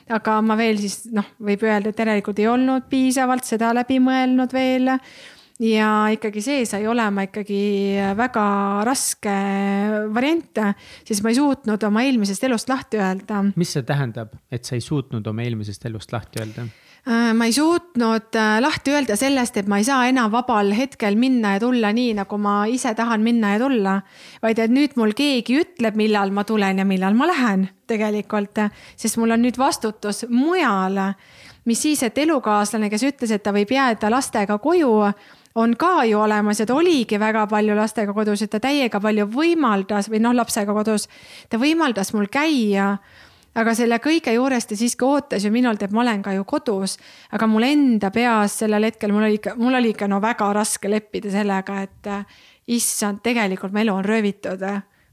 aga 0.10 0.42
ma 0.42 0.58
veel 0.58 0.80
siis 0.82 1.04
noh, 1.14 1.26
võib 1.40 1.64
öelda, 1.64 1.90
et 1.94 2.00
järelikult 2.00 2.40
ei 2.40 2.48
olnud 2.50 2.90
piisavalt 2.90 3.46
seda 3.46 3.74
läbi 3.78 4.00
mõelnud 4.02 4.54
veel 4.54 4.98
ja 5.60 6.08
ikkagi 6.14 6.42
see 6.44 6.66
sai 6.68 6.86
olema 6.88 7.26
ikkagi 7.28 7.62
väga 8.18 8.44
raske 8.88 9.38
variant, 10.16 10.62
siis 11.08 11.24
ma 11.24 11.34
ei 11.34 11.40
suutnud 11.40 11.84
oma 11.90 12.04
eelmisest 12.08 12.46
elust 12.48 12.72
lahti 12.72 13.02
öelda. 13.02 13.44
mis 13.60 13.74
see 13.76 13.88
tähendab, 13.88 14.38
et 14.52 14.64
sa 14.64 14.78
ei 14.78 14.86
suutnud 14.86 15.28
oma 15.28 15.44
eelmisest 15.44 15.90
elust 15.90 16.16
lahti 16.16 16.44
öelda? 16.44 16.70
Äh, 17.08 17.34
ma 17.34 17.46
ei 17.48 17.54
suutnud 17.56 18.36
äh, 18.36 18.60
lahti 18.62 18.92
öelda 18.92 19.16
sellest, 19.20 19.56
et 19.58 19.68
ma 19.72 19.80
ei 19.80 19.86
saa 19.88 20.04
enam 20.10 20.32
vabal 20.32 20.74
hetkel 20.76 21.16
minna 21.20 21.56
ja 21.56 21.62
tulla 21.64 21.94
nii, 21.96 22.12
nagu 22.18 22.38
ma 22.38 22.66
ise 22.68 22.92
tahan 22.96 23.24
minna 23.24 23.54
ja 23.56 23.62
tulla. 23.62 24.02
vaid 24.44 24.60
et 24.60 24.72
nüüd 24.72 24.96
mul 25.00 25.16
keegi 25.16 25.62
ütleb, 25.62 25.96
millal 25.96 26.32
ma 26.36 26.44
tulen 26.44 26.84
ja 26.84 26.86
millal 26.86 27.16
ma 27.16 27.28
lähen 27.28 27.70
tegelikult, 27.88 28.60
sest 29.00 29.18
mul 29.18 29.32
on 29.32 29.42
nüüd 29.42 29.58
vastutus 29.58 30.26
mujal. 30.30 31.00
mis 31.66 31.82
siis, 31.82 32.04
et 32.04 32.18
elukaaslane, 32.18 32.90
kes 32.90 33.04
ütles, 33.04 33.32
et 33.32 33.44
ta 33.44 33.56
võib 33.56 33.72
jääda 33.72 34.12
lastega 34.12 34.60
koju 34.60 34.92
on 35.56 35.74
ka 35.76 36.04
ju 36.06 36.20
olemas 36.20 36.60
ja 36.60 36.66
ta 36.66 36.76
oligi 36.76 37.20
väga 37.20 37.48
palju 37.48 37.76
lastega 37.76 38.14
kodus, 38.14 38.42
et 38.42 38.52
ta 38.52 38.60
täiega 38.60 39.00
palju 39.02 39.26
võimaldas 39.34 40.10
või 40.12 40.22
noh, 40.22 40.36
lapsega 40.36 40.74
kodus, 40.74 41.08
ta 41.50 41.58
võimaldas 41.58 42.14
mul 42.14 42.30
käia 42.32 42.98
aga 43.58 43.74
selle 43.78 43.98
kõige 44.04 44.34
juures 44.36 44.68
ta 44.70 44.78
siiski 44.78 45.06
ootas 45.06 45.46
ju 45.46 45.52
minult, 45.54 45.82
et 45.84 45.94
ma 45.96 46.04
olen 46.04 46.22
ka 46.24 46.34
ju 46.36 46.46
kodus. 46.48 46.98
aga 47.32 47.48
mul 47.48 47.66
enda 47.66 48.12
peas 48.12 48.60
sellel 48.62 48.86
hetkel 48.90 49.12
mul 49.12 49.26
oli 49.26 49.40
ikka, 49.40 49.56
mul 49.58 49.76
oli 49.76 49.94
ikka 49.96 50.08
no 50.08 50.22
väga 50.22 50.52
raske 50.54 50.90
leppida 50.90 51.32
sellega, 51.32 51.82
et 51.82 52.08
äh, 52.08 52.26
issand, 52.68 53.24
tegelikult 53.24 53.74
mu 53.74 53.82
elu 53.82 53.94
on 53.94 54.06
röövitud. 54.06 54.64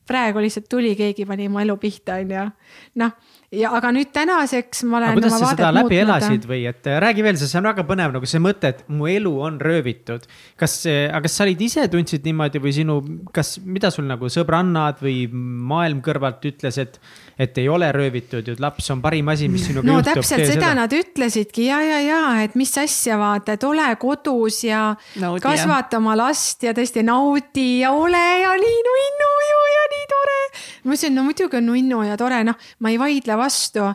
praegu 0.06 0.38
lihtsalt 0.38 0.68
tuli 0.68 0.94
keegi, 0.96 1.26
pani 1.26 1.48
mu 1.48 1.58
elu 1.58 1.76
pihta, 1.76 2.20
on 2.20 2.30
ju. 2.30 2.50
noh 2.94 3.10
ja 3.54 3.70
aga 3.76 3.92
nüüd 3.94 4.10
tänaseks 4.14 4.82
ma 4.90 4.98
olen. 4.98 5.18
kuidas 5.18 5.36
sa 5.38 5.50
seda 5.52 5.68
läbi 5.74 5.94
muutnud. 5.94 6.02
elasid 6.02 6.46
või 6.50 6.62
et 6.66 6.88
äh, 6.90 6.98
räägi 7.02 7.22
veel, 7.22 7.38
see 7.38 7.58
on 7.60 7.68
väga 7.68 7.84
põnev 7.86 8.14
nagu 8.16 8.26
see 8.26 8.42
mõte, 8.42 8.72
et 8.74 8.82
mu 8.90 9.06
elu 9.10 9.32
on 9.48 9.60
röövitud. 9.62 10.26
kas, 10.58 10.74
aga 10.86 11.22
kas 11.26 11.38
sa 11.38 11.44
olid 11.46 11.62
ise 11.62 11.86
tundsid 11.92 12.26
niimoodi 12.26 12.62
või 12.62 12.74
sinu, 12.74 12.98
kas, 13.34 13.56
mida 13.62 13.92
sul 13.94 14.08
nagu 14.08 14.30
sõbrannad 14.32 14.98
või 15.04 15.28
maailm 15.30 16.02
kõrvalt 16.04 16.42
ütles, 16.50 16.80
et, 16.82 16.98
et 17.38 17.58
ei 17.62 17.68
ole 17.70 17.92
röövitud 17.94 18.50
ju, 18.50 18.56
laps 18.62 18.90
on 18.94 19.04
parim 19.04 19.30
asi, 19.30 19.50
mis 19.52 19.68
sinuga 19.70 19.86
no, 19.86 20.00
juhtub. 20.00 20.18
täpselt 20.18 20.42
seda, 20.42 20.52
seda 20.56 20.72
nad 20.80 20.96
ütlesidki 20.96 21.68
ja, 21.70 21.80
ja, 21.86 22.02
ja 22.02 22.20
et 22.42 22.58
mis 22.58 22.74
asja 22.82 23.20
vaata, 23.20 23.54
et 23.54 23.68
ole 23.68 23.86
kodus 24.02 24.64
ja 24.66 24.88
naudi, 25.22 25.44
kasvata 25.44 26.00
oma 26.02 26.16
last 26.18 26.66
ja 26.66 26.74
tõesti 26.76 27.06
naudi 27.06 27.68
ja 27.84 27.94
ole 27.94 28.26
ja 28.42 28.56
nii 28.58 28.82
nunnu 28.90 29.32
ju 29.46 29.62
ja 29.62 29.65
nii 30.06 30.14
tore. 30.14 30.40
ma 30.84 30.94
ütlesin, 30.94 31.14
no 31.14 31.26
muidugi 31.26 31.58
on 31.58 31.66
nunnu 31.66 32.02
ja 32.06 32.16
tore, 32.16 32.44
noh, 32.44 32.56
ma 32.80 32.90
ei 32.90 32.98
vaidle 32.98 33.36
vastu. 33.36 33.92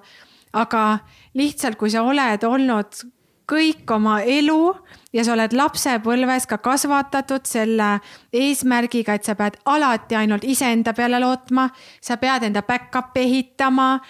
aga 0.54 1.00
lihtsalt, 1.34 1.78
kui 1.80 1.90
sa 1.90 2.04
oled 2.04 2.44
olnud 2.44 3.04
kõik 3.48 3.90
oma 3.92 4.22
elu 4.22 4.74
ja 5.14 5.24
sa 5.24 5.34
oled 5.34 5.54
lapsepõlves 5.56 6.48
ka 6.48 6.58
kasvatatud 6.58 7.48
selle 7.48 8.00
eesmärgiga, 8.34 9.16
et 9.16 9.28
sa 9.28 9.36
pead 9.36 9.58
alati 9.66 10.16
ainult 10.16 10.44
iseenda 10.44 10.94
peale 10.94 11.20
lootma, 11.20 11.70
sa 12.02 12.18
pead 12.18 12.44
enda 12.48 12.64
back-up'i 12.68 13.26
ehitama 13.26 14.02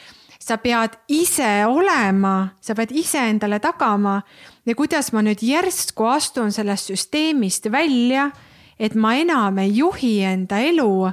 sa 0.42 0.58
pead 0.58 0.98
ise 1.14 1.66
olema, 1.70 2.56
sa 2.62 2.74
pead 2.78 2.92
iseendale 2.98 3.60
tagama 3.62 4.22
ja 4.66 4.76
kuidas 4.78 5.12
ma 5.14 5.22
nüüd 5.22 5.42
järsku 5.46 6.08
astun 6.10 6.50
sellest 6.54 6.90
süsteemist 6.90 7.70
välja, 7.72 8.32
et 8.80 8.96
ma 8.98 9.14
enam 9.22 9.62
ei 9.62 9.76
juhi 9.78 10.16
enda 10.26 10.58
elu 10.66 11.12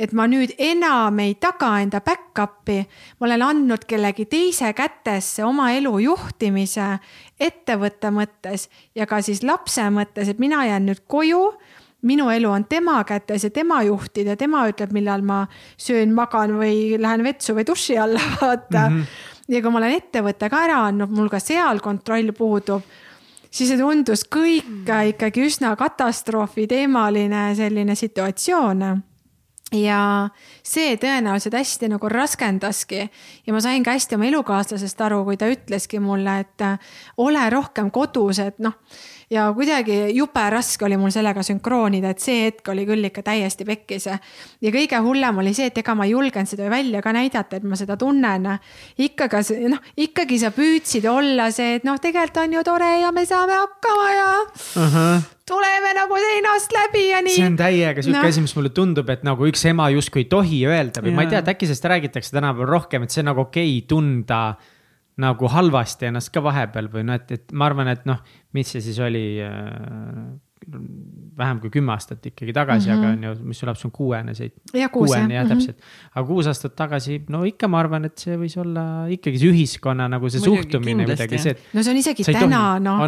et 0.00 0.12
ma 0.16 0.24
nüüd 0.30 0.54
enam 0.58 1.18
ei 1.20 1.34
taga 1.40 1.74
enda 1.82 2.00
back-up'i, 2.04 2.78
ma 3.20 3.28
olen 3.28 3.44
andnud 3.44 3.84
kellegi 3.88 4.24
teise 4.30 4.72
kätesse 4.76 5.44
oma 5.44 5.70
elu 5.76 5.92
juhtimise 6.06 6.86
ettevõtte 7.40 8.12
mõttes 8.14 8.68
ja 8.96 9.06
ka 9.10 9.20
siis 9.24 9.44
lapse 9.44 9.84
mõttes, 9.92 10.32
et 10.32 10.40
mina 10.40 10.64
jään 10.68 10.88
nüüd 10.88 11.04
koju 11.10 11.42
minu 12.08 12.30
elu 12.32 12.48
on 12.48 12.64
tema 12.64 13.02
kätes 13.04 13.44
ja 13.44 13.50
tema 13.52 13.82
juhtida, 13.84 14.36
tema 14.40 14.64
ütleb, 14.70 14.92
millal 14.96 15.20
ma 15.26 15.42
söön, 15.76 16.14
magan 16.16 16.56
või 16.56 16.96
lähen 17.00 17.24
vetsu 17.24 17.54
või 17.58 17.66
duši 17.68 17.98
alla, 18.00 18.22
vaata 18.40 18.86
mm. 18.88 18.96
-hmm. 18.96 19.52
ja 19.52 19.60
kui 19.60 19.74
ma 19.74 19.82
olen 19.82 19.98
ettevõtte 19.98 20.48
ka 20.48 20.64
ära 20.64 20.80
andnud, 20.88 21.12
mul 21.12 21.28
ka 21.28 21.42
seal 21.44 21.84
kontroll 21.84 22.32
puudub, 22.32 22.88
siis 23.50 23.68
see 23.68 23.76
tundus 23.76 24.24
kõik 24.24 24.88
ikkagi 25.12 25.44
üsna 25.44 25.76
katastroofi-teemaline 25.76 27.50
selline 27.58 27.94
situatsioon 27.94 28.88
ja 29.74 30.28
see 30.66 30.96
tõenäoliselt 31.00 31.54
hästi 31.54 31.90
nagu 31.92 32.08
raskendaski 32.10 33.04
ja 33.46 33.54
ma 33.54 33.60
sain 33.62 33.84
ka 33.86 33.94
hästi 33.94 34.18
oma 34.18 34.26
elukaaslasest 34.30 35.00
aru, 35.06 35.22
kui 35.28 35.38
ta 35.40 35.50
ütleski 35.50 36.00
mulle, 36.02 36.40
et 36.42 36.66
ole 37.22 37.46
rohkem 37.50 37.90
kodus, 37.94 38.42
et 38.42 38.58
noh. 38.58 38.78
Ja 39.30 39.46
kuidagi 39.54 39.96
jube 40.14 40.44
raske 40.50 40.84
oli 40.84 40.98
mul 40.98 41.12
sellega 41.14 41.42
sünkroonida, 41.46 42.10
et 42.10 42.22
see 42.22 42.44
hetk 42.48 42.72
oli 42.72 42.84
küll 42.88 43.06
ikka 43.06 43.22
täiesti 43.26 43.66
pekkis. 43.68 44.08
ja 44.10 44.72
kõige 44.74 45.00
hullem 45.04 45.42
oli 45.42 45.54
see, 45.54 45.70
et 45.70 45.78
ega 45.78 45.94
ma 45.94 46.06
ei 46.08 46.14
julgenud 46.14 46.50
seda 46.50 46.70
välja 46.70 47.02
ka 47.02 47.12
näidata, 47.14 47.56
et 47.56 47.66
ma 47.66 47.78
seda 47.78 47.96
tunnen. 48.00 48.48
ikkagi 48.98 49.58
noh, 49.70 49.82
ikkagi 49.96 50.38
sa 50.38 50.50
püüdsid 50.54 51.06
olla 51.10 51.50
see, 51.54 51.76
et 51.78 51.84
noh, 51.86 51.98
tegelikult 51.98 52.42
on 52.44 52.58
ju 52.58 52.64
tore 52.66 52.90
ja 53.00 53.12
me 53.12 53.26
saame 53.26 53.58
hakkama 53.58 54.08
ja 54.14 54.30
uh. 54.40 54.96
-huh 54.96 55.28
tuleme 55.50 55.90
nagu 55.94 56.14
seinast 56.14 56.72
läbi 56.72 57.08
ja 57.08 57.22
nii. 57.26 57.34
see 57.34 57.46
on 57.46 57.56
täiega 57.58 58.02
sihuke 58.02 58.22
no. 58.22 58.28
asi, 58.28 58.42
mis 58.44 58.54
mulle 58.54 58.70
tundub, 58.70 59.08
et 59.10 59.24
nagu 59.26 59.48
üks 59.50 59.64
ema 59.66 59.88
justkui 59.90 60.22
ei 60.22 60.28
tohi 60.30 60.60
öelda 60.70 61.02
või 61.02 61.10
ja. 61.10 61.16
ma 61.16 61.24
ei 61.26 61.32
tea, 61.32 61.40
et 61.42 61.50
äkki 61.50 61.66
sellest 61.66 61.88
räägitakse 61.90 62.36
tänapäeval 62.36 62.70
rohkem, 62.70 63.02
et 63.02 63.10
see 63.10 63.24
on 63.24 63.32
nagu 63.32 63.42
okei 63.48 63.72
okay, 63.80 63.86
tunda 63.90 64.40
nagu 65.20 65.50
halvasti 65.52 66.10
ennast 66.10 66.32
ka 66.34 66.42
vahepeal 66.44 66.90
või 66.92 67.06
noh, 67.08 67.18
et, 67.20 67.34
et 67.36 67.52
ma 67.52 67.68
arvan, 67.70 67.90
et 67.92 68.06
noh, 68.08 68.20
mis 68.56 68.70
see 68.72 68.82
siis 68.84 68.98
oli 69.04 69.24
äh, 69.44 70.30
vähem 71.40 71.60
kui 71.62 71.70
kümme 71.72 71.92
aastat 71.94 72.26
ikkagi 72.26 72.52
tagasi 72.52 72.90
mm, 72.90 72.94
-hmm. 72.94 73.06
aga 73.06 73.12
on 73.12 73.24
ju, 73.24 73.48
mis 73.48 73.58
su 73.58 73.66
laps 73.66 73.84
on 73.84 73.90
kuuene, 73.90 74.34
see. 74.34 74.50
kuuene 74.92 75.34
jah, 75.34 75.48
täpselt 75.48 75.76
mm. 75.76 75.82
-hmm. 75.82 76.10
aga 76.14 76.26
kuus 76.26 76.46
aastat 76.46 76.76
tagasi, 76.76 77.22
no 77.28 77.42
ikka 77.44 77.68
ma 77.68 77.80
arvan, 77.80 78.04
et 78.04 78.18
see 78.18 78.36
võis 78.36 78.56
olla 78.60 78.84
ikkagi 79.08 79.40
see 79.40 79.52
ühiskonna 79.54 80.08
nagu 80.08 80.28
see 80.28 80.42
Muidugi, 80.44 80.62
suhtumine 80.62 81.08
kuidagi 81.08 81.38
see, 81.38 81.56
no 81.72 81.82
see 81.82 81.94
on 81.94 82.00
isegi 82.02 82.28
täna 82.28 82.78
noh, 82.78 83.04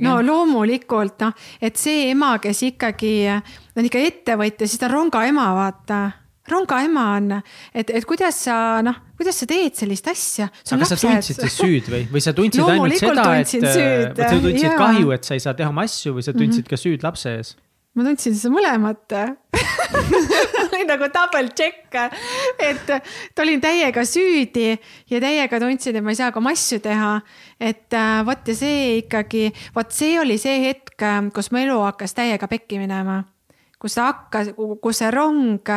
no 0.00 0.20
loomulikult 0.22 1.24
noh, 1.24 1.32
et 1.60 1.76
see 1.76 2.10
ema, 2.10 2.36
kes 2.38 2.62
ikkagi 2.68 3.14
on 3.30 3.84
ikka 3.84 4.06
ettevõtja, 4.12 4.66
siis 4.66 4.78
ta 4.78 4.90
on 4.90 4.96
ronga 4.98 5.24
ema, 5.32 5.50
vaata 5.56 6.02
rongaema 6.48 7.06
on, 7.16 7.32
et, 7.74 7.90
et 7.90 8.06
kuidas 8.08 8.44
sa 8.46 8.56
noh, 8.84 8.96
kuidas 9.18 9.40
sa 9.42 9.48
teed 9.50 9.76
sellist 9.78 10.08
asja? 10.10 10.48
aga 10.48 10.80
lapsed. 10.80 10.96
sa 10.96 11.06
tundsid 11.06 11.42
siis 11.44 11.58
süüd 11.60 11.90
või, 11.92 12.04
või 12.12 12.22
sa 12.24 12.34
tundsid 12.36 12.64
ainult 12.64 13.00
seda, 13.00 13.26
et, 13.40 13.56
äh, 13.60 14.14
sa 14.16 14.30
tundsid 14.36 14.64
jaa. 14.64 14.76
kahju, 14.78 15.10
et 15.16 15.28
sa 15.28 15.36
ei 15.36 15.42
saa 15.44 15.56
teha 15.58 15.72
oma 15.72 15.86
asju 15.88 16.16
või 16.16 16.24
sa 16.26 16.32
tundsid 16.32 16.64
mm 16.64 16.66
-hmm. 16.66 16.70
ka 16.70 16.80
süüd 16.80 17.06
lapse 17.06 17.34
ees? 17.36 17.56
ma 17.94 18.06
tundsin 18.06 18.36
seda 18.38 18.54
mõlemat 18.54 19.16
oli 20.70 20.84
nagu 20.86 21.08
double 21.10 21.48
check, 21.58 21.94
et 22.62 23.40
olin 23.42 23.60
täiega 23.60 24.04
süüdi 24.06 24.68
ja 25.10 25.20
täiega 25.20 25.58
tundsin, 25.60 25.96
et 25.96 26.04
ma 26.04 26.14
ei 26.14 26.20
saa 26.20 26.30
ka 26.30 26.38
oma 26.38 26.54
asju 26.54 26.78
teha. 26.80 27.20
et 27.60 27.92
äh, 27.92 28.22
vot 28.26 28.48
ja 28.48 28.54
see 28.54 29.02
ikkagi, 29.02 29.50
vot 29.74 29.92
see 29.92 30.20
oli 30.20 30.38
see 30.38 30.62
hetk, 30.68 30.96
kus 31.34 31.50
mu 31.50 31.58
elu 31.58 31.80
hakkas 31.82 32.14
täiega 32.14 32.48
pekki 32.48 32.78
minema 32.78 33.24
kus 33.80 33.96
hakkas, 33.96 34.52
kus 34.82 34.98
see 35.02 35.10
rong 35.10 35.70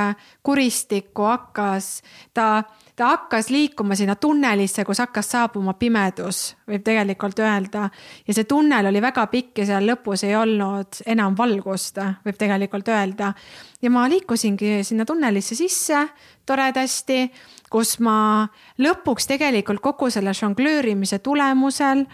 kuristikku 0.44 1.24
hakkas, 1.24 2.02
ta 2.34 2.64
ta 2.96 3.06
hakkas 3.06 3.50
liikuma 3.50 3.96
sinna 3.96 4.16
tunnelisse, 4.16 4.86
kus 4.86 5.00
hakkas 5.02 5.32
saabuma 5.34 5.74
pimedus, 5.74 6.56
võib 6.70 6.84
tegelikult 6.86 7.40
öelda. 7.40 7.90
ja 8.28 8.34
see 8.34 8.44
tunnel 8.44 8.86
oli 8.86 9.02
väga 9.02 9.26
pikk 9.28 9.64
ja 9.64 9.66
seal 9.66 9.88
lõpus 9.90 10.24
ei 10.28 10.36
olnud 10.38 11.02
enam 11.06 11.38
valgust, 11.38 11.98
võib 12.26 12.38
tegelikult 12.38 12.88
öelda. 12.88 13.34
ja 13.82 13.90
ma 13.90 14.06
liikusingi 14.10 14.84
sinna 14.84 15.06
tunnelisse 15.06 15.56
sisse 15.56 16.08
toredasti, 16.46 17.32
kus 17.70 17.98
ma 18.00 18.48
lõpuks 18.78 19.28
tegelikult 19.28 19.82
kogu 19.82 20.10
selle 20.10 20.34
žonglöörimise 20.34 21.20
tulemusel 21.20 22.06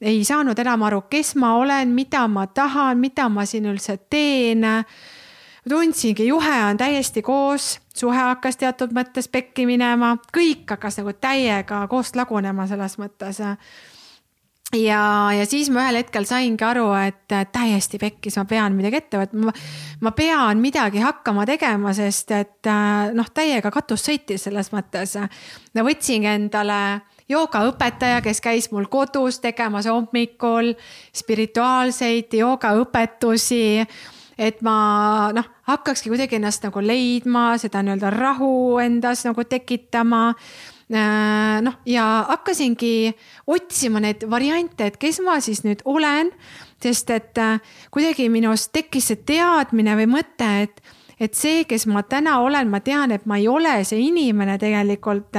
ei 0.00 0.24
saanud 0.24 0.58
enam 0.58 0.82
aru, 0.82 1.02
kes 1.10 1.34
ma 1.36 1.56
olen, 1.58 1.90
mida 1.92 2.28
ma 2.28 2.46
tahan, 2.46 2.98
mida 2.98 3.28
ma 3.28 3.44
siin 3.44 3.66
üldse 3.66 3.98
teen 4.10 4.64
tundsingi, 5.68 6.26
juhe 6.26 6.56
on 6.64 6.76
täiesti 6.76 7.22
koos, 7.22 7.78
suhe 7.96 8.16
hakkas 8.16 8.56
teatud 8.60 8.94
mõttes 8.96 9.28
pekki 9.28 9.66
minema, 9.68 10.16
kõik 10.34 10.68
hakkas 10.70 11.00
nagu 11.00 11.14
täiega 11.20 11.84
koost 11.90 12.16
lagunema 12.16 12.66
selles 12.70 12.96
mõttes. 13.00 13.40
ja, 14.72 15.02
ja 15.36 15.46
siis 15.46 15.70
ma 15.70 15.84
ühel 15.84 16.00
hetkel 16.00 16.24
saingi 16.24 16.64
aru, 16.64 16.88
et 16.94 17.52
täiesti 17.52 17.98
pekkis, 17.98 18.38
ma 18.40 18.44
pean 18.44 18.76
midagi 18.76 19.02
ette 19.02 19.20
võtma. 19.20 19.52
ma 20.00 20.10
pean 20.16 20.60
midagi 20.60 20.98
hakkama 21.04 21.46
tegema, 21.46 21.92
sest 21.94 22.30
et 22.30 22.72
noh, 23.12 23.30
täiega 23.34 23.70
katus 23.70 24.06
sõitis 24.06 24.48
selles 24.48 24.72
mõttes. 24.72 25.16
ma 25.74 25.82
võtsingi 25.84 26.26
endale 26.26 27.00
joogaõpetaja, 27.30 28.22
kes 28.24 28.40
käis 28.40 28.70
mul 28.72 28.88
kodus 28.90 29.38
tegemas 29.40 29.86
hommikul 29.86 30.72
spirituaalseid 31.14 32.32
joogaõpetusi 32.34 33.86
et 34.40 34.62
ma 34.64 35.30
noh, 35.36 35.46
hakkakski 35.68 36.10
kuidagi 36.12 36.38
ennast 36.38 36.64
nagu 36.64 36.80
leidma, 36.84 37.52
seda 37.60 37.82
nii-öelda 37.84 38.12
rahu 38.14 38.78
endas 38.82 39.26
nagu 39.28 39.44
tekitama. 39.44 40.30
Äh, 40.90 41.58
noh, 41.62 41.76
ja 41.86 42.06
hakkasingi 42.26 43.12
otsima 43.46 44.00
neid 44.02 44.24
variante, 44.30 44.88
et 44.88 44.96
kes 44.98 45.20
ma 45.22 45.36
siis 45.44 45.60
nüüd 45.62 45.84
olen, 45.86 46.32
sest 46.82 47.12
et 47.14 47.38
äh, 47.38 47.60
kuidagi 47.94 48.26
minus 48.32 48.70
tekkis 48.74 49.12
see 49.12 49.20
teadmine 49.28 49.94
või 50.00 50.08
mõte, 50.16 50.48
et, 50.64 50.80
et 51.20 51.36
see, 51.38 51.62
kes 51.68 51.86
ma 51.86 52.02
täna 52.08 52.40
olen, 52.42 52.72
ma 52.72 52.80
tean, 52.82 53.12
et 53.14 53.28
ma 53.30 53.38
ei 53.38 53.46
ole 53.46 53.76
see 53.86 54.00
inimene 54.08 54.56
tegelikult 54.58 55.38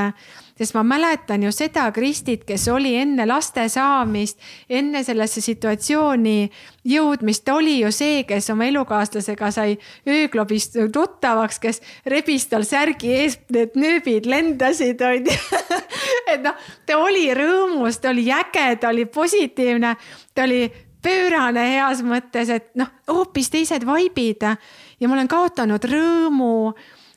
sest 0.62 0.76
ma 0.78 0.84
mäletan 0.86 1.42
ju 1.44 1.52
seda 1.54 1.88
Kristit, 1.94 2.44
kes 2.46 2.68
oli 2.70 2.94
enne 3.00 3.26
laste 3.26 3.64
saamist, 3.70 4.38
enne 4.70 5.02
sellesse 5.04 5.42
situatsiooni 5.42 6.52
jõudmist, 6.92 7.44
ta 7.48 7.56
oli 7.58 7.80
ju 7.80 7.90
see, 7.96 8.22
kes 8.30 8.52
oma 8.54 8.68
elukaaslasega 8.70 9.50
sai 9.54 9.74
ööklubis 10.06 10.70
tuttavaks, 10.94 11.58
kes 11.64 11.82
rebis 12.14 12.46
tal 12.52 12.68
särgi 12.68 13.16
ees, 13.24 13.40
need 13.50 13.74
nööbid 13.80 14.30
lendasid, 14.30 15.02
onju. 15.02 15.40
et 16.32 16.46
noh, 16.46 16.70
ta 16.86 17.02
oli 17.02 17.26
rõõmus, 17.38 17.98
ta 18.02 18.14
oli 18.14 18.30
äge, 18.30 18.70
ta 18.82 18.94
oli 18.94 19.08
positiivne, 19.10 19.96
ta 20.36 20.46
oli 20.46 20.66
pöörane 21.02 21.66
heas 21.74 22.06
mõttes, 22.06 22.54
et 22.54 22.74
noh, 22.78 22.94
hoopis 23.10 23.50
teised 23.50 23.86
vaibid 23.88 24.46
ja 24.46 25.10
ma 25.10 25.18
olen 25.18 25.30
kaotanud 25.32 25.90
rõõmu 25.90 26.54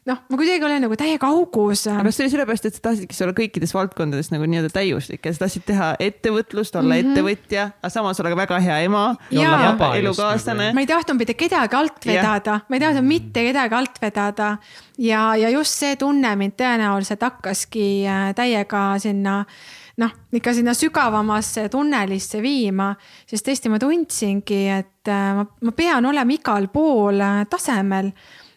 noh, 0.09 0.21
ma 0.29 0.39
kuidagi 0.39 0.67
olen 0.67 0.83
nagu 0.85 0.97
täiega 1.01 1.29
augus. 1.33 1.87
aga 1.89 2.05
kas 2.07 2.19
see 2.19 2.27
oli 2.27 2.33
sellepärast, 2.35 2.67
et 2.69 2.77
sa 2.77 2.83
tahtsidki 2.89 3.17
olla 3.25 3.37
kõikides 3.39 3.75
valdkondades 3.77 4.31
nagu 4.35 4.49
nii-öelda 4.51 4.73
täiuslik 4.75 5.25
ja 5.25 5.33
sa 5.33 5.45
tahtsid 5.45 5.65
teha 5.71 5.91
ettevõtlust, 6.05 6.77
olla 6.77 6.95
mm 6.95 6.99
-hmm. 6.99 7.15
ettevõtja, 7.15 7.69
aga 7.81 7.93
samas 7.93 8.21
olla 8.21 8.35
ka 8.35 8.41
väga 8.43 8.59
hea 8.67 8.79
ema, 8.89 9.05
elukaaslane. 9.33 10.73
ma 10.77 10.85
ei 10.85 10.91
tahtnud 10.91 11.19
mitte 11.19 11.35
kedagi 11.35 11.77
alt 11.77 12.07
vedada, 12.07 12.61
ma 12.69 12.77
ei 12.77 12.85
tahtnud 12.85 13.09
mitte 13.09 13.47
kedagi 13.49 13.75
alt 13.75 14.03
vedada. 14.03 14.57
Ja, 14.99 15.35
ja 15.37 15.49
just 15.51 15.75
see 15.75 15.97
tunne 15.97 16.37
mind 16.37 16.55
tõenäoliselt 16.55 17.23
hakkaski 17.25 18.07
äh, 18.07 18.29
täiega 18.35 18.95
sinna 18.99 19.45
noh, 19.97 20.11
ikka 20.33 20.53
sinna 20.55 20.75
sügavamasse 20.75 21.69
tunnelisse 21.69 22.43
viima, 22.43 22.95
sest 23.27 23.47
tõesti 23.47 23.71
ma 23.71 23.79
tundsingi, 23.79 24.63
et 24.69 25.11
äh, 25.11 25.35
ma, 25.35 25.47
ma 25.47 25.73
pean 25.73 26.07
olema 26.07 26.35
igal 26.35 26.69
pool 26.69 27.21
äh, 27.21 27.45
tasemel 27.51 28.13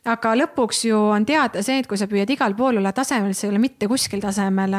aga 0.08 0.34
lõpuks 0.42 0.84
ju 0.88 1.00
on 1.14 1.26
teada 1.28 1.64
see, 1.66 1.82
et 1.82 1.88
kui 1.90 2.00
sa 2.00 2.08
püüad 2.10 2.30
igal 2.34 2.56
pool 2.58 2.80
olla 2.82 2.94
tasemel, 2.96 3.34
siis 3.36 3.48
ei 3.48 3.54
ole 3.54 3.62
mitte 3.64 3.90
kuskil 3.92 4.22
tasemel. 4.24 4.76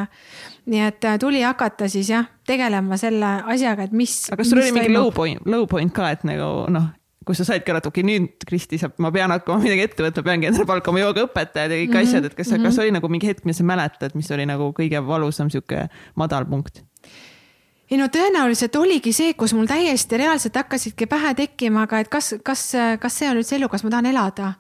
nii 0.69 0.85
et 0.85 1.05
äh, 1.05 1.19
tuli 1.21 1.43
hakata 1.43 1.89
siis 1.89 2.11
jah, 2.11 2.27
tegelema 2.47 2.97
selle 3.01 3.39
asjaga, 3.55 3.89
et 3.89 3.93
mis. 3.93 4.27
aga 4.29 4.43
kas 4.43 4.51
sul 4.51 4.63
oli 4.63 4.73
mingi 4.73 4.95
low 4.95 5.13
point, 5.15 5.45
low 5.47 5.67
point 5.67 5.93
ka, 5.95 6.11
et 6.17 6.25
nagu 6.29 6.67
noh, 6.73 6.91
kus 7.29 7.43
sa 7.43 7.49
saidki 7.51 7.73
aru, 7.73 7.83
et 7.83 7.89
okei 7.91 8.05
okay,, 8.05 8.09
nüüd 8.09 8.49
Kristi 8.49 8.81
saab, 8.81 8.97
ma 9.05 9.13
pean 9.15 9.33
hakkama 9.35 9.63
midagi 9.65 9.87
ette 9.89 10.05
võtma, 10.05 10.25
peangi 10.31 10.51
endale 10.51 10.69
palkama 10.69 11.03
joogaõpetajad 11.05 11.75
ja 11.75 11.81
kõik 11.81 11.89
mm 11.89 11.97
-hmm. 11.97 12.09
asjad, 12.09 12.29
et 12.29 12.35
kas 12.35 12.51
mm, 12.51 12.57
-hmm. 12.57 12.69
kas 12.69 12.79
oli 12.85 12.95
nagu 12.97 13.09
mingi 13.09 13.31
hetk, 13.31 13.45
mida 13.45 13.57
sa 13.57 13.65
mäletad, 13.65 14.15
mis 14.15 14.31
oli 14.31 14.47
nagu 14.49 14.73
kõige 14.77 15.03
valusam 15.07 15.51
sihuke 15.51 15.89
madal 16.17 16.47
punkt? 16.47 16.85
ei 17.91 17.97
no 17.97 18.07
tõenäoliselt 18.13 18.77
oligi 18.77 19.13
see, 19.13 19.35
kus 19.35 19.55
mul 19.55 19.67
täiesti 19.67 20.17
reaalselt 20.17 20.57
hakkasidki 20.57 21.07
pähe 21.07 21.35
tekkima, 21.35 21.83
aga 21.83 22.01
et 22.01 22.09
kas, 22.09 22.35
kas, 22.45 22.73
kas 23.01 23.19
see 23.19 23.31
on 23.31 23.37
üldse 23.41 23.57
elu, 23.57 23.69
kas 23.69 23.85
ma 23.85 23.91
tahan 23.91 24.07
elada 24.07 24.53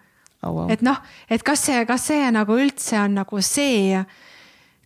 oh,. 0.43 0.53
Wow. 0.53 0.71
et 0.71 0.83
noh, 0.87 0.99
et 1.31 1.43
kas 1.43 1.67
see, 1.69 1.85
kas 1.89 2.09
see 2.11 2.31
nagu 2.35 2.59
üldse 2.59 2.99
on 3.01 3.19
nagu 3.21 3.43
see, 3.45 3.99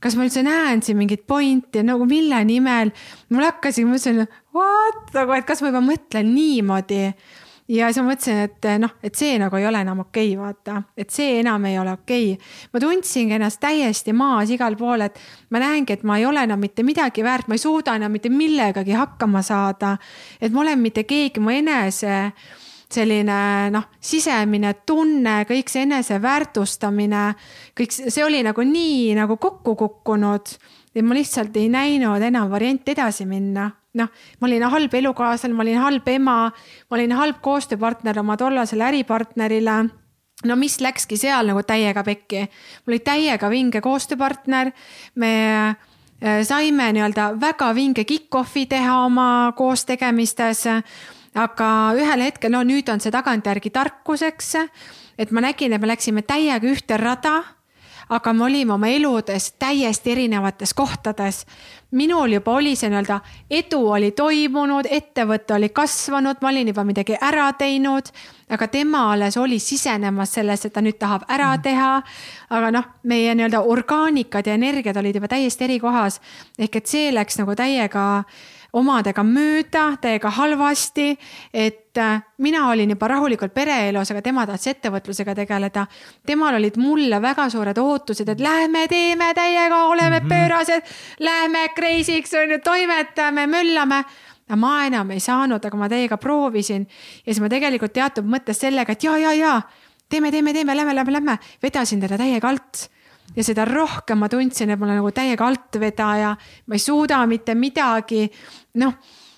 kas 0.03 0.17
ma 0.19 0.27
üldse 0.27 0.43
näen 0.47 0.83
siin 0.83 0.99
mingit 0.99 1.27
pointi 1.27 1.85
nagu 1.87 2.07
mille 2.09 2.43
nimel. 2.49 2.93
mul 3.31 3.47
hakkasid, 3.47 3.87
ma 3.87 3.97
mõtlesin, 3.97 4.27
what 4.57 5.15
nagu, 5.17 5.37
et 5.37 5.49
kas 5.49 5.63
ma 5.63 5.73
juba 5.73 5.85
mõtlen 5.85 6.35
niimoodi 6.35 7.07
ja 7.73 7.89
siis 7.89 8.03
ma 8.03 8.11
mõtlesin, 8.11 8.41
et 8.49 8.69
noh, 8.83 8.95
et 9.05 9.19
see 9.19 9.37
nagu 9.41 9.57
ei 9.59 9.67
ole 9.69 9.83
enam 9.85 10.03
okei 10.05 10.33
okay,, 10.35 10.41
vaata, 10.41 10.83
et 10.99 11.15
see 11.15 11.39
enam 11.41 11.65
ei 11.69 11.79
ole 11.81 11.95
okei 11.95 12.33
okay.. 12.35 12.51
ma 12.73 12.83
tundsingi 12.83 13.37
ennast 13.39 13.61
täiesti 13.63 14.15
maas 14.17 14.51
igal 14.53 14.77
pool, 14.81 15.07
et 15.07 15.21
ma 15.55 15.63
näengi, 15.63 15.97
et 15.97 16.03
ma 16.09 16.19
ei 16.21 16.27
ole 16.27 16.43
enam 16.49 16.61
mitte 16.61 16.85
midagi 16.87 17.25
väärt, 17.25 17.49
ma 17.49 17.59
ei 17.59 17.63
suuda 17.63 17.97
enam 18.01 18.13
mitte 18.13 18.33
millegagi 18.33 18.97
hakkama 18.99 19.43
saada. 19.47 19.97
et 20.41 20.53
ma 20.53 20.65
olen 20.67 20.83
mitte 20.83 21.05
keegi, 21.05 21.41
mu 21.41 21.55
enese 21.55 22.33
selline 22.95 23.71
noh, 23.75 23.89
sisemine 24.01 24.75
tunne, 24.87 25.43
kõik 25.49 25.71
see 25.73 25.87
eneseväärtustamine, 25.87 27.25
kõik 27.79 27.95
see 27.95 28.25
oli 28.25 28.43
nagu 28.45 28.65
nii 28.67 29.13
nagu 29.19 29.37
kokku 29.41 29.77
kukkunud 29.79 30.55
ja 30.95 31.05
ma 31.05 31.17
lihtsalt 31.17 31.57
ei 31.57 31.71
näinud 31.73 32.23
enam 32.23 32.51
varianti 32.51 32.93
edasi 32.93 33.27
minna. 33.27 33.71
noh, 33.93 34.09
ma 34.41 34.47
olin 34.49 34.63
halb 34.73 34.95
elukaaslane, 34.95 35.53
ma 35.53 35.63
olin 35.67 35.81
halb 35.83 36.07
ema, 36.09 36.37
ma 36.89 36.97
olin 36.97 37.13
halb 37.13 37.43
koostööpartner 37.45 38.23
oma 38.23 38.39
tollasele 38.41 38.87
äripartnerile. 38.89 39.75
No 40.49 40.57
mis 40.57 40.79
läkski 40.81 41.19
seal 41.21 41.51
nagu 41.53 41.61
täiega 41.63 42.01
pekki, 42.03 42.47
mul 42.87 42.95
oli 42.95 43.03
täiega 43.05 43.51
vinge 43.53 43.83
koostööpartner, 43.85 44.73
me 45.21 45.35
äh, 45.69 46.41
saime 46.49 46.89
nii-öelda 46.97 47.35
väga 47.41 47.69
vinge 47.77 48.07
kick-off'i 48.09 48.65
teha 48.71 48.97
oma 49.05 49.53
koostegemistes 49.57 50.65
aga 51.35 51.69
ühel 51.97 52.27
hetkel, 52.27 52.53
no 52.53 52.63
nüüd 52.67 52.89
on 52.93 53.01
see 53.01 53.13
tagantjärgi 53.15 53.73
tarkuseks, 53.73 54.55
et 55.19 55.31
ma 55.31 55.45
nägin, 55.45 55.73
et 55.73 55.81
me 55.81 55.89
läksime 55.89 56.23
täiega 56.29 56.69
ühte 56.69 57.01
rada 57.01 57.41
aga 58.13 58.33
me 58.33 58.45
olime 58.45 58.75
oma 58.75 58.89
eludes 58.89 59.53
täiesti 59.59 60.13
erinevates 60.13 60.75
kohtades. 60.75 61.47
minul 61.91 62.33
juba 62.33 62.53
oli 62.53 62.77
see 62.77 62.89
nii-öelda 62.89 63.19
edu 63.51 63.81
oli 63.93 64.11
toimunud, 64.17 64.87
ettevõte 64.91 65.55
oli 65.55 65.69
kasvanud, 65.69 66.41
ma 66.41 66.49
olin 66.49 66.69
juba 66.69 66.85
midagi 66.85 67.17
ära 67.21 67.51
teinud, 67.53 68.09
aga 68.49 68.69
tema 68.69 69.13
alles 69.13 69.37
oli 69.37 69.59
sisenemas 69.59 70.33
selles, 70.33 70.65
et 70.65 70.73
ta 70.73 70.81
nüüd 70.81 70.99
tahab 70.99 71.25
ära 71.29 71.57
mm. 71.57 71.63
teha. 71.63 71.93
aga 72.51 72.71
noh, 72.71 72.89
meie 73.03 73.35
nii-öelda 73.35 73.61
orgaanikad 73.61 74.47
ja 74.47 74.55
energiad 74.55 74.97
olid 74.97 75.15
juba 75.17 75.29
täiesti 75.29 75.65
eri 75.65 75.79
kohas 75.81 76.21
ehk 76.59 76.77
et 76.77 76.87
see 76.87 77.13
läks 77.13 77.39
nagu 77.39 77.57
täiega 77.57 78.25
omadega 78.73 79.23
mööda, 79.25 79.85
täiega 80.01 80.31
halvasti. 80.31 81.19
et 81.53 81.99
äh, 81.99 82.23
mina 82.39 82.69
olin 82.71 82.91
juba 82.91 83.09
rahulikult 83.09 83.55
pereelus, 83.55 84.11
aga 84.11 84.23
tema 84.23 84.47
tahtis 84.47 84.73
ettevõtlusega 84.75 85.35
tegeleda. 85.35 85.87
temal 86.27 86.55
olid 86.55 86.77
mulle 86.77 87.21
väga 87.23 87.49
suured 87.51 87.79
ootused, 87.79 88.29
et 88.29 88.41
lähme 88.41 88.87
teeme 88.89 89.35
täiega, 89.35 89.85
oleme 89.85 90.21
mm 90.21 90.27
-hmm. 90.27 90.29
pöörased, 90.29 90.83
lähme 91.21 91.69
crazy'ks 91.79 92.35
on 92.43 92.51
ju, 92.51 92.59
toimetame, 92.59 93.47
möllame 93.47 94.05
aga 94.49 94.57
ma 94.57 94.85
enam 94.85 95.11
ei 95.11 95.21
saanud, 95.21 95.65
aga 95.65 95.77
ma 95.77 95.89
teiega 95.89 96.17
proovisin 96.17 96.87
ja 97.27 97.33
siis 97.33 97.41
ma 97.41 97.49
tegelikult 97.49 97.93
teatud 97.93 98.25
mõttes 98.25 98.59
sellega, 98.61 98.93
et 98.93 99.05
ja, 99.05 99.17
ja, 99.19 99.33
ja 99.33 99.63
teeme, 100.09 100.31
teeme, 100.31 100.53
teeme, 100.53 100.77
lähme, 100.77 100.95
lähme, 100.95 101.13
lähme, 101.13 101.39
vedasin 101.63 102.01
teda 102.01 102.19
täiega 102.19 102.49
alt 102.49 102.89
ja 103.37 103.45
seda 103.47 103.67
rohkem 103.69 104.21
ma 104.23 104.29
tundsin, 104.33 104.71
et 104.71 104.81
ma 104.81 104.89
olen 104.89 105.03
nagu 105.03 105.11
täiega 105.15 105.49
altvedaja, 105.49 106.37
ma 106.67 106.79
ei 106.79 106.83
suuda 106.83 107.25
mitte 107.31 107.55
midagi. 107.59 108.29
noh, 108.81 108.95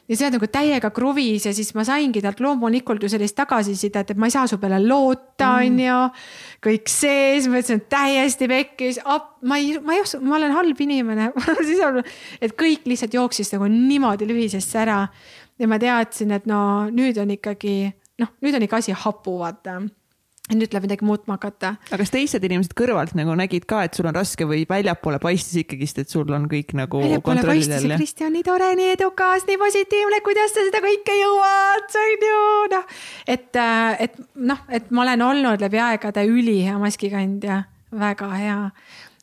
ja 0.09 0.17
see 0.19 0.29
on 0.29 0.35
nagu 0.37 0.49
täiega 0.53 0.91
kruvis 0.95 1.47
ja 1.49 1.53
siis 1.57 1.71
ma 1.77 1.85
saingi 1.87 2.21
talt 2.25 2.43
loomulikult 2.45 3.03
ju 3.03 3.09
sellist 3.13 3.37
tagasisidet, 3.39 4.13
et 4.13 4.21
ma 4.21 4.29
ei 4.29 4.35
saa 4.35 4.47
su 4.51 4.59
peale 4.61 4.81
loota, 4.85 5.55
mm. 5.57 5.65
on 5.65 5.81
ju. 5.87 6.01
kõik 6.69 6.93
see, 6.93 7.39
siis 7.39 7.49
ma 7.51 7.61
ütlesin, 7.63 7.85
täiesti 7.91 8.49
pekkis, 8.51 9.01
ma 9.49 9.59
ei, 9.61 9.75
ma 9.81 9.97
ei 9.97 10.05
oska, 10.05 10.21
ma 10.25 10.39
olen 10.39 10.55
halb 10.57 10.85
inimene 10.85 11.31
et 12.45 12.57
kõik 12.61 12.89
lihtsalt 12.91 13.17
jooksis 13.17 13.55
nagu 13.57 13.69
niimoodi 13.71 14.29
lühisesse 14.29 14.81
ära. 14.85 15.05
ja 15.59 15.71
ma 15.71 15.81
teadsin, 15.81 16.35
et 16.37 16.49
no 16.51 16.91
nüüd 16.93 17.19
on 17.23 17.37
ikkagi, 17.37 17.77
noh, 18.21 18.35
nüüd 18.45 18.59
on 18.59 18.67
ikka 18.67 18.83
asi 18.83 18.97
hapu, 19.05 19.39
vaata 19.41 19.81
nüüd 20.53 20.69
tuleb 20.69 20.85
midagi 20.85 21.07
muutma 21.09 21.39
hakata. 21.39 21.71
aga 21.89 21.99
kas 22.03 22.13
teised 22.13 22.45
inimesed 22.45 22.75
kõrvalt 22.77 23.15
nagu 23.17 23.33
nägid 23.39 23.65
ka, 23.71 23.81
et 23.87 23.97
sul 23.97 24.09
on 24.11 24.17
raske 24.17 24.45
või 24.49 24.67
väljapoole 24.69 25.17
paistis 25.23 25.63
ikkagist, 25.63 26.03
et 26.03 26.13
sul 26.13 26.29
on 26.37 26.45
kõik 26.51 26.75
nagu 26.77 27.01
kontrolli 27.25 27.65
all? 27.73 27.97
Kristjan, 27.97 28.35
nii 28.37 28.45
tore, 28.45 28.69
nii 28.77 28.93
edukas, 28.93 29.47
nii 29.49 29.57
positiivne, 29.63 30.21
kuidas 30.27 30.53
sa 30.53 30.67
seda 30.67 30.83
kõike 30.85 31.17
jõuad, 31.17 31.89
on 32.05 32.29
ju, 32.29 32.45
noh. 32.75 32.87
et, 33.37 33.61
et 34.05 34.21
noh, 34.53 34.63
et 34.69 34.93
ma 34.93 35.07
olen 35.07 35.27
olnud 35.31 35.65
läbi 35.65 35.81
aegade 35.81 36.27
ülihea 36.29 36.77
maskikandja, 36.83 37.63
väga 38.05 38.33
hea. 38.37 38.61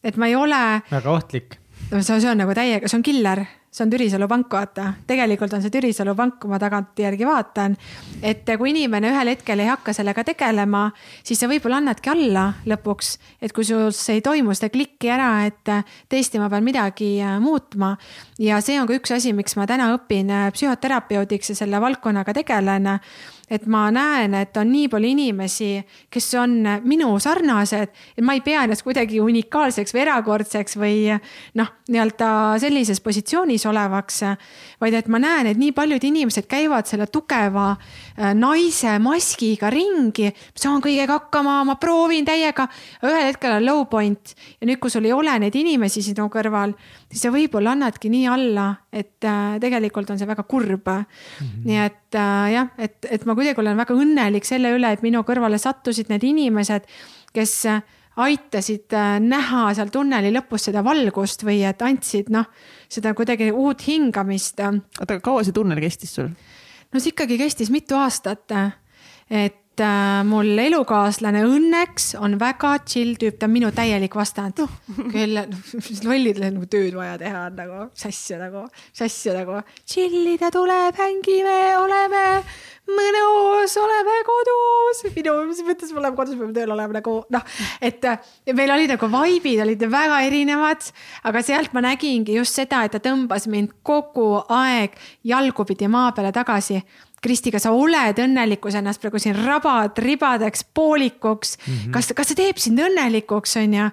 et 0.02 0.18
ma 0.18 0.32
ei 0.32 0.38
ole. 0.40 0.66
väga 0.90 1.18
ohtlik. 1.20 1.60
see, 1.92 2.18
see 2.18 2.32
on 2.34 2.42
nagu 2.42 2.58
täiega, 2.58 2.90
see 2.90 2.98
on 2.98 3.06
killer 3.06 3.46
see 3.72 3.86
on 3.86 3.92
Türisalu 3.92 4.28
pank, 4.28 4.52
vaata, 4.52 4.90
tegelikult 5.08 5.54
on 5.56 5.62
see 5.64 5.72
Türisalu 5.72 6.12
pank, 6.16 6.36
kui 6.42 6.52
ma 6.52 6.60
tagantjärgi 6.60 7.28
vaatan. 7.28 7.78
et 8.22 8.50
kui 8.60 8.74
inimene 8.74 9.08
ühel 9.14 9.32
hetkel 9.32 9.64
ei 9.64 9.70
hakka 9.72 9.94
sellega 9.96 10.26
tegelema, 10.28 10.90
siis 11.24 11.40
sa 11.40 11.48
võib-olla 11.48 11.80
annadki 11.80 12.12
alla 12.12 12.50
lõpuks, 12.68 13.14
et 13.42 13.56
kui 13.56 13.64
sul 13.64 13.88
ei 14.12 14.22
toimu 14.22 14.56
seda 14.58 14.72
klikki 14.74 15.12
ära, 15.16 15.32
et 15.48 15.72
tõesti, 16.12 16.42
ma 16.42 16.50
pean 16.52 16.68
midagi 16.68 17.14
äh, 17.24 17.40
muutma. 17.40 17.96
ja 18.40 18.60
see 18.62 18.80
on 18.82 18.90
ka 18.92 19.00
üks 19.00 19.16
asi, 19.16 19.32
miks 19.34 19.56
ma 19.56 19.68
täna 19.68 19.94
õpin 19.96 20.30
äh, 20.30 20.50
psühhoterapeudiks 20.52 21.54
ja 21.54 21.62
selle 21.64 21.80
valdkonnaga 21.82 22.36
tegelen 22.36 22.98
et 23.52 23.66
ma 23.68 23.84
näen, 23.92 24.34
et 24.40 24.58
on 24.58 24.70
nii 24.72 24.88
palju 24.92 25.10
inimesi, 25.12 25.72
kes 26.12 26.30
on 26.40 26.56
minu 26.88 27.12
sarnased, 27.20 27.92
et 28.16 28.24
ma 28.24 28.36
ei 28.38 28.44
pea 28.46 28.64
ennast 28.66 28.86
kuidagi 28.86 29.20
unikaalseks 29.24 29.96
või 29.96 30.04
erakordseks 30.06 30.78
või 30.80 30.96
noh, 31.60 31.72
nii-öelda 31.92 32.30
sellises 32.64 33.02
positsioonis 33.04 33.66
olevaks. 33.68 34.22
vaid 34.82 34.94
et 34.94 35.08
ma 35.08 35.20
näen, 35.20 35.52
et 35.52 35.60
nii 35.60 35.72
paljud 35.76 36.04
inimesed 36.04 36.48
käivad 36.48 36.88
selle 36.88 37.08
tugeva 37.12 37.72
äh, 37.76 38.34
naise 38.34 38.98
maskiga 39.00 39.70
ringi. 39.70 40.32
saan 40.56 40.82
kõigega 40.82 41.20
hakkama, 41.20 41.64
ma 41.66 41.76
proovin 41.76 42.26
täiega. 42.26 42.68
ühel 43.04 43.28
hetkel 43.28 43.58
on 43.60 43.66
low 43.66 43.86
point 43.86 44.36
ja 44.62 44.68
nüüd, 44.68 44.80
kui 44.80 44.90
sul 44.90 45.06
ei 45.06 45.14
ole 45.14 45.38
neid 45.40 45.56
inimesi 45.56 46.02
sinu 46.02 46.30
kõrval, 46.32 46.74
siis 47.12 47.26
sa 47.26 47.32
võib-olla 47.34 47.76
annadki 47.76 48.10
nii 48.12 48.28
alla, 48.32 48.68
et 48.92 49.28
äh, 49.28 49.56
tegelikult 49.62 50.10
on 50.14 50.20
see 50.20 50.30
väga 50.30 50.46
kurb 50.50 50.88
mm. 50.88 51.06
-hmm. 51.40 51.64
nii 51.68 51.80
et 51.84 52.20
äh, 52.20 52.52
jah, 52.56 52.70
et, 52.78 52.98
et 53.10 53.26
ma 53.26 53.36
kuidagi 53.36 53.62
olen 53.62 53.78
väga 53.78 53.96
õnnelik 53.96 54.48
selle 54.48 54.74
üle, 54.76 54.92
et 54.92 55.04
minu 55.04 55.24
kõrvale 55.28 55.60
sattusid 55.62 56.10
need 56.10 56.24
inimesed, 56.24 56.88
kes 57.34 57.56
aitasid 58.22 58.94
äh, 58.98 59.20
näha 59.24 59.70
seal 59.76 59.92
tunneli 59.92 60.34
lõpus 60.36 60.68
seda 60.70 60.84
valgust 60.84 61.46
või 61.48 61.62
et 61.68 61.82
andsid 61.82 62.32
noh, 62.34 62.48
seda 62.92 63.14
kuidagi 63.14 63.52
uut 63.52 63.88
hingamist. 63.88 64.60
oota, 65.00 65.20
kaua 65.20 65.44
see 65.44 65.56
tunnel 65.56 65.80
kestis 65.80 66.16
sul? 66.16 66.32
no 66.92 67.00
see 67.00 67.14
ikkagi 67.14 67.38
kestis 67.38 67.72
mitu 67.72 67.96
aastat. 67.96 68.52
et 69.30 69.61
et 69.82 69.88
äh, 69.88 70.24
mul 70.28 70.60
elukaaslane 70.62 71.42
õnneks 71.48 72.12
on 72.22 72.36
väga 72.42 72.76
chill 72.86 73.16
tüüp, 73.20 73.40
ta 73.40 73.48
on 73.48 73.54
minu 73.56 73.72
täielik 73.74 74.14
vastand 74.18 74.60
oh.. 74.62 74.70
küll 75.14 75.40
lollidel 76.06 76.46
on 76.50 76.60
nagu 76.60 76.68
tööd 76.70 76.94
vaja 76.98 77.16
teha, 77.22 77.48
nagu 77.56 77.88
mis 77.88 78.06
asja 78.12 78.38
nagu, 78.42 78.68
mis 78.92 79.02
asja 79.08 79.34
nagu. 79.40 79.62
chillida 79.90 80.52
tuleb, 80.54 81.00
hängime, 81.02 81.58
oleme 81.80 82.24
mõnus, 82.92 83.74
oleme 83.82 84.18
kodus. 84.28 85.04
minu, 85.16 85.36
mis 85.50 85.62
mõttes 85.66 85.94
me 85.94 86.02
oleme 86.04 86.20
kodus, 86.20 86.38
me 86.38 86.46
peame 86.46 86.58
tööl 86.60 86.76
olema 86.76 87.00
nagu 87.00 87.18
noh, 87.34 87.62
et 87.82 88.10
meil 88.54 88.76
olid 88.78 88.94
nagu 88.94 89.12
vibe'id 89.18 89.66
olid 89.66 89.86
väga 89.90 90.24
erinevad, 90.28 90.92
aga 91.26 91.46
sealt 91.46 91.74
ma 91.74 91.88
nägingi 91.90 92.38
just 92.38 92.60
seda, 92.60 92.84
et 92.86 92.94
ta 92.94 93.02
tõmbas 93.02 93.50
mind 93.50 93.80
kogu 93.88 94.44
aeg 94.46 95.00
jalgupidi 95.26 95.90
maa 95.90 96.12
peale 96.14 96.36
tagasi 96.36 96.84
Kristi, 97.22 97.52
kas 97.54 97.68
sa 97.68 97.72
oled 97.78 98.18
õnnelik, 98.18 98.64
kui 98.64 98.74
sa 98.74 98.80
ennast 98.82 99.02
praegu 99.02 99.20
siin 99.22 99.36
rabad 99.38 100.00
ribadeks, 100.02 100.64
poolikuks 100.74 101.58
mm, 101.58 101.74
-hmm. 101.74 101.92
kas, 101.94 102.10
kas 102.18 102.32
see 102.32 102.40
teeb 102.40 102.58
sind 102.58 102.82
õnnelikuks, 102.82 103.58
on 103.62 103.76
ju. 103.78 103.90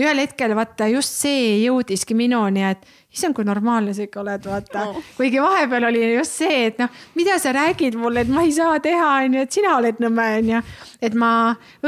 ühel 0.00 0.22
hetkel 0.22 0.54
vaata 0.56 0.88
just 0.88 1.12
see 1.12 1.58
jõudiski 1.60 2.16
minuni, 2.16 2.64
et 2.64 2.86
issand, 3.10 3.34
kui 3.34 3.44
normaalne 3.44 3.94
sa 3.94 4.04
ikka 4.06 4.20
oled, 4.22 4.46
vaata 4.46 4.84
no.. 4.86 5.02
kuigi 5.16 5.40
vahepeal 5.42 5.88
oli 5.88 6.02
just 6.14 6.38
see, 6.38 6.66
et 6.68 6.78
noh, 6.78 6.90
mida 7.18 7.38
sa 7.42 7.52
räägid 7.56 7.98
mulle, 7.98 8.24
et 8.24 8.30
ma 8.30 8.44
ei 8.46 8.52
saa 8.54 8.78
teha, 8.82 9.08
on 9.24 9.34
ju, 9.34 9.44
et 9.46 9.58
sina 9.58 9.74
oled 9.78 9.98
nõme, 10.02 10.26
on 10.38 10.50
ju. 10.54 10.62
et 11.02 11.16
ma 11.18 11.32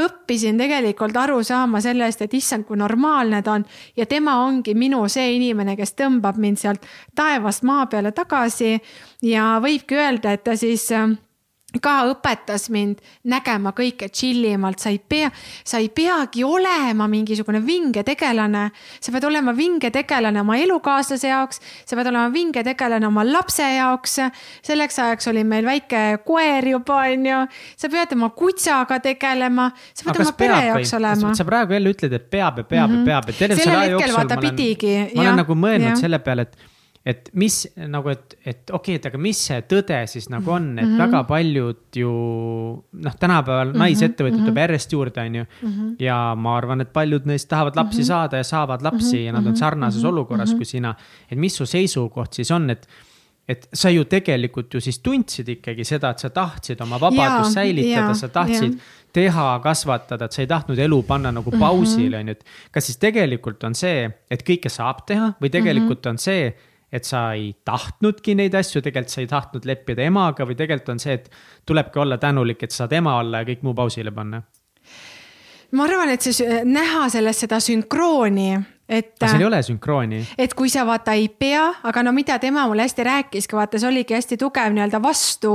õppisin 0.03 0.59
tegelikult 0.59 1.17
aru 1.23 1.39
saama 1.47 1.81
sellest, 1.83 2.25
et 2.25 2.37
issand, 2.39 2.67
kui 2.67 2.79
normaalne 2.79 3.41
ta 3.43 3.57
on 3.57 3.67
ja 3.99 4.07
tema 4.09 4.39
ongi 4.43 4.75
minu 4.75 5.05
see 5.11 5.37
inimene, 5.37 5.77
kes 5.79 5.95
tõmbab 5.99 6.39
mind 6.41 6.59
sealt 6.59 6.87
taevast 7.15 7.63
maa 7.63 7.85
peale 7.87 8.11
tagasi. 8.11 8.75
ja 9.23 9.53
võibki 9.63 9.95
öelda, 9.99 10.33
et 10.35 10.43
ta 10.43 10.57
siis 10.59 10.89
ka 11.81 11.93
õpetas 12.11 12.67
mind 12.73 13.01
nägema 13.29 13.73
kõike 13.75 14.09
chill 14.13 14.45
imalt, 14.45 14.81
sa 14.83 14.91
ei 14.93 14.99
pea, 14.99 15.29
sa 15.65 15.79
ei 15.81 15.89
peagi 15.89 16.43
olema 16.45 17.07
mingisugune 17.09 17.61
vinge 17.65 18.03
tegelane. 18.03 18.71
sa 18.99 19.11
pead 19.11 19.23
olema 19.23 19.53
vinge 19.57 19.89
tegelane 19.91 20.41
oma 20.41 20.57
elukaaslase 20.57 21.27
jaoks, 21.27 21.61
sa 21.85 21.95
pead 21.95 22.07
olema 22.11 22.29
vinge 22.33 22.63
tegelane 22.63 23.07
oma 23.07 23.23
lapse 23.25 23.63
jaoks. 23.63 24.19
selleks 24.61 24.99
ajaks 24.99 25.27
oli 25.27 25.43
meil 25.43 25.65
väike 25.65 26.19
koer 26.25 26.67
juba, 26.67 27.03
onju. 27.13 27.47
sa 27.77 27.89
pead 27.89 28.13
oma 28.13 28.29
kutsaga 28.29 28.99
tegelema, 28.99 29.71
sa 29.93 30.09
pead 30.09 30.21
oma 30.21 30.37
pere 30.37 30.61
jaoks 30.67 30.93
olema. 30.93 31.33
sa 31.35 31.45
praegu 31.45 31.73
jälle 31.73 31.95
ütled, 31.95 32.13
et 32.13 32.29
peab 32.29 32.57
ja 32.57 32.63
peab 32.63 32.89
mm 32.89 32.95
-hmm. 32.95 32.99
ja 32.99 33.05
peab, 33.05 33.29
et 33.29 33.37
terve 33.37 33.55
selle 33.55 33.77
aja 33.77 33.91
jooksul 33.91 34.13
ma 34.13 34.23
olen, 34.23 35.09
ma 35.15 35.21
olen 35.21 35.35
nagu 35.35 35.55
mõelnud 35.55 35.89
ja. 35.89 35.95
selle 35.95 36.19
peale, 36.19 36.41
et 36.41 36.72
et 37.05 37.29
mis 37.35 37.55
nagu, 37.91 38.13
et, 38.13 38.35
et 38.45 38.71
okei 38.71 38.95
okay,, 38.95 38.99
et 38.99 39.05
aga 39.09 39.19
mis 39.19 39.39
see 39.49 39.59
tõde 39.67 39.97
siis 40.07 40.29
nagu 40.31 40.51
on, 40.55 40.69
et 40.77 40.85
mm 40.85 40.93
-hmm. 40.93 41.01
väga 41.03 41.23
paljud 41.27 41.99
ju 41.99 42.11
noh, 42.91 43.15
tänapäeval 43.19 43.67
mm 43.67 43.73
-hmm. 43.73 43.83
naisettevõtjad 43.83 44.37
tuleb 44.37 44.47
mm 44.47 44.55
-hmm. 44.55 44.59
järjest 44.65 44.93
juurde, 44.93 45.21
on 45.21 45.35
ju 45.35 45.43
mm. 45.43 45.69
-hmm. 45.69 45.95
ja 45.99 46.35
ma 46.35 46.57
arvan, 46.57 46.81
et 46.81 46.93
paljud 46.93 47.25
neist 47.25 47.49
tahavad 47.49 47.75
lapsi 47.75 47.97
mm 47.97 48.03
-hmm. 48.03 48.07
saada 48.07 48.37
ja 48.37 48.43
saavad 48.43 48.81
lapsi 48.81 49.15
mm 49.15 49.21
-hmm. 49.21 49.25
ja 49.25 49.31
nad 49.33 49.47
on 49.47 49.57
sarnases 49.57 50.03
mm 50.03 50.05
-hmm. 50.05 50.13
olukorras 50.13 50.49
mm 50.49 50.53
-hmm. 50.53 50.57
kui 50.57 50.65
sina. 50.65 50.95
et 51.31 51.37
mis 51.37 51.55
su 51.55 51.65
seisukoht 51.65 52.33
siis 52.33 52.51
on, 52.51 52.69
et 52.69 52.87
et 53.47 53.67
sa 53.73 53.89
ju 53.89 54.05
tegelikult 54.05 54.73
ju 54.73 54.81
siis 54.81 54.99
tundsid 54.99 55.49
ikkagi 55.49 55.83
seda, 55.83 56.09
et 56.09 56.19
sa 56.19 56.29
tahtsid 56.29 56.81
oma 56.81 56.99
vabadust 56.99 57.53
säilitada, 57.53 58.13
sa 58.13 58.29
tahtsid 58.29 58.73
ja. 58.73 58.79
teha, 59.13 59.59
kasvatada, 59.63 60.25
et 60.25 60.31
sa 60.31 60.41
ei 60.41 60.47
tahtnud 60.47 60.79
elu 60.79 61.01
panna 61.03 61.31
nagu 61.31 61.51
pausile, 61.51 62.17
on 62.17 62.27
ju, 62.27 62.31
et. 62.31 62.45
kas 62.71 62.85
siis 62.85 62.97
tegelikult 62.97 63.63
on 63.63 63.75
see, 63.75 64.09
et 64.31 64.45
kõike 64.47 64.71
saab 64.71 65.03
teha 65.05 65.33
või 65.41 65.49
tegelikult 65.49 66.05
mm 66.05 66.09
-hmm. 66.09 66.09
on 66.09 66.17
see 66.17 66.55
et 66.93 67.07
sa 67.09 67.31
ei 67.33 67.53
tahtnudki 67.65 68.35
neid 68.37 68.53
asju, 68.57 68.83
tegelikult 68.85 69.15
sa 69.15 69.23
ei 69.23 69.29
tahtnud 69.31 69.65
leppida 69.65 70.05
emaga 70.05 70.45
või 70.45 70.57
tegelikult 70.59 70.93
on 70.93 71.01
see, 71.01 71.17
et 71.17 71.31
tulebki 71.65 72.03
olla 72.03 72.19
tänulik, 72.21 72.63
et 72.63 72.75
saad 72.75 72.93
ema 72.93 73.17
olla 73.21 73.41
ja 73.41 73.49
kõik 73.49 73.65
muu 73.65 73.73
pausile 73.77 74.13
panna? 74.13 74.43
ma 75.73 75.87
arvan, 75.87 76.13
et 76.13 76.21
see 76.21 76.61
näha 76.69 77.07
selles 77.09 77.39
seda 77.41 77.57
sünkrooni, 77.63 78.51
et. 78.85 79.15
aga 79.17 79.31
seal 79.31 79.41
ei 79.41 79.47
ole 79.47 79.61
sünkrooni. 79.65 80.19
et 80.37 80.53
kui 80.53 80.69
sa 80.69 80.83
vaata 80.85 81.15
ei 81.17 81.25
pea, 81.33 81.63
aga 81.89 82.03
no 82.05 82.13
mida 82.13 82.35
tema 82.41 82.67
mulle 82.69 82.85
hästi 82.85 83.05
rääkiski, 83.07 83.57
vaata, 83.57 83.81
see 83.81 83.89
oligi 83.89 84.13
hästi 84.13 84.37
tugev 84.37 84.75
nii-öelda 84.75 85.01
vastu 85.01 85.53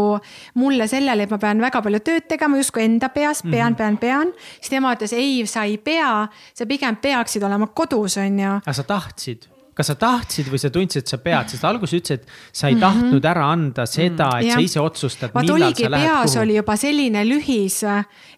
mulle 0.59 0.89
sellele, 0.91 1.29
et 1.29 1.35
ma 1.35 1.39
pean 1.39 1.63
väga 1.63 1.83
palju 1.85 2.01
tööd 2.09 2.27
tegema 2.33 2.59
justkui 2.59 2.83
enda 2.89 3.13
peas, 3.15 3.45
pean 3.45 3.53
mm, 3.53 3.63
-hmm. 3.63 3.79
pean, 3.79 4.01
pean. 4.03 4.33
siis 4.59 4.75
tema 4.75 4.97
ütles 4.97 5.15
ei, 5.15 5.47
sa 5.47 5.63
ei 5.71 5.79
pea, 5.79 6.27
sa 6.55 6.67
pigem 6.67 6.99
peaksid 6.99 7.47
olema 7.47 7.71
kodus, 7.71 8.19
on 8.19 8.43
ju. 8.43 8.59
aga 8.59 8.75
sa 8.75 8.83
tahtsid 8.83 9.47
kas 9.79 9.93
sa 9.93 9.95
tahtsid 9.95 10.49
või 10.51 10.59
sa 10.59 10.71
tundsid, 10.75 11.05
et 11.05 11.13
sa 11.13 11.21
pead, 11.23 11.53
sest 11.53 11.67
alguses 11.67 12.01
ütlesid, 12.01 12.25
et 12.25 12.57
sa 12.59 12.67
ei 12.67 12.75
-hmm. 12.75 12.81
tahtnud 12.83 13.29
ära 13.31 13.45
anda 13.53 13.85
seda, 13.87 14.31
et 14.41 14.49
ja. 14.49 14.57
sa 14.57 14.65
ise 14.65 14.81
otsustad, 14.83 15.31
sa 15.31 15.91
lähed 15.91 16.09
peas 16.09 16.33
kuhu. 16.33 16.43
oli 16.43 16.57
juba 16.57 16.77
selline 16.77 17.23
lühis, 17.29 17.77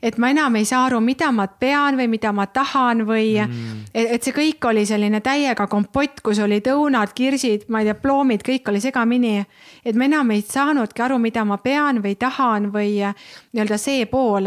et 0.03 0.19
ma 0.19 0.31
enam 0.31 0.57
ei 0.57 0.65
saa 0.69 0.85
aru, 0.91 1.01
mida 1.01 1.31
ma 1.33 1.47
pean 1.47 1.97
või 1.97 2.09
mida 2.09 2.33
ma 2.33 2.47
tahan 2.47 3.07
või 3.09 3.41
mm. 3.41 3.81
et, 3.95 4.11
et 4.17 4.23
see 4.23 4.37
kõik 4.37 4.69
oli 4.69 4.85
selline 4.87 5.21
täiega 5.21 5.67
kompott, 5.67 6.21
kus 6.21 6.39
olid 6.39 6.69
õunad, 6.69 7.15
kirsid, 7.15 7.65
ma 7.69 7.81
ei 7.81 7.89
tea, 7.89 7.95
ploomid, 7.95 8.45
kõik 8.45 8.69
oli 8.69 8.81
segamini. 8.81 9.47
et 9.85 9.97
ma 9.97 10.05
enam 10.05 10.31
ei 10.31 10.43
saanudki 10.43 11.03
aru, 11.03 11.19
mida 11.19 11.45
ma 11.45 11.57
pean 11.57 12.03
või 12.03 12.15
tahan 12.21 12.73
või 12.73 13.01
nii-öelda 13.01 13.79
see 13.79 14.07
pool 14.07 14.47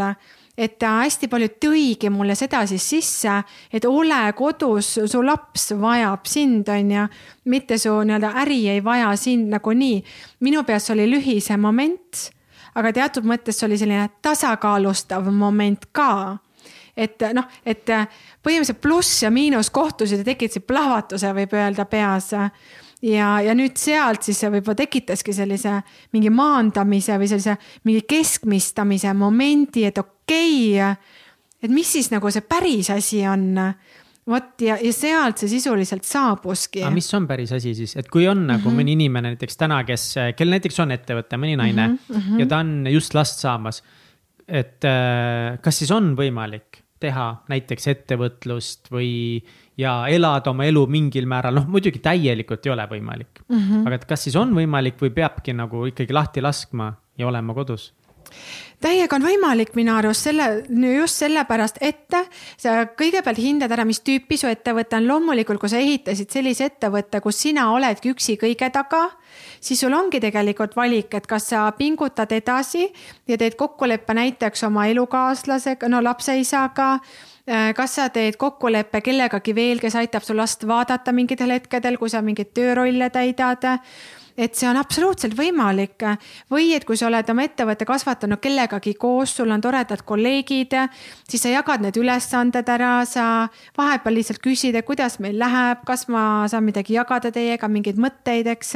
et 0.58 0.76
ta 0.78 1.00
hästi 1.02 1.28
palju 1.30 1.48
tõigi 1.62 2.10
mulle 2.14 2.36
seda 2.38 2.62
siis 2.70 2.84
sisse, 2.94 3.40
et 3.72 3.84
ole 3.88 4.20
kodus, 4.38 4.94
su 5.10 5.22
laps 5.22 5.72
vajab 5.80 6.28
sind, 6.30 6.68
on 6.68 6.94
ju. 6.94 7.08
mitte 7.50 7.78
su 7.78 7.90
nii-öelda 7.90 8.32
äri 8.44 8.68
ei 8.68 8.84
vaja 8.84 9.16
sind 9.16 9.50
nagunii. 9.50 10.04
minu 10.40 10.64
peas 10.64 10.90
oli 10.90 11.08
lühise 11.10 11.56
moment, 11.56 12.30
aga 12.74 12.92
teatud 12.92 13.24
mõttes 13.24 13.62
oli 13.64 13.78
selline 13.78 14.08
tasakaalustav 14.22 15.30
moment 15.32 15.90
ka 15.92 16.38
et 16.96 17.18
noh, 17.34 17.44
et 17.66 17.90
põhimõtteliselt 18.44 18.80
pluss 18.80 19.22
ja 19.22 19.30
miinus 19.30 19.70
kohtusid 19.74 20.22
ja 20.22 20.24
tekitasid 20.24 20.62
plahvatuse, 20.62 21.32
võib 21.34 21.54
öelda 21.58 21.84
peas 21.90 22.30
ja, 23.02 23.28
ja 23.42 23.54
nüüd 23.54 23.76
sealt 23.80 24.22
siis 24.22 24.38
see 24.40 24.50
võib-olla 24.54 24.78
tekitaski 24.78 25.34
sellise 25.34 25.80
mingi 26.14 26.30
maandamise 26.30 27.18
või 27.18 27.28
sellise 27.30 27.56
mingi 27.84 28.04
keskmistamise 28.08 29.14
momendi, 29.18 29.88
et 29.88 29.98
okei 29.98 30.13
okay,, 30.24 30.94
et 31.62 31.70
mis 31.70 31.92
siis 31.96 32.10
nagu 32.12 32.30
see 32.30 32.44
päris 32.48 32.90
asi 32.94 33.24
on 33.28 33.58
vot 34.30 34.62
ja, 34.64 34.78
ja 34.80 34.92
sealt 34.92 35.42
see 35.42 35.50
sisuliselt 35.52 36.04
saabuski. 36.08 36.82
aga 36.84 36.94
mis 36.94 37.10
on 37.14 37.26
päris 37.28 37.52
asi 37.52 37.74
siis, 37.76 37.96
et 38.00 38.08
kui 38.08 38.28
on 38.28 38.46
nagu 38.46 38.62
mm 38.62 38.70
-hmm. 38.70 38.80
mõni 38.80 38.96
inimene 38.96 39.34
näiteks 39.34 39.56
täna, 39.60 39.82
kes, 39.84 40.14
kel 40.36 40.48
näiteks 40.48 40.80
on 40.80 40.96
ettevõte, 40.96 41.36
mõni 41.36 41.56
naine 41.56 41.88
mm 41.88 41.98
-hmm, 41.98 42.16
mm 42.16 42.22
-hmm. 42.22 42.40
ja 42.40 42.46
ta 42.46 42.58
on 42.64 42.86
just 42.90 43.14
last 43.14 43.40
saamas 43.40 43.82
et 44.48 44.84
äh, 44.84 45.56
kas 45.64 45.80
siis 45.80 45.92
on 45.94 46.12
võimalik 46.18 46.82
teha 47.02 47.26
näiteks 47.50 47.88
ettevõtlust 47.90 48.88
või 48.92 49.42
ja 49.80 50.04
elada 50.08 50.52
oma 50.52 50.66
elu 50.68 50.84
mingil 50.88 51.26
määral, 51.28 51.56
noh 51.58 51.66
muidugi 51.68 52.00
täielikult 52.04 52.66
ei 52.66 52.72
ole 52.72 52.86
võimalik 52.90 53.42
mm. 53.48 53.58
-hmm. 53.58 53.86
aga 53.88 53.98
et 53.98 54.06
kas 54.08 54.24
siis 54.28 54.36
on 54.40 54.54
võimalik 54.56 55.00
või 55.00 55.12
peabki 55.14 55.56
nagu 55.56 55.84
ikkagi 55.90 56.16
lahti 56.16 56.44
laskma 56.44 56.92
ja 57.18 57.28
olema 57.28 57.54
kodus? 57.54 57.92
Täiega 58.84 59.16
on 59.16 59.24
võimalik 59.24 59.74
minu 59.78 59.94
arust 59.96 60.28
selle, 60.28 60.46
just 60.94 61.22
sellepärast, 61.22 61.80
et 61.80 62.16
sa 62.60 62.84
kõigepealt 62.98 63.40
hindad 63.40 63.72
ära, 63.72 63.84
mis 63.88 64.02
tüüpi 64.04 64.38
su 64.40 64.48
ettevõte 64.50 64.98
on. 64.98 65.06
loomulikult, 65.08 65.60
kui 65.60 65.72
sa 65.72 65.80
ehitasid 65.80 66.30
sellise 66.30 66.68
ettevõtte, 66.70 67.20
kus 67.24 67.40
sina 67.46 67.70
oledki 67.72 68.12
üksi 68.12 68.36
kõige 68.40 68.70
taga, 68.72 69.04
siis 69.60 69.80
sul 69.80 69.92
ongi 69.92 70.20
tegelikult 70.20 70.76
valik, 70.76 71.14
et 71.14 71.26
kas 71.26 71.48
sa 71.52 71.70
pingutad 71.78 72.32
edasi 72.32 72.88
ja 73.28 73.38
teed 73.38 73.56
kokkuleppe 73.56 74.14
näiteks 74.14 74.66
oma 74.68 74.86
elukaaslasega, 74.92 75.88
no 75.88 76.02
lapseisaga 76.04 76.98
kas 77.76 77.96
sa 77.98 78.08
teed 78.08 78.38
kokkuleppe 78.40 79.02
kellegagi 79.04 79.54
veel, 79.54 79.80
kes 79.80 79.96
aitab 80.00 80.24
sul 80.24 80.38
last 80.40 80.64
vaadata 80.66 81.12
mingitel 81.12 81.52
hetkedel, 81.52 81.98
kui 82.00 82.08
sa 82.08 82.22
mingeid 82.24 82.54
töörolle 82.56 83.10
täidad 83.12 83.66
et 84.36 84.54
see 84.58 84.68
on 84.68 84.76
absoluutselt 84.76 85.36
võimalik. 85.38 86.02
või 86.50 86.72
et 86.74 86.84
kui 86.84 86.96
sa 86.96 87.06
oled 87.06 87.30
oma 87.30 87.44
ettevõtte 87.46 87.86
kasvatanud 87.86 88.40
kellegagi 88.42 88.94
koos, 88.94 89.36
sul 89.36 89.50
on 89.50 89.60
toredad 89.60 90.02
kolleegid, 90.02 90.74
siis 91.28 91.42
sa 91.42 91.52
jagad 91.52 91.80
need 91.80 91.96
ülesanded 91.96 92.68
ära, 92.68 93.04
sa 93.06 93.48
vahepeal 93.78 94.14
lihtsalt 94.14 94.42
küsid, 94.42 94.74
et 94.74 94.86
kuidas 94.86 95.18
meil 95.20 95.38
läheb, 95.38 95.84
kas 95.86 96.08
ma 96.08 96.46
saan 96.48 96.64
midagi 96.64 96.94
jagada 96.98 97.30
teiega, 97.30 97.68
mingeid 97.68 98.00
mõtteid, 98.00 98.46
eks. 98.46 98.74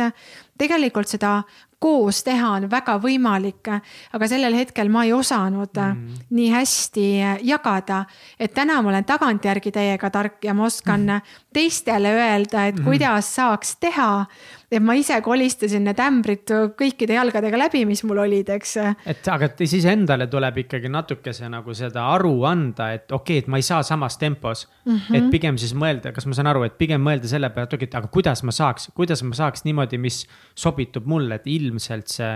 tegelikult 0.58 1.06
seda 1.06 1.44
koos 1.78 2.22
teha 2.26 2.50
on 2.56 2.66
väga 2.70 2.96
võimalik, 3.02 3.70
aga 4.14 4.28
sellel 4.30 4.56
hetkel 4.58 4.90
ma 4.90 5.04
ei 5.06 5.12
osanud 5.14 5.78
mm. 5.78 6.24
nii 6.34 6.48
hästi 6.50 7.06
jagada. 7.46 8.04
et 8.38 8.54
täna 8.54 8.80
ma 8.82 8.90
olen 8.90 9.06
tagantjärgi 9.06 9.72
täiega 9.72 10.10
tark 10.10 10.44
ja 10.44 10.54
ma 10.54 10.66
oskan 10.66 11.06
mm. 11.06 11.36
teistele 11.54 12.14
öelda, 12.14 12.66
et 12.66 12.78
mm. 12.78 12.84
kuidas 12.84 13.34
saaks 13.38 13.76
teha. 13.80 14.26
Et 14.70 14.82
ma 14.84 14.96
ise 14.98 15.20
kolistasin 15.24 15.86
need 15.88 16.02
ämbrid 16.02 16.52
kõikide 16.78 17.16
jalgadega 17.16 17.62
läbi, 17.64 17.84
mis 17.88 18.04
mul 18.04 18.20
olid, 18.26 18.50
eks. 18.58 18.76
et 19.08 19.32
aga 19.32 19.50
siis 19.64 19.86
endale 19.88 20.28
tuleb 20.28 20.64
ikkagi 20.64 20.90
natukese 20.92 21.48
nagu 21.48 21.74
seda 21.74 22.04
aru 22.12 22.34
anda, 22.48 22.92
et 22.92 23.08
okei 23.12 23.38
okay,, 23.38 23.46
et 23.46 23.48
ma 23.48 23.62
ei 23.62 23.66
saa 23.66 23.82
samas 23.82 24.18
tempos 24.18 24.66
mm. 24.84 24.92
-hmm. 24.92 25.16
et 25.16 25.30
pigem 25.30 25.58
siis 25.58 25.72
mõelda, 25.74 26.12
kas 26.12 26.26
ma 26.26 26.36
saan 26.36 26.52
aru, 26.52 26.66
et 26.68 26.78
pigem 26.78 27.00
mõelda 27.00 27.30
selle 27.30 27.50
peale, 27.50 27.70
et 27.70 27.78
okei 27.78 27.88
okay,, 27.88 27.98
aga 27.98 28.12
kuidas 28.12 28.42
ma 28.42 28.52
saaks, 28.52 28.90
kuidas 28.94 29.22
ma 29.22 29.34
saaks 29.34 29.64
niimoodi, 29.64 29.98
mis 29.98 30.26
sobitub 30.54 31.06
mulle, 31.06 31.40
et 31.40 31.46
ilm 31.46 31.78
ilmselt 31.78 32.12
see 32.12 32.32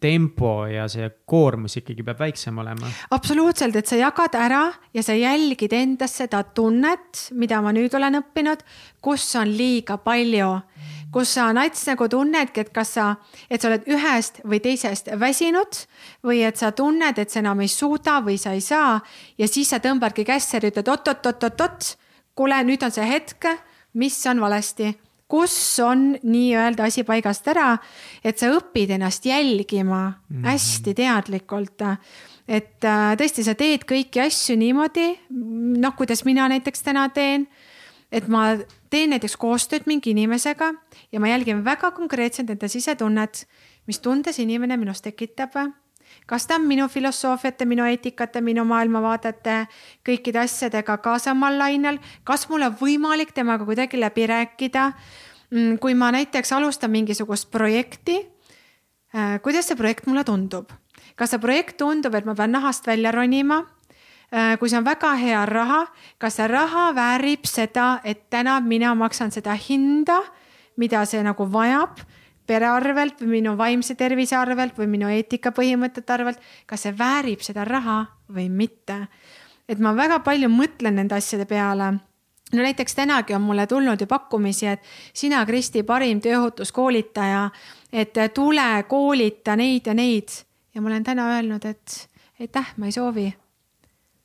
tempo 0.00 0.66
ja 0.70 0.86
see 0.90 1.08
koormus 1.28 1.76
ikkagi 1.80 2.04
peab 2.06 2.20
väiksem 2.20 2.58
olema. 2.58 2.90
absoluutselt, 3.10 3.76
et 3.76 3.90
sa 3.90 3.98
jagad 3.98 4.34
ära 4.38 4.62
ja 4.94 5.02
sa 5.02 5.16
jälgid 5.16 5.72
endas 5.76 6.16
seda 6.20 6.42
tunnet, 6.44 7.28
mida 7.32 7.60
ma 7.64 7.72
nüüd 7.76 7.94
olen 7.96 8.20
õppinud, 8.20 8.64
kus 9.02 9.24
on 9.40 9.50
liiga 9.56 9.98
palju, 10.02 10.50
kus 11.12 11.34
sa 11.38 11.50
nats 11.56 11.86
nagu 11.90 12.08
tunnedki, 12.10 12.64
et 12.64 12.72
kas 12.74 12.94
sa, 12.98 13.08
et 13.50 13.60
sa 13.62 13.70
oled 13.70 13.88
ühest 13.90 14.42
või 14.44 14.62
teisest 14.64 15.10
väsinud 15.20 15.82
või 16.26 16.44
et 16.46 16.60
sa 16.60 16.72
tunned, 16.76 17.18
et 17.18 17.30
sa 17.30 17.42
enam 17.42 17.60
ei 17.64 17.70
suuda 17.72 18.20
või 18.24 18.38
sa 18.38 18.54
ei 18.56 18.64
saa 18.64 18.98
ja 19.38 19.48
siis 19.48 19.72
sa 19.72 19.82
tõmbadki 19.82 20.26
kässe 20.28 20.58
ja 20.58 20.70
ütled 20.70 20.88
oot-oot-oot-oot-oot. 20.88 21.94
kuule, 22.34 22.62
nüüd 22.64 22.82
on 22.82 22.92
see 22.94 23.04
hetk, 23.04 23.46
mis 23.94 24.16
on 24.30 24.40
valesti 24.40 24.94
kus 25.30 25.54
on 25.84 26.14
nii-öelda 26.22 26.88
asi 26.90 27.04
paigast 27.06 27.46
ära, 27.52 27.74
et 28.24 28.40
sa 28.40 28.50
õpid 28.56 28.90
ennast 28.96 29.26
jälgima 29.26 30.02
mm 30.08 30.36
-hmm. 30.36 30.46
hästi 30.46 30.94
teadlikult. 30.94 31.82
et 32.48 32.84
äh, 32.84 33.14
tõesti, 33.16 33.44
sa 33.44 33.54
teed 33.54 33.84
kõiki 33.86 34.26
asju 34.26 34.56
niimoodi, 34.56 35.20
noh, 35.78 35.94
kuidas 35.96 36.24
mina 36.24 36.48
näiteks 36.48 36.82
täna 36.82 37.08
teen. 37.08 37.46
et 38.12 38.28
ma 38.28 38.56
teen 38.90 39.10
näiteks 39.10 39.36
koostööd 39.36 39.86
mingi 39.86 40.10
inimesega 40.10 40.74
ja 41.12 41.20
ma 41.20 41.28
jälgin 41.28 41.64
väga 41.64 41.90
konkreetselt 41.90 42.48
nende 42.48 42.68
sisetunnet, 42.68 43.46
mis 43.86 44.00
tunde 44.00 44.32
see 44.32 44.42
inimene 44.42 44.76
minus 44.76 45.00
tekitab 45.00 45.54
kas 46.30 46.46
ta 46.46 46.54
on 46.60 46.66
minu 46.70 46.86
filosoofiate, 46.88 47.66
minu 47.66 47.84
eetikate, 47.90 48.40
minu 48.44 48.62
maailmavaadete, 48.68 49.56
kõikide 50.06 50.44
asjadega 50.44 51.00
ka 51.02 51.16
samal 51.18 51.58
lainel, 51.58 51.98
kas 52.24 52.46
mul 52.50 52.62
on 52.68 52.76
võimalik 52.78 53.34
temaga 53.34 53.66
kuidagi 53.66 53.98
läbi 53.98 54.28
rääkida. 54.30 54.92
Mm, 55.50 55.80
kui 55.82 55.96
ma 55.98 56.12
näiteks 56.14 56.52
alustan 56.54 56.92
mingisugust 56.94 57.50
projekti, 57.50 58.20
äh, 59.10 59.40
kuidas 59.42 59.66
see 59.66 59.76
projekt 59.76 60.06
mulle 60.06 60.24
tundub? 60.24 60.70
kas 61.18 61.34
see 61.34 61.42
projekt 61.42 61.76
tundub, 61.76 62.14
et 62.14 62.24
ma 62.24 62.32
pean 62.38 62.54
nahast 62.54 62.86
välja 62.86 63.10
ronima? 63.12 63.64
Äh, 64.30 64.54
kui 64.58 64.70
see 64.70 64.78
on 64.78 64.86
väga 64.86 65.10
hea 65.18 65.42
raha, 65.50 65.82
kas 66.22 66.38
see 66.38 66.46
raha 66.48 66.92
väärib 66.94 67.44
seda, 67.50 67.98
et 68.04 68.28
täna 68.30 68.60
mina 68.62 68.94
maksan 68.94 69.34
seda 69.34 69.58
hinda, 69.58 70.22
mida 70.78 71.02
see 71.04 71.20
nagu 71.26 71.44
vajab 71.50 71.98
pere 72.50 72.66
arvelt 72.66 73.22
või 73.22 73.38
minu 73.38 73.54
vaimse 73.58 73.94
tervise 73.94 74.36
arvelt 74.38 74.78
või 74.78 74.90
minu 74.90 75.10
eetikapõhimõtete 75.14 76.16
arvelt, 76.16 76.42
kas 76.66 76.86
see 76.86 76.94
väärib 76.98 77.44
seda 77.46 77.64
raha 77.68 78.02
või 78.34 78.48
mitte. 78.50 79.06
et 79.68 79.78
ma 79.78 79.94
väga 79.94 80.18
palju 80.26 80.48
mõtlen 80.50 80.98
nende 80.98 81.14
asjade 81.14 81.46
peale 81.46 81.92
no 82.52 82.62
näiteks 82.62 82.94
tänagi 82.94 83.34
on 83.34 83.42
mulle 83.42 83.66
tulnud 83.66 84.00
ju 84.00 84.06
pakkumisi, 84.06 84.66
et 84.66 84.82
sina, 85.14 85.44
Kristi, 85.46 85.82
parim 85.82 86.20
tööohutuskoolitaja, 86.20 87.50
et 87.92 88.18
tule 88.34 88.84
koolita 88.88 89.56
neid 89.56 89.86
ja 89.86 89.94
neid 89.94 90.34
ja 90.74 90.82
ma 90.82 90.90
olen 90.90 91.04
täna 91.04 91.28
öelnud, 91.34 91.64
et 91.64 92.08
aitäh, 92.40 92.74
ma 92.76 92.86
ei 92.86 92.92
soovi. 92.92 93.34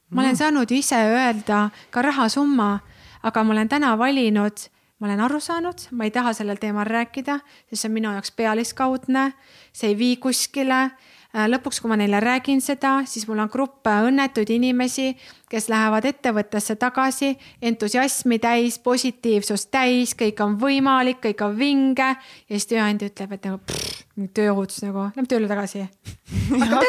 ma 0.10 0.22
olen 0.22 0.32
mm. 0.32 0.38
saanud 0.38 0.72
ju 0.72 0.78
ise 0.78 0.96
öelda 0.96 1.70
ka 1.90 2.02
rahasumma, 2.02 2.80
aga 3.24 3.44
ma 3.44 3.54
olen 3.54 3.70
täna 3.70 3.98
valinud 3.98 4.70
ma 5.00 5.10
olen 5.10 5.26
aru 5.26 5.42
saanud, 5.44 5.90
ma 5.92 6.08
ei 6.08 6.14
taha 6.16 6.34
sellel 6.34 6.60
teemal 6.62 6.88
rääkida, 6.88 7.40
sest 7.70 7.84
see 7.84 7.90
on 7.92 7.98
minu 7.98 8.14
jaoks 8.16 8.32
pealiskaudne, 8.38 9.28
see 9.76 9.92
ei 9.92 10.00
vii 10.00 10.16
kuskile. 10.24 10.88
Äh, 11.36 11.50
lõpuks, 11.52 11.82
kui 11.84 11.92
ma 11.92 11.98
neile 12.00 12.22
räägin 12.24 12.62
seda, 12.64 13.02
siis 13.12 13.26
mul 13.28 13.42
on 13.44 13.50
grupp 13.52 13.90
õnnetuid 13.92 14.54
inimesi, 14.56 15.10
kes 15.52 15.68
lähevad 15.68 16.08
ettevõttesse 16.08 16.78
tagasi, 16.80 17.34
entusiasmi 17.60 18.40
täis, 18.40 18.78
positiivsust 18.80 19.68
täis, 19.74 20.16
kõik 20.16 20.40
on 20.46 20.56
võimalik, 20.62 21.20
kõik 21.26 21.44
on 21.44 21.58
vinge. 21.60 22.16
ja 22.16 22.56
siis 22.56 22.70
tööandja 22.72 23.12
ütleb, 23.12 23.36
et 23.36 23.50
nagu 23.50 24.30
tööohutus 24.32 24.80
nagu, 24.86 25.10
lähme 25.12 25.28
tööle 25.28 25.50
tagasi. 25.52 25.84
nagu 26.62 26.80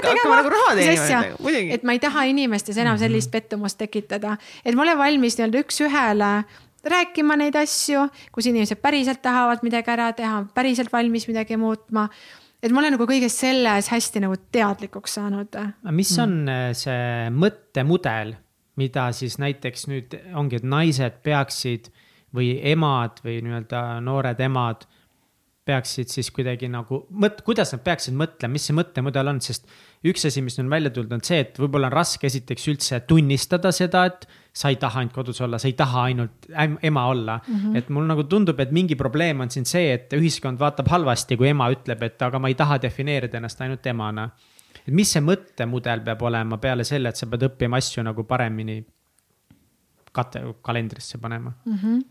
muidugi. 1.42 1.72
et 1.74 1.82
ma 1.82 1.96
ei 1.96 2.02
taha 2.06 2.22
inimestes 2.30 2.78
enam 2.78 3.02
sellist 3.02 3.34
pettumust 3.34 3.82
tekitada, 3.82 4.36
et 4.62 4.78
ma 4.78 4.86
olen 4.86 4.98
valmis 5.02 5.40
nii-öelda 5.40 5.66
üks-ühele 5.66 6.30
rääkima 6.90 7.36
neid 7.40 7.56
asju, 7.58 8.06
kus 8.32 8.48
inimesed 8.50 8.80
päriselt 8.82 9.22
tahavad 9.24 9.62
midagi 9.66 9.92
ära 9.92 10.10
teha, 10.16 10.42
päriselt 10.54 10.92
valmis 10.92 11.28
midagi 11.30 11.58
muutma 11.60 12.08
et 12.62 12.72
ma 12.72 12.82
olen 12.82 12.96
nagu 12.96 13.06
kõiges 13.08 13.36
selles 13.42 13.90
hästi 13.92 14.22
nagu 14.24 14.36
teadlikuks 14.52 15.16
saanud. 15.18 15.56
mis 15.90 16.10
mm. 16.16 16.22
on 16.24 16.34
mm. 16.46 16.76
see 16.78 17.30
mõttemudel, 17.36 18.34
mida 18.80 19.08
siis 19.16 19.38
näiteks 19.42 19.86
nüüd 19.92 20.18
ongi, 20.36 20.60
et 20.60 20.68
naised 20.68 21.22
peaksid 21.26 21.90
või 22.36 22.56
emad 22.72 23.22
või 23.24 23.40
nii-öelda 23.44 23.82
noored 24.04 24.40
emad 24.44 24.86
peaksid 25.66 26.12
siis 26.12 26.30
kuidagi 26.30 26.68
nagu 26.70 27.04
mõt-, 27.10 27.42
kuidas 27.46 27.72
nad 27.74 27.82
peaksid 27.86 28.14
mõtlema, 28.16 28.54
mis 28.54 28.68
see 28.68 28.76
mõttemudel 28.76 29.32
on, 29.32 29.40
sest 29.42 29.66
üks 30.10 30.26
asi, 30.28 30.42
mis 30.44 30.58
on 30.62 30.70
välja 30.70 30.90
tulnud, 30.94 31.12
on 31.16 31.22
see, 31.24 31.38
et 31.44 31.58
võib-olla 31.60 31.90
on 31.90 31.94
raske 31.96 32.28
esiteks 32.28 32.66
üldse 32.72 33.00
tunnistada 33.08 33.72
seda, 33.74 34.04
et 34.10 34.26
sa 34.56 34.70
ei 34.72 34.78
taha 34.80 35.02
ainult 35.02 35.14
kodus 35.16 35.40
olla, 35.44 35.60
sa 35.60 35.68
ei 35.68 35.76
taha 35.76 36.06
ainult 36.08 36.48
ema 36.56 37.06
olla 37.12 37.38
mm. 37.38 37.54
-hmm. 37.54 37.76
et 37.76 37.88
mul 37.92 38.06
nagu 38.08 38.24
tundub, 38.24 38.60
et 38.60 38.72
mingi 38.72 38.96
probleem 38.96 39.40
on 39.44 39.50
siin 39.50 39.64
see, 39.68 39.92
et 39.92 40.12
ühiskond 40.16 40.58
vaatab 40.58 40.88
halvasti, 40.88 41.36
kui 41.36 41.48
ema 41.48 41.70
ütleb, 41.72 42.02
et 42.02 42.22
aga 42.22 42.38
ma 42.38 42.48
ei 42.48 42.54
taha 42.54 42.80
defineerida 42.82 43.36
ennast 43.36 43.60
ainult 43.60 43.86
emana. 43.86 44.30
et 44.86 44.94
mis 44.94 45.12
see 45.12 45.20
mõttemudel 45.20 46.04
peab 46.04 46.22
olema 46.22 46.58
peale 46.58 46.84
selle, 46.84 47.08
et 47.08 47.16
sa 47.16 47.26
pead 47.26 47.42
õppima 47.42 47.76
asju 47.76 48.02
nagu 48.02 48.24
paremini 48.24 48.84
kate-, 50.12 50.54
kalendrisse 50.62 51.18
panema 51.18 51.52
mm? 51.64 51.78
-hmm 51.82 52.02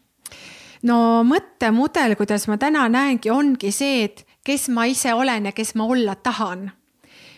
no 0.84 1.23
mõttemudel, 1.27 2.15
kuidas 2.19 2.47
ma 2.47 2.57
täna 2.61 2.88
näengi, 2.91 3.31
ongi 3.34 3.72
see, 3.72 4.03
et 4.05 4.26
kes 4.45 4.69
ma 4.73 4.85
ise 4.89 5.13
olen 5.13 5.49
ja 5.49 5.55
kes 5.55 5.76
ma 5.76 5.88
olla 5.89 6.15
tahan. 6.15 6.69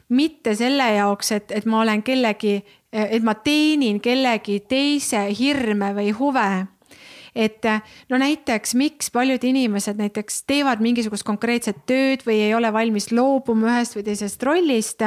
Mitte 0.09 0.55
selle 0.55 0.93
jaoks, 0.95 1.31
et, 1.31 1.51
et 1.51 1.65
ma 1.65 1.81
olen 1.81 2.03
kellegi 2.03 2.61
et 2.93 3.23
ma 3.23 3.35
teenin 3.35 3.99
kellegi 3.99 4.61
teise 4.69 5.27
hirme 5.35 5.91
või 5.95 6.13
huve 6.15 6.49
et 7.37 7.65
no 8.09 8.17
näiteks, 8.17 8.73
miks 8.75 9.11
paljud 9.13 9.43
inimesed 9.43 9.99
näiteks 9.99 10.41
teevad 10.49 10.81
mingisugust 10.81 11.25
konkreetset 11.27 11.83
tööd 11.89 12.25
või 12.25 12.39
ei 12.47 12.55
ole 12.57 12.71
valmis 12.73 13.11
loobuma 13.13 13.75
ühest 13.75 13.97
või 13.97 14.07
teisest 14.07 14.43
rollist. 14.43 15.01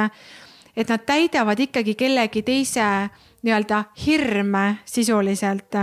et 0.75 0.89
nad 0.89 1.03
täidavad 1.05 1.59
ikkagi 1.59 1.95
kellegi 1.95 2.41
teise 2.41 3.09
nii-öelda 3.43 3.83
hirme 4.05 4.77
sisuliselt. 4.85 5.75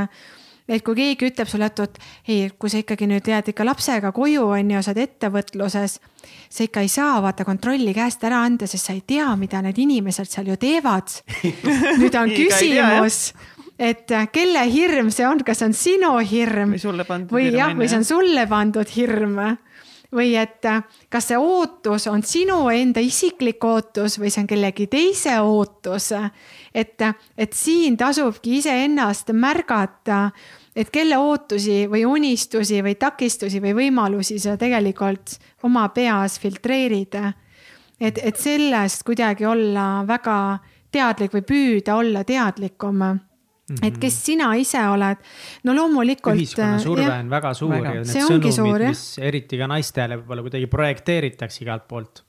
et 0.68 0.84
kui 0.84 0.94
keegi 0.94 1.26
ütleb 1.26 1.48
sulle, 1.48 1.66
et, 1.66 1.98
ei, 2.28 2.50
kui 2.58 2.70
sa 2.70 2.78
ikkagi 2.78 3.06
nüüd 3.06 3.28
jääd 3.28 3.48
ikka 3.48 3.64
lapsega 3.64 4.12
koju, 4.12 4.48
on 4.48 4.70
ju, 4.70 4.82
sa 4.82 4.90
oled 4.90 5.02
ettevõtluses, 5.02 6.00
sa 6.48 6.64
ikka 6.64 6.80
ei 6.84 6.88
saa 6.88 7.20
vaata 7.22 7.44
kontrolli 7.44 7.94
käest 7.94 8.24
ära 8.24 8.42
anda, 8.46 8.66
sest 8.66 8.88
sa 8.88 8.96
ei 8.96 9.04
tea, 9.06 9.28
mida 9.36 9.62
need 9.62 9.78
inimesed 9.78 10.30
seal 10.30 10.48
ju 10.48 10.56
teevad. 10.56 11.20
nüüd 12.00 12.18
on 12.18 12.34
küsimus 12.34 13.32
et 13.78 14.10
äh, 14.10 14.26
kelle 14.34 14.64
hirm 14.72 15.12
see 15.14 15.26
on, 15.28 15.40
kas 15.46 15.62
see 15.62 15.68
on 15.70 15.76
sinu 15.76 16.12
hirm 16.26 16.74
või 16.74 17.24
või 17.30 17.48
jah, 17.54 17.74
või 17.78 17.86
see 17.86 18.00
on 18.00 18.06
sulle 18.08 18.46
pandud 18.50 18.90
hirm 18.96 19.38
või 20.14 20.32
et 20.40 20.64
äh, 20.66 20.82
kas 21.12 21.30
see 21.30 21.38
ootus 21.38 22.08
on 22.10 22.24
sinu 22.26 22.62
enda 22.72 23.00
isiklik 23.04 23.64
ootus 23.64 24.18
või 24.18 24.32
see 24.32 24.42
on 24.42 24.50
kellegi 24.50 24.88
teise 24.90 25.36
ootus. 25.44 26.10
et, 26.74 27.02
et 27.36 27.52
siin 27.52 27.96
tasubki 27.96 28.58
iseennast 28.58 29.30
märgata, 29.32 30.30
et 30.76 30.90
kelle 30.90 31.18
ootusi 31.18 31.86
või 31.90 32.04
unistusi 32.06 32.82
või 32.84 32.94
takistusi 32.98 33.60
või 33.62 33.74
võimalusi 33.74 34.38
sa 34.38 34.56
tegelikult 34.56 35.38
oma 35.62 35.88
peas 35.88 36.38
filtreerid. 36.40 37.14
et, 38.00 38.18
et 38.22 38.36
sellest 38.36 39.02
kuidagi 39.04 39.46
olla 39.46 40.04
väga 40.06 40.58
teadlik 40.90 41.32
või 41.32 41.42
püüda 41.42 41.96
olla 41.96 42.24
teadlikum 42.24 43.02
Mm 43.68 43.76
-hmm. 43.76 43.86
et 43.86 43.98
kes 43.98 44.14
sina 44.24 44.54
ise 44.54 44.80
oled, 44.88 45.16
no 45.64 45.74
loomulikult. 45.74 46.36
ühiskonna 46.36 46.78
surve 46.78 47.02
jah, 47.02 47.20
on 47.20 47.30
väga 47.30 47.54
suur 47.54 47.74
väga. 47.74 47.94
ja 47.94 48.00
need 48.00 48.54
sõnumid, 48.54 48.86
mis 48.88 49.18
eriti 49.18 49.58
ka 49.58 49.66
naistele 49.66 50.16
võib-olla 50.16 50.42
kuidagi 50.46 50.66
projekteeritakse 50.66 51.64
igalt 51.64 51.84
poolt 51.88 52.24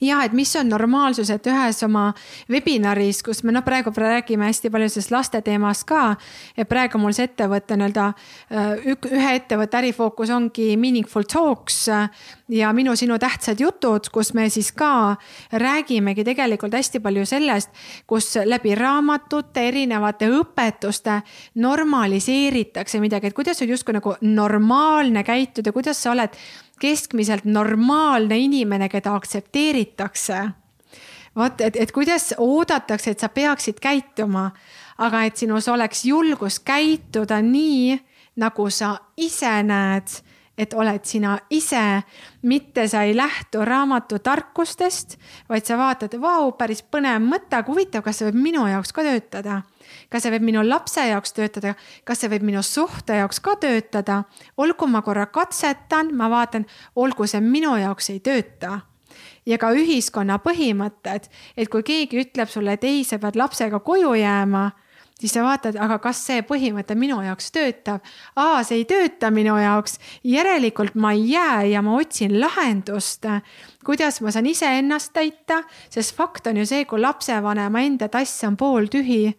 ja 0.00 0.22
et 0.24 0.32
mis 0.32 0.50
on 0.56 0.68
normaalsus, 0.70 1.30
et 1.30 1.46
ühes 1.50 1.82
oma 1.86 2.12
webinaris, 2.50 3.22
kus 3.26 3.42
me 3.44 3.52
noh, 3.54 3.64
praegu 3.66 3.92
räägime 3.94 4.48
hästi 4.48 4.70
palju 4.70 4.88
sellest 4.92 5.14
laste 5.14 5.42
teemast 5.42 5.86
ka. 5.88 6.16
et 6.56 6.68
praegu 6.68 6.98
mul 6.98 7.14
see 7.16 7.28
ettevõte 7.28 7.76
nii-öelda 7.76 8.06
äh, 8.08 8.88
ühe 8.94 9.34
ettevõtte 9.34 9.80
ärifookus 9.82 10.30
ongi 10.30 10.76
meaningful 10.76 11.26
talks 11.28 11.88
ja 12.48 12.72
minu-sinu 12.72 13.18
tähtsad 13.18 13.60
jutud, 13.60 14.08
kus 14.12 14.32
me 14.34 14.48
siis 14.50 14.70
ka 14.72 15.16
räägimegi 15.52 16.24
tegelikult 16.24 16.74
hästi 16.78 17.00
palju 17.04 17.26
sellest, 17.26 17.70
kus 18.06 18.36
läbi 18.44 18.74
raamatute, 18.78 19.66
erinevate 19.68 20.30
õpetuste 20.32 21.20
normaliseeritakse 21.54 23.00
midagi, 23.00 23.28
et 23.28 23.36
kuidas 23.36 23.62
on 23.62 23.68
justkui 23.68 23.98
nagu 23.98 24.14
normaalne 24.20 25.24
käituda, 25.24 25.72
kuidas 25.72 26.02
sa 26.02 26.14
oled 26.14 26.38
keskmiselt 26.78 27.44
normaalne 27.44 28.38
inimene, 28.38 28.88
keda 28.88 29.14
aktsepteeritakse. 29.14 30.48
vot, 31.36 31.60
et, 31.60 31.76
et 31.76 31.92
kuidas 31.92 32.34
oodatakse, 32.38 33.10
et 33.10 33.20
sa 33.20 33.28
peaksid 33.28 33.80
käituma, 33.80 34.50
aga 34.98 35.22
et 35.24 35.36
sinus 35.36 35.68
oleks 35.68 36.04
julgus 36.04 36.58
käituda 36.60 37.42
nii, 37.42 37.98
nagu 38.36 38.70
sa 38.70 38.96
ise 39.16 39.62
näed 39.62 40.08
et 40.58 40.74
oled 40.74 41.04
sina 41.06 41.36
ise, 41.54 42.02
mitte 42.42 42.88
sa 42.90 43.04
ei 43.06 43.14
lähtu 43.16 43.62
raamatu 43.64 44.18
tarkustest, 44.18 45.14
vaid 45.48 45.66
sa 45.66 45.78
vaatad, 45.78 46.16
vau, 46.20 46.50
päris 46.58 46.82
põnev 46.82 47.22
mõte, 47.22 47.60
aga 47.60 47.70
huvitav, 47.70 48.02
kas 48.06 48.18
see 48.18 48.28
võib 48.28 48.40
minu 48.48 48.66
jaoks 48.66 48.92
ka 48.94 49.04
töötada? 49.06 49.62
Kas 50.10 50.24
see 50.24 50.32
võib 50.34 50.44
minu 50.50 50.64
lapse 50.66 51.04
jaoks 51.06 51.32
töötada, 51.36 51.74
kas 52.04 52.20
see 52.20 52.32
võib 52.32 52.44
minu 52.50 52.62
suhte 52.66 53.20
jaoks 53.20 53.40
ka 53.40 53.54
töötada. 53.62 54.24
olgu 54.56 54.86
ma 54.86 55.02
korra 55.02 55.26
katsetan, 55.26 56.10
ma 56.16 56.28
vaatan, 56.28 56.66
olgu 56.96 57.26
see 57.26 57.40
minu 57.40 57.76
jaoks 57.78 58.10
ei 58.10 58.20
tööta. 58.20 58.80
Ja 59.46 59.56
ka 59.58 59.70
ühiskonna 59.72 60.38
põhimõtted, 60.44 61.30
et 61.56 61.70
kui 61.70 61.82
keegi 61.82 62.20
ütleb 62.20 62.50
sulle, 62.50 62.72
et 62.76 62.84
ei, 62.84 63.04
sa 63.04 63.18
pead 63.18 63.36
lapsega 63.36 63.80
koju 63.80 64.12
jääma 64.14 64.70
siis 65.18 65.34
sa 65.34 65.42
vaatad, 65.42 65.76
aga 65.80 65.98
kas 66.02 66.20
see 66.26 66.42
põhimõte 66.46 66.94
minu 66.98 67.20
jaoks 67.22 67.50
töötab. 67.54 68.04
aa, 68.36 68.62
see 68.62 68.82
ei 68.82 68.84
tööta 68.84 69.30
minu 69.34 69.56
jaoks, 69.58 69.98
järelikult 70.24 70.94
ma 70.94 71.12
ei 71.16 71.30
jää 71.32 71.64
ja 71.72 71.82
ma 71.82 71.96
otsin 71.98 72.40
lahendust. 72.40 73.26
kuidas 73.84 74.20
ma 74.20 74.30
saan 74.30 74.46
iseennast 74.46 75.12
täita, 75.12 75.62
sest 75.90 76.16
fakt 76.16 76.46
on 76.46 76.56
ju 76.56 76.66
see, 76.66 76.84
kui 76.84 77.00
lapsevanema 77.00 77.80
enda 77.80 78.08
tass 78.08 78.44
on 78.44 78.56
pooltühi 78.56 79.34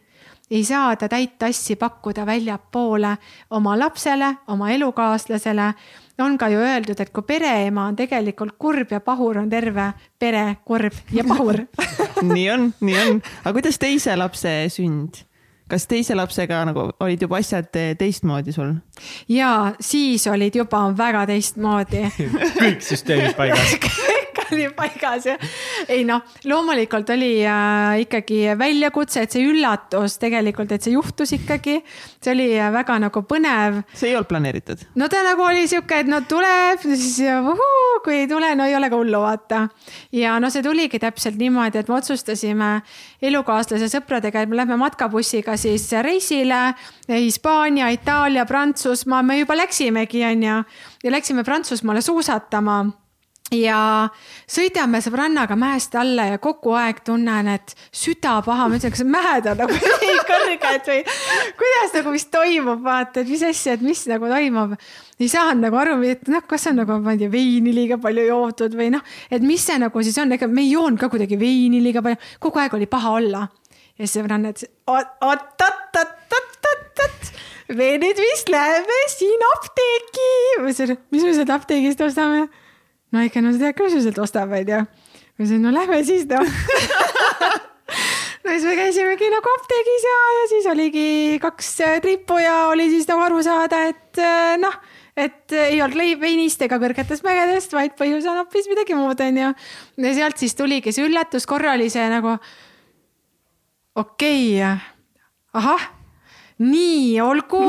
ei 0.52 0.64
saa 0.64 0.96
ta 0.96 1.10
täit 1.10 1.38
tassi 1.40 1.76
pakkuda 1.76 2.26
väljapoole 2.26 3.18
oma 3.50 3.80
lapsele, 3.80 4.36
oma 4.48 4.72
elukaaslasele. 4.72 5.74
on 6.20 6.38
ka 6.38 6.50
ju 6.50 6.60
öeldud, 6.60 7.00
et 7.00 7.10
kui 7.10 7.24
pereema 7.24 7.86
on 7.86 7.96
tegelikult 7.96 8.58
kurb 8.60 8.92
ja 8.92 9.00
pahur, 9.00 9.38
on 9.38 9.50
terve 9.50 9.94
pere 10.20 10.58
kurb 10.66 10.94
ja 11.14 11.24
pahur 11.24 11.62
nii 12.34 12.50
on, 12.50 12.74
nii 12.82 13.00
on, 13.00 13.22
aga 13.44 13.54
kuidas 13.54 13.80
teise 13.80 14.16
lapse 14.16 14.52
sünd? 14.70 15.29
Kas 15.70 15.88
teise 15.90 16.18
lapsega 16.18 16.64
nagu 16.70 16.90
olid 17.00 17.22
juba 17.26 17.40
asjad 17.40 17.70
teistmoodi 18.00 18.56
sul? 18.56 18.74
ja 19.30 19.74
siis 19.80 20.28
olid 20.28 20.56
juba 20.62 20.86
väga 20.98 21.26
teistmoodi 21.30 22.06
kõik 22.60 22.84
süsteemid 22.86 23.38
paigas 23.40 23.78
oli 24.54 24.70
paigas 24.76 25.26
ja 25.26 25.36
ei 25.90 26.04
noh, 26.08 26.24
loomulikult 26.50 27.10
oli 27.14 27.32
äh, 27.46 28.02
ikkagi 28.06 28.42
väljakutse, 28.58 29.24
et 29.24 29.36
see 29.36 29.46
üllatus 29.48 30.18
tegelikult, 30.22 30.72
et 30.72 30.86
see 30.86 30.96
juhtus 30.96 31.34
ikkagi. 31.38 31.80
see 32.20 32.34
oli 32.34 32.48
äh, 32.58 32.72
väga 32.74 33.00
nagu 33.06 33.24
põnev. 33.28 33.82
see 33.94 34.12
ei 34.12 34.18
olnud 34.18 34.30
planeeritud? 34.30 34.86
no 35.00 35.10
ta 35.12 35.24
nagu 35.26 35.46
oli 35.46 35.68
sihuke, 35.68 36.02
et 36.04 36.10
no 36.10 36.22
tuleb, 36.28 36.84
siis 36.84 37.20
uhuu, 37.30 38.00
kui 38.06 38.22
ei 38.24 38.28
tule, 38.32 38.54
no 38.56 38.68
ei 38.68 38.76
ole 38.76 38.90
ka 38.90 39.00
hullu, 39.00 39.24
vaata. 39.24 39.68
ja 40.16 40.38
no 40.40 40.50
see 40.54 40.64
tuligi 40.66 41.00
täpselt 41.00 41.40
niimoodi, 41.40 41.82
et 41.82 41.90
me 41.90 42.00
otsustasime 42.00 42.72
elukaaslase 43.22 43.90
sõpradega, 43.92 44.44
et 44.44 44.50
me 44.50 44.60
lähme 44.60 44.80
matkabussiga 44.80 45.58
siis 45.60 45.90
reisile. 46.04 46.74
Hispaania, 47.10 47.90
Itaalia, 47.90 48.46
Prantsusmaa, 48.46 49.24
me 49.26 49.40
juba 49.40 49.58
läksimegi, 49.58 50.24
onju. 50.26 50.64
ja 51.04 51.12
läksime 51.12 51.44
Prantsusmaale 51.44 52.02
suusatama 52.06 52.84
ja 53.56 54.10
sõidame 54.50 55.00
sõbrannaga 55.02 55.56
mäest 55.60 55.96
alla 55.98 56.24
ja 56.32 56.38
kogu 56.42 56.72
aeg 56.78 56.98
tunnen, 57.06 57.48
et 57.56 57.76
süda 57.96 58.42
paha, 58.46 58.68
ma 58.70 58.76
ütlen, 58.78 58.94
kas 58.94 59.04
mäed 59.08 59.46
on 59.50 59.58
nagu 59.64 59.74
nii 60.04 60.18
kõrged 60.30 60.84
või 60.92 61.00
kuidas 61.60 61.96
nagu, 61.98 62.08
mis 62.14 62.28
toimub, 62.30 62.82
vaata, 62.86 63.20
et 63.24 63.30
mis 63.32 63.44
asja, 63.46 63.72
et 63.78 63.84
mis 63.86 64.02
nagu 64.12 64.26
toimub. 64.30 64.72
ei 65.20 65.30
saanud 65.32 65.62
nagu 65.66 65.76
aru, 65.82 65.96
et 66.08 66.24
noh, 66.32 66.44
kas 66.48 66.68
on 66.72 66.76
nagu, 66.84 66.94
ma 67.04 67.12
ei 67.16 67.22
tea, 67.24 67.32
veini 67.34 67.72
liiga 67.76 67.98
palju 68.02 68.24
joodud 68.30 68.74
või 68.78 68.88
noh, 68.94 69.04
et 69.32 69.42
mis 69.46 69.62
see 69.66 69.78
nagu 69.82 69.98
siis 70.06 70.18
on, 70.22 70.30
ega 70.38 70.46
me 70.48 70.62
ei 70.66 70.72
joonud 70.76 71.00
ka 71.02 71.08
kuidagi 71.12 71.36
veini 71.40 71.80
liiga 71.84 72.02
palju, 72.06 72.20
kogu 72.44 72.58
aeg 72.62 72.72
oli 72.78 72.88
paha 72.90 73.10
olla. 73.18 73.42
ja 73.98 74.02
siis 74.06 74.16
sõbranna 74.20 74.48
ütles, 74.54 74.70
oot-oot-oot-oot-oot-oot 74.88 77.24
me 77.76 77.88
nüüd 78.02 78.18
vist 78.18 78.50
läheme 78.50 79.00
siin 79.12 79.42
apteeki. 79.56 80.32
ma 80.62 80.68
ütlesin, 80.70 80.98
mis 81.12 81.24
me 81.26 81.32
sealt 81.34 81.52
apteegist 81.58 82.02
ostame 82.06 82.42
no 83.12 83.24
ikka, 83.26 83.42
no 83.44 83.54
sa 83.54 83.64
tead 83.64 83.78
ka, 83.78 83.88
mis 83.90 84.06
sealt 84.06 84.22
ostab, 84.26 84.54
onju. 84.54 84.84
ma 84.86 85.40
ütlesin, 85.40 85.64
no 85.64 85.74
lähme 85.74 86.04
siis 86.08 86.28
noh 86.30 86.46
no 88.44 88.54
siis 88.54 88.68
me 88.68 88.76
käisimegi 88.78 89.30
nagu 89.34 89.52
apteegis 89.58 90.06
ja, 90.08 90.16
ja 90.38 90.46
siis 90.52 90.70
oligi 90.72 91.10
kaks 91.42 91.74
äh, 91.86 92.00
trippu 92.04 92.40
ja 92.44 92.56
oli 92.70 92.90
siis 92.92 93.10
nagu 93.10 93.26
aru 93.26 93.42
saada, 93.46 93.84
et 93.92 94.22
äh, 94.24 94.56
noh, 94.62 94.80
et 95.20 95.56
ei 95.58 95.82
olnud 95.84 96.00
leib 96.00 96.24
veinist 96.24 96.62
ega 96.66 96.80
kõrgetest 96.82 97.26
mägedest, 97.26 97.76
vaid 97.76 97.98
põhjus 98.00 98.28
on 98.30 98.42
hoopis 98.44 98.70
midagi 98.72 98.98
muud, 98.98 99.22
onju. 99.26 99.54
ja 100.06 100.16
sealt 100.18 100.42
siis 100.42 100.58
tuligi 100.58 100.94
see 100.96 101.08
üllatus, 101.10 101.48
korra 101.50 101.76
oli 101.78 101.90
see 101.92 102.08
nagu 102.12 102.38
okei 104.00 104.60
okay., 104.62 104.78
ahah, 105.60 105.86
nii, 106.62 107.20
olgu, 107.26 107.64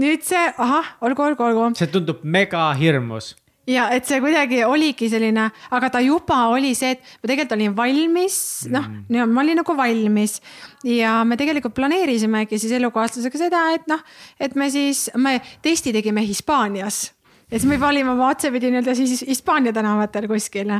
nüüd 0.00 0.24
see, 0.24 0.46
ahah, 0.56 0.94
olgu, 1.04 1.28
olgu, 1.30 1.50
olgu. 1.50 1.72
see 1.78 1.90
tundub 1.92 2.24
mega 2.24 2.70
hirmus 2.78 3.34
ja 3.66 3.88
et 3.94 4.06
see 4.08 4.20
kuidagi 4.22 4.62
oligi 4.66 5.08
selline, 5.10 5.48
aga 5.74 5.90
ta 5.90 6.02
juba 6.04 6.46
oli 6.52 6.74
see, 6.78 6.94
et 6.96 7.02
ma 7.22 7.30
tegelikult 7.30 7.56
olin 7.58 7.76
valmis, 7.76 8.38
noh 8.70 8.86
mm., 8.86 9.34
ma 9.34 9.42
olin 9.42 9.60
nagu 9.62 9.76
valmis 9.78 10.38
ja 10.86 11.18
me 11.26 11.38
tegelikult 11.40 11.74
planeerisimegi 11.76 12.60
siis 12.62 12.76
elukaaslasega 12.78 13.42
seda, 13.46 13.66
et 13.74 13.90
noh, 13.90 14.02
et 14.40 14.54
me 14.54 14.70
siis, 14.70 15.08
me 15.16 15.38
testi 15.64 15.94
tegime 15.96 16.24
Hispaanias 16.26 17.15
ja 17.46 17.60
siis 17.60 17.68
me 17.70 17.76
valime 17.78 18.10
oma 18.10 18.32
otsapidi 18.32 18.72
nii-öelda 18.72 18.94
siis 18.98 19.20
Hispaania 19.28 19.72
tänavatel 19.72 20.26
kuskil. 20.26 20.72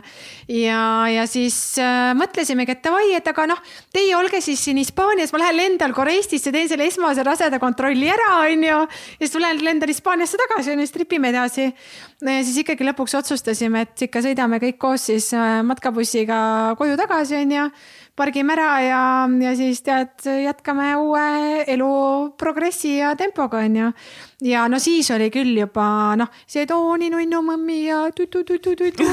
ja, 0.49 0.81
ja 1.13 1.27
siis 1.31 1.77
äh, 1.79 2.11
mõtlesimegi, 2.19 2.75
et 2.75 2.83
davai, 2.83 3.13
et 3.15 3.29
aga 3.31 3.45
noh, 3.53 3.61
teie 3.95 4.17
olge 4.19 4.41
siis 4.43 4.65
siin 4.67 4.81
Hispaanias, 4.83 5.31
ma 5.33 5.45
lähen 5.45 5.57
lendan 5.61 5.95
korra 5.95 6.17
Eestisse, 6.17 6.51
teen 6.53 6.67
selle 6.69 6.89
esmase 6.91 7.23
raseda 7.27 7.61
kontrolli 7.63 8.11
ära, 8.11 8.33
onju. 8.49 8.81
ja 8.83 9.21
siis 9.21 9.37
tulen, 9.37 9.63
lendan 9.63 9.93
Hispaaniasse 9.95 10.41
tagasi, 10.43 10.75
onju, 10.75 10.89
siis 10.89 10.97
tripime 10.97 11.31
edasi. 11.31 11.69
ja 12.27 12.41
siis 12.43 12.59
ikkagi 12.65 12.89
lõpuks 12.91 13.15
otsustasime, 13.21 13.87
et 13.87 14.09
ikka 14.09 14.25
sõidame 14.27 14.59
kõik 14.67 14.83
koos 14.83 15.07
siis 15.13 15.31
äh, 15.39 15.61
matkabussiga 15.67 16.75
koju 16.83 16.99
tagasi, 16.99 17.45
onju 17.45 17.71
pargime 18.17 18.55
ära 18.57 18.71
ja, 18.81 19.03
ja 19.43 19.53
siis 19.57 19.83
tead, 19.85 20.17
jätkame 20.45 20.95
uue 20.97 21.27
elu 21.69 21.93
progressi 22.39 22.97
ja 22.99 23.15
tempoga, 23.17 23.61
onju. 23.67 23.93
ja 24.49 24.67
no 24.69 24.81
siis 24.83 25.11
oli 25.15 25.31
küll 25.35 25.55
juba 25.59 26.17
noh, 26.17 26.33
see 26.47 26.67
Tooni 26.67 27.11
nunnu 27.13 27.43
mõmmi 27.53 27.83
ja 27.85 28.03
tutu-tutu-tutu, 28.17 29.09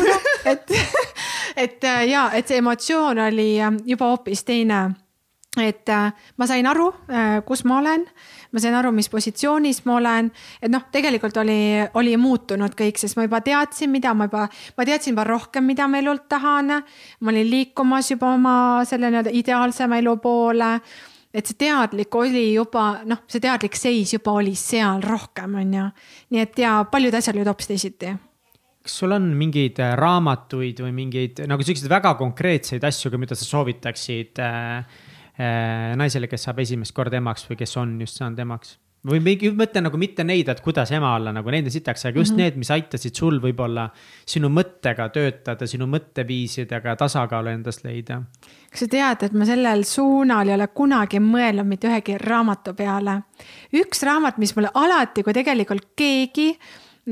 et, 0.46 0.76
et 1.68 1.90
ja, 2.10 2.30
et 2.34 2.48
see 2.48 2.64
emotsioon 2.64 3.26
oli 3.28 3.54
juba 3.86 4.14
hoopis 4.14 4.44
teine 4.48 4.84
et 5.62 5.90
äh, 5.90 6.14
ma 6.38 6.48
sain 6.50 6.66
aru, 6.66 6.90
äh, 7.10 7.42
kus 7.46 7.64
ma 7.70 7.80
olen, 7.82 8.06
ma 8.54 8.62
sain 8.62 8.76
aru, 8.78 8.92
mis 8.94 9.10
positsioonis 9.10 9.82
ma 9.88 9.98
olen, 9.98 10.30
et 10.62 10.72
noh, 10.72 10.86
tegelikult 10.94 11.38
oli, 11.42 11.82
oli 12.00 12.14
muutunud 12.22 12.76
kõik, 12.78 13.00
sest 13.02 13.18
ma 13.18 13.26
juba 13.26 13.42
teadsin, 13.46 13.92
mida 13.94 14.14
ma 14.18 14.30
juba, 14.30 14.46
ma 14.78 14.86
teadsin 14.88 15.16
juba 15.16 15.26
rohkem, 15.28 15.66
mida 15.66 15.88
ma 15.90 16.02
elult 16.02 16.28
tahan. 16.30 16.70
ma 17.20 17.32
olin 17.32 17.50
liikumas 17.50 18.12
juba 18.12 18.34
oma 18.34 18.56
selle 18.88 19.10
nii-öelda 19.10 19.34
ideaalsema 19.34 19.98
elu 20.02 20.18
poole. 20.22 20.74
et 21.34 21.50
see 21.50 21.58
teadlik 21.58 22.16
oli 22.16 22.54
juba 22.54 23.02
noh, 23.10 23.24
see 23.28 23.42
teadlik 23.42 23.76
seis 23.76 24.14
juba 24.14 24.38
oli 24.38 24.54
seal 24.56 25.02
rohkem, 25.02 25.56
on 25.56 25.74
ju. 25.74 25.88
nii 26.30 26.46
et 26.46 26.62
ja 26.62 26.84
paljud 26.92 27.14
asjad 27.14 27.36
olid 27.36 27.50
hoopis 27.50 27.74
teisiti 27.74 28.14
kas 28.84 28.98
sul 29.00 29.16
on 29.16 29.32
mingeid 29.40 29.80
raamatuid 29.96 30.82
või 30.84 30.92
mingeid 30.92 31.46
nagu 31.48 31.64
siukseid 31.64 31.90
väga 31.90 32.14
konkreetseid 32.20 32.84
asju, 32.84 33.14
mida 33.18 33.36
sa 33.36 33.46
soovitaksid 33.48 34.42
äh, 34.44 34.84
Äh, 34.84 35.13
naisele, 35.38 36.28
kes 36.30 36.44
saab 36.46 36.60
esimest 36.62 36.94
korda 36.94 37.18
emaks 37.18 37.48
või 37.50 37.58
kes 37.58 37.78
on 37.82 37.96
just 38.02 38.20
saanud 38.20 38.40
emaks 38.44 38.76
või 39.08 39.20
mingi 39.24 39.52
mõte 39.56 39.82
nagu 39.84 40.00
mitte 40.00 40.24
neid, 40.24 40.48
et 40.50 40.62
kuidas 40.64 40.92
ema 40.96 41.14
olla, 41.18 41.34
nagu 41.36 41.52
neid 41.52 41.68
on 41.68 41.74
sitaks, 41.74 42.06
aga 42.08 42.20
just 42.20 42.32
mm 42.34 42.38
-hmm. 42.38 42.44
need, 42.44 42.60
mis 42.62 42.72
aitasid 42.72 43.16
sul 43.16 43.40
võib-olla 43.44 43.90
sinu 44.26 44.50
mõttega 44.50 45.10
töötada, 45.12 45.68
sinu 45.68 45.88
mõtteviisidega 45.92 46.96
tasakaalu 47.00 47.50
endast 47.50 47.84
leida. 47.84 48.22
kas 48.72 48.80
sa 48.80 48.88
tead, 48.88 49.24
et 49.24 49.34
ma 49.34 49.46
sellel 49.46 49.84
suunal 49.84 50.48
ei 50.48 50.56
ole 50.56 50.68
kunagi 50.68 51.20
mõelnud 51.20 51.68
mitte 51.68 51.88
ühegi 51.88 52.18
raamatu 52.18 52.74
peale. 52.74 53.22
üks 53.74 54.04
raamat, 54.04 54.38
mis 54.38 54.56
mulle 54.56 54.72
alati, 54.74 55.24
kui 55.24 55.34
tegelikult 55.34 55.88
keegi 55.96 56.58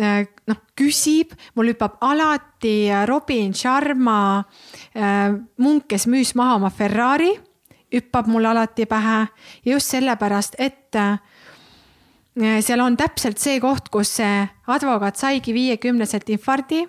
äh, 0.02 0.27
noh, 0.48 0.57
küsib, 0.76 1.34
mul 1.56 1.73
hüppab 1.73 1.98
alati 2.02 2.88
Robin 3.06 3.53
Sharma 3.53 4.45
äh, 4.95 5.35
munk, 5.57 5.88
kes 5.88 6.07
müüs 6.07 6.35
maha 6.35 6.56
oma 6.56 6.69
Ferrari 6.69 7.51
hüppab 7.91 8.27
mul 8.27 8.45
alati 8.45 8.85
pähe 8.85 9.19
ja 9.65 9.73
just 9.73 9.91
sellepärast, 9.91 10.55
et 10.59 10.95
äh, 10.95 11.19
seal 12.61 12.80
on 12.80 12.97
täpselt 12.97 13.38
see 13.38 13.59
koht, 13.59 13.89
kus 13.91 14.15
see 14.22 14.47
advokaat 14.68 15.19
saigi 15.19 15.53
viiekümneselt 15.53 16.30
infardi 16.30 16.85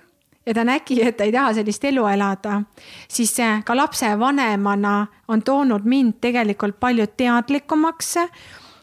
ja 0.47 0.55
ta 0.55 0.65
nägi, 0.65 1.01
et 1.03 1.17
ta 1.17 1.25
ei 1.25 1.33
taha 1.33 1.55
sellist 1.55 1.85
elu 1.85 2.05
elada, 2.07 2.63
siis 3.09 3.35
see 3.37 3.63
ka 3.67 3.77
lapsevanemana 3.77 4.95
on 5.29 5.43
toonud 5.43 5.85
mind 5.85 6.21
tegelikult 6.21 6.81
palju 6.81 7.07
teadlikumaks. 7.17 8.17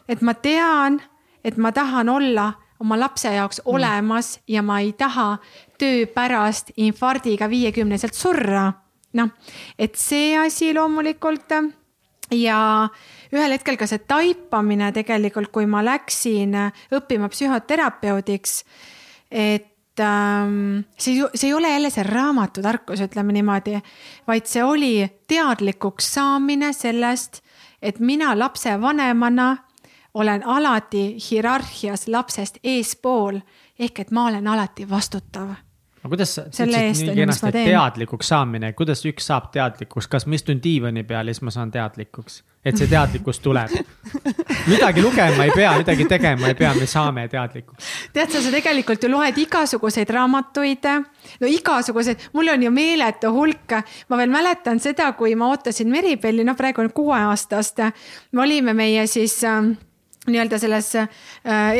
et 0.08 0.22
ma 0.22 0.34
tean, 0.34 1.00
et 1.44 1.56
ma 1.56 1.72
tahan 1.72 2.08
olla 2.08 2.52
oma 2.80 2.98
lapse 2.98 3.28
jaoks 3.28 3.60
mm. 3.64 3.74
olemas 3.74 4.40
ja 4.48 4.62
ma 4.62 4.80
ei 4.80 4.92
taha 4.92 5.38
töö 5.78 6.06
pärast 6.06 6.70
infardiga 6.76 7.48
viiekümneselt 7.50 8.14
surra. 8.14 8.72
noh, 9.12 9.28
et 9.78 9.94
see 9.96 10.38
asi 10.38 10.74
loomulikult 10.74 11.52
ja 12.30 12.88
ühel 13.32 13.54
hetkel 13.54 13.78
ka 13.78 13.86
see 13.90 14.02
taipamine 14.08 14.90
tegelikult, 14.92 15.50
kui 15.52 15.66
ma 15.70 15.82
läksin 15.84 16.56
õppima 16.96 17.30
psühhoterapeudiks, 17.32 18.64
et 19.30 20.02
ähm, 20.02 20.84
see, 20.98 21.22
see 21.34 21.50
ei 21.50 21.54
ole 21.54 21.72
jälle 21.72 21.90
see 21.90 22.04
raamatutarkus, 22.06 23.02
ütleme 23.06 23.34
niimoodi, 23.36 23.80
vaid 24.26 24.50
see 24.50 24.64
oli 24.64 24.94
teadlikuks 25.30 26.14
saamine 26.14 26.72
sellest, 26.76 27.42
et 27.82 27.98
mina 28.00 28.34
lapsevanemana 28.38 29.56
olen 30.14 30.46
alati 30.46 31.16
hierarhias 31.30 32.08
lapsest 32.08 32.58
eespool 32.64 33.40
ehk 33.78 34.00
et 34.02 34.10
ma 34.10 34.26
olen 34.28 34.48
alati 34.48 34.88
vastutav 34.90 35.54
aga 36.00 36.12
kuidas 36.14 36.34
sa 36.34 36.46
ütlesid 36.48 37.10
nii 37.10 37.16
kenasti, 37.22 37.50
et 37.50 37.58
teadlikuks 37.70 38.30
saamine, 38.32 38.72
kuidas 38.76 39.02
üks 39.08 39.26
saab 39.28 39.50
teadlikuks, 39.54 40.08
kas 40.08 40.26
ma 40.26 40.38
istun 40.38 40.62
diivani 40.62 41.04
peal 41.04 41.28
ja 41.28 41.36
siis 41.36 41.44
ma 41.44 41.52
saan 41.54 41.72
teadlikuks? 41.74 42.42
et 42.64 42.76
see 42.76 42.88
teadlikkus 42.90 43.38
tuleb. 43.40 43.72
midagi 44.72 45.00
lugema 45.00 45.46
ei 45.46 45.52
pea, 45.54 45.70
midagi 45.80 46.04
tegema 46.08 46.50
ei 46.50 46.56
pea, 46.58 46.74
me 46.76 46.86
saame 46.88 47.24
teadlikuks. 47.32 47.90
tead 48.12 48.32
sa, 48.32 48.42
sa 48.44 48.52
tegelikult 48.52 49.04
ju 49.04 49.10
loed 49.12 49.38
igasuguseid 49.40 50.12
raamatuid, 50.16 50.88
no 51.40 51.48
igasuguseid, 51.48 52.28
mul 52.36 52.52
on 52.52 52.68
ju 52.68 52.72
meeletu 52.74 53.32
hulk. 53.32 53.76
ma 54.08 54.20
veel 54.20 54.32
mäletan 54.32 54.80
seda, 54.80 55.12
kui 55.16 55.34
ma 55.34 55.48
ootasin 55.54 55.88
Meribelli, 55.88 56.44
noh, 56.44 56.56
praegu 56.56 56.84
on 56.84 56.92
kuueaastast. 56.92 57.84
me 58.32 58.44
olime 58.44 58.76
meie 58.76 59.06
siis 59.08 59.40
äh, 59.44 59.72
nii-öelda 60.32 60.58
selles 60.62 60.92
äh, 60.96 61.08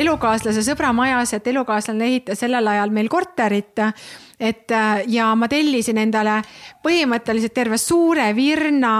elukaaslase 0.00 0.64
sõbra 0.66 0.92
majas, 0.96 1.34
et 1.36 1.46
elukaaslane 1.52 2.06
ehitas 2.06 2.42
sellel 2.42 2.66
ajal 2.72 2.92
meil 2.94 3.08
korterit. 3.12 3.78
et 4.40 4.70
äh, 4.70 5.02
ja 5.08 5.34
ma 5.34 5.48
tellisin 5.48 5.98
endale 5.98 6.40
põhimõtteliselt 6.84 7.54
terve 7.54 7.78
suure 7.78 8.30
virna 8.36 8.94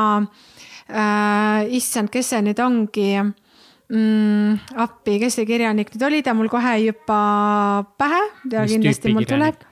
äh,. 0.89 1.71
issand, 1.77 2.11
kes 2.11 2.35
see 2.35 2.43
nüüd 2.43 2.61
ongi 2.61 3.11
mm,? 3.21 4.77
appi, 4.77 5.19
kes 5.23 5.41
see 5.41 5.49
kirjanik 5.49 5.95
nüüd 5.95 6.07
oli, 6.07 6.23
ta 6.23 6.35
mul 6.35 6.51
kohe 6.53 6.77
ei 6.79 6.91
hüppa 6.91 7.21
pähe, 7.99 8.23
ta 8.51 8.65
Mis 8.65 8.77
kindlasti 8.77 9.15
mul 9.15 9.29
tuleb 9.29 9.67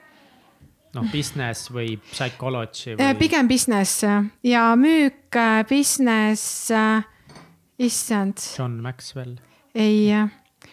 noh, 0.96 1.08
business 1.12 1.68
või 1.72 1.96
psychology 2.10 2.94
või...? 2.94 3.02
Äh, 3.04 3.14
pigem 3.18 3.50
business 3.50 4.04
ja 4.46 4.70
müük, 4.78 5.36
business, 5.68 6.72
issand. 7.78 8.42
John 8.56 8.80
Maxwell 8.82 9.36
ei, 9.74 10.12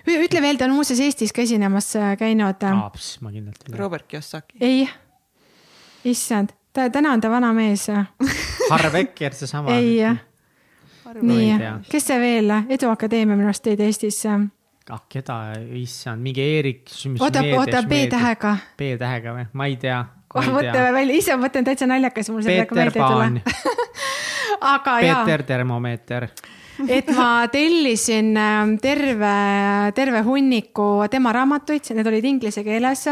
ütle 0.05 0.41
veel, 0.43 0.59
ta 0.59 0.67
on 0.69 0.75
muuseas 0.77 1.01
Eestis 1.03 1.33
ka 1.35 1.43
esinemas 1.45 1.91
äh, 1.99 2.13
käinud. 2.19 2.63
Aaps, 2.71 3.15
ma 3.21 3.33
kindlalt 3.33 3.63
ei 3.63 3.71
tea. 3.71 3.79
Robert 3.79 4.07
Kiyosaki. 4.07 4.57
ei, 4.61 4.85
issand, 6.05 6.55
ta, 6.73 6.89
täna 6.93 7.15
on 7.15 7.23
ta 7.23 7.31
vana 7.33 7.53
mees 7.55 7.87
Harv 8.71 8.99
Ekker, 9.01 9.37
seesama. 9.37 9.77
ei, 9.77 10.03
nii, 11.21 11.55
kes 11.89 12.11
see 12.11 12.19
veel, 12.21 12.53
Edu 12.69 12.91
Akadeemia 12.91 13.37
minu 13.37 13.51
arust 13.51 13.65
teid 13.65 13.83
Eestisse 13.85 14.35
ah, 14.89 15.01
keda, 15.09 15.37
issand, 15.79 16.21
mingi 16.21 16.41
Eerik. 16.41 16.83
oota, 17.19 17.41
oota, 17.57 17.81
B-tähega. 17.89 18.57
B-tähega 18.77 19.33
või, 19.37 19.47
ma 19.53 19.69
ei 19.69 19.77
tea. 19.81 20.03
kohe 20.27 20.51
mõtleme 20.53 20.91
välja, 20.93 21.17
ise 21.21 21.37
mõtlen 21.39 21.65
täitsa 21.67 21.87
naljakas, 21.89 22.29
mul 22.33 22.45
see 22.45 22.59
praegu 22.59 22.77
meelde 22.77 23.01
ei 23.01 23.07
tule. 23.13 23.55
aga 24.75 24.99
jaa. 25.01 25.23
Peeter 25.25 25.43
Termomeeter 25.47 26.27
et 26.87 27.09
ma 27.15 27.47
tellisin 27.51 28.35
ähm, 28.37 28.75
terve, 28.81 29.31
terve 29.95 30.21
hunniku 30.25 31.05
tema 31.11 31.31
raamatuid, 31.35 31.87
need 31.95 32.09
olid 32.09 32.27
inglise 32.27 32.63
keeles. 32.65 33.05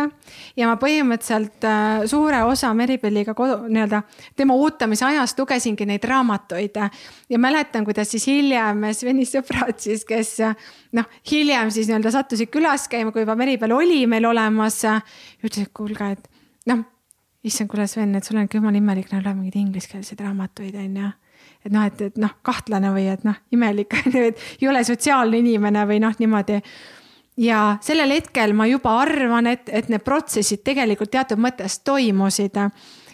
ja 0.58 0.68
ma 0.70 0.76
põhimõtteliselt 0.82 1.68
äh, 1.68 2.04
suure 2.10 2.44
osa 2.50 2.74
Meribelliga 2.78 3.36
nii-öelda 3.36 4.04
tema 4.36 4.58
ootamise 4.60 5.06
ajast 5.08 5.40
lugesingi 5.40 5.88
neid 5.90 6.04
raamatuid. 6.10 6.80
ja 7.30 7.40
mäletan, 7.40 7.86
kuidas 7.86 8.12
siis 8.12 8.28
hiljem 8.28 8.86
Sveni 8.94 9.26
sõbrad 9.28 9.80
siis, 9.80 10.06
kes 10.06 10.38
noh, 10.92 11.10
hiljem 11.32 11.72
siis 11.72 11.90
nii-öelda 11.90 12.12
sattusid 12.14 12.52
külas 12.54 12.88
käima, 12.92 13.12
kui 13.12 13.24
juba 13.24 13.36
Meribel 13.40 13.72
oli 13.72 14.06
meil 14.08 14.26
olemas. 14.26 14.84
ütlesid, 15.44 15.72
kuulge, 15.74 16.12
et 16.18 16.30
noh 16.70 16.84
issand, 17.44 17.68
kuule 17.72 17.88
Sven, 17.88 18.16
et 18.16 18.24
sul 18.24 18.38
on 18.40 18.48
ikka 18.48 18.60
jumala 18.60 18.80
imelik 18.80 19.12
näha 19.12 19.34
mingeid 19.36 19.60
ingliskeelseid 19.60 20.24
raamatuid, 20.24 20.76
onju 20.80 21.12
et 21.66 21.72
noh, 21.72 21.86
et, 21.88 22.02
et 22.02 22.20
noh, 22.20 22.34
kahtlane 22.44 22.92
või 22.94 23.08
et 23.12 23.24
noh, 23.28 23.38
imelik 23.56 23.96
on 24.00 24.12
ju, 24.18 24.26
et 24.32 24.44
ei 24.62 24.70
ole 24.72 24.84
sotsiaalne 24.88 25.40
inimene 25.40 25.86
või 25.90 26.02
noh, 26.04 26.16
niimoodi. 26.20 26.60
ja 27.38 27.78
sellel 27.82 28.12
hetkel 28.18 28.54
ma 28.54 28.68
juba 28.70 28.98
arvan, 29.02 29.48
et, 29.48 29.70
et 29.70 29.90
need 29.90 30.04
protsessid 30.06 30.64
tegelikult 30.64 31.12
teatud 31.12 31.42
mõttes 31.42 31.80
toimusid. 31.86 32.60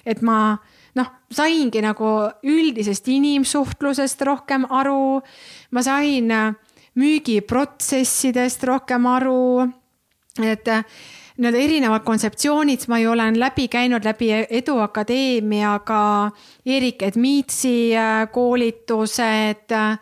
et 0.06 0.22
ma 0.22 0.58
noh, 0.96 1.12
saingi 1.32 1.82
nagu 1.86 2.10
üldisest 2.44 3.08
inimsuhtlusest 3.08 4.22
rohkem 4.22 4.66
aru. 4.70 5.22
ma 5.72 5.84
sain 5.84 6.34
müügiprotsessidest 7.00 8.64
rohkem 8.64 9.06
aru. 9.06 9.70
et 10.44 10.68
nii-öelda 11.40 11.60
erinevad 11.64 12.03
kontseptsioonid, 12.03 12.84
ma 12.91 12.99
ju 12.99 13.11
olen 13.14 13.40
läbi 13.40 13.68
käinud 13.72 14.03
läbi 14.03 14.32
Eduakadeemia 14.49 15.80
ka 15.88 16.32
Erik 16.66 17.03
Edmitsi 17.07 17.95
äh, 17.95 18.26
koolitused. 18.32 19.72
Äh, 19.72 19.99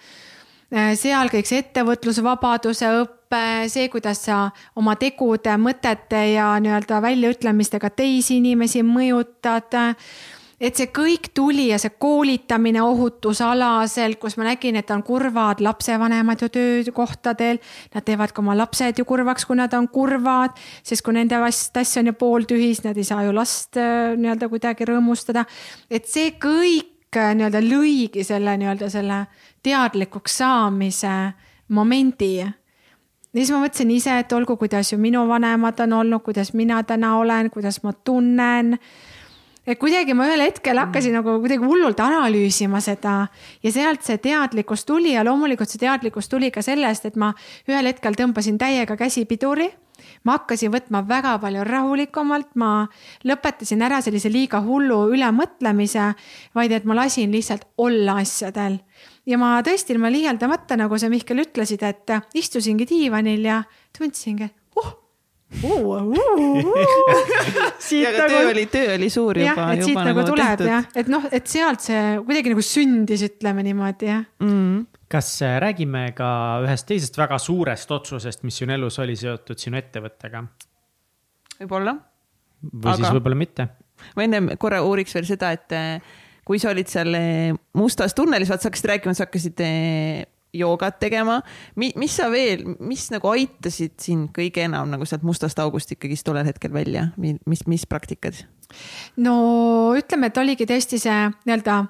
seal 1.00 1.30
kõik 1.32 1.48
see 1.48 1.62
ettevõtlusvabaduse 1.64 2.90
õpe, 3.04 3.44
see, 3.72 3.88
kuidas 3.94 4.26
sa 4.26 4.48
oma 4.76 4.98
tegude, 5.00 5.54
mõtete 5.62 6.24
ja 6.34 6.50
nii-öelda 6.64 7.00
väljaütlemistega 7.06 7.94
teisi 7.96 8.42
inimesi 8.42 8.84
mõjutad 8.84 9.78
et 10.58 10.78
see 10.78 10.90
kõik 10.94 11.30
tuli 11.38 11.68
ja 11.70 11.78
see 11.82 11.94
koolitamine 12.02 12.82
ohutusalaselt, 12.82 14.18
kus 14.22 14.38
ma 14.40 14.48
nägin, 14.50 14.80
et 14.80 14.90
on 14.94 15.04
kurvad 15.06 15.62
lapsevanemad 15.62 16.42
ju 16.42 16.50
töökohtadel. 16.54 17.62
Nad 17.94 18.06
teevad 18.08 18.34
ka 18.34 18.42
oma 18.42 18.58
lapsed 18.58 18.98
ju 18.98 19.06
kurvaks, 19.06 19.46
kui 19.46 19.60
nad 19.60 19.74
on 19.78 19.90
kurvad, 19.94 20.58
sest 20.84 21.06
kui 21.06 21.14
nende 21.18 21.40
tass 21.74 22.02
on 22.02 22.10
ju 22.10 22.18
pooltühis, 22.18 22.84
nad 22.86 22.98
ei 22.98 23.06
saa 23.08 23.24
ju 23.28 23.34
last 23.38 23.78
äh, 23.78 24.16
nii-öelda 24.18 24.50
kuidagi 24.50 24.88
rõõmustada. 24.90 25.46
et 25.90 26.10
see 26.10 26.34
kõik 26.42 27.16
äh, 27.16 27.34
nii-öelda 27.38 27.62
lõigi 27.62 28.26
selle 28.26 28.58
nii-öelda 28.58 28.90
selle 28.90 29.26
teadlikuks 29.64 30.38
saamise 30.42 31.18
momendi 31.68 32.38
ja 32.38 32.50
siis 33.36 33.52
ma 33.54 33.60
mõtlesin 33.62 33.92
ise, 33.94 34.16
et 34.18 34.34
olgu, 34.34 34.58
kuidas 34.58 34.92
ju 34.92 34.98
minu 34.98 35.28
vanemad 35.30 35.80
on 35.86 35.94
olnud, 35.94 36.24
kuidas 36.26 36.54
mina 36.58 36.82
täna 36.84 37.18
olen, 37.20 37.52
kuidas 37.54 37.84
ma 37.84 37.94
tunnen 37.94 38.78
et 39.68 39.80
kuidagi 39.80 40.16
ma 40.16 40.28
ühel 40.30 40.46
hetkel 40.46 40.80
hakkasin 40.80 41.12
mm. 41.12 41.20
nagu 41.20 41.40
kuidagi 41.44 41.68
hullult 41.68 42.00
analüüsima 42.00 42.80
seda 42.84 43.18
ja 43.64 43.74
sealt 43.74 44.06
see 44.08 44.22
teadlikkus 44.24 44.86
tuli 44.88 45.14
ja 45.16 45.26
loomulikult 45.28 45.70
see 45.70 45.82
teadlikkus 45.84 46.32
tuli 46.32 46.52
ka 46.56 46.64
sellest, 46.66 47.10
et 47.10 47.20
ma 47.20 47.34
ühel 47.68 47.92
hetkel 47.92 48.16
tõmbasin 48.18 48.60
täiega 48.62 48.98
käsi 49.00 49.26
piduri 49.28 49.68
ma 50.24 50.38
hakkasin 50.38 50.72
võtma 50.74 51.02
väga 51.08 51.36
palju 51.42 51.64
rahulikumalt, 51.68 52.52
ma 52.56 52.88
lõpetasin 53.28 53.82
ära 53.86 53.98
sellise 54.06 54.30
liiga 54.30 54.62
hullu 54.66 55.00
ülemõtlemise, 55.16 56.12
vaid 56.56 56.76
et 56.76 56.86
ma 56.86 57.00
lasin 57.02 57.34
lihtsalt 57.34 57.68
olla 57.78 58.20
asjadel. 58.22 58.80
ja 59.26 59.38
ma 59.38 59.58
tõesti 59.66 59.96
ilma 59.96 60.12
liialdamata, 60.14 60.78
nagu 60.78 60.98
sa 60.98 61.10
Mihkel 61.10 61.44
ütlesid, 61.44 61.84
et 61.84 62.14
istusingi 62.34 62.88
diivanil 62.88 63.44
ja 63.46 63.64
tundsingi, 63.98 64.50
oh 64.76 65.07
siit 67.88 68.04
nagu. 68.04 68.28
töö 68.28 68.50
oli, 68.52 68.66
töö 68.68 68.96
oli 68.98 69.08
suur 69.10 69.38
juba. 69.40 69.72
et 69.74 69.84
siit 69.86 69.96
nagu, 69.96 70.12
nagu 70.12 70.26
tuleb 70.28 70.62
jah, 70.68 70.84
et 71.00 71.08
noh, 71.12 71.24
et 71.32 71.48
sealt 71.48 71.82
see 71.86 72.02
kuidagi 72.28 72.52
nagu 72.52 72.64
sündis, 72.66 73.24
ütleme 73.30 73.64
niimoodi 73.66 74.10
jah 74.10 74.26
mm.. 74.44 74.86
kas 75.12 75.30
äh, 75.48 75.56
räägime 75.64 76.04
ka 76.18 76.30
ühest 76.66 76.86
teisest 76.92 77.16
väga 77.20 77.40
suurest 77.40 77.92
otsusest, 77.96 78.44
mis 78.44 78.60
sinu 78.60 78.76
elus 78.76 79.00
oli 79.04 79.16
seotud 79.20 79.58
sinu 79.62 79.80
ettevõttega? 79.80 80.44
võib-olla. 81.62 81.94
või 82.68 82.92
Aga... 82.92 82.98
siis 83.00 83.16
võib-olla 83.16 83.40
mitte. 83.40 83.64
ma 84.20 84.28
ennem 84.28 84.52
korra 84.60 84.84
uuriks 84.84 85.16
veel 85.16 85.28
seda, 85.32 85.54
et 85.56 85.78
äh, 85.78 86.18
kui 86.48 86.60
sa 86.60 86.76
olid 86.76 86.92
seal 86.92 87.16
äh, 87.16 87.56
mustas 87.80 88.18
tunnelis, 88.18 88.52
vaat 88.52 88.66
sa 88.66 88.68
hakkasid 88.68 88.92
rääkima, 88.92 89.16
sa 89.16 89.30
hakkasid 89.30 89.64
joogat 90.60 91.00
tegema. 91.00 91.42
mis 91.76 92.16
sa 92.16 92.30
veel, 92.34 92.64
mis 92.80 93.08
nagu 93.14 93.32
aitasid 93.34 93.98
sind 94.02 94.32
kõige 94.36 94.66
enam 94.66 94.90
nagu 94.92 95.06
sealt 95.06 95.26
mustast 95.28 95.60
august 95.60 95.92
ikkagist 95.96 96.26
tollel 96.28 96.48
hetkel 96.48 96.74
välja, 96.74 97.10
mis, 97.18 97.66
mis 97.68 97.86
praktikad? 97.86 98.46
no 99.18 99.38
ütleme, 99.98 100.32
et 100.32 100.38
oligi 100.38 100.68
tõesti 100.68 101.00
see 101.00 101.20
nii-öelda 101.48 101.82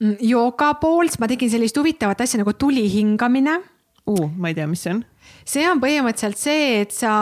mm, 0.00 0.16
jooga 0.26 0.72
pool, 0.82 1.06
siis 1.10 1.20
ma 1.22 1.30
tegin 1.30 1.52
sellist 1.52 1.76
huvitavat 1.78 2.24
asja 2.24 2.42
nagu 2.42 2.56
tuli 2.58 2.88
hingamine 2.90 3.60
uh,. 4.06 4.26
ma 4.36 4.50
ei 4.50 4.58
tea, 4.58 4.66
mis 4.70 4.82
see 4.86 4.96
on 4.96 5.04
see 5.46 5.66
on 5.70 5.82
põhimõtteliselt 5.82 6.40
see, 6.40 6.80
et 6.82 6.94
sa 6.94 7.12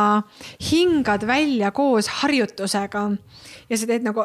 hingad 0.71 1.27
välja 1.29 1.71
koos 1.77 2.09
harjutusega 2.23 3.05
ja 3.69 3.79
sa 3.79 3.91
teed 3.91 4.07
nagu 4.07 4.25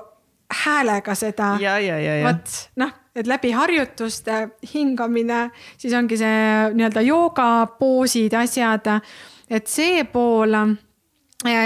häälega 0.64 1.16
seda. 1.18 1.54
vot 1.60 2.56
noh, 2.82 2.94
et 3.20 3.28
läbi 3.28 3.52
harjutuste 3.52 4.42
hingamine, 4.74 5.50
siis 5.78 5.94
ongi 5.98 6.18
see 6.20 6.70
nii-öelda 6.76 7.04
joogapoosid, 7.04 8.36
asjad. 8.40 8.88
et 9.50 9.68
see 9.68 10.04
pool 10.08 10.56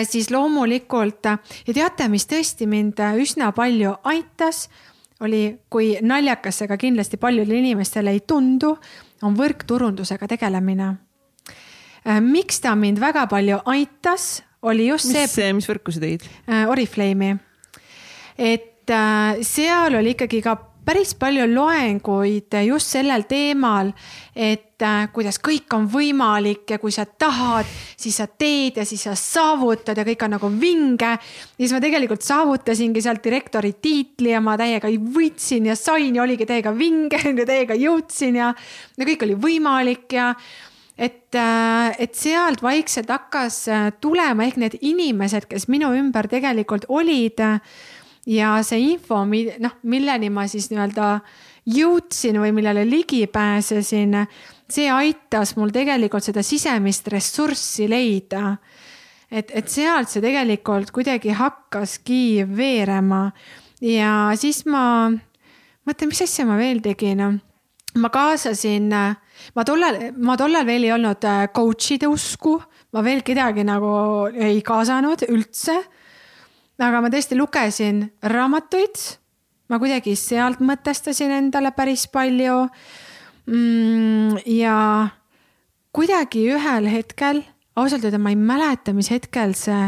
siis 0.05 0.30
loomulikult 0.31 1.25
ja 1.67 1.73
teate, 1.73 2.07
mis 2.09 2.25
tõesti 2.30 2.67
mind 2.69 2.99
üsna 3.21 3.51
palju 3.55 3.95
aitas, 4.03 4.67
oli, 5.23 5.55
kui 5.69 5.95
naljakas 6.01 6.61
see 6.61 6.67
ka 6.67 6.77
kindlasti 6.77 7.17
paljudele 7.17 7.61
inimestele 7.61 8.11
ei 8.11 8.21
tundu, 8.27 8.75
on 9.23 9.38
võrkturundusega 9.38 10.27
tegelemine. 10.27 10.93
miks 12.21 12.59
ta 12.59 12.75
mind 12.75 12.99
väga 12.99 13.27
palju 13.27 13.61
aitas, 13.65 14.43
oli 14.61 14.88
just 14.88 15.11
mis, 15.11 15.31
see. 15.31 15.53
mis 15.53 15.67
võrku 15.69 15.91
sa 15.91 15.99
tegid? 15.99 16.27
Oriflame'i, 16.67 17.38
et 18.38 18.93
seal 19.41 19.95
oli 19.95 20.13
ikkagi 20.13 20.41
ka 20.43 20.57
päris 20.85 21.14
palju 21.19 21.45
loenguid 21.51 22.55
just 22.68 22.93
sellel 22.95 23.26
teemal, 23.30 23.91
et 24.35 24.84
äh, 24.84 25.05
kuidas 25.15 25.39
kõik 25.43 25.72
on 25.76 25.88
võimalik 25.91 26.76
ja 26.76 26.80
kui 26.81 26.91
sa 26.93 27.05
tahad, 27.05 27.69
siis 27.99 28.18
sa 28.19 28.27
teed 28.27 28.80
ja 28.81 28.85
siis 28.88 29.05
sa 29.07 29.15
saavutad 29.19 29.97
ja 29.99 30.05
kõik 30.07 30.26
on 30.26 30.35
nagu 30.35 30.49
vinge. 30.60 31.14
ja 31.15 31.61
siis 31.61 31.76
ma 31.76 31.81
tegelikult 31.84 32.26
saavutasingi 32.26 33.03
sealt 33.03 33.23
direktori 33.23 33.73
tiitli 33.81 34.34
ja 34.34 34.41
ma 34.43 34.57
täiega 34.60 34.91
võitsin 34.91 35.72
ja 35.72 35.77
sain 35.80 36.15
ja 36.15 36.26
oligi 36.26 36.47
täiega 36.49 36.76
vinge 36.76 37.22
ja 37.39 37.47
täiega 37.47 37.80
jõudsin 37.80 38.41
ja, 38.41 38.53
ja 38.97 39.10
kõik 39.10 39.26
oli 39.27 39.39
võimalik 39.39 40.19
ja 40.19 40.34
et, 40.97 41.34
äh, 41.35 41.95
et 41.97 42.14
sealt 42.15 42.61
vaikselt 42.61 43.10
hakkas 43.10 43.65
tulema 44.03 44.45
ehk 44.45 44.60
need 44.61 44.77
inimesed, 44.81 45.47
kes 45.49 45.69
minu 45.72 45.93
ümber 45.95 46.27
tegelikult 46.30 46.85
olid 46.89 47.39
ja 48.30 48.56
see 48.64 48.94
info, 48.94 49.24
noh, 49.26 49.76
milleni 49.84 50.30
ma 50.32 50.45
siis 50.48 50.70
nii-öelda 50.72 51.08
jõudsin 51.74 52.40
või 52.41 52.52
millele 52.56 52.84
ligi 52.88 53.26
pääsesin, 53.32 54.16
see 54.70 54.90
aitas 54.91 55.56
mul 55.60 55.72
tegelikult 55.76 56.26
seda 56.26 56.44
sisemist 56.44 57.08
ressurssi 57.12 57.88
leida. 57.90 58.58
et, 59.32 59.52
et 59.52 59.68
sealt 59.70 60.10
see 60.10 60.22
tegelikult 60.22 60.91
kuidagi 60.91 61.34
hakkaski 61.34 62.45
veerema 62.48 63.32
ja 63.82 64.32
siis 64.40 64.64
ma 64.66 65.10
mõtlen, 65.10 66.12
mis 66.12 66.22
asja 66.22 66.45
ma 66.45 66.58
veel 66.58 66.82
tegin. 66.82 67.41
ma 67.95 68.10
kaasasin, 68.10 68.90
ma 69.56 69.64
tollal, 69.66 70.00
ma 70.18 70.38
tollal 70.38 70.66
veel 70.66 70.84
ei 70.88 70.91
olnud 70.91 71.26
coach'ide 71.54 72.08
usku, 72.08 72.62
ma 72.94 73.04
veel 73.04 73.22
kedagi 73.22 73.64
nagu 73.64 74.28
ei 74.34 74.62
kaasanud 74.62 75.28
üldse 75.30 75.84
aga 76.82 77.02
ma 77.04 77.12
tõesti 77.14 77.38
lugesin 77.38 78.06
raamatuid. 78.24 79.02
ma 79.70 79.80
kuidagi 79.80 80.16
sealt 80.20 80.60
mõtestasin 80.62 81.32
endale 81.32 81.72
päris 81.74 82.06
palju 82.12 82.68
mm,. 83.48 84.44
ja 84.45 85.10
kuidagi 85.94 86.48
ühel 86.54 86.90
hetkel, 86.91 87.44
ausalt 87.76 88.04
öelda, 88.06 88.20
ma 88.20 88.34
ei 88.34 88.40
mäleta, 88.40 88.94
mis 88.94 89.12
hetkel 89.14 89.54
see 89.58 89.88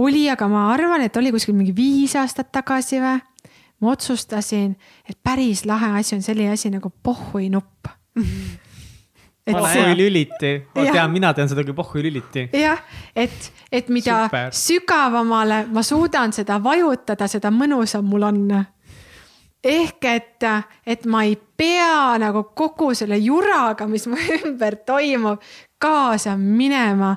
oli, 0.00 0.28
aga 0.30 0.48
ma 0.48 0.68
arvan, 0.72 1.02
et 1.04 1.16
oli 1.16 1.32
kuskil 1.34 1.56
mingi 1.56 1.74
viis 1.76 2.14
aastat 2.16 2.52
tagasi 2.52 3.00
või. 3.02 3.20
ma 3.80 3.94
otsustasin, 3.94 4.74
et 5.08 5.16
päris 5.24 5.64
lahe 5.64 5.94
asi 6.00 6.14
on 6.18 6.22
selline 6.22 6.52
asi 6.52 6.70
nagu 6.70 6.92
pohhuinupp 7.02 7.88
pohhuilüliti, 9.46 10.52
ma 10.74 10.84
tean, 10.92 11.10
mina 11.10 11.32
tean 11.34 11.48
seda 11.48 11.64
kui 11.64 11.74
pohhuilüliti. 11.76 12.48
jah, 12.52 12.82
et, 13.16 13.52
et 13.72 13.88
mida 13.88 14.24
Super. 14.24 14.52
sügavamale 14.52 15.64
ma 15.72 15.82
suudan 15.82 16.32
seda 16.32 16.60
vajutada, 16.62 17.28
seda 17.28 17.50
mõnusam 17.54 18.06
mul 18.06 18.28
on. 18.28 18.44
ehk 19.64 20.04
et, 20.04 20.46
et 20.86 21.04
ma 21.06 21.24
ei 21.24 21.36
pea 21.36 22.18
nagu 22.18 22.44
kogu 22.54 22.94
selle 22.94 23.18
juraga, 23.18 23.86
mis 23.86 24.06
mu 24.06 24.16
ümber 24.38 24.76
toimub, 24.86 25.42
kaasa 25.78 26.36
minema. 26.36 27.16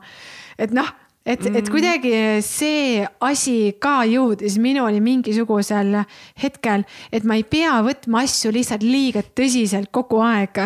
et 0.58 0.72
noh 0.72 1.03
et 1.26 1.40
mm., 1.40 1.56
et 1.56 1.70
kuidagi 1.72 2.14
see 2.44 3.06
asi 3.24 3.74
ka 3.80 4.02
jõudis 4.10 4.58
minuni 4.60 5.00
mingisugusel 5.04 6.02
hetkel, 6.44 6.84
et 7.12 7.24
ma 7.24 7.40
ei 7.40 7.48
pea 7.48 7.80
võtma 7.86 8.26
asju 8.28 8.52
lihtsalt 8.54 8.84
liiga 8.84 9.24
tõsiselt 9.24 9.92
kogu 9.96 10.22
aeg 10.24 10.60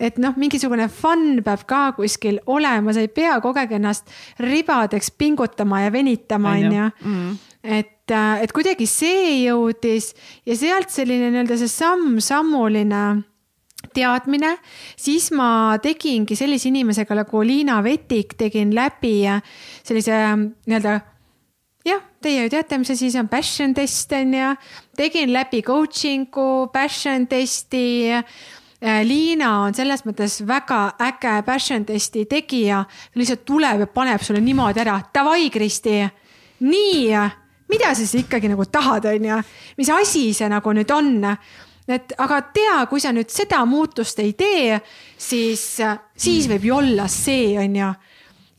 et 0.00 0.16
noh, 0.20 0.34
mingisugune 0.40 0.88
fun 0.88 1.42
peab 1.44 1.66
ka 1.68 1.82
kuskil 1.98 2.40
olema, 2.50 2.94
sa 2.96 3.04
ei 3.04 3.12
pea 3.12 3.36
kogu 3.44 3.60
aeg 3.60 3.76
ennast 3.76 4.08
ribadeks 4.40 5.12
pingutama 5.20 5.84
ja 5.84 5.92
venitama, 5.92 6.56
on 6.56 6.76
ju. 6.78 6.86
Mm. 7.04 7.38
et, 7.62 8.14
et 8.40 8.52
kuidagi 8.56 8.88
see 8.88 9.42
jõudis 9.44 10.14
ja 10.48 10.56
sealt 10.56 10.92
selline 10.92 11.28
nii-öelda 11.28 11.60
see 11.60 11.72
samm-sammuline 11.72 13.04
teadmine, 13.94 14.54
siis 14.96 15.30
ma 15.36 15.78
tegingi 15.82 16.36
sellise 16.38 16.68
inimesega 16.70 17.16
nagu 17.22 17.42
Liina 17.46 17.80
Vetik, 17.84 18.36
tegin 18.38 18.74
läbi 18.76 19.16
sellise 19.82 20.20
nii-öelda 20.36 21.00
jah, 21.86 22.06
teie 22.22 22.44
ju 22.44 22.52
teate, 22.52 22.78
mis 22.78 22.94
asi 22.94 23.10
see 23.10 23.20
on, 23.20 23.28
passion 23.32 23.74
test 23.74 24.12
on 24.12 24.34
ju. 24.36 24.54
tegin 24.96 25.32
läbi 25.32 25.62
coaching'u, 25.66 26.70
passion 26.72 27.26
testi 27.30 28.16
Äh, 28.82 29.02
Liina 29.04 29.58
on 29.66 29.74
selles 29.76 30.06
mõttes 30.08 30.38
väga 30.48 30.94
äge 31.04 31.34
passion 31.44 31.84
testi 31.84 32.24
tegija. 32.24 32.84
lihtsalt 33.14 33.44
tuleb 33.44 33.80
ja 33.80 33.86
paneb 33.86 34.22
sulle 34.24 34.40
niimoodi 34.40 34.80
ära, 34.80 34.94
davai, 35.14 35.50
Kristi, 35.52 35.98
nii, 36.64 37.12
mida 37.68 37.90
sa 37.92 37.98
siis 38.00 38.24
ikkagi 38.24 38.48
nagu 38.48 38.64
tahad, 38.64 39.04
on 39.04 39.26
ju, 39.28 39.36
mis 39.76 39.90
asi 39.92 40.32
see 40.32 40.48
nagu 40.48 40.72
nüüd 40.72 40.90
on 40.96 41.12
et 41.90 42.14
aga 42.18 42.40
tea, 42.54 42.78
kui 42.90 43.00
sa 43.00 43.12
nüüd 43.12 43.30
seda 43.32 43.64
muutust 43.66 44.18
ei 44.22 44.32
tee, 44.38 44.80
siis, 45.18 45.64
siis 46.16 46.48
võib 46.50 46.64
ju 46.64 46.76
olla 46.76 47.08
see, 47.08 47.58
on 47.58 47.76
ju 47.76 47.92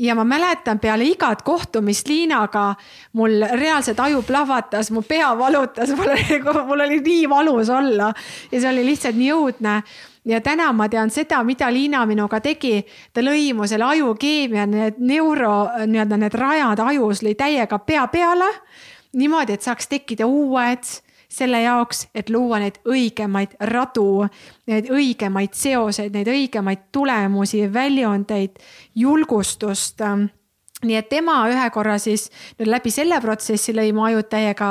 ja 0.01 0.15
ma 0.17 0.23
mäletan 0.25 0.79
peale 0.79 1.05
igat 1.05 1.43
kohtumist 1.45 2.07
Liinaga 2.09 2.71
mul 3.13 3.43
reaalselt 3.53 3.99
aju 3.99 4.23
plahvatas, 4.25 4.89
mu 4.91 5.03
pea 5.05 5.29
valutas, 5.37 5.91
mul 5.97 6.09
oli, 6.15 6.39
mul 6.67 6.85
oli 6.87 7.01
nii 7.05 7.27
valus 7.29 7.69
olla 7.69 8.13
ja 8.51 8.61
see 8.61 8.69
oli 8.71 8.85
lihtsalt 8.87 9.19
nii 9.19 9.29
õudne 9.35 9.75
ja 10.25 10.41
täna 10.41 10.71
ma 10.73 10.89
tean 10.89 11.09
seda, 11.13 11.43
mida 11.43 11.69
Liina 11.73 12.05
minuga 12.05 12.39
tegi. 12.41 12.81
ta 13.13 13.21
lõi 13.21 13.53
mu 13.53 13.67
selle 13.67 13.85
ajukeemia, 13.85 14.65
need 14.65 14.99
neuro, 14.99 15.69
nii-öelda 15.85 16.17
need 16.17 16.33
rajad 16.37 16.81
ajus 16.85 17.23
lõi 17.25 17.35
täiega 17.37 17.79
pea 17.79 18.07
peale. 18.07 18.49
niimoodi, 19.13 19.53
et 19.53 19.61
saaks 19.61 19.87
tekkida 19.87 20.25
uued 20.25 20.85
selle 21.31 21.61
jaoks, 21.63 22.07
et 22.15 22.29
luua 22.29 22.59
neid 22.59 22.81
õigemaid 22.87 23.55
radu, 23.71 24.27
neid 24.67 24.91
õigemaid 24.91 25.55
seoseid, 25.55 26.11
neid 26.15 26.27
õigemaid 26.27 26.89
tulemusi, 26.91 27.63
väljundeid, 27.73 28.59
julgustust 28.95 30.03
nii 30.85 30.97
et 30.97 31.09
tema 31.11 31.35
ühe 31.51 31.67
korra 31.73 31.97
siis 32.01 32.27
nüüd 32.59 32.69
läbi 32.71 32.91
selle 32.93 33.19
protsessi 33.21 33.73
lõi 33.75 33.91
mu 33.95 34.05
ajud 34.07 34.29
täiega 34.31 34.69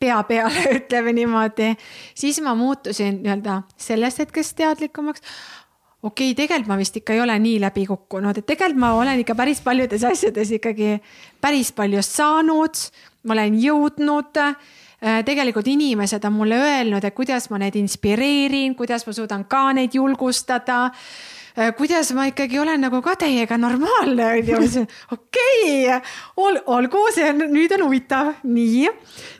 pea 0.00 0.18
peale, 0.26 0.64
ütleme 0.80 1.14
niimoodi. 1.16 1.72
siis 2.14 2.40
ma 2.42 2.54
muutusin 2.58 3.20
nii-öelda 3.22 3.62
sellest 3.78 4.24
hetkest 4.24 4.56
teadlikumaks. 4.58 5.22
okei 6.02 6.32
okay,, 6.32 6.34
tegelikult 6.34 6.68
ma 6.68 6.78
vist 6.80 6.96
ikka 6.98 7.14
ei 7.14 7.22
ole 7.22 7.38
nii 7.38 7.60
läbi 7.62 7.86
kukkunud, 7.86 8.38
et 8.38 8.46
tegelikult 8.46 8.80
ma 8.82 8.94
olen 8.98 9.22
ikka 9.22 9.38
päris 9.38 9.62
paljudes 9.62 10.04
asjades 10.04 10.50
ikkagi 10.58 10.98
päris 11.40 11.72
palju 11.72 12.02
saanud. 12.02 12.86
ma 13.22 13.38
olen 13.38 13.58
jõudnud 13.62 14.42
tegelikult 15.02 15.66
inimesed 15.66 16.24
on 16.28 16.36
mulle 16.36 16.54
öelnud, 16.62 17.04
et 17.04 17.14
kuidas 17.14 17.48
ma 17.50 17.58
neid 17.58 17.74
inspireerin, 17.74 18.76
kuidas 18.78 19.02
ma 19.06 19.14
suudan 19.16 19.44
ka 19.50 19.64
neid 19.74 19.96
julgustada 19.98 20.92
Äh, 21.52 21.74
kuidas 21.76 22.08
ma 22.16 22.24
ikkagi 22.30 22.56
olen 22.56 22.80
nagu 22.80 23.02
ka 23.04 23.12
teiega 23.20 23.58
normaalne, 23.60 24.24
on 24.24 24.46
ju. 24.48 24.84
okei, 25.12 25.84
olgu, 26.40 27.02
see 27.12 27.26
on, 27.28 27.42
nüüd 27.52 27.74
on 27.76 27.84
huvitav, 27.84 28.30
nii. 28.48 28.88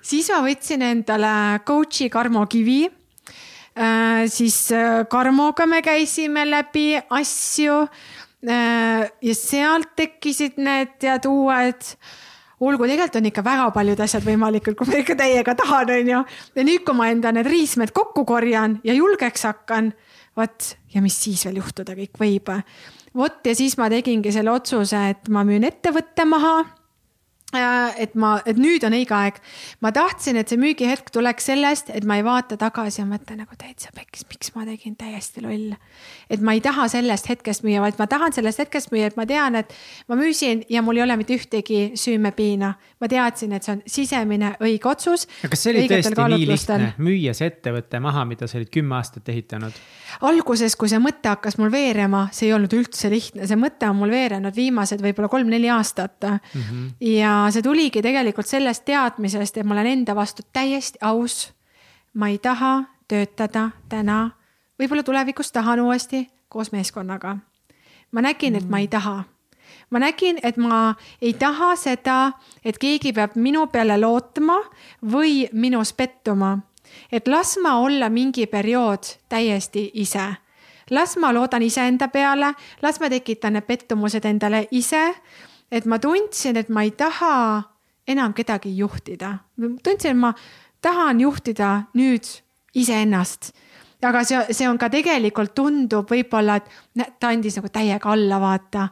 siis 0.04 0.28
ma 0.28 0.42
võtsin 0.44 0.84
endale 0.84 1.62
coach'i 1.64 2.10
Karmo 2.12 2.44
Kivi 2.52 2.82
äh,. 2.84 4.28
siis 4.28 4.58
äh, 4.76 5.06
Karmoga 5.08 5.64
me 5.66 5.80
käisime 5.80 6.44
läbi 6.50 7.00
asju 7.00 7.86
äh,. 8.44 9.08
ja 9.08 9.34
sealt 9.38 9.96
tekkisid 9.96 10.60
need 10.60 10.98
tead 11.00 11.24
uued 11.32 11.94
olgu, 12.68 12.86
tegelikult 12.86 13.18
on 13.20 13.28
ikka 13.30 13.44
väga 13.46 13.68
paljud 13.74 14.00
asjad 14.04 14.26
võimalikud, 14.26 14.76
kui 14.78 14.90
ma 14.90 15.00
ikka 15.02 15.16
täiega 15.18 15.54
tahan, 15.58 15.92
on 15.96 16.12
ju. 16.14 16.22
ja 16.56 16.66
nüüd, 16.68 16.84
kui 16.86 16.98
ma 16.98 17.08
enda 17.12 17.32
need 17.34 17.48
riismed 17.50 17.94
kokku 17.96 18.24
korjan 18.28 18.80
ja 18.84 18.94
julgeks 18.96 19.46
hakkan 19.48 19.92
vot 20.36 20.74
ja 20.94 21.02
mis 21.04 21.18
siis 21.24 21.44
veel 21.46 21.60
juhtuda 21.62 21.96
kõik 21.98 22.20
võib. 22.20 22.52
vot 23.14 23.46
ja 23.46 23.54
siis 23.54 23.76
ma 23.78 23.90
tegingi 23.92 24.32
selle 24.32 24.54
otsuse, 24.54 25.08
et 25.14 25.28
ma 25.28 25.44
müün 25.48 25.66
ettevõtte 25.68 26.24
maha 26.28 26.62
et 27.52 28.14
ma, 28.14 28.32
et 28.48 28.56
nüüd 28.56 28.84
on 28.86 28.94
õige 28.96 29.14
aeg. 29.16 29.38
ma 29.84 29.92
tahtsin, 29.92 30.38
et 30.40 30.48
see 30.48 30.60
müügihetk 30.60 31.10
tuleks 31.12 31.50
sellest, 31.50 31.90
et 31.92 32.04
ma 32.08 32.16
ei 32.16 32.24
vaata 32.24 32.56
tagasi 32.60 33.02
ja 33.02 33.06
mõtle 33.08 33.36
nagu 33.36 33.56
täitsa 33.58 33.92
pekkis, 33.94 34.24
miks 34.30 34.54
ma 34.54 34.64
tegin 34.68 34.96
täiesti 34.96 35.44
loll. 35.44 35.74
et 36.30 36.40
ma 36.40 36.54
ei 36.56 36.62
taha 36.64 36.88
sellest 36.88 37.28
hetkest 37.28 37.66
müüa, 37.66 37.82
vaid 37.84 38.00
ma 38.00 38.06
tahan 38.10 38.32
sellest 38.32 38.62
hetkest 38.64 38.92
müüa, 38.94 39.10
et 39.12 39.18
ma 39.20 39.26
tean, 39.28 39.58
et 39.60 39.72
ma 40.08 40.16
müüsin 40.16 40.64
ja 40.72 40.82
mul 40.82 41.00
ei 41.00 41.04
ole 41.04 41.16
mitte 41.20 41.36
ühtegi 41.36 41.92
süümepiina. 41.98 42.74
ma 43.00 43.08
teadsin, 43.08 43.52
et 43.52 43.62
see 43.62 43.76
on 43.76 43.82
sisemine 43.86 44.54
õige 44.60 44.88
otsus. 44.88 45.28
kas 45.42 45.66
see 45.66 45.74
oli 45.74 45.88
tõesti 45.92 46.16
nii 46.16 46.48
lihtne, 46.48 46.94
müüa 47.02 47.36
see 47.36 47.52
ettevõte 47.52 48.00
maha, 48.00 48.24
mida 48.24 48.48
sa 48.48 48.60
olid 48.60 48.72
kümme 48.72 48.96
aastat 48.96 49.28
ehitanud? 49.28 49.76
Alguses, 50.20 50.76
kui 50.76 50.90
see 50.90 51.00
mõte 51.02 51.30
hakkas 51.30 51.56
mul 51.60 51.70
veerema, 51.72 52.26
see 52.34 52.48
ei 52.48 52.54
olnud 52.56 52.72
üldse 52.76 53.10
lihtne, 53.12 53.46
see 53.48 53.58
mõte 53.58 53.88
on 53.88 53.98
mul 53.98 54.12
veerenud 54.12 54.56
viimased 54.56 55.02
võib-olla 55.04 55.30
kolm-neli 55.32 55.70
aastat 55.72 56.28
mm. 56.28 56.60
-hmm. 56.60 56.90
ja 57.16 57.34
see 57.50 57.62
tuligi 57.62 58.02
tegelikult 58.02 58.46
sellest 58.46 58.84
teadmisest, 58.84 59.56
et 59.56 59.66
ma 59.66 59.74
olen 59.78 59.86
enda 59.86 60.14
vastu 60.14 60.42
täiesti 60.52 60.98
aus. 61.00 61.52
ma 62.14 62.28
ei 62.28 62.38
taha 62.38 62.84
töötada 63.08 63.70
täna, 63.88 64.30
võib-olla 64.78 65.02
tulevikus 65.02 65.52
tahan 65.52 65.80
uuesti 65.80 66.28
koos 66.48 66.72
meeskonnaga. 66.72 67.36
ma 68.12 68.20
nägin, 68.20 68.56
et 68.56 68.68
ma 68.68 68.78
ei 68.78 68.88
taha 68.88 69.24
ma 69.90 69.98
nägin, 69.98 70.38
et 70.42 70.56
ma 70.56 70.94
ei 71.22 71.32
taha 71.34 71.76
seda, 71.76 72.32
et 72.64 72.78
keegi 72.78 73.12
peab 73.12 73.36
minu 73.36 73.66
peale 73.66 73.98
lootma 74.00 74.58
või 75.12 75.48
minus 75.52 75.92
pettuma 75.92 76.58
et 77.12 77.28
las 77.28 77.58
ma 77.62 77.76
olla 77.78 78.08
mingi 78.10 78.46
periood 78.46 79.04
täiesti 79.28 79.90
ise. 79.94 80.34
las 80.90 81.16
ma 81.16 81.32
loodan 81.32 81.62
iseenda 81.62 82.08
peale, 82.08 82.54
las 82.82 83.00
ma 83.00 83.08
tekitan 83.10 83.52
need 83.52 83.66
pettumused 83.66 84.24
endale 84.24 84.68
ise. 84.70 85.14
et 85.70 85.84
ma 85.86 85.98
tundsin, 85.98 86.56
et 86.56 86.68
ma 86.68 86.82
ei 86.82 86.90
taha 86.90 87.62
enam 88.06 88.34
kedagi 88.34 88.76
juhtida. 88.78 89.38
tundsin, 89.82 90.10
et 90.10 90.16
ma 90.16 90.34
tahan 90.80 91.20
juhtida 91.20 91.82
nüüd 91.94 92.24
iseennast 92.74 93.52
aga 94.08 94.24
see, 94.26 94.40
see 94.50 94.68
on 94.68 94.78
ka 94.80 94.88
tegelikult 94.90 95.54
tundub 95.54 96.10
võib-olla, 96.10 96.58
et 96.58 97.18
ta 97.20 97.30
andis 97.30 97.56
nagu 97.58 97.70
täiega 97.72 98.10
alla, 98.12 98.40
vaata. 98.42 98.88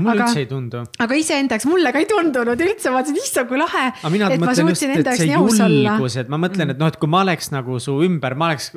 Mulle 0.00 0.14
aga, 0.16 0.26
üldse 0.28 0.42
ei 0.42 0.48
tundu. 0.50 0.82
aga 1.04 1.18
iseendaks 1.18 1.66
mulle 1.68 1.92
ka 1.94 2.02
ei 2.02 2.08
tundunud 2.10 2.62
üldse, 2.64 2.92
ma 2.92 3.00
mõtlesin, 3.00 3.18
issand, 3.22 3.50
kui 3.50 3.60
lahe. 3.60 3.84
aga 3.92 4.12
mina 4.14 4.30
mõtlen 4.34 4.72
just, 4.72 4.86
et 4.88 5.10
see 5.20 5.28
julgus, 5.30 6.16
et 6.22 6.32
ma 6.32 6.40
mõtlen, 6.40 6.72
et 6.74 6.80
noh, 6.80 6.92
et 6.92 6.98
kui 7.00 7.10
ma 7.10 7.22
oleks 7.26 7.52
nagu 7.54 7.78
su 7.82 7.96
ümber, 8.06 8.36
ma 8.38 8.50
oleks, 8.52 8.70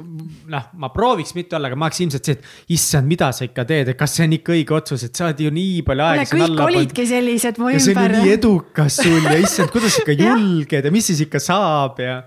noh, 0.52 0.68
ma 0.84 0.92
prooviks 0.96 1.36
mitte 1.38 1.58
olla, 1.60 1.72
aga 1.72 1.80
ma 1.80 1.90
oleks 1.90 2.04
ilmselt 2.06 2.30
see, 2.30 2.38
et 2.40 2.76
issand, 2.78 3.10
mida 3.10 3.32
sa 3.36 3.48
ikka 3.48 3.66
teed, 3.70 3.94
et 3.94 4.00
kas 4.00 4.18
see 4.18 4.28
on 4.28 4.38
ikka 4.38 4.56
õige 4.58 4.78
otsus, 4.78 5.08
et 5.08 5.18
sa 5.18 5.30
oled 5.30 5.46
ju 5.46 5.54
nii 5.56 5.82
palju 5.88 6.08
aega. 6.08 6.28
kõik 6.34 6.66
olidki 6.68 7.08
sellised 7.10 7.62
mu 7.62 7.72
ümber. 7.72 7.80
ja 7.80 7.86
see 7.88 7.98
ju 7.98 8.12
nii 8.18 8.36
edukas 8.38 9.02
sul 9.02 9.26
ja 9.30 9.40
issand, 9.42 9.74
kuidas 9.74 10.00
ikka 10.04 10.18
julged 10.26 10.88
ja 10.90 10.94
mis 10.94 11.12
siis 11.12 11.26
ikka 11.28 11.42
saab 11.44 12.00
ja 12.04 12.22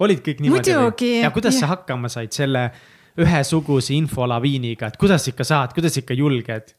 olid 0.00 0.24
kõik 0.24 0.40
niimoodi? 0.44 0.74
ja 1.20 1.30
kuidas 1.34 1.56
ja. 1.56 1.64
sa 1.64 1.74
hakkama 1.76 2.10
said 2.12 2.32
selle 2.34 2.70
ühesuguse 3.20 3.94
infolaviiniga, 3.96 4.90
et 4.90 5.00
kuidas 5.00 5.26
ikka 5.30 5.46
saad, 5.46 5.74
kuidas 5.76 5.98
ikka 6.00 6.16
julged? 6.16 6.74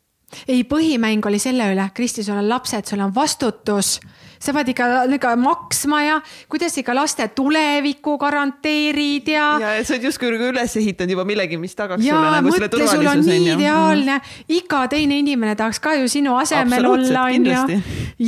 Ei, 0.48 0.64
põhimäng 0.64 1.26
oli 1.28 1.40
selle 1.40 1.72
üle, 1.74 1.90
Kristi, 1.94 2.24
sul 2.24 2.40
on 2.40 2.50
lapsed, 2.50 2.88
sul 2.88 3.04
on 3.04 3.16
vastutus 3.16 4.00
sa 4.42 4.54
pead 4.56 4.72
ikka, 4.74 4.88
ikka 5.18 5.36
maksma 5.40 6.02
ja 6.04 6.18
kuidas 6.50 6.78
ikka 6.82 6.96
laste 6.98 7.28
tulevikku 7.38 8.18
garanteerid 8.22 9.30
ja. 9.30 9.48
ja 9.62 9.74
sa 9.86 9.96
oled 9.96 10.08
justkui 10.10 10.32
nagu 10.34 10.50
üles 10.50 10.76
ehitanud 10.82 11.16
juba 11.16 11.26
millegi, 11.30 11.60
mis 11.62 11.78
tagaks 11.78 12.06
ja, 12.06 12.18
sulle 12.18 12.32
nagu 12.38 12.54
selle 12.56 12.70
turvalisuse. 12.74 12.98
sul 12.98 13.12
on 13.12 13.26
nii 13.28 13.54
ideaalne 13.56 14.18
iga 14.58 14.84
teine 14.92 15.20
inimene 15.22 15.56
tahaks 15.60 15.82
ka 15.84 15.94
ju 16.00 16.10
sinu 16.12 16.36
asemel 16.42 16.90
olla, 16.90 17.28
onju. 17.30 17.82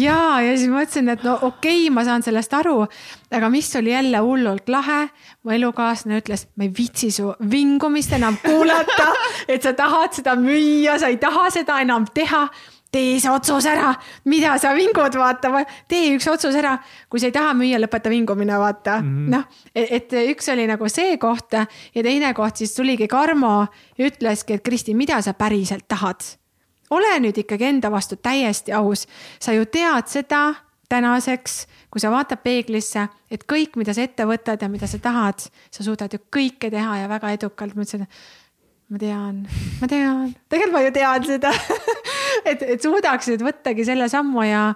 ja, 0.03 0.19
ja 0.45 0.53
siis 0.53 0.69
mõtlesin, 0.71 1.09
et 1.15 1.25
no 1.25 1.37
okei 1.41 1.87
okay,, 1.87 1.93
ma 1.93 2.05
saan 2.07 2.25
sellest 2.25 2.53
aru, 2.61 2.83
aga 3.33 3.49
mis 3.53 3.71
oli 3.79 3.95
jälle 3.95 4.21
hullult 4.23 4.69
lahe, 4.69 5.07
mu 5.43 5.55
elukaaslane 5.55 6.21
ütles, 6.21 6.47
ma 6.57 6.67
ei 6.67 6.73
viitsi 6.77 7.09
su 7.13 7.31
vingumist 7.51 8.13
enam 8.13 8.37
kuulata, 8.43 9.09
et 9.53 9.65
sa 9.65 9.73
tahad 9.77 10.13
seda 10.13 10.37
müüa, 10.39 10.99
sa 11.01 11.09
ei 11.09 11.17
taha 11.21 11.49
seda 11.53 11.81
enam 11.81 12.05
teha 12.13 12.45
tee 12.93 13.17
see 13.21 13.31
otsus 13.31 13.65
ära, 13.69 13.93
mida 14.29 14.55
sa 14.61 14.73
vingud, 14.77 15.17
vaata, 15.17 15.63
tee 15.89 16.13
üks 16.15 16.27
otsus 16.29 16.55
ära. 16.59 16.75
kui 17.09 17.21
sa 17.21 17.29
ei 17.29 17.35
taha 17.35 17.53
müüa, 17.57 17.79
lõpeta 17.81 18.11
vingumine, 18.13 18.57
vaata 18.59 18.99
mm 19.01 19.09
-hmm. 19.09 19.29
noh, 19.33 19.43
et 19.75 20.13
üks 20.13 20.51
oli 20.53 20.67
nagu 20.69 20.89
see 20.89 21.17
koht 21.17 21.53
ja 21.53 22.03
teine 22.03 22.33
koht 22.33 22.57
siis 22.57 22.75
tuligi 22.75 23.07
Karmo 23.07 23.67
ja 23.97 24.07
ütleski, 24.07 24.53
et 24.53 24.63
Kristi, 24.63 24.93
mida 24.93 25.21
sa 25.21 25.33
päriselt 25.33 25.87
tahad. 25.87 26.21
ole 26.89 27.19
nüüd 27.19 27.37
ikkagi 27.37 27.65
enda 27.65 27.91
vastu 27.91 28.15
täiesti 28.15 28.73
aus, 28.73 29.07
sa 29.39 29.53
ju 29.53 29.65
tead 29.65 30.07
seda 30.07 30.53
tänaseks, 30.89 31.67
kui 31.89 31.99
sa 31.99 32.11
vaatad 32.11 32.37
peeglisse, 32.43 33.07
et 33.31 33.43
kõik, 33.49 33.75
mida 33.75 33.93
sa 33.93 34.01
ette 34.01 34.25
võtad 34.25 34.61
ja 34.61 34.69
mida 34.69 34.87
sa 34.87 34.99
tahad, 34.99 35.39
sa 35.71 35.83
suudad 35.83 36.13
ju 36.13 36.19
kõike 36.35 36.69
teha 36.69 36.97
ja 36.97 37.09
väga 37.09 37.31
edukalt. 37.31 37.75
ma 37.75 37.81
ütlesin, 37.81 38.07
ma 38.89 38.99
tean, 38.99 39.47
ma 39.81 39.87
tean, 39.87 40.35
tegelikult 40.49 40.73
ma 40.77 40.81
ju 40.85 40.91
tean 40.91 41.25
seda 41.25 41.53
et, 42.49 42.61
et 42.75 42.83
suudaksid 42.83 43.43
võttagi 43.43 43.85
selle 43.87 44.09
sammu 44.11 44.45
ja, 44.47 44.67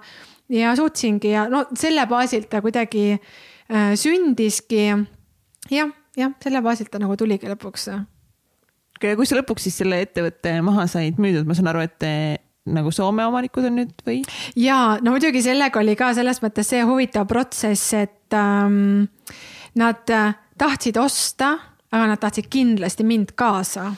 ja 0.52 0.74
suutsingi 0.78 1.32
ja 1.34 1.46
no 1.52 1.64
selle 1.78 2.06
baasilt 2.10 2.48
ta 2.52 2.62
kuidagi 2.64 3.12
äh, 3.14 3.92
sündiski. 3.98 4.84
jah, 5.70 5.94
jah, 6.16 6.34
selle 6.42 6.62
baasilt 6.64 6.92
ta 6.92 7.02
nagu 7.02 7.16
tuligi 7.16 7.50
lõpuks. 7.50 7.88
kui 9.00 9.28
sa 9.28 9.40
lõpuks 9.40 9.68
siis 9.68 9.80
selle 9.82 10.02
ettevõtte 10.06 10.58
maha 10.66 10.86
said 10.90 11.20
müüdud, 11.22 11.46
ma 11.46 11.56
saan 11.56 11.72
aru, 11.72 11.86
et 11.86 11.98
te 11.98 12.12
nagu 12.68 12.90
Soome 12.92 13.24
omanikud 13.24 13.64
on 13.68 13.78
nüüd 13.80 14.04
või? 14.06 14.20
ja 14.58 14.98
no 15.02 15.14
muidugi 15.14 15.42
sellega 15.44 15.80
oli 15.80 15.96
ka 15.98 16.12
selles 16.16 16.42
mõttes 16.44 16.68
see 16.72 16.82
huvitav 16.86 17.28
protsess, 17.30 17.94
et 17.96 18.36
ähm, 18.36 19.08
nad 19.78 20.12
äh, 20.12 20.36
tahtsid 20.58 20.98
osta, 21.00 21.54
aga 21.92 22.12
nad 22.12 22.20
tahtsid 22.20 22.50
kindlasti 22.52 23.06
mind 23.08 23.34
kaasa 23.38 23.92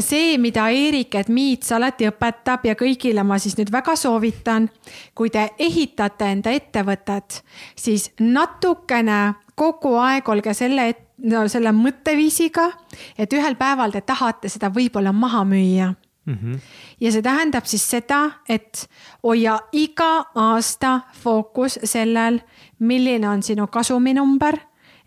see, 0.00 0.38
mida 0.38 0.68
Eerik 0.70 1.14
Edmiits 1.14 1.72
alati 1.72 2.08
õpetab 2.10 2.64
ja 2.66 2.74
kõigile 2.78 3.24
ma 3.26 3.38
siis 3.38 3.56
nüüd 3.58 3.70
väga 3.72 3.96
soovitan, 3.96 4.68
kui 5.14 5.30
te 5.30 5.50
ehitate 5.58 6.32
enda 6.34 6.50
ettevõtet, 6.50 7.42
siis 7.78 8.10
natukene 8.20 9.20
kogu 9.54 9.94
aeg 10.00 10.28
olge 10.28 10.54
selle, 10.54 10.90
no 11.22 11.46
selle 11.48 11.72
mõtteviisiga, 11.76 12.70
et 13.18 13.32
ühel 13.32 13.56
päeval 13.60 13.92
te 13.92 14.00
tahate 14.00 14.48
seda 14.48 14.72
võib-olla 14.74 15.12
maha 15.12 15.44
müüa 15.44 15.92
Mm 16.26 16.38
-hmm. 16.42 16.58
ja 17.00 17.12
see 17.12 17.22
tähendab 17.22 17.64
siis 17.64 17.90
seda, 17.90 18.30
et 18.48 18.90
hoia 19.22 19.58
iga 19.72 20.24
aasta 20.34 21.00
fookus 21.12 21.78
sellel, 21.84 22.40
milline 22.78 23.28
on 23.28 23.42
sinu 23.42 23.66
kasuminumber 23.66 24.58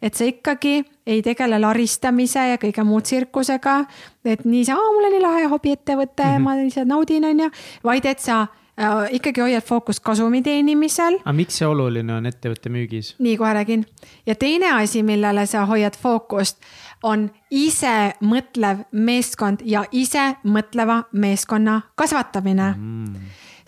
et 0.04 0.18
sa 0.20 0.26
ikkagi 0.28 0.82
ei 1.08 1.22
tegele 1.24 1.60
laristamise 1.64 2.44
ja 2.50 2.60
kõige 2.60 2.84
muu 2.84 3.00
tsirkusega. 3.02 3.86
et 4.26 4.44
niisama, 4.46 4.92
mul 4.96 5.08
oli 5.12 5.22
lahe 5.24 5.48
hobiettevõte 5.52 6.24
mm, 6.24 6.36
-hmm. 6.36 6.44
ma 6.44 6.56
lihtsalt 6.60 6.88
naudin, 6.88 7.26
on 7.26 7.40
ju, 7.40 7.50
vaid 7.84 8.06
et 8.06 8.20
sa 8.20 8.42
äh, 8.80 9.16
ikkagi 9.20 9.42
hoiad 9.42 9.64
fookust 9.64 10.04
kasumi 10.04 10.42
teenimisel. 10.42 11.20
aga 11.24 11.34
miks 11.34 11.58
see 11.58 11.68
oluline 11.68 12.14
on 12.14 12.26
ettevõtte 12.26 12.70
müügis? 12.70 13.16
nii, 13.20 13.38
kohe 13.38 13.54
räägin. 13.54 13.86
ja 14.26 14.36
teine 14.36 14.72
asi, 14.72 15.04
millele 15.04 15.46
sa 15.46 15.66
hoiad 15.66 15.98
fookust, 15.98 16.60
on 17.04 17.32
ise 17.52 18.14
mõtlev 18.22 18.86
meeskond 18.92 19.64
ja 19.66 19.86
ise 19.92 20.36
mõtleva 20.44 21.04
meeskonna 21.12 21.82
kasvatamine 21.96 22.76
mm 22.78 23.16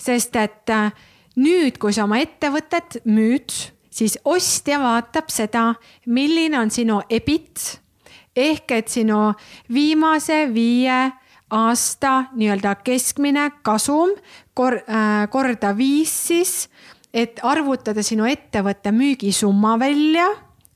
sest 0.06 0.36
et 0.40 0.74
äh, 0.74 0.92
nüüd, 1.40 1.80
kui 1.82 1.96
sa 1.96 2.06
oma 2.06 2.20
ettevõtet 2.24 3.00
müüd, 3.08 3.54
siis 3.96 4.18
ostja 4.26 4.80
vaatab 4.82 5.32
seda, 5.32 5.70
milline 6.06 6.60
on 6.60 6.72
sinu 6.72 7.02
EBIT 7.10 7.80
ehk 8.36 8.72
et 8.76 8.92
sinu 8.92 9.30
viimase 9.72 10.46
viie 10.54 10.98
aasta 11.56 12.16
nii-öelda 12.36 12.76
keskmine 12.84 13.50
kasum 13.64 14.12
kor, 14.54 14.82
äh, 14.84 15.28
korda 15.32 15.72
viis 15.78 16.12
siis, 16.28 16.68
et 17.14 17.40
arvutada 17.44 18.04
sinu 18.04 18.28
ettevõtte 18.28 18.92
müügisumma 18.92 19.78
välja 19.80 20.28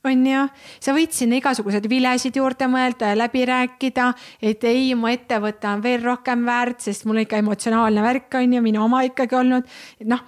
on 0.08 0.26
ju, 0.26 0.44
sa 0.80 0.94
võid 0.96 1.12
sinna 1.12 1.36
igasuguseid 1.36 1.86
vilesid 1.90 2.36
juurde 2.38 2.68
mõelda 2.70 3.10
ja 3.10 3.18
läbi 3.18 3.42
rääkida, 3.48 4.06
et 4.42 4.64
ei, 4.68 4.94
mu 4.96 5.10
ettevõte 5.10 5.68
on 5.68 5.82
veel 5.84 6.00
rohkem 6.04 6.44
väärt, 6.46 6.80
sest 6.86 7.04
mul 7.04 7.20
on 7.20 7.24
ikka 7.26 7.40
emotsionaalne 7.42 8.04
värk 8.04 8.38
on 8.40 8.54
ju, 8.56 8.62
minu 8.64 8.84
oma 8.84 9.02
ikkagi 9.08 9.36
olnud. 9.36 9.68
noh, 10.08 10.22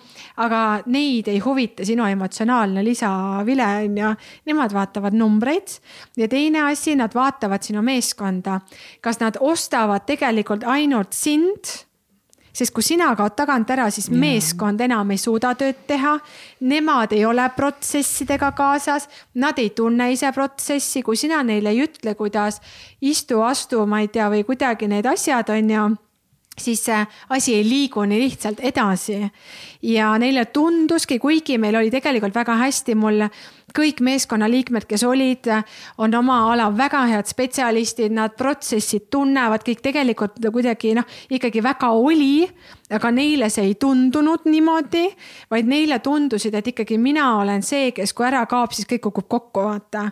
aga 0.45 0.63
neid 0.93 1.31
ei 1.33 1.41
huvita 1.45 1.87
sinu 1.89 2.05
emotsionaalne 2.09 2.85
lisavile 2.85 3.69
on 3.87 3.97
ju, 4.03 4.13
nemad 4.51 4.77
vaatavad 4.77 5.17
numbreid. 5.17 5.79
ja 6.17 6.29
teine 6.29 6.67
asi, 6.69 6.97
nad 6.97 7.15
vaatavad 7.15 7.65
sinu 7.65 7.83
meeskonda, 7.83 8.61
kas 9.01 9.21
nad 9.21 9.41
ostavad 9.41 10.05
tegelikult 10.07 10.69
ainult 10.69 11.17
sind 11.17 11.73
sest 12.53 12.75
kui 12.75 12.85
sina 12.85 13.11
kaod 13.17 13.35
tagant 13.37 13.71
ära, 13.73 13.89
siis 13.91 14.11
ja. 14.11 14.19
meeskond 14.21 14.81
enam 14.85 15.11
ei 15.15 15.21
suuda 15.21 15.55
tööd 15.59 15.83
teha. 15.89 16.19
Nemad 16.69 17.15
ei 17.17 17.25
ole 17.29 17.49
protsessidega 17.57 18.53
kaasas, 18.57 19.09
nad 19.35 19.59
ei 19.59 19.73
tunne 19.77 20.11
ise 20.13 20.33
protsessi, 20.33 21.03
kui 21.03 21.17
sina 21.17 21.43
neile 21.47 21.73
ei 21.73 21.85
ütle, 21.87 22.15
kuidas 22.19 22.61
istu, 23.01 23.43
astu, 23.47 23.87
ma 23.87 24.03
ei 24.05 24.13
tea, 24.13 24.31
või 24.33 24.45
kuidagi 24.49 24.91
need 24.91 25.09
asjad 25.09 25.53
on 25.53 25.77
ju 25.77 25.91
siis 26.59 26.83
see 26.85 26.99
asi 27.33 27.55
ei 27.57 27.65
liigu 27.65 28.05
nii 28.05 28.21
lihtsalt 28.21 28.61
edasi. 28.61 29.31
ja 29.83 30.13
neile 30.19 30.45
tunduski, 30.45 31.19
kuigi 31.19 31.59
meil 31.59 31.77
oli 31.77 31.91
tegelikult 31.91 32.35
väga 32.35 32.57
hästi, 32.61 32.95
mul 32.95 33.25
kõik 33.77 34.03
meeskonnaliikmed, 34.05 34.87
kes 34.89 35.05
olid, 35.07 35.49
on 35.99 36.15
oma 36.15 36.39
ala 36.53 36.69
väga 36.77 37.03
head 37.11 37.31
spetsialistid, 37.31 38.13
nad 38.15 38.37
protsessid 38.39 39.09
tunnevad, 39.13 39.65
kõik 39.67 39.83
tegelikult 39.85 40.39
kuidagi 40.53 40.95
noh, 40.99 41.09
ikkagi 41.33 41.63
väga 41.65 41.93
oli. 41.97 42.49
aga 42.93 43.09
neile 43.09 43.47
see 43.49 43.71
ei 43.71 43.75
tundunud 43.81 44.43
niimoodi, 44.45 45.07
vaid 45.51 45.69
neile 45.69 45.97
tundusid, 46.05 46.53
et 46.55 46.67
ikkagi 46.75 46.99
mina 47.01 47.39
olen 47.39 47.63
see, 47.65 47.89
kes 47.97 48.13
kui 48.13 48.27
ära 48.29 48.43
kaob, 48.47 48.75
siis 48.77 48.85
kõik 48.91 49.07
kukub 49.07 49.29
kokku, 49.29 49.63
vaata. 49.65 50.11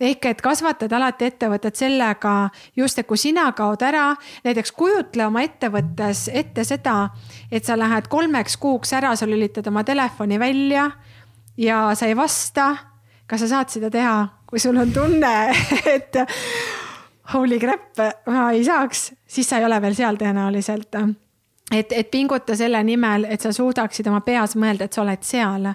ehk 0.00 0.26
et 0.30 0.40
kasvatad 0.40 0.92
alati 0.92 1.28
ettevõtet 1.28 1.76
sellega 1.76 2.48
just, 2.76 2.98
et 2.98 3.06
kui 3.06 3.20
sina 3.20 3.50
kaod 3.52 3.84
ära, 3.84 4.14
näiteks 4.44 4.72
kujutle 4.72 5.26
oma 5.26 5.42
ettevõttes 5.44 6.30
ette 6.32 6.64
seda, 6.64 7.10
et 7.52 7.64
sa 7.68 7.76
lähed 7.76 8.08
kolmeks 8.08 8.56
kuuks 8.56 8.92
ära, 8.96 9.12
sa 9.16 9.28
lülitad 9.28 9.68
oma 9.68 9.84
telefoni 9.84 10.38
välja 10.40 10.88
ja 11.56 11.90
sa 11.94 12.06
ei 12.06 12.16
vasta 12.16 12.91
kas 13.26 13.44
sa 13.44 13.50
saad 13.56 13.72
seda 13.72 13.90
teha, 13.90 14.16
kui 14.46 14.60
sul 14.62 14.76
on 14.76 14.92
tunne, 14.92 15.34
et 15.96 16.20
holy 17.32 17.58
crap, 17.62 17.90
ma 18.28 18.50
ei 18.52 18.64
saaks, 18.66 19.12
siis 19.26 19.48
sa 19.48 19.60
ei 19.60 19.68
ole 19.68 19.80
veel 19.82 19.96
seal 19.96 20.20
tõenäoliselt 20.20 21.00
et, 21.72 21.92
et 21.92 22.10
pinguta 22.10 22.56
selle 22.56 22.82
nimel, 22.84 23.26
et 23.30 23.40
sa 23.40 23.52
suudaksid 23.54 24.08
oma 24.10 24.20
peas 24.24 24.56
mõelda, 24.60 24.86
et 24.86 24.96
sa 24.96 25.02
oled 25.04 25.24
seal. 25.26 25.68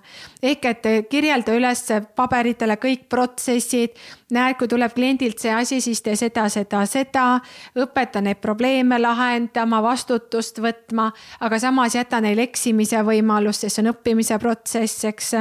Ehk 0.43 0.65
et 0.69 0.87
kirjelda 1.09 1.55
üles 1.57 1.83
paberitele 2.15 2.77
kõik 2.81 3.07
protsessid. 3.09 3.97
näed, 4.27 4.57
kui 4.59 4.67
tuleb 4.67 4.91
kliendilt 4.91 5.39
see 5.39 5.53
asi, 5.55 5.77
siis 5.81 6.01
tee 6.03 6.15
seda, 6.19 6.49
seda, 6.51 6.81
seda. 6.85 7.39
õpeta 7.79 8.19
neid 8.21 8.41
probleeme 8.43 8.99
lahendama, 8.99 9.79
vastutust 9.81 10.59
võtma, 10.59 11.11
aga 11.39 11.59
samas 11.59 11.95
jäta 11.95 12.19
neile 12.21 12.43
eksimise 12.43 12.99
võimalust, 13.07 13.63
sest 13.63 13.77
see 13.77 13.85
on 13.85 13.93
õppimise 13.93 14.37
protsess, 14.39 15.05
eks. 15.07 15.31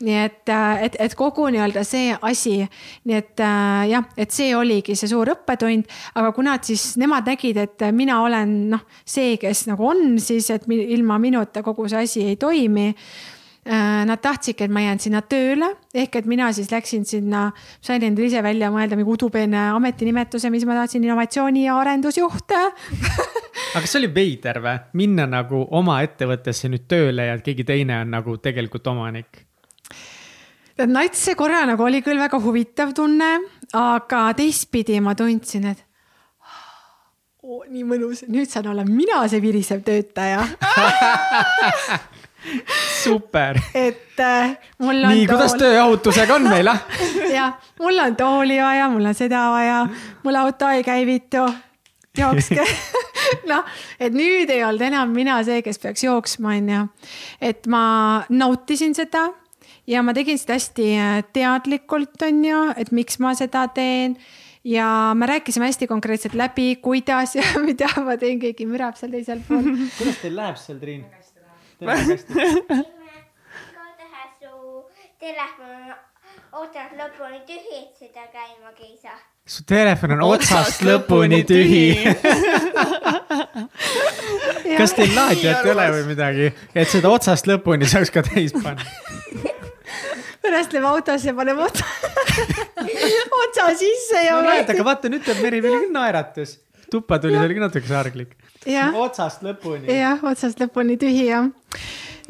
nii 0.00 0.14
et, 0.16 0.52
et, 0.80 0.96
et 0.98 1.14
kogu 1.18 1.48
nii-öelda 1.50 1.82
see 1.84 2.14
asi, 2.22 2.54
nii 3.04 3.16
et 3.16 3.42
jah, 3.90 4.06
et 4.16 4.30
see 4.30 4.54
oligi 4.56 4.94
see 4.94 5.10
suur 5.10 5.28
õppetund, 5.34 5.90
aga 6.14 6.30
kuna 6.32 6.56
siis 6.62 6.94
nemad 7.02 7.26
nägid, 7.26 7.58
et 7.58 7.84
mina 7.92 8.22
olen 8.22 8.54
noh, 8.70 8.86
see, 9.04 9.36
kes 9.42 9.66
nagu 9.68 9.90
on 9.90 10.16
siis, 10.22 10.48
et 10.54 10.64
ilma 10.70 11.18
minuta 11.18 11.64
kogu 11.66 11.88
see 11.90 12.06
asi 12.06 12.24
ei 12.30 12.38
toimi 12.40 12.94
Nad 13.60 14.22
tahtsidki, 14.24 14.64
et 14.64 14.72
ma 14.72 14.80
jään 14.80 15.02
sinna 15.02 15.20
tööle, 15.28 15.66
ehk 15.92 16.14
et 16.16 16.28
mina 16.30 16.46
siis 16.56 16.70
läksin 16.72 17.04
sinna, 17.04 17.50
sain 17.84 18.02
endale 18.02 18.30
ise 18.30 18.40
välja 18.42 18.70
mõelda 18.72 18.96
mingi 18.96 19.12
udupeene 19.12 19.66
ametinimetuse, 19.74 20.48
mis 20.50 20.64
ma 20.64 20.78
tahtsin, 20.78 21.04
innovatsiooni 21.04 21.66
ja 21.66 21.76
arendusjuht 21.76 22.56
aga 23.70 23.82
kas 23.84 23.92
see 23.92 24.00
oli 24.00 24.10
veider 24.14 24.62
või, 24.64 24.80
minna 24.96 25.26
nagu 25.28 25.60
oma 25.76 26.00
ettevõttesse 26.06 26.70
nüüd 26.72 26.88
tööle 26.90 27.28
ja 27.28 27.36
keegi 27.44 27.66
teine 27.68 28.00
on 28.00 28.16
nagu 28.16 28.36
tegelikult 28.42 28.88
omanik? 28.90 29.44
tead, 30.80 30.90
nats 30.92 31.26
see 31.28 31.36
korra 31.38 31.62
nagu 31.68 31.84
oli 31.84 32.00
küll 32.04 32.20
väga 32.20 32.40
huvitav 32.40 32.94
tunne, 32.96 33.30
aga 33.76 34.24
teistpidi 34.38 34.98
ma 35.04 35.14
tundsin, 35.18 35.68
et 35.74 35.84
oh, 37.44 37.64
nii 37.68 37.84
mõnus, 37.86 38.24
nüüd 38.28 38.50
saan 38.50 38.70
olla 38.72 38.86
mina 38.88 39.22
see 39.30 39.42
virisev 39.44 39.84
töötaja 39.86 40.46
super. 43.02 43.58
et 43.74 44.20
äh, 44.20 44.56
mul 44.78 45.02
on. 45.04 45.12
nii, 45.14 45.26
kuidas 45.30 45.56
tööohutusega 45.60 46.36
on 46.36 46.48
meil 46.50 46.70
ah? 46.72 46.80
jah, 47.38 47.58
mul 47.80 48.04
on 48.04 48.16
tooli 48.16 48.60
vaja, 48.60 48.88
mul 48.92 49.10
on 49.10 49.16
seda 49.16 49.46
vaja, 49.54 49.82
mul 50.24 50.40
auto 50.40 50.70
ei 50.72 50.84
käivitu, 50.86 51.44
jookske 52.18 52.64
noh, 53.50 53.68
et 54.00 54.16
nüüd 54.16 54.50
ei 54.50 54.64
olnud 54.66 54.88
enam 54.90 55.14
mina 55.14 55.40
see, 55.46 55.62
kes 55.66 55.80
peaks 55.82 56.04
jooksma, 56.06 56.56
onju. 56.60 56.86
et 57.40 57.70
ma 57.70 57.84
nautisin 58.28 58.96
seda 58.96 59.28
ja 59.90 60.04
ma 60.06 60.14
tegin 60.16 60.38
seda 60.40 60.58
hästi 60.58 60.92
äh, 60.96 61.16
teadlikult, 61.34 62.16
onju, 62.26 62.68
et 62.80 62.92
miks 62.96 63.20
ma 63.22 63.34
seda 63.38 63.66
teen 63.74 64.18
ja 64.64 65.12
me 65.16 65.26
rääkisime 65.26 65.70
hästi 65.70 65.86
konkreetselt 65.86 66.34
läbi, 66.34 66.76
kuidas 66.82 67.36
ja 67.38 67.44
mida 67.64 67.88
ma 68.04 68.16
teen, 68.20 68.40
keegi 68.42 68.68
mürab 68.68 68.98
seal 69.00 69.12
teisel 69.14 69.44
pool. 69.48 69.72
kuidas 69.98 70.22
teil 70.22 70.36
läheb 70.36 70.60
seal, 70.60 70.80
Triin? 70.82 71.04
igatahes 71.80 72.22
su 74.40 74.84
telefon 75.20 75.74
on 75.74 75.92
otsast 76.62 76.92
lõpuni 76.98 77.40
tühi, 77.48 77.76
et 77.80 77.92
seda 77.98 78.24
käima 78.32 78.70
keisa. 78.76 79.12
su 79.46 79.60
telefon 79.64 80.10
on 80.16 80.22
otsast 80.28 80.78
lõpuni 80.86 81.40
tühi 81.48 81.86
kas 84.78 84.90
teil 84.96 85.12
laadijat 85.16 85.64
ei 85.64 85.70
ole 85.74 85.86
või 85.96 86.04
midagi, 86.12 86.46
et 86.74 86.88
seda 86.92 87.08
otsast 87.10 87.44
lõpuni 87.50 87.84
saaks 87.90 88.10
ka 88.14 88.20
täis 88.26 88.52
panna? 88.56 88.84
pärast 90.42 90.70
läheb 90.74 90.86
autosse, 90.90 91.30
paneb 91.36 91.58
otsa 91.66 91.84
otsa 93.42 93.64
sisse 93.78 94.18
ja 94.26 94.32
no,. 94.38 94.42
näed, 94.48 94.68
aga 94.74 94.82
vaata 94.86 95.06
nüüd 95.12 95.22
tuleb 95.26 95.40
Meri 95.44 95.58
küll 95.64 95.90
naeratus. 95.94 96.50
Tuppa 96.92 97.18
tuli, 97.22 97.36
see 97.38 97.48
oli 97.48 97.58
ka 97.58 97.66
natuke 97.66 97.90
saarglik. 97.90 98.36
otsast 99.04 99.44
lõpuni. 99.46 99.90
jah, 99.94 100.22
otsast 100.32 100.62
lõpuni 100.62 100.98
tühi 101.00 101.28
jah. 101.28 101.50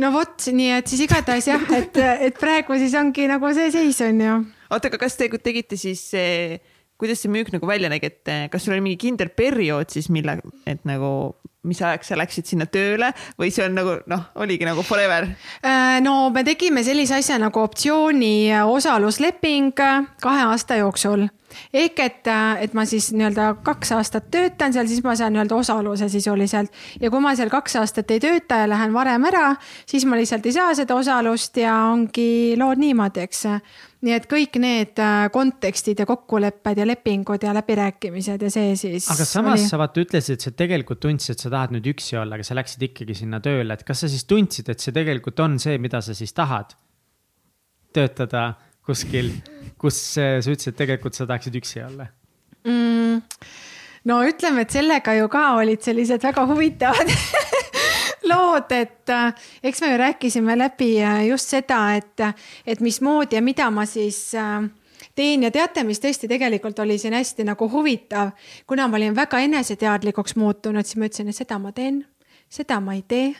no 0.02 0.12
vot, 0.14 0.36
nii 0.52 0.74
et 0.78 0.90
siis 0.90 1.06
igatahes 1.06 1.50
jah, 1.50 1.64
et, 1.76 2.02
et 2.30 2.40
praegu 2.40 2.78
siis 2.80 2.96
ongi 2.98 3.28
nagu 3.30 3.54
see 3.56 3.72
seis 3.74 4.02
on 4.06 4.26
ju. 4.26 4.36
oota, 4.70 4.92
aga 4.92 5.00
kas 5.06 5.18
te 5.20 5.30
tegite 5.38 5.80
siis 5.80 6.04
see 6.14 6.60
kuidas 7.00 7.22
see 7.22 7.32
müük 7.32 7.48
nagu 7.54 7.66
välja 7.68 7.88
nägi, 7.88 8.12
et 8.12 8.50
kas 8.52 8.64
sul 8.64 8.76
oli 8.76 8.84
mingi 8.84 9.00
kindel 9.00 9.30
periood 9.32 9.88
siis, 9.88 10.10
mille, 10.12 10.36
et 10.68 10.84
nagu 10.88 11.40
mis 11.68 11.80
ajaks 11.82 12.12
sa 12.12 12.16
läksid 12.16 12.48
sinna 12.48 12.66
tööle 12.70 13.10
või 13.40 13.50
see 13.52 13.66
on 13.66 13.74
nagu 13.76 13.98
noh, 14.08 14.22
oligi 14.40 14.64
nagu 14.68 14.84
forever? 14.86 15.28
Äh, 15.60 15.98
no 16.04 16.30
me 16.32 16.44
tegime 16.46 16.84
sellise 16.86 17.18
asja 17.20 17.36
nagu 17.40 17.60
optsiooni 17.60 18.48
osalusleping 18.64 19.74
kahe 19.76 20.46
aasta 20.48 20.80
jooksul 20.80 21.26
ehk 21.72 22.02
et, 22.04 22.30
et 22.64 22.74
ma 22.76 22.86
siis 22.88 23.10
nii-öelda 23.16 23.52
kaks 23.66 23.92
aastat 23.98 24.30
töötan 24.30 24.74
seal, 24.76 24.88
siis 24.90 25.04
ma 25.04 25.16
saan 25.18 25.34
nii-öelda 25.36 25.56
osaluse 25.56 26.08
sisuliselt. 26.12 26.72
ja 27.00 27.10
kui 27.10 27.20
ma 27.20 27.34
seal 27.38 27.52
kaks 27.52 27.76
aastat 27.82 28.10
ei 28.10 28.22
tööta 28.22 28.62
ja 28.62 28.70
lähen 28.70 28.94
varem 28.96 29.28
ära, 29.30 29.54
siis 29.86 30.06
ma 30.06 30.18
lihtsalt 30.20 30.46
ei 30.46 30.56
saa 30.56 30.74
seda 30.78 30.98
osalust 30.98 31.56
ja 31.60 31.76
ongi 31.92 32.56
lood 32.58 32.82
niimoodi, 32.82 33.28
eks 33.28 33.46
nii 34.06 34.14
et 34.16 34.26
kõik 34.30 34.56
need 34.62 35.00
äh, 35.02 35.26
kontekstid 35.32 36.00
ja 36.00 36.06
kokkulepped 36.08 36.78
ja 36.80 36.86
lepingud 36.88 37.42
ja 37.44 37.52
läbirääkimised 37.56 38.46
ja 38.46 38.52
see 38.52 38.72
siis. 38.80 39.08
aga 39.12 39.26
samas 39.28 39.58
oli... 39.58 39.68
sa 39.68 39.80
vaata 39.80 40.04
ütlesid, 40.04 40.38
et 40.38 40.46
sa 40.46 40.52
tegelikult 40.56 41.02
tundsid, 41.04 41.36
et 41.36 41.44
sa 41.44 41.52
tahad 41.52 41.74
nüüd 41.76 41.90
üksi 41.92 42.16
olla, 42.20 42.38
aga 42.38 42.46
sa 42.46 42.56
läksid 42.56 42.86
ikkagi 42.88 43.18
sinna 43.22 43.42
tööle, 43.44 43.76
et 43.76 43.84
kas 43.86 44.04
sa 44.04 44.10
siis 44.10 44.24
tundsid, 44.28 44.72
et 44.72 44.80
see 44.80 44.96
tegelikult 44.96 45.44
on 45.44 45.58
see, 45.60 45.76
mida 45.82 46.00
sa 46.04 46.16
siis 46.16 46.32
tahad? 46.36 46.76
töötada 47.90 48.52
kuskil, 48.90 49.32
kus 49.80 49.98
sa 50.16 50.32
ütlesid, 50.40 50.74
et 50.74 50.80
tegelikult 50.82 51.16
sa 51.16 51.28
tahaksid 51.30 51.56
üksi 51.60 51.84
olla 51.86 52.10
mm,? 52.66 53.22
no 54.10 54.20
ütleme, 54.26 54.66
et 54.66 54.74
sellega 54.74 55.14
ju 55.18 55.30
ka 55.32 55.46
olid 55.60 55.82
sellised 55.84 56.24
väga 56.26 56.46
huvitavad 56.50 57.14
lood, 58.30 58.74
et 58.76 59.14
äh, 59.14 59.48
eks 59.62 59.84
me 59.84 59.94
ju 59.94 60.02
rääkisime 60.02 60.58
läbi 60.58 60.92
äh, 61.02 61.24
just 61.30 61.54
seda, 61.54 61.80
et, 62.00 62.26
et 62.66 62.84
mismoodi 62.84 63.38
ja 63.38 63.44
mida 63.44 63.70
ma 63.74 63.86
siis 63.88 64.30
teen 65.16 65.44
ja 65.44 65.50
teate, 65.52 65.84
mis 65.86 66.00
tõesti 66.00 66.28
tegelikult 66.30 66.78
oli 66.82 66.98
siin 67.00 67.16
hästi 67.16 67.46
nagu 67.48 67.68
huvitav, 67.72 68.32
kuna 68.68 68.88
ma 68.88 68.98
olin 69.00 69.16
väga 69.16 69.40
eneseteadlikuks 69.46 70.36
muutunud, 70.40 70.86
siis 70.86 71.00
ma 71.00 71.08
ütlesin, 71.08 71.30
et 71.30 71.40
seda 71.40 71.58
ma 71.62 71.72
teen, 71.76 72.02
seda 72.50 72.80
ma 72.84 72.96
ei 72.98 73.04
tee. 73.08 73.30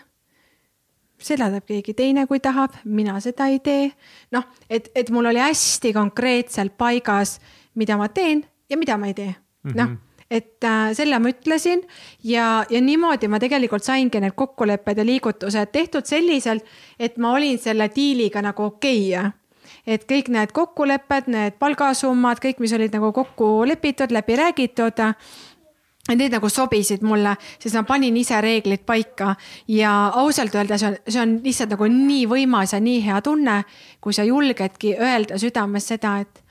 Seda 1.24 1.50
teeb 1.52 1.66
keegi 1.68 1.94
teine, 1.94 2.26
kui 2.26 2.40
tahab, 2.40 2.76
mina 2.84 3.18
seda 3.20 3.46
ei 3.52 3.58
tee. 3.64 3.90
noh, 4.32 4.44
et, 4.70 4.90
et 4.94 5.10
mul 5.10 5.26
oli 5.32 5.42
hästi 5.42 5.92
konkreetselt 5.96 6.76
paigas, 6.78 7.38
mida 7.74 7.96
ma 7.96 8.08
teen 8.08 8.44
ja 8.70 8.78
mida 8.78 8.96
ma 8.98 9.06
ei 9.10 9.14
tee 9.14 9.34
mm 9.34 9.70
-hmm., 9.70 9.76
noh 9.76 9.98
et 10.30 10.64
äh, 10.64 10.92
selle 10.94 11.18
ma 11.18 11.32
ütlesin 11.32 11.82
ja, 12.22 12.64
ja 12.70 12.80
niimoodi 12.80 13.28
ma 13.28 13.40
tegelikult 13.42 13.82
saingi 13.82 14.20
need 14.22 14.36
kokkulepped 14.38 14.98
ja 14.98 15.06
liigutused 15.06 15.72
tehtud 15.74 16.06
selliselt, 16.06 16.64
et 16.98 17.18
ma 17.18 17.32
olin 17.34 17.58
selle 17.58 17.90
diiliga 17.94 18.42
nagu 18.42 18.68
okei 18.70 19.16
okay, 19.16 19.32
et 19.86 20.04
kõik 20.08 20.30
need 20.32 20.52
kokkulepped, 20.54 21.28
need 21.32 21.56
palgasummad, 21.58 22.40
kõik, 22.42 22.60
mis 22.62 22.74
olid 22.76 22.94
nagu 22.94 23.12
kokku 23.16 23.64
lepitud, 23.68 24.12
läbi 24.14 24.36
räägitud 24.38 25.02
need 26.18 26.34
nagu 26.34 26.48
sobisid 26.50 27.04
mulle, 27.06 27.36
sest 27.58 27.76
ma 27.78 27.84
panin 27.88 28.16
ise 28.16 28.40
reeglid 28.40 28.84
paika. 28.86 29.34
Ja 29.68 30.10
ausalt 30.20 30.54
öeldes 30.54 30.84
on, 30.86 30.98
see 31.06 31.22
on 31.22 31.38
lihtsalt 31.44 31.74
nagu 31.76 31.88
nii 31.90 32.26
võimas 32.30 32.74
ja 32.74 32.80
nii 32.82 33.00
hea 33.04 33.20
tunne, 33.24 33.62
kui 34.00 34.16
sa 34.16 34.26
julgedki 34.26 34.96
öelda 34.98 35.38
südames 35.40 35.90
seda, 35.92 36.18
et 36.24 36.42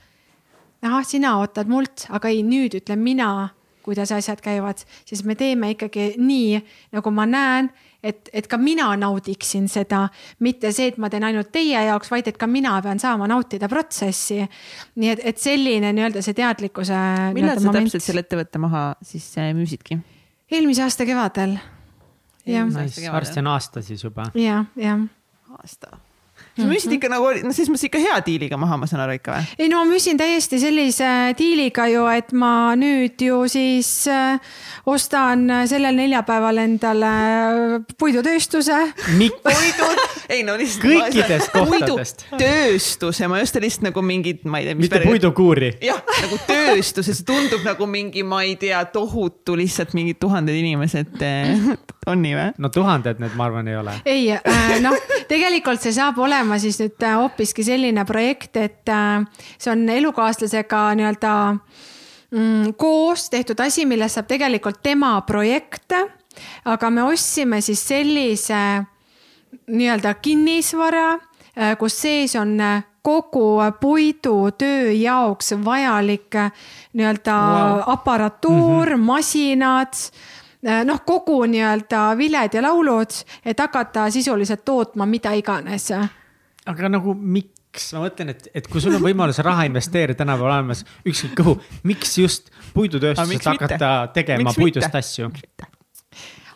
ahah, 0.82 1.04
sina 1.04 1.36
ootad 1.40 1.68
mult, 1.68 2.06
aga 2.08 2.32
ei, 2.32 2.42
nüüd 2.46 2.78
ütlen 2.80 3.02
mina, 3.04 3.50
kuidas 3.84 4.12
asjad 4.12 4.40
käivad, 4.44 4.82
siis 5.08 5.24
me 5.24 5.36
teeme 5.36 5.72
ikkagi 5.74 6.14
nii, 6.20 6.60
nagu 6.96 7.12
ma 7.14 7.26
näen 7.28 7.70
et, 8.02 8.30
et 8.32 8.48
ka 8.50 8.58
mina 8.60 8.88
naudiksin 9.00 9.68
seda, 9.70 10.06
mitte 10.46 10.72
see, 10.76 10.90
et 10.92 11.00
ma 11.00 11.10
teen 11.12 11.26
ainult 11.28 11.52
teie 11.54 11.84
jaoks, 11.88 12.10
vaid 12.12 12.30
et 12.30 12.38
ka 12.40 12.48
mina 12.50 12.76
pean 12.84 13.00
saama 13.02 13.28
nautida 13.30 13.68
protsessi. 13.70 14.40
nii 15.00 15.14
et, 15.14 15.24
et 15.32 15.40
selline 15.40 15.92
nii-öelda 15.96 16.24
see 16.24 16.36
teadlikkuse. 16.36 17.00
millal 17.36 17.58
sa 17.58 17.68
moment. 17.68 17.88
täpselt 17.90 18.06
selle 18.06 18.24
ettevõtte 18.26 18.62
maha 18.62 18.84
siis 19.02 19.30
äh, 19.38 19.52
müüsidki? 19.56 20.00
eelmise 20.50 20.84
aasta 20.86 21.06
kevadel. 21.08 21.56
jah. 22.46 22.70
varsti 23.12 23.42
on 23.44 23.52
aasta 23.54 23.82
siis 23.84 24.04
juba. 24.04 24.30
jah, 24.34 24.70
jah. 24.76 25.08
aasta 25.58 26.00
sa 26.56 26.66
müüsid 26.68 26.96
ikka 26.96 27.10
nagu, 27.12 27.30
no 27.44 27.52
selles 27.54 27.70
mõttes 27.72 27.86
ikka 27.88 28.00
hea 28.02 28.16
diiliga 28.26 28.58
maha, 28.60 28.78
ma 28.80 28.88
saan 28.90 29.04
aru 29.04 29.16
ikka 29.18 29.36
või? 29.36 29.48
ei 29.58 29.70
no 29.70 29.82
ma 29.82 29.90
müüsin 29.90 30.18
täiesti 30.20 30.60
sellise 30.62 31.10
diiliga 31.38 31.86
ju, 31.90 32.04
et 32.12 32.32
ma 32.36 32.72
nüüd 32.78 33.20
ju 33.24 33.42
siis 33.50 33.90
äh, 34.10 34.40
ostan 34.90 35.46
sellel 35.70 35.98
neljapäeval 35.98 36.62
endale 36.62 37.12
puidutööstuse. 38.00 38.78
puidud, 39.46 40.02
ei 40.32 40.42
no 40.46 40.56
lihtsalt. 40.60 40.86
kõikidest 40.86 41.54
kohtadest. 41.54 42.26
tööstus 42.40 43.22
ja 43.22 43.30
ma 43.30 43.40
just 43.42 43.58
lihtsalt 43.60 43.90
nagu 43.90 44.04
mingid, 44.04 44.44
ma 44.50 44.62
ei 44.62 44.70
tea. 44.70 44.78
mitte 44.78 45.02
puidukuuri. 45.04 45.72
jah, 45.84 46.02
nagu 46.24 46.40
tööstus 46.48 47.10
ja 47.10 47.16
see 47.16 47.28
tundub 47.28 47.64
nagu 47.66 47.88
mingi, 47.90 48.24
ma 48.26 48.42
ei 48.46 48.56
tea, 48.60 48.82
tohutu 48.92 49.56
lihtsalt 49.60 49.94
mingid 49.96 50.20
tuhanded 50.22 50.56
inimesed 50.56 51.16
on 52.10 52.22
nii 52.24 52.34
või? 52.36 52.48
no 52.58 52.70
tuhanded 52.74 53.20
need, 53.22 53.36
ma 53.38 53.46
arvan, 53.48 53.68
ei 53.70 53.78
ole. 53.80 53.94
ei 54.04 54.26
äh,, 54.34 54.76
noh, 54.84 54.96
tegelikult 55.30 55.82
see 55.82 55.94
saab 55.96 56.18
olema 56.22 56.58
siis 56.62 56.80
nüüd 56.82 57.06
äh, 57.06 57.16
hoopiski 57.20 57.64
selline 57.66 58.04
projekt, 58.08 58.56
et 58.60 58.92
äh, 58.92 59.24
see 59.56 59.72
on 59.72 59.86
elukaaslasega 59.96 60.82
nii-öelda 61.00 61.34
mm, 61.54 62.76
koos 62.80 63.28
tehtud 63.32 63.60
asi, 63.64 63.86
millest 63.88 64.18
saab 64.18 64.30
tegelikult 64.30 64.82
tema 64.82 65.16
projekt. 65.26 65.96
aga 66.64 66.90
me 66.90 67.02
ostsime 67.02 67.60
siis 67.60 67.82
sellise 67.88 68.60
nii-öelda 69.70 70.14
kinnisvara, 70.22 71.18
kus 71.78 71.96
sees 72.02 72.36
on 72.38 72.54
kogu 73.02 73.58
puidutöö 73.80 74.92
jaoks 74.92 75.54
vajalik 75.64 76.34
nii-öelda 76.92 77.34
wow. 77.34 77.82
aparatuur 77.86 78.88
mm, 78.88 78.94
-hmm. 78.94 79.06
masinad 79.06 79.92
noh, 80.62 81.02
kogu 81.06 81.42
nii-öelda 81.48 82.10
viled 82.18 82.54
ja 82.54 82.62
laulud, 82.62 83.20
et 83.44 83.60
hakata 83.60 84.10
sisuliselt 84.10 84.64
tootma 84.64 85.06
mida 85.06 85.32
iganes 85.32 85.90
aga 86.68 86.92
nagu 86.92 87.14
miks, 87.14 87.90
ma 87.94 88.04
mõtlen, 88.06 88.32
et, 88.34 88.48
et 88.54 88.70
kui 88.70 88.82
sul 88.82 88.96
on 88.98 89.04
võimalus 89.04 89.40
raha 89.44 89.66
investeerida 89.68 90.22
tänapäeval 90.22 90.58
olemas 90.58 90.84
ükskõik 91.08 91.36
kuhu, 91.40 91.58
miks 91.88 92.16
just 92.20 92.50
puidutööstuses 92.74 93.46
hakata 93.46 93.76
mitte? 93.76 94.14
tegema 94.20 94.48
miks 94.48 94.60
puidust 94.60 94.88
mitte? 94.88 95.04
asju? 95.04 95.30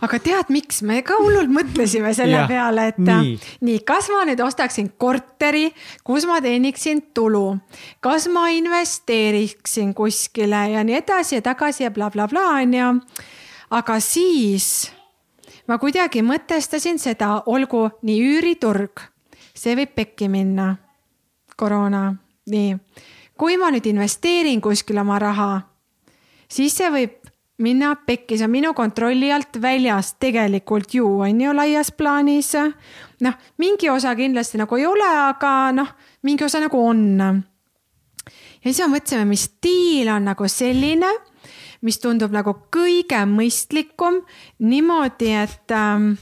aga 0.04 0.18
tead, 0.20 0.50
miks 0.52 0.82
me 0.84 0.98
ka 1.06 1.16
hullult 1.16 1.52
mõtlesime 1.52 2.12
selle 2.16 2.42
ja, 2.42 2.48
peale, 2.50 2.90
et 2.92 2.98
nii. 3.00 3.36
nii, 3.64 3.78
kas 3.88 4.10
ma 4.12 4.26
nüüd 4.28 4.42
ostaksin 4.44 4.90
korteri, 5.00 5.70
kus 6.04 6.26
ma 6.28 6.42
teeniksin 6.44 7.06
tulu, 7.16 7.54
kas 8.04 8.28
ma 8.32 8.50
investeeriksin 8.52 9.94
kuskile 9.96 10.66
ja 10.74 10.84
nii 10.84 10.98
edasi 11.00 11.38
ja 11.38 11.46
tagasi 11.46 11.86
ja 11.86 11.94
blablabla 11.94 12.50
onju. 12.58 12.90
Aga 13.74 13.98
siis 14.00 14.92
ma 15.66 15.78
kuidagi 15.82 16.22
mõtestasin 16.22 17.00
seda, 17.02 17.42
olgu 17.46 17.88
nii 18.06 18.20
üüriturg 18.22 19.02
see 19.54 19.76
võib 19.78 19.94
pekki 19.94 20.28
minna. 20.28 20.76
koroona, 21.56 22.14
nii. 22.50 22.74
kui 23.38 23.56
ma 23.56 23.68
nüüd 23.70 23.86
investeerin 23.86 24.60
kuskile 24.60 25.00
oma 25.04 25.20
raha, 25.22 25.60
siis 26.50 26.74
see 26.74 26.90
võib 26.90 27.20
minna 27.62 27.92
pekki, 27.94 28.34
see 28.34 28.48
on 28.48 28.50
minu 28.50 28.72
kontrolli 28.74 29.30
alt 29.32 29.60
väljas 29.62 30.16
tegelikult 30.18 30.94
ju 30.94 31.06
on 31.22 31.40
ju 31.40 31.54
laias 31.54 31.92
plaanis. 31.92 32.52
noh, 33.20 33.34
mingi 33.58 33.90
osa 33.90 34.14
kindlasti 34.14 34.58
nagu 34.58 34.76
ei 34.76 34.86
ole, 34.86 35.10
aga 35.28 35.72
noh, 35.72 35.94
mingi 36.22 36.44
osa 36.44 36.60
nagu 36.60 36.78
on. 36.86 37.20
ja 38.64 38.72
siis 38.72 38.82
me 38.82 38.96
mõtlesime, 38.96 39.24
mis 39.24 39.46
stiil 39.50 40.10
on 40.10 40.24
nagu 40.24 40.48
selline, 40.48 41.12
mis 41.84 42.00
tundub 42.00 42.32
nagu 42.32 42.54
kõige 42.72 43.20
mõistlikum 43.28 44.22
niimoodi, 44.64 45.32
et 45.44 45.74
ähm, 45.74 46.14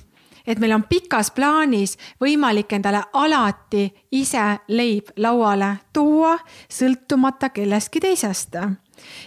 et 0.47 0.59
meil 0.59 0.75
on 0.75 0.85
pikas 0.89 1.31
plaanis 1.35 1.97
võimalik 2.21 2.73
endale 2.75 3.03
alati 3.15 3.87
ise 4.19 4.43
leib 4.75 5.13
lauale 5.23 5.77
tuua, 5.95 6.37
sõltumata 6.69 7.53
kellestki 7.55 8.01
teisest. 8.01 8.57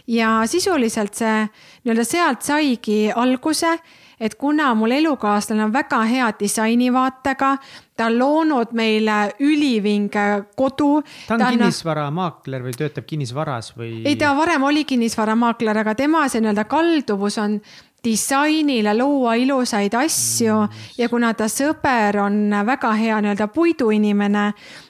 ja 0.07 0.41
sisuliselt 0.47 1.15
see 1.15 1.47
nii-öelda 1.83 2.03
sealt 2.03 2.41
saigi 2.41 3.11
alguse, 3.11 3.77
et 4.19 4.35
kuna 4.35 4.73
mul 4.75 4.91
elukaaslane 4.91 5.63
on 5.63 5.73
väga 5.73 6.01
hea 6.09 6.29
disainivaatega, 6.39 7.51
ta 7.95 8.05
on 8.09 8.19
loonud 8.19 8.73
meile 8.73 9.17
ülivinge 9.39 10.27
kodu. 10.55 11.01
ta 11.27 11.33
on 11.33 11.43
ta 11.43 11.49
kinnisvaramaakler 11.55 12.63
või 12.63 12.77
töötab 12.77 13.07
kinnisvaras 13.09 13.73
või? 13.77 14.03
ei, 14.05 14.15
ta 14.15 14.35
varem 14.37 14.63
oli 14.63 14.85
kinnisvaramaakler, 14.85 15.83
aga 15.83 15.95
tema 15.95 16.27
see 16.29 16.43
nii-öelda 16.43 16.67
kalduvus 16.69 17.37
on 17.43 17.59
disainile 18.05 18.93
luua 18.97 19.33
ilusaid 19.35 19.93
asju 19.97 20.57
ja 20.97 21.09
kuna 21.09 21.33
ta 21.33 21.47
sõber 21.49 22.19
on 22.21 22.53
väga 22.65 22.91
hea 22.99 23.19
nii-öelda 23.21 23.47
puiduinimene, 23.53 24.45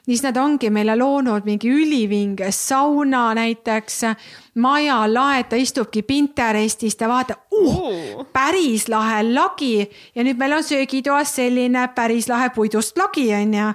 siis 0.05 0.23
nad 0.25 0.37
ongi 0.37 0.69
meile 0.69 0.97
loonud 0.99 1.47
mingi 1.47 1.71
ülivinge 1.71 2.51
sauna 2.51 3.29
näiteks, 3.37 4.01
maja 4.61 5.01
lae, 5.11 5.43
ta 5.49 5.59
istubki 5.59 6.03
Pinterestis, 6.03 6.95
ta 6.99 7.09
vaatab 7.11 7.55
uh,, 7.55 8.25
päris 8.33 8.89
lahe 8.91 9.23
lagi. 9.29 9.87
Ja 10.15 10.23
nüüd 10.23 10.39
meil 10.39 10.59
on 10.59 10.63
söögitoas 10.63 11.35
selline 11.39 11.87
päris 11.95 12.29
lahe 12.31 12.51
puidust 12.55 12.97
lagi, 12.99 13.29
onju. 13.35 13.71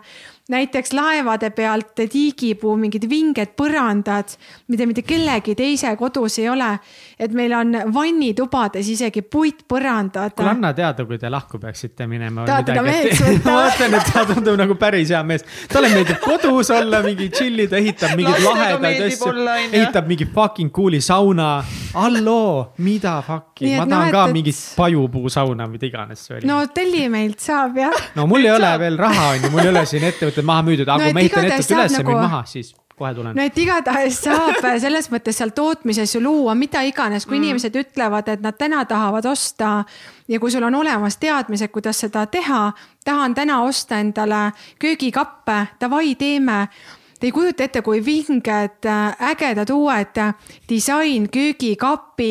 Näiteks 0.51 0.91
laevade 0.93 1.53
pealt 1.55 2.01
tiigipuu 2.11 2.73
mingid 2.77 3.05
vinged 3.07 3.53
põrandad, 3.55 4.33
mida 4.67 4.87
mitte 4.89 5.05
kellegi 5.07 5.55
teise 5.55 5.93
kodus 5.97 6.41
ei 6.43 6.49
ole. 6.51 6.73
Et 7.21 7.35
meil 7.37 7.53
on 7.53 7.77
vannitubades 7.93 8.89
isegi 8.89 9.23
puitpõrandad. 9.23 10.33
kuule, 10.37 10.53
anna 10.55 10.73
teada, 10.77 11.05
kui 11.05 11.19
te 11.21 11.29
lahku 11.33 11.61
peaksite 11.61 12.07
minema. 12.09 12.47
tahad 12.49 12.71
teda 12.71 12.85
meheks 12.87 13.21
võtta? 13.27 13.45
ma 13.45 13.57
mõtlen, 13.67 13.97
et 13.99 14.13
ta 14.15 14.25
tundub 14.31 14.57
nagu 14.61 14.77
päris 14.81 15.13
hea 15.13 15.21
mees. 15.27 15.45
talle 15.69 15.91
meeldib 15.93 16.23
kodus 16.25 16.73
olla, 16.75 17.03
mingi 17.05 17.29
chill 17.35 17.67
ida, 17.67 17.77
ehitab 17.81 18.17
mingeid 18.17 18.45
lahedaid 18.47 19.05
asju, 19.11 19.35
ehitab 19.69 20.11
mingi 20.11 20.29
fucking 20.35 20.73
cool'i 20.73 21.03
sauna. 21.05 21.51
halloo, 21.93 22.71
mida 22.87 23.19
fuck'i, 23.27 23.75
ma 23.77 23.85
tahan 23.85 24.09
no, 24.09 24.17
ka 24.17 24.27
et... 24.27 24.37
mingit 24.39 24.65
pajupuusauna, 24.81 25.69
mida 25.71 25.91
iganes 25.91 26.27
see 26.27 26.39
oli. 26.39 26.49
no 26.49 26.63
telli 26.75 27.07
meilt 27.13 27.45
saab 27.45 27.77
jah. 27.85 28.05
no 28.17 28.29
mul 28.31 28.49
ei 28.49 28.55
ole 28.57 28.77
veel 28.87 29.01
raha, 29.01 29.33
on 29.35 29.45
ju, 29.45 29.53
mul 29.53 29.67
ei 29.67 29.75
ole 29.75 29.85
siin 29.93 30.09
ettevõtted 30.09 30.47
maha 30.55 30.65
müüdud, 30.71 30.89
aga 30.89 31.03
no, 31.03 31.11
kui 31.11 31.19
ma 31.19 31.27
ehitan 31.27 31.51
ettevõtte 31.51 31.77
üles 31.77 31.99
nagu... 32.01 32.15
müün 32.15 32.25
maha, 32.25 32.47
siis 32.49 32.73
kohe 33.01 33.15
tulen. 33.17 33.37
no 33.37 33.47
et 33.47 33.59
igatahes 33.59 34.21
saab 34.27 34.61
selles 34.83 35.11
mõttes 35.13 35.41
seal 35.41 35.55
tootmises 35.57 36.15
ju 36.15 36.23
luua 36.25 36.55
mida 36.59 36.85
iganes, 36.87 37.27
kui 37.27 37.39
mm. 37.39 37.43
inimesed 37.43 37.81
ütlevad, 37.81 38.29
et 38.29 38.45
nad 38.45 38.59
täna 38.61 38.85
tahavad 38.89 39.27
osta 39.31 39.73
ja 40.29 40.41
kui 40.41 40.53
sul 40.53 40.67
on 40.69 40.79
olemas 40.83 41.17
teadmised, 41.21 41.73
kuidas 41.73 42.05
seda 42.05 42.27
teha, 42.31 42.71
tahan 43.05 43.35
täna 43.35 43.63
osta 43.67 44.01
endale 44.01 44.51
köögikappe, 44.79 45.67
davai, 45.81 46.15
teeme 46.21 46.67
Te 47.21 47.29
ei 47.29 47.33
kujuta 47.37 47.67
ette, 47.67 47.83
kui 47.85 47.99
vinged, 48.01 48.87
ägedad 49.29 49.69
uued 49.75 50.17
disain, 50.69 51.27
köögikapi 51.29 52.31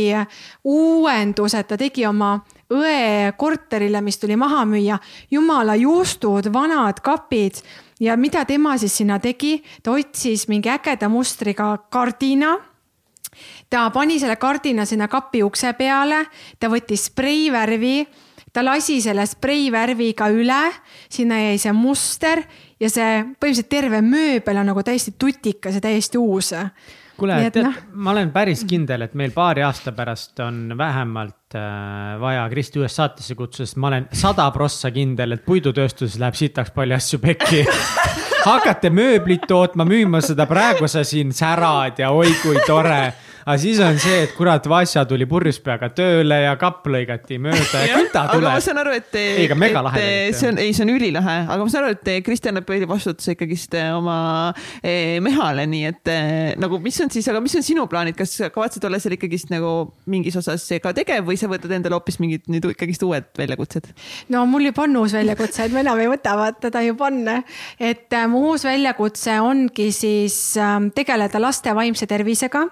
uuendused 0.65 1.67
ta 1.69 1.77
tegi 1.77 2.07
oma 2.09 2.31
õe 2.73 3.29
korterile, 3.37 4.01
mis 4.01 4.17
tuli 4.17 4.33
maha 4.33 4.63
müüa. 4.65 4.97
jumala 5.29 5.75
juustud, 5.77 6.49
vanad 6.53 7.03
kapid 7.05 7.61
ja 7.99 8.17
mida 8.17 8.45
tema 8.45 8.77
siis 8.77 8.97
sinna 8.97 9.19
tegi, 9.19 9.59
ta 9.83 9.91
otsis 9.91 10.47
mingi 10.47 10.71
ägeda 10.71 11.09
mustriga 11.09 11.75
kardina. 11.91 12.55
Ta 13.69 13.89
pani 13.93 14.19
selle 14.19 14.35
kardina 14.35 14.85
sinna 14.85 15.07
kapi 15.07 15.43
ukse 15.43 15.73
peale, 15.77 16.25
ta 16.59 16.69
võttis 16.71 17.09
spreivärvi. 17.11 18.07
Ta 18.49 18.63
lasi 18.65 18.97
selle 18.97 19.27
spreivärviga 19.29 20.25
üle, 20.33 20.71
sinna 21.13 21.37
jäi 21.37 21.59
see 21.61 21.73
muster 21.77 22.41
ja 22.81 22.89
see 22.89 23.19
põhimõtteliselt 23.37 23.69
terve 23.69 23.99
mööbel 24.01 24.57
on 24.57 24.71
nagu 24.71 24.81
täiesti 24.81 25.13
tutikas 25.21 25.77
ja 25.77 25.83
täiesti 25.83 26.17
uus 26.17 26.49
kuule, 27.19 27.37
tead 27.53 27.65
no., 27.65 27.73
ma 27.99 28.13
olen 28.13 28.31
päris 28.33 28.63
kindel, 28.69 29.05
et 29.05 29.15
meil 29.19 29.33
paari 29.35 29.63
aasta 29.65 29.93
pärast 29.95 30.39
on 30.45 30.73
vähemalt 30.77 31.57
äh, 31.57 32.15
vaja 32.21 32.47
Kristi 32.51 32.81
uuesti 32.81 33.01
saatesse 33.01 33.37
kutsuda, 33.39 33.67
sest 33.67 33.79
ma 33.81 33.91
olen 33.91 34.09
sada 34.15 34.49
prossa 34.55 34.91
kindel, 34.95 35.37
et 35.37 35.45
puidutööstuses 35.45 36.19
läheb 36.21 36.37
sitaks 36.39 36.73
palju 36.75 36.97
asju 36.97 37.21
pekki. 37.23 37.65
Hakkate 38.49 38.89
mööblit 38.95 39.43
tootma, 39.49 39.83
müüma 39.87 40.21
seda, 40.23 40.47
praegu 40.49 40.87
sa 40.87 41.03
siin 41.07 41.33
särad 41.35 41.99
ja 41.99 42.13
oi 42.15 42.31
kui 42.41 42.61
tore 42.67 43.01
aga 43.49 43.57
siis 43.57 43.79
on 43.81 43.97
see, 43.97 44.17
et 44.27 44.33
kurat, 44.37 44.65
Vasja 44.69 45.01
tuli 45.09 45.25
purjus 45.29 45.57
peaga 45.63 45.89
tööle 45.95 46.37
ja 46.43 46.51
kapp 46.61 46.85
lõigati 46.91 47.39
mööda 47.41 47.81
ja 47.81 47.97
küll 47.97 48.09
ta 48.13 48.27
tuleb. 48.29 48.45
aga 48.45 48.51
ma 48.53 48.61
saan 48.61 48.79
aru, 48.83 48.93
et. 48.99 49.15
ei, 49.17 49.45
aga 49.47 49.55
megalahe. 49.57 50.03
see 50.37 50.51
on, 50.51 50.59
ei, 50.61 50.73
see 50.77 50.85
on 50.85 50.91
ülilahe, 50.93 51.37
aga 51.47 51.57
ma 51.65 51.73
saan 51.73 51.87
aru, 51.87 51.97
et 51.97 52.25
Kristjan 52.25 52.53
annab 52.53 52.67
põhivastutuse 52.69 53.33
ikkagist 53.33 53.73
eh, 53.79 53.89
oma 53.95 54.17
eh, 54.83 55.17
mehale, 55.25 55.65
nii 55.71 55.87
et 55.89 56.11
eh, 56.13 56.51
nagu, 56.61 56.77
mis 56.83 56.99
on 57.01 57.09
siis, 57.13 57.29
aga 57.31 57.41
mis 57.41 57.55
on 57.57 57.65
sinu 57.65 57.87
plaanid, 57.89 58.17
kas 58.19 58.35
kavatsed 58.53 58.85
olla 58.85 58.99
seal 59.01 59.15
ikkagist 59.17 59.49
nagu 59.53 59.73
mingis 60.11 60.37
osas 60.39 60.67
ka 60.83 60.93
tegev 60.97 61.25
või 61.29 61.39
sa 61.39 61.49
võtad 61.49 61.73
endale 61.73 61.97
hoopis 61.97 62.19
mingid 62.21 62.45
nüüd 62.53 62.69
ikkagist 62.73 63.05
uued 63.07 63.31
väljakutsed? 63.39 63.89
no 64.35 64.43
mul 64.49 64.69
juba 64.69 64.85
on 64.85 64.99
uus 65.01 65.15
väljakutse, 65.17 65.65
et 65.65 65.73
ma 65.73 65.81
enam 65.81 66.03
ei 66.03 66.11
võta, 66.11 66.35
vaata 66.37 66.69
ta 66.73 66.83
juba 66.85 67.09
on. 67.09 67.41
et 67.81 68.19
mu 68.29 68.43
uus 68.51 68.67
väljakutse 68.69 69.39
ongi 69.41 69.89
siis 69.95 70.37
ähm, 70.61 70.91
tegeleda 70.93 71.41
laste 71.41 71.73
vaimse 71.73 72.05
tervisega 72.09 72.67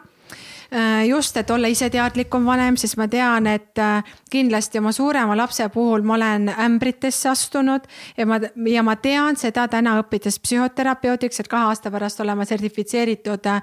just, 1.07 1.37
et 1.37 1.49
olla 1.49 1.67
ise 1.67 1.89
teadlikum 1.89 2.45
vanem, 2.45 2.75
sest 2.77 2.97
ma 2.99 3.07
tean, 3.07 3.47
et 3.47 3.79
äh, 3.79 4.03
kindlasti 4.31 4.81
oma 4.81 4.91
suurema 4.91 5.35
lapse 5.37 5.69
puhul 5.71 6.03
ma 6.03 6.17
olen 6.17 6.49
ämbritesse 6.51 7.29
astunud 7.29 7.85
ja 8.17 8.25
ma, 8.27 8.39
ja 8.67 8.83
ma 8.83 8.95
tean 8.99 9.37
seda 9.39 9.67
täna 9.71 9.97
õppides 10.01 10.39
psühhoterapeudiks, 10.43 11.39
et 11.39 11.47
kahe 11.47 11.69
aasta 11.71 11.91
pärast 11.91 12.19
olema 12.19 12.45
sertifitseeritud 12.45 13.47
äh, 13.47 13.61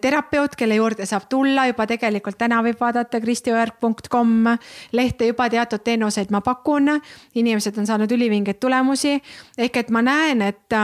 terapeut, 0.00 0.56
kelle 0.56 0.76
juurde 0.76 1.06
saab 1.08 1.28
tulla 1.32 1.66
juba 1.70 1.86
tegelikult 1.88 2.36
täna 2.38 2.60
võib 2.64 2.80
vaadata 2.80 3.20
kristiõerg.com 3.24 4.34
lehte, 4.92 5.30
juba 5.32 5.48
teatud 5.48 5.84
teenuseid 5.84 6.32
ma 6.32 6.40
pakun. 6.44 6.98
inimesed 7.34 7.78
on 7.78 7.86
saanud 7.86 8.12
ülivingeid 8.12 8.60
tulemusi 8.60 9.16
ehk 9.58 9.76
et 9.76 9.90
ma 9.90 10.02
näen, 10.02 10.42
et 10.42 10.76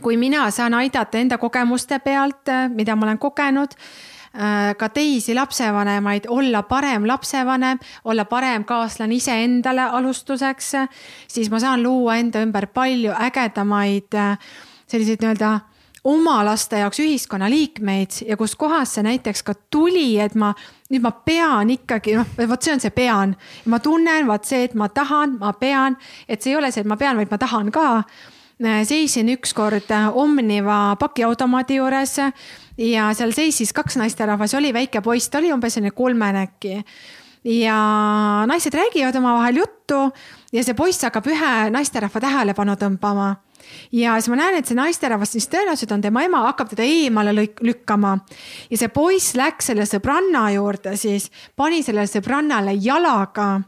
kui 0.00 0.16
mina 0.16 0.50
saan 0.50 0.74
aidata 0.74 1.18
enda 1.18 1.38
kogemuste 1.38 1.98
pealt, 1.98 2.48
mida 2.72 2.96
ma 2.96 3.06
olen 3.06 3.18
kogenud 3.18 3.76
Äh, 3.76 4.08
ka 4.78 4.88
teisi 4.94 5.34
lapsevanemaid, 5.34 6.28
olla 6.28 6.62
parem 6.62 7.06
lapsevanem, 7.06 7.78
olla 8.04 8.24
parem 8.24 8.64
kaaslane 8.64 9.16
iseendale 9.18 9.88
alustuseks, 9.98 10.72
siis 11.28 11.50
ma 11.50 11.58
saan 11.58 11.82
luua 11.82 12.16
enda 12.20 12.42
ümber 12.44 12.68
palju 12.74 13.14
ägedamaid 13.26 14.14
äh, 14.14 14.38
selliseid 14.86 15.24
nii-öelda 15.24 15.58
oma 16.04 16.38
laste 16.46 16.78
jaoks 16.80 17.02
ühiskonnaliikmeid 17.02 18.22
ja 18.28 18.36
kuskohast 18.40 18.96
see 18.96 19.04
näiteks 19.04 19.42
ka 19.42 19.54
tuli, 19.70 20.18
et 20.22 20.34
ma 20.38 20.54
nüüd 20.90 21.04
ma 21.04 21.12
pean 21.12 21.70
ikkagi, 21.74 22.16
noh, 22.16 22.34
vot 22.48 22.62
see 22.62 22.74
on 22.74 22.80
see 22.80 22.94
pean. 22.94 23.36
ma 23.66 23.82
tunnen, 23.82 24.26
vaat 24.30 24.48
see, 24.48 24.64
et 24.64 24.74
ma 24.74 24.88
tahan, 24.88 25.38
ma 25.42 25.52
pean, 25.52 25.98
et 26.28 26.40
see 26.42 26.54
ei 26.54 26.60
ole 26.60 26.70
see, 26.72 26.86
et 26.86 26.88
ma 26.88 26.96
pean, 26.96 27.18
vaid 27.20 27.34
ma 27.34 27.38
tahan 27.38 27.74
ka 27.74 27.88
Äh, 28.00 28.38
seisin 28.84 29.28
ükskord 29.28 29.90
äh, 29.90 30.16
Omniva 30.16 30.96
pakiautomaadi 31.00 31.80
juures 31.80 32.18
ja 32.78 33.10
seal 33.14 33.32
seisis 33.32 33.72
kaks 33.72 33.96
naisterahvas, 33.96 34.54
oli 34.54 34.72
väike 34.74 35.00
poiss, 35.00 35.30
ta 35.30 35.38
oli 35.38 35.52
umbes 35.52 35.74
selline 35.74 35.94
kolmene 35.96 36.46
äkki. 36.48 36.82
Ja 37.44 37.76
naised 38.46 38.74
räägivad 38.76 39.16
omavahel 39.16 39.62
juttu 39.62 40.00
ja 40.52 40.64
see 40.64 40.76
poiss 40.76 41.00
hakkab 41.06 41.26
ühe 41.32 41.70
naisterahva 41.72 42.20
tähelepanu 42.20 42.76
tõmbama 42.76 43.30
ja 43.92 44.14
siis 44.18 44.30
ma 44.32 44.38
näen, 44.40 44.58
et 44.60 44.68
see 44.68 44.78
naisterahvas, 44.78 45.34
mis 45.34 45.48
tõenäoliselt 45.50 45.94
on 45.94 46.04
tema 46.04 46.24
ema, 46.26 46.44
hakkab 46.48 46.72
teda 46.74 46.86
eemale 46.86 47.34
lükkama. 47.36 48.16
ja 48.70 48.78
see 48.78 48.88
poiss 48.94 49.34
läks 49.38 49.70
selle 49.70 49.86
sõbranna 49.88 50.48
juurde 50.54 50.96
siis, 50.96 51.30
pani 51.56 51.82
sellele 51.82 52.08
sõbrannale 52.10 52.76
jalaga. 52.78 53.60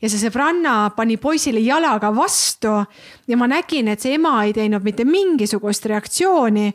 Ja 0.00 0.08
see 0.08 0.20
sõbranna 0.20 0.92
pani 0.96 1.16
poisile 1.16 1.60
jalaga 1.60 2.12
vastu. 2.14 2.78
Ja 3.26 3.36
ma 3.36 3.48
nägin, 3.50 3.88
et 3.88 4.00
see 4.00 4.14
ema 4.14 4.38
ei 4.44 4.54
teinud 4.56 4.84
mitte 4.86 5.04
mingisugust 5.04 5.86
reaktsiooni. 5.90 6.70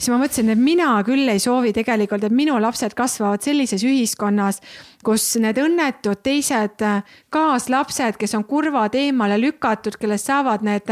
Siis 0.00 0.08
ma 0.08 0.16
mõtlesin, 0.22 0.48
et 0.48 0.60
mina 0.60 0.94
küll 1.04 1.28
ei 1.28 1.42
soovi 1.42 1.74
tegelikult, 1.76 2.24
et 2.24 2.32
minu 2.32 2.54
lapsed 2.56 2.94
kasvavad 2.96 3.44
sellises 3.44 3.84
ühiskonnas, 3.84 4.62
kus 5.04 5.34
need 5.42 5.60
õnnetud 5.60 6.22
teised 6.24 6.80
kaaslapsed, 7.28 8.16
kes 8.16 8.34
on 8.38 8.46
kurvad 8.48 8.96
eemale 8.96 9.36
lükatud, 9.42 10.00
kellest 10.00 10.32
saavad 10.32 10.64
need 10.64 10.88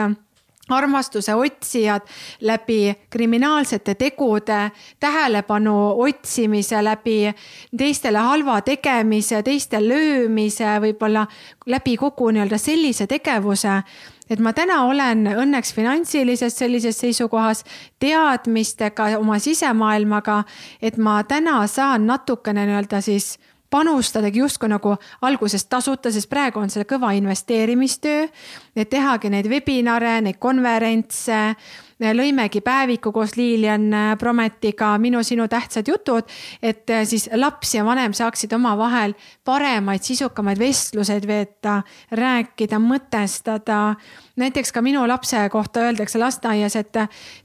armastuse 0.69 1.35
otsijad 1.35 2.03
läbi 2.41 2.95
kriminaalsete 3.11 3.95
tegude, 3.95 4.71
tähelepanu 5.01 5.95
otsimise, 6.03 6.83
läbi 6.85 7.35
teistele 7.79 8.19
halva 8.19 8.61
tegemise, 8.61 9.43
teiste 9.43 9.81
löömise, 9.89 10.79
võib-olla 10.83 11.27
läbi 11.67 11.97
kogu 11.97 12.31
nii-öelda 12.31 12.59
sellise 12.59 13.07
tegevuse. 13.07 13.83
Et 14.29 14.41
ma 14.45 14.53
täna 14.53 14.83
olen 14.85 15.25
õnneks 15.41 15.73
finantsilises 15.73 16.59
sellises 16.59 16.99
seisukohas, 17.01 17.65
teadmistega, 18.01 19.15
oma 19.19 19.39
sisemaailmaga, 19.41 20.43
et 20.83 20.99
ma 21.01 21.23
täna 21.25 21.63
saan 21.67 22.05
natukene 22.07 22.67
nii-öelda 22.69 23.01
siis 23.01 23.39
panustadagi 23.71 24.39
justkui 24.39 24.69
nagu 24.69 24.95
alguses 25.23 25.67
tasuta, 25.67 26.13
sest 26.13 26.29
praegu 26.31 26.61
on 26.61 26.71
see 26.71 26.87
kõva 26.89 27.13
investeerimistöö. 27.17 28.29
et 28.77 28.91
tehagi 28.91 29.31
neid 29.31 29.47
webinare, 29.47 30.21
neid 30.21 30.39
konverentse 30.39 31.57
lõimegi 31.99 32.61
päeviku 32.63 33.13
koos 33.13 33.37
Lilian 33.37 33.91
Prometiga 34.19 34.93
Minu, 34.99 35.23
sinu 35.23 35.49
tähtsad 35.49 35.89
jutud, 35.89 36.29
et 36.63 36.91
äh, 36.91 37.05
siis 37.05 37.29
laps 37.35 37.75
ja 37.75 37.85
vanem 37.85 38.13
saaksid 38.15 38.53
omavahel 38.53 39.15
paremaid, 39.45 40.03
sisukamaid 40.03 40.59
vestluseid 40.59 41.27
veeta, 41.27 41.83
rääkida, 42.11 42.79
mõtestada. 42.79 43.97
näiteks 44.37 44.73
ka 44.73 44.83
minu 44.83 45.09
lapse 45.09 45.49
kohta 45.51 45.81
öeldakse 45.81 46.19
lasteaias, 46.19 46.77
et 46.77 46.95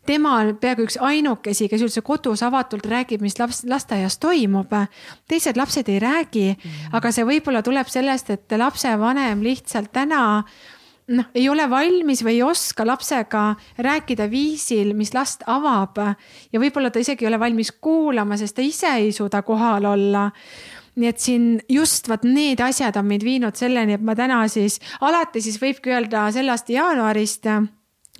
tema 0.06 0.36
on 0.38 0.58
peaaegu 0.58 0.86
üks 0.86 0.98
ainukesi, 1.02 1.70
kes 1.70 1.82
üldse 1.82 2.02
kodus 2.02 2.44
avatult 2.44 2.86
räägib, 2.86 3.22
mis 3.22 3.40
laps, 3.40 3.64
lasteaias 3.64 4.18
toimub. 4.18 4.72
teised 5.28 5.58
lapsed 5.58 5.90
ei 5.90 6.00
räägi, 6.00 6.54
mm. 6.54 6.94
aga 6.94 7.12
see 7.12 7.26
võib-olla 7.26 7.64
tuleb 7.64 7.88
sellest, 7.88 8.30
et 8.30 8.58
lapsevanem 8.58 9.42
lihtsalt 9.42 9.92
täna 9.92 10.44
noh, 11.08 11.26
ei 11.36 11.50
ole 11.50 11.66
valmis 11.70 12.24
või 12.24 12.38
ei 12.38 12.44
oska 12.46 12.86
lapsega 12.88 13.44
rääkida 13.78 14.30
viisil, 14.32 14.94
mis 14.96 15.14
last 15.14 15.44
avab. 15.48 15.98
ja 16.52 16.60
võib-olla 16.60 16.92
ta 16.92 17.00
isegi 17.04 17.26
ei 17.26 17.32
ole 17.32 17.40
valmis 17.40 17.72
kuulama, 17.72 18.38
sest 18.38 18.56
ta 18.56 18.62
ise 18.62 18.96
ei 19.02 19.12
suuda 19.12 19.42
kohal 19.42 19.86
olla 19.86 20.30
nii 20.96 21.10
et 21.10 21.20
siin 21.20 21.46
just 21.70 22.10
vot 22.10 22.24
need 22.24 22.62
asjad 22.62 22.96
on 23.00 23.08
meid 23.10 23.24
viinud 23.26 23.58
selleni, 23.58 23.98
et 23.98 24.04
ma 24.06 24.14
täna 24.16 24.44
siis, 24.52 24.80
alati 25.02 25.42
siis 25.42 25.58
võibki 25.62 25.90
öelda 25.90 26.28
selle 26.36 26.54
aasta 26.54 26.76
jaanuarist 26.76 27.50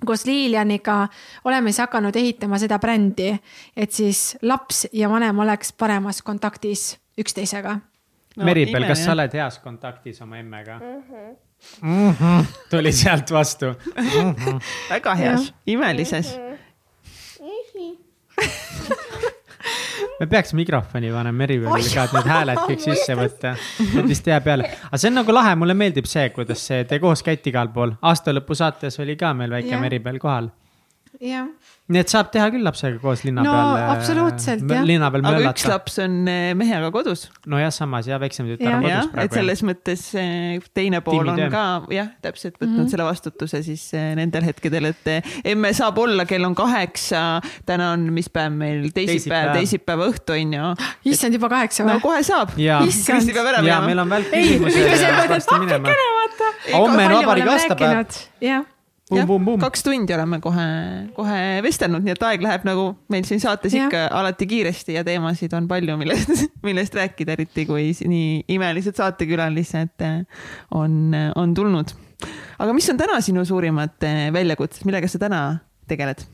koos 0.04 0.24
Lilianiga 0.26 1.04
oleme 1.46 1.70
siis 1.70 1.84
hakanud 1.84 2.16
ehitama 2.16 2.58
seda 2.58 2.80
brändi, 2.82 3.30
et 3.76 3.94
siis 3.94 4.34
laps 4.42 4.88
ja 4.92 5.08
vanem 5.10 5.38
oleks 5.38 5.72
paremas 5.72 6.22
kontaktis 6.22 6.96
üksteisega 7.20 7.78
no,. 7.78 8.44
Meribel, 8.44 8.88
kas 8.90 9.06
sa 9.06 9.14
oled 9.14 9.38
heas 9.38 9.62
kontaktis 9.62 10.22
oma 10.22 10.42
emmega 10.42 10.80
mm? 10.82 11.02
-hmm 11.08 11.43
mm. 11.80 12.10
-hmm. 12.10 12.44
tuli 12.70 12.92
sealt 12.92 13.30
vastu 13.30 13.66
mm. 13.66 14.34
-hmm. 14.34 14.60
väga 14.90 15.14
heas, 15.14 15.54
imelises 15.66 16.38
me 20.20 20.26
peaks 20.26 20.54
mikrofoni 20.54 21.10
panema 21.12 21.38
Meriveelile 21.38 21.90
ka, 21.94 22.04
et 22.04 22.12
need 22.16 22.30
hääled 22.30 22.60
kõik 22.68 22.82
sisse 22.84 23.16
võtta. 23.18 23.54
Need 23.94 24.10
vist 24.10 24.26
jääb 24.30 24.44
peale, 24.46 24.68
aga 24.88 25.00
see 25.00 25.10
on 25.10 25.18
nagu 25.20 25.34
lahe, 25.34 25.54
mulle 25.60 25.76
meeldib 25.78 26.08
see, 26.10 26.28
kuidas 26.34 26.66
see, 26.68 26.84
te 26.88 26.98
koos 27.02 27.22
käite 27.26 27.50
igal 27.52 27.70
pool. 27.74 27.94
aastalõpu 28.02 28.56
saates 28.58 28.98
oli 29.04 29.16
ka 29.20 29.32
meil 29.34 29.54
väike 29.54 29.80
Meribel 29.80 30.18
kohal. 30.22 30.50
jah 31.20 31.48
nii 31.92 32.00
et 32.00 32.08
saab 32.08 32.30
teha 32.32 32.46
küll 32.48 32.64
lapsega 32.64 32.96
koos 33.02 33.22
linna 33.26 33.42
no, 33.44 33.52
peal. 33.52 33.74
Äh, 33.76 33.90
absoluutselt 33.92 34.70
jah. 34.72 34.86
linna 34.88 35.10
peal 35.12 35.20
möllata. 35.26 35.42
aga 35.42 35.52
üks 35.52 35.66
laps 35.68 35.98
on 36.00 36.14
äh, 36.32 36.46
mehega 36.56 36.88
kodus. 36.94 37.26
nojah, 37.50 37.68
samas 37.76 38.08
ja 38.08 38.16
väiksem 38.22 38.48
tütar 38.48 38.78
on 38.78 38.86
kodus 38.86 39.10
praegu. 39.12 39.24
et 39.26 39.36
selles 39.36 39.62
mõttes 39.68 40.06
äh, 40.16 40.64
teine 40.76 41.02
pool 41.04 41.28
on 41.28 41.42
ka 41.52 41.64
jah, 41.92 42.08
täpselt 42.24 42.56
võtnud 42.56 42.72
mm 42.72 42.80
-hmm. 42.80 42.90
selle 42.94 43.08
vastutuse 43.10 43.60
siis 43.66 43.84
nendel 43.92 44.48
hetkedel, 44.48 44.88
et 44.94 45.12
emme 45.44 45.74
saab 45.76 46.00
olla, 46.00 46.24
kell 46.24 46.48
on 46.48 46.56
kaheksa, 46.56 47.44
täna 47.68 47.92
on, 47.98 48.08
mis 48.16 48.32
päev 48.32 48.56
meil, 48.56 48.88
teisipäev, 48.94 49.52
teisipäeva 49.58 50.08
õhtu 50.08 50.38
on 50.38 50.56
ju. 50.56 50.74
issand, 51.12 51.36
juba 51.36 51.52
kaheksa 51.52 51.84
või? 51.84 51.98
no 51.98 52.00
kohe 52.00 52.22
saab. 52.24 52.56
Kristi 52.56 53.32
peab 53.36 53.52
ära 53.52 53.60
minema. 53.60 53.86
meil 53.86 53.98
on 53.98 54.08
veel 54.08 54.24
küsimusi. 54.32 54.80
homme 56.78 57.04
on 57.04 57.12
vabariigi 57.20 57.48
aastapäev. 57.58 58.22
jah 58.40 58.64
jah, 59.12 59.28
kaks 59.60 59.84
tundi 59.84 60.14
oleme 60.16 60.38
kohe, 60.42 60.66
kohe 61.16 61.40
vestelnud, 61.64 62.04
nii 62.04 62.14
et 62.14 62.22
aeg 62.24 62.44
läheb 62.44 62.64
nagu 62.64 62.86
meil 63.12 63.26
siin 63.28 63.42
saates 63.42 63.74
ja. 63.76 63.86
ikka 63.86 64.06
alati 64.16 64.48
kiiresti 64.48 64.96
ja 64.96 65.04
teemasid 65.04 65.52
on 65.56 65.68
palju, 65.68 65.96
millest, 66.00 66.46
millest 66.66 66.96
rääkida, 66.96 67.36
eriti 67.36 67.66
kui 67.68 67.90
nii 67.92 68.44
imelised 68.56 68.96
saatekülalised 68.96 70.06
eh, 70.06 70.46
on, 70.72 71.12
on 71.36 71.56
tulnud. 71.56 71.92
aga 72.58 72.76
mis 72.76 72.88
on 72.92 73.00
täna 73.00 73.20
sinu 73.24 73.44
suurimad 73.44 74.08
eh, 74.08 74.30
väljakutsed, 74.32 74.86
millega 74.88 75.10
sa 75.10 75.20
täna 75.20 75.42
tegeled? 75.90 76.24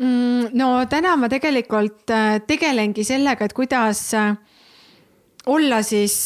Mm, 0.00 0.50
no 0.58 0.72
täna 0.90 1.14
ma 1.20 1.30
tegelikult 1.30 2.10
eh, 2.16 2.40
tegelengi 2.50 3.06
sellega, 3.06 3.46
et 3.46 3.54
kuidas 3.54 4.08
olla 5.46 5.84
siis 5.86 6.18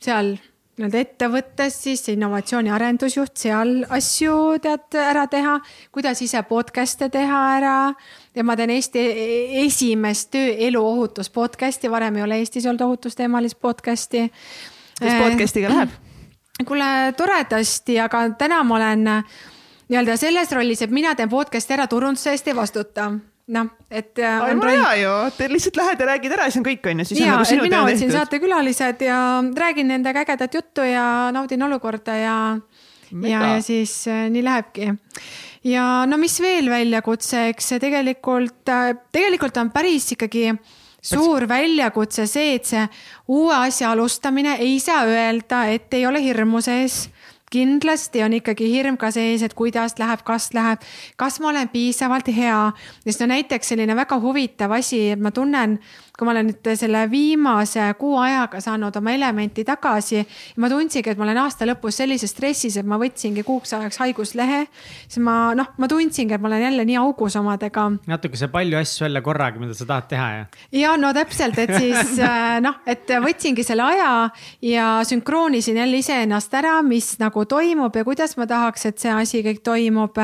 seal 0.00 0.36
nii-öelda 0.80 1.00
ettevõttes 1.04 1.74
siis 1.84 2.02
innovatsiooni 2.08 2.70
arendusjuht, 2.72 3.34
seal 3.36 3.82
asju 3.92 4.34
tead 4.64 4.96
ära 4.96 5.26
teha, 5.28 5.58
kuidas 5.92 6.22
ise 6.24 6.40
podcast'e 6.48 7.10
teha 7.12 7.40
ära. 7.58 7.76
ja 8.34 8.44
ma 8.44 8.56
teen 8.56 8.70
Eesti 8.70 9.02
esimest 9.64 10.30
tööelu 10.32 10.80
ohutus 10.80 11.30
podcast'i, 11.30 11.90
varem 11.90 12.16
ei 12.16 12.22
ole 12.22 12.38
Eestis 12.40 12.66
olnud 12.66 12.80
ohutusteemalist 12.80 13.60
podcast'i. 13.60 14.30
kuidas 14.98 15.22
podcast'iga 15.22 15.68
läheb? 15.68 15.96
kuule, 16.68 17.12
toredasti, 17.16 18.00
aga 18.00 18.30
täna 18.38 18.62
ma 18.64 18.76
olen 18.76 19.04
nii-öelda 19.88 20.16
selles 20.16 20.52
rollis, 20.52 20.82
et 20.82 20.90
mina 20.90 21.14
teen 21.14 21.28
podcast'i 21.28 21.76
ära, 21.76 21.86
turunduse 21.86 22.32
eest 22.32 22.48
ei 22.48 22.56
vastuta 22.56 23.10
noh, 23.50 23.68
et. 23.90 24.18
Äh, 24.18 24.42
on 24.46 24.62
vaja 24.62 24.94
ju, 25.00 25.12
te 25.36 25.48
lihtsalt 25.50 25.78
lähed 25.80 26.02
ja 26.02 26.08
räägid 26.12 26.34
ära 26.36 26.48
see 26.50 26.62
on 26.62 26.66
kõik, 26.66 26.88
on 26.90 27.02
ju. 27.02 27.18
ja, 27.18 27.36
nagu 27.36 27.46
et 27.46 27.64
mina 27.66 27.82
otsin 27.88 28.12
saatekülalised 28.14 29.04
ja 29.06 29.20
räägin 29.64 29.90
nendega 29.90 30.24
ägedat 30.24 30.54
juttu 30.54 30.86
ja 30.86 31.04
naudin 31.34 31.62
olukorda 31.66 32.16
ja, 32.16 32.36
ja, 33.10 33.30
ja 33.30 33.54
siis 33.64 33.94
äh, 34.08 34.28
nii 34.32 34.44
lähebki. 34.46 34.92
ja 35.66 35.86
no 36.06 36.20
mis 36.20 36.38
veel 36.42 36.70
väljakutse, 36.70 37.48
eks 37.54 37.72
see 37.74 37.82
tegelikult, 37.82 38.62
äh, 38.68 38.92
tegelikult 39.12 39.58
on 39.62 39.72
päris 39.74 40.12
ikkagi 40.16 40.50
suur 41.00 41.46
väljakutse 41.48 42.26
see, 42.28 42.54
et 42.58 42.68
see 42.68 42.82
uue 43.32 43.54
asja 43.56 43.94
alustamine 43.94 44.58
ei 44.60 44.78
saa 44.80 45.06
öelda, 45.08 45.64
et 45.72 45.92
ei 45.96 46.06
ole 46.06 46.22
hirmu 46.22 46.60
sees 46.64 47.06
kindlasti 47.50 48.22
on 48.22 48.34
ikkagi 48.38 48.68
hirm 48.70 48.96
ka 49.00 49.10
sees, 49.14 49.42
et 49.42 49.54
kuidas 49.58 49.96
läheb, 49.98 50.22
kas 50.26 50.50
läheb, 50.54 50.84
kas 51.18 51.40
ma 51.40 51.50
olen 51.50 51.68
piisavalt 51.68 52.30
hea. 52.34 52.72
sest 53.04 53.20
no 53.20 53.30
näiteks 53.34 53.72
selline 53.72 53.96
väga 53.96 54.20
huvitav 54.22 54.72
asi, 54.78 55.10
et 55.10 55.20
ma 55.20 55.30
tunnen 55.30 55.78
kui 56.20 56.28
ma 56.28 56.34
olen 56.34 56.50
nüüd 56.50 56.68
selle 56.76 57.06
viimase 57.08 57.86
kuu 57.96 58.18
ajaga 58.20 58.60
saanud 58.60 58.96
oma 59.00 59.14
elementi 59.16 59.64
tagasi. 59.64 60.20
ma 60.60 60.68
tundsingi, 60.68 61.08
et 61.14 61.18
ma 61.18 61.24
olen 61.24 61.38
aasta 61.40 61.64
lõpus 61.68 61.96
sellises 62.02 62.34
stressis, 62.34 62.76
et 62.76 62.86
ma 62.86 62.98
võtsingi 63.00 63.40
kuuks 63.46 63.72
ajaks 63.78 64.02
haiguslehe. 64.02 64.66
siis 65.06 65.22
ma 65.24 65.54
noh, 65.56 65.70
ma 65.80 65.88
tundsingi, 65.88 66.36
et 66.36 66.42
ma 66.42 66.50
olen 66.50 66.66
jälle 66.66 66.84
nii 66.84 66.98
augus 67.00 67.36
omadega. 67.40 67.86
natukese 68.10 68.50
palju 68.52 68.76
asju 68.78 69.06
jälle 69.06 69.22
korraga, 69.24 69.62
mida 69.62 69.74
sa 69.74 69.86
tahad 69.88 70.10
teha 70.10 70.26
ja. 70.34 70.44
ja 70.82 70.96
no 71.00 71.14
täpselt, 71.16 71.56
et 71.58 71.72
siis 71.78 72.18
äh, 72.28 72.58
noh, 72.60 72.82
et 72.86 73.08
võtsingi 73.24 73.64
selle 73.64 73.86
aja 73.86 74.10
ja 74.62 74.90
sünkroonisin 75.08 75.80
jälle 75.80 76.02
iseennast 76.04 76.52
ära, 76.60 76.80
mis 76.84 77.14
nagu 77.22 77.46
toimub 77.48 77.96
ja 77.96 78.04
kuidas 78.04 78.36
ma 78.36 78.48
tahaks, 78.50 78.84
et 78.90 79.00
see 79.00 79.14
asi 79.14 79.40
kõik 79.46 79.64
toimub. 79.64 80.20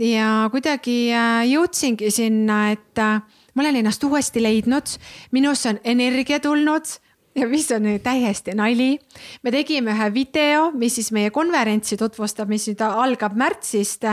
ja 0.00 0.30
kuidagi 0.48 0.96
äh, 1.12 1.44
jõudsingi 1.50 2.08
sinna, 2.14 2.70
et 2.72 3.04
äh, 3.04 3.20
ma 3.60 3.66
olen 3.66 3.76
ennast 3.76 4.04
uuesti 4.04 4.40
leidnud, 4.40 4.88
minusse 5.36 5.68
on 5.68 5.78
energia 5.84 6.38
tulnud 6.40 6.88
ja 7.36 7.44
mis 7.48 7.66
on 7.76 7.84
täiesti 8.02 8.54
nali. 8.56 8.94
me 9.42 9.50
tegime 9.52 9.92
ühe 9.92 10.06
video, 10.14 10.70
mis 10.72 10.94
siis 10.96 11.10
meie 11.12 11.28
konverentsi 11.30 11.98
tutvustab, 12.00 12.48
mis 12.48 12.64
nüüd 12.70 12.80
algab 12.86 13.36
märtsist, 13.36 14.06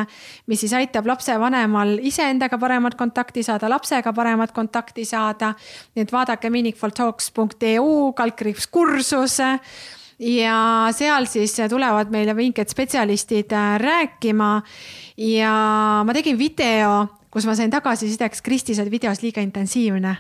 mis 0.52 0.60
siis 0.60 0.74
aitab 0.76 1.07
lapsevanemal 1.07 1.95
iseendaga 2.03 2.60
paremat 2.60 2.98
kontakti 2.99 3.44
saada, 3.44 3.69
lapsega 3.72 4.11
paremat 4.14 4.52
kontakti 4.52 5.06
saada. 5.07 5.53
nii 5.95 6.03
et 6.03 6.11
vaadake 6.11 6.52
meaningfultalks.eu 6.52 8.11
kaldkriips 8.19 8.68
kursus 8.68 9.40
ja 10.19 10.57
seal 10.91 11.30
siis 11.32 11.56
tulevad 11.69 12.11
meile 12.11 12.36
mingid 12.36 12.68
spetsialistid 12.68 13.56
rääkima. 13.80 14.61
ja 15.18 15.56
ma 16.03 16.14
tegin 16.14 16.38
video 16.38 17.07
kus 17.38 17.45
ma 17.45 17.53
sain 17.53 17.69
tagasisideks, 17.69 18.41
Kristi, 18.41 18.73
sa 18.73 18.81
oled 18.81 18.89
videos 18.89 19.22
liiga 19.22 19.43
intensiivne 19.45 20.15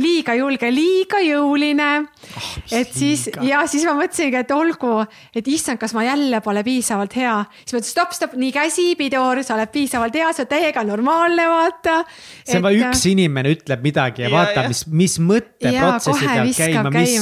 liiga 0.00 0.34
julge, 0.34 0.70
liiga 0.74 1.20
jõuline 1.22 1.88
oh,. 2.02 2.48
et 2.74 2.90
siis 2.94 3.28
liiga. 3.28 3.44
ja 3.46 3.62
siis 3.70 3.84
ma 3.86 3.94
mõtlesingi, 3.98 4.40
et 4.40 4.50
olgu, 4.54 4.96
et 5.36 5.48
issand, 5.50 5.78
kas 5.80 5.94
ma 5.94 6.04
jälle 6.06 6.40
pole 6.44 6.64
piisavalt 6.66 7.14
hea. 7.18 7.36
siis 7.62 7.76
ma 7.76 7.80
ütlesin 7.80 7.94
stopp, 7.94 8.16
stopp, 8.16 8.34
nii 8.40 8.50
käsi, 8.54 8.88
pidur, 8.98 9.42
sa 9.46 9.54
oled 9.58 9.70
piisavalt 9.74 10.18
hea, 10.18 10.32
see 10.34 10.46
on 10.46 10.50
täiega 10.50 10.84
normaalne, 10.88 11.46
vaata. 11.50 12.00
see 12.42 12.58
on 12.58 12.66
vaid 12.66 12.82
üks 12.88 13.04
inimene 13.12 13.54
ütleb 13.54 13.86
midagi 13.86 14.26
ja, 14.26 14.30
ja 14.30 14.34
vaata, 14.34 14.66
mis, 14.70 14.84
mis 14.90 15.16
mõtteprotsessi 15.22 16.30
peab 16.30 16.50
käima, 16.58 16.94
mis 16.94 17.16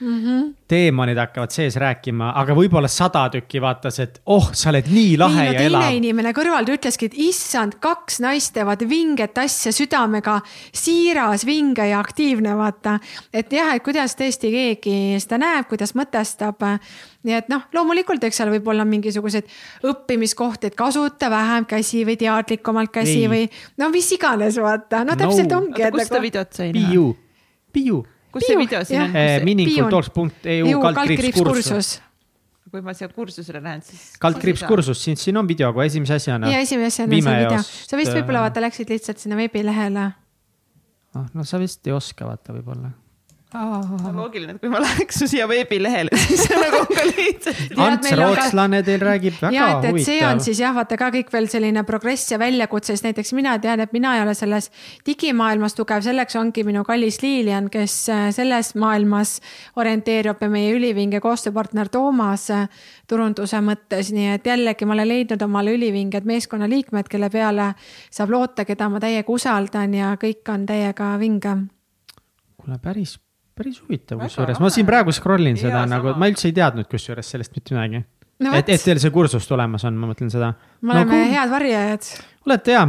mm 0.00 0.18
-hmm. 0.18 0.44
teemonid 0.68 1.22
hakkavad 1.22 1.54
sees 1.54 1.80
rääkima, 1.80 2.34
aga 2.36 2.56
võib-olla 2.58 2.92
sada 2.92 3.24
tükki 3.32 3.62
vaatas, 3.64 4.00
et 4.04 4.20
oh, 4.26 4.50
sa 4.52 4.68
oled 4.74 4.92
nii 4.92 5.16
lahe 5.16 5.46
nii, 5.46 5.54
no, 5.54 5.56
ja 5.56 5.66
elav. 5.70 5.86
teine 5.88 6.02
inimene 6.02 6.34
kõrval 6.36 6.68
ütleski, 6.76 7.08
et 7.08 7.16
issand, 7.30 7.80
kaks 7.80 8.20
naist 8.20 8.52
teevad 8.52 8.84
vinget 8.88 9.38
asja 9.40 9.72
südamega, 9.72 10.40
siiras, 10.72 11.46
vinge 11.48 11.88
ja 11.88 12.04
aktiivne 12.04 12.17
aktiivne, 12.18 12.56
vaata. 12.56 12.98
et 13.32 13.52
jah, 13.52 13.74
et 13.76 13.82
kuidas 13.84 14.16
tõesti 14.18 14.50
keegi 14.50 15.20
seda 15.22 15.38
näeb, 15.38 15.68
kuidas 15.70 15.94
mõtestab. 15.94 16.64
nii 17.22 17.34
et 17.34 17.48
noh, 17.48 17.62
loomulikult, 17.74 18.24
eks 18.24 18.40
seal 18.40 18.50
võib 18.50 18.66
olla 18.68 18.84
mingisuguseid 18.88 19.46
õppimiskohti, 19.86 20.72
et 20.72 20.74
kasuta 20.78 21.30
vähem 21.30 21.66
käsi 21.66 22.04
või 22.06 22.16
teadlikumalt 22.18 22.90
käsi 22.90 23.22
Ei. 23.22 23.30
või 23.30 23.46
no 23.78 23.90
mis 23.94 24.10
iganes, 24.12 24.58
vaata, 24.58 25.04
no 25.04 25.16
täpselt 25.16 25.50
no. 25.50 25.62
ongi. 25.62 25.86
kust 25.92 26.10
seda 26.10 26.22
videot 26.22 26.52
sai 26.52 26.72
näha? 26.72 26.90
Piiu, 26.90 27.14
Piiu. 27.72 28.02
kus 28.32 28.46
see 28.48 28.58
video 28.58 28.84
siin 28.84 29.06
on? 29.06 29.16
Eh, 29.16 29.38
meaningfultalks.eu 29.46 30.76
kaldkriips 30.82 31.42
kursus 31.42 31.96
kui 32.68 32.82
ma 32.84 32.92
siia 32.92 33.08
kursusele 33.08 33.62
lähen, 33.64 33.80
siis. 33.80 34.10
kaldkriips 34.20 34.66
kursus, 34.68 35.00
siin, 35.00 35.16
siin 35.16 35.38
on 35.40 35.46
video 35.48 35.70
kohe 35.72 35.86
esimese 35.88 36.18
asjana. 36.18 36.50
ja 36.52 36.58
esimese 36.60 37.06
asjana 37.06 37.14
see 37.14 37.36
video, 37.38 37.60
sa 37.64 38.00
vist 38.00 38.12
võib-olla 38.12 38.42
vaata 38.44 38.60
läksid 38.60 38.90
lihtsalt 38.92 39.22
sinna 39.22 39.38
veebilehele 39.38 40.10
ah, 41.14 41.26
no 41.34 41.44
sa 41.44 41.60
vist 41.62 41.86
ei 41.86 41.94
oska 41.96 42.26
vaata 42.28 42.56
võib-olla 42.56 42.92
loogiline, 43.54 44.52
et 44.52 44.60
kui 44.60 44.68
ma 44.68 44.80
läheks 44.82 45.22
siia 45.24 45.46
veebilehele, 45.48 46.12
siis 46.20 46.42
see 46.44 46.56
nagu 46.60 46.82
on 46.82 46.88
ka 46.90 47.04
lihtsalt. 47.08 47.78
Ants 47.80 48.10
Rootslane 48.20 48.82
teil 48.84 49.00
räägib 49.00 49.38
väga 49.40 49.54
ja, 49.54 49.68
et, 49.72 49.86
et 49.86 49.94
huvitav. 49.94 50.08
see 50.10 50.24
on 50.28 50.40
siis 50.44 50.58
jah, 50.60 50.74
vaata 50.76 50.98
ka 51.00 51.08
kõik 51.14 51.30
veel 51.32 51.46
selline 51.48 51.80
progress 51.88 52.28
ja 52.28 52.38
väljakutse, 52.40 52.92
sest 52.92 53.06
näiteks 53.06 53.32
mina 53.38 53.54
tean, 53.62 53.80
et 53.80 53.94
mina 53.96 54.12
ei 54.18 54.24
ole 54.24 54.34
selles 54.36 54.68
digimaailmas 55.06 55.76
tugev, 55.78 56.04
selleks 56.04 56.36
ongi 56.36 56.64
minu 56.68 56.82
kallis 56.84 57.22
Liilian, 57.22 57.70
kes 57.72 57.94
äh, 58.12 58.26
selles 58.36 58.74
maailmas 58.76 59.38
orienteerub 59.80 60.44
ja 60.44 60.50
meie 60.52 60.74
ülivinge 60.76 61.22
koostööpartner 61.24 61.88
Toomas 61.92 62.50
äh, 62.52 62.66
turunduse 63.08 63.62
mõttes, 63.64 64.10
nii 64.12 64.34
et 64.34 64.50
jällegi 64.50 64.84
ma 64.84 64.92
olen 64.98 65.08
leidnud 65.08 65.46
omale 65.46 65.72
ülivinged 65.78 66.28
meeskonnaliikmed, 66.28 67.08
kelle 67.08 67.32
peale 67.32 67.70
saab 68.10 68.36
loota, 68.36 68.68
keda 68.68 68.90
ma 68.92 69.00
täiega 69.00 69.32
usaldan 69.32 69.96
ja 69.96 70.12
kõik 70.20 70.52
on 70.52 70.68
täiega 70.68 71.14
vinge. 71.22 71.56
kuule, 72.58 72.76
päris 72.82 73.16
päris 73.58 73.82
huvitav, 73.82 74.22
kusjuures 74.22 74.62
ma 74.62 74.70
siin 74.74 74.86
praegu 74.88 75.14
scroll 75.14 75.50
in 75.50 75.58
seda 75.60 75.82
ja, 75.82 75.90
nagu, 75.90 76.14
ma 76.18 76.30
üldse 76.30 76.48
ei 76.50 76.56
teadnud 76.56 76.88
kusjuures 76.90 77.34
sellest 77.34 77.54
mitte 77.56 77.76
midagi 77.76 78.00
no,. 78.02 78.54
et, 78.54 78.70
et 78.70 78.86
teil 78.86 79.02
see 79.02 79.14
kursus 79.14 79.48
tulemas 79.50 79.84
on, 79.88 79.98
ma 79.98 80.10
mõtlen 80.12 80.32
seda. 80.32 80.54
me 80.80 80.94
no, 80.94 81.02
oleme 81.02 81.20
head 81.34 81.52
varjajad. 81.52 82.08
olete 82.46 82.76
ja 82.76 82.86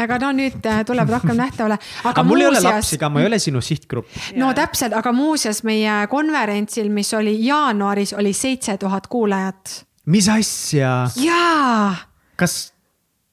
aga 0.00 0.18
no 0.22 0.32
nüüd 0.36 0.64
äh, 0.64 0.82
tuleb 0.88 1.10
rohkem 1.12 1.36
nähtavale. 1.36 1.78
aga 2.08 2.24
mul 2.24 2.40
muuseas... 2.40 2.62
ei 2.62 2.66
ole 2.68 2.76
lapsi 2.76 2.98
ka, 3.00 3.10
ma 3.12 3.22
ei 3.22 3.28
ole 3.28 3.38
sinu 3.42 3.60
sihtgrupp. 3.64 4.08
no 4.40 4.52
täpselt, 4.56 4.96
aga 4.96 5.12
muuseas 5.12 5.62
meie 5.68 6.02
konverentsil, 6.12 6.88
mis 6.92 7.12
oli 7.18 7.36
jaanuaris, 7.44 8.14
oli 8.16 8.32
seitse 8.36 8.76
tuhat 8.80 9.06
kuulajat. 9.12 9.82
mis 10.06 10.28
asja? 10.32 10.94
jaa. 11.20 11.96
kas 12.36 12.71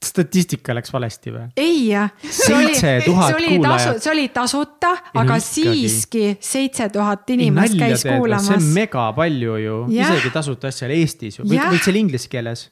statistika 0.06 0.74
läks 0.76 0.94
valesti 0.94 1.32
või? 1.34 1.46
ei, 1.60 1.92
seitse 2.24 2.94
tuhat 3.06 3.36
kuulajat. 3.36 4.02
see 4.04 4.12
oli 4.14 4.28
tasuta, 4.32 4.94
aga 5.12 5.36
no, 5.36 5.40
siiski 5.44 6.38
seitse 6.40 6.88
tuhat 6.94 7.30
inimest 7.36 7.76
käis 7.80 8.06
teed, 8.06 8.16
kuulamas. 8.16 8.48
see 8.48 8.60
on 8.62 8.70
mega 8.78 9.10
palju 9.18 9.58
ju, 9.60 9.80
isegi 9.92 10.32
tasuta 10.36 10.72
asjal 10.72 10.94
Eestis 10.96 11.42
ju, 11.42 11.48
või, 11.48 11.60
või 11.60 11.82
see 11.82 11.92
oli 11.94 12.06
inglise 12.08 12.32
keeles? 12.32 12.70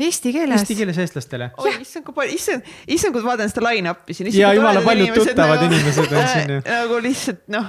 Eesti 0.00 0.32
keeles. 0.32 0.62
Eesti 0.62 0.78
keeles 0.78 0.96
eestlastele. 1.02 1.50
oi, 1.60 1.74
issand 1.84 2.06
kui 2.06 2.16
palju, 2.16 2.38
issand, 2.38 2.72
issand 2.88 3.12
kui 3.12 3.20
ma 3.20 3.34
vaatan 3.34 3.52
seda 3.52 3.66
line-up'i 3.66 4.16
siin. 4.16 4.32
ja 4.32 4.54
jumala 4.56 4.80
paljud 4.86 5.12
tuttavad 5.12 5.60
nagu, 5.60 5.68
inimesed 5.68 6.16
on 6.16 6.28
siin 6.32 6.54
ju. 6.54 6.60
nagu 6.72 7.00
lihtsalt 7.04 7.44
noh, 7.52 7.68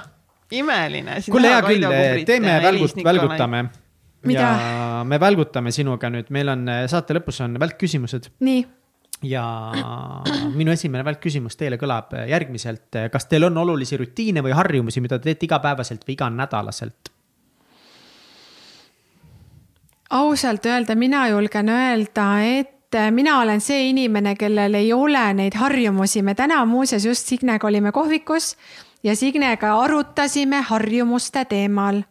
imeline. 0.61 1.19
kuule, 1.27 1.52
hea 1.52 1.61
küll, 1.68 1.88
teeme 2.30 2.56
välgut-, 2.64 3.03
välgutame 3.03 3.65
Mida? 4.23 4.41
ja 4.41 5.03
me 5.07 5.18
välgutame 5.19 5.72
sinuga 5.73 6.10
nüüd, 6.14 6.30
meil 6.34 6.52
on 6.53 6.68
eh, 6.69 6.84
saate 6.91 7.15
lõpus 7.18 7.41
on 7.45 7.57
välkküsimused. 7.61 8.30
nii. 8.45 8.65
ja 9.30 9.45
minu 10.60 10.73
esimene 10.73 11.06
välkküsimus 11.07 11.57
teile 11.57 11.80
kõlab 11.81 12.14
eh, 12.18 12.27
järgmiselt. 12.34 12.89
Eh, 12.95 13.10
kas 13.14 13.26
teil 13.31 13.49
on 13.49 13.57
olulisi 13.64 13.98
rutiine 13.98 14.43
või 14.45 14.53
harjumusi, 14.57 15.02
mida 15.02 15.19
te 15.19 15.31
teete 15.31 15.49
igapäevaselt 15.49 16.06
või 16.07 16.18
iganädalaselt? 16.19 17.15
ausalt 20.11 20.65
öelda, 20.68 20.95
mina 20.99 21.23
julgen 21.30 21.69
öelda, 21.72 22.26
et 22.43 22.98
mina 23.15 23.38
olen 23.39 23.61
see 23.64 23.85
inimene, 23.93 24.34
kellel 24.35 24.73
ei 24.76 24.89
ole 24.91 25.22
neid 25.38 25.56
harjumusi, 25.56 26.19
me 26.19 26.35
täna 26.35 26.57
muuseas 26.68 27.06
just 27.07 27.31
Signega 27.31 27.68
olime 27.68 27.93
kohvikus 27.95 28.57
ja 29.03 29.15
Signega 29.15 29.72
arutasime 29.80 30.61
harjumuste 30.68 31.45
teemal. 31.45 32.02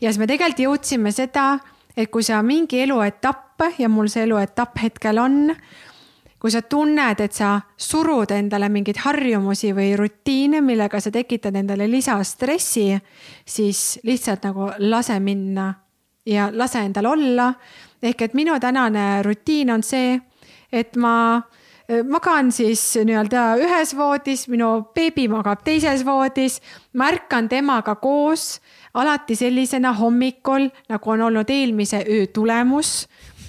Ja 0.00 0.10
siis 0.10 0.18
me 0.18 0.26
tegelikult 0.26 0.64
jõudsime 0.64 1.12
seda, 1.12 1.58
et 1.96 2.10
kui 2.10 2.22
sa 2.26 2.42
mingi 2.42 2.80
eluetapp 2.82 3.68
ja 3.78 3.88
mul 3.88 4.08
see 4.10 4.24
eluetapp 4.26 4.78
hetkel 4.82 5.18
on, 5.22 5.54
kui 6.44 6.52
sa 6.52 6.60
tunned, 6.60 7.20
et 7.24 7.32
sa 7.32 7.54
surud 7.80 8.34
endale 8.36 8.68
mingeid 8.68 8.98
harjumusi 9.00 9.70
või 9.72 9.94
rutiine, 9.96 10.60
millega 10.60 11.00
sa 11.00 11.08
tekitad 11.14 11.56
endale 11.56 11.86
lisastressi, 11.88 12.90
siis 13.46 14.00
lihtsalt 14.04 14.44
nagu 14.44 14.68
lase 14.84 15.16
minna 15.24 15.70
ja 16.28 16.50
lase 16.52 16.82
endal 16.84 17.08
olla. 17.14 17.54
ehk 18.02 18.22
et 18.22 18.34
minu 18.34 18.58
tänane 18.60 19.22
rutiin 19.22 19.70
on 19.70 19.82
see, 19.82 20.20
et 20.72 20.96
ma 20.96 21.42
magan 22.08 22.52
siis 22.52 22.80
nii-öelda 23.04 23.58
ühes 23.60 23.92
voodis, 23.96 24.46
minu 24.48 24.70
beebi 24.96 25.26
magab 25.28 25.64
teises 25.66 26.04
voodis, 26.06 26.60
ma 26.96 27.10
ärkan 27.12 27.48
temaga 27.48 27.96
koos 28.00 28.60
alati 28.94 29.36
sellisena 29.36 29.92
hommikul, 29.98 30.70
nagu 30.88 31.10
on 31.10 31.28
olnud 31.28 31.50
eelmise 31.50 32.04
öö 32.08 32.26
tulemus. 32.26 33.04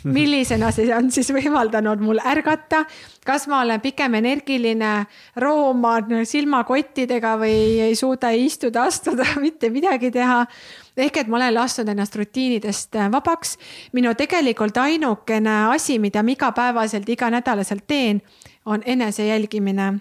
Millisena 0.15 0.69
see 0.69 0.91
on 0.93 1.07
siis 1.09 1.31
võimaldanud 1.33 2.01
mul 2.05 2.19
ärgata. 2.21 2.83
kas 3.25 3.47
ma 3.49 3.63
olen 3.63 3.81
pigem 3.81 4.13
energiline, 4.19 5.05
rooma 5.41 5.95
silmakottidega 6.23 7.31
või 7.41 7.79
ei 7.87 7.95
suuda 7.95 8.29
istuda, 8.29 8.83
astuda, 8.85 9.25
mitte 9.45 9.69
midagi 9.69 10.11
teha 10.11 10.43
ehk 10.97 11.17
et 11.17 11.27
ma 11.27 11.37
olen 11.37 11.53
lasknud 11.53 11.89
ennast 11.91 12.15
rutiinidest 12.15 12.95
vabaks. 13.11 13.57
minu 13.93 14.13
tegelikult 14.15 14.77
ainukene 14.77 15.55
asi, 15.73 15.99
mida 15.99 16.23
ma 16.23 16.31
igapäevaselt, 16.31 17.09
iganädalaselt 17.09 17.87
teen, 17.87 18.21
on 18.65 18.81
enese 18.85 19.27
jälgimine 19.27 19.93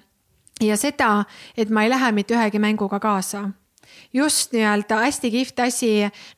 ja 0.60 0.76
seda, 0.76 1.24
et 1.56 1.70
ma 1.70 1.82
ei 1.82 1.90
lähe 1.90 2.12
mitte 2.12 2.34
ühegi 2.34 2.58
mänguga 2.58 3.00
kaasa 3.00 3.50
just 4.14 4.52
nii-öelda 4.52 5.00
hästi 5.04 5.30
kihvt 5.30 5.60
asi, 5.66 5.90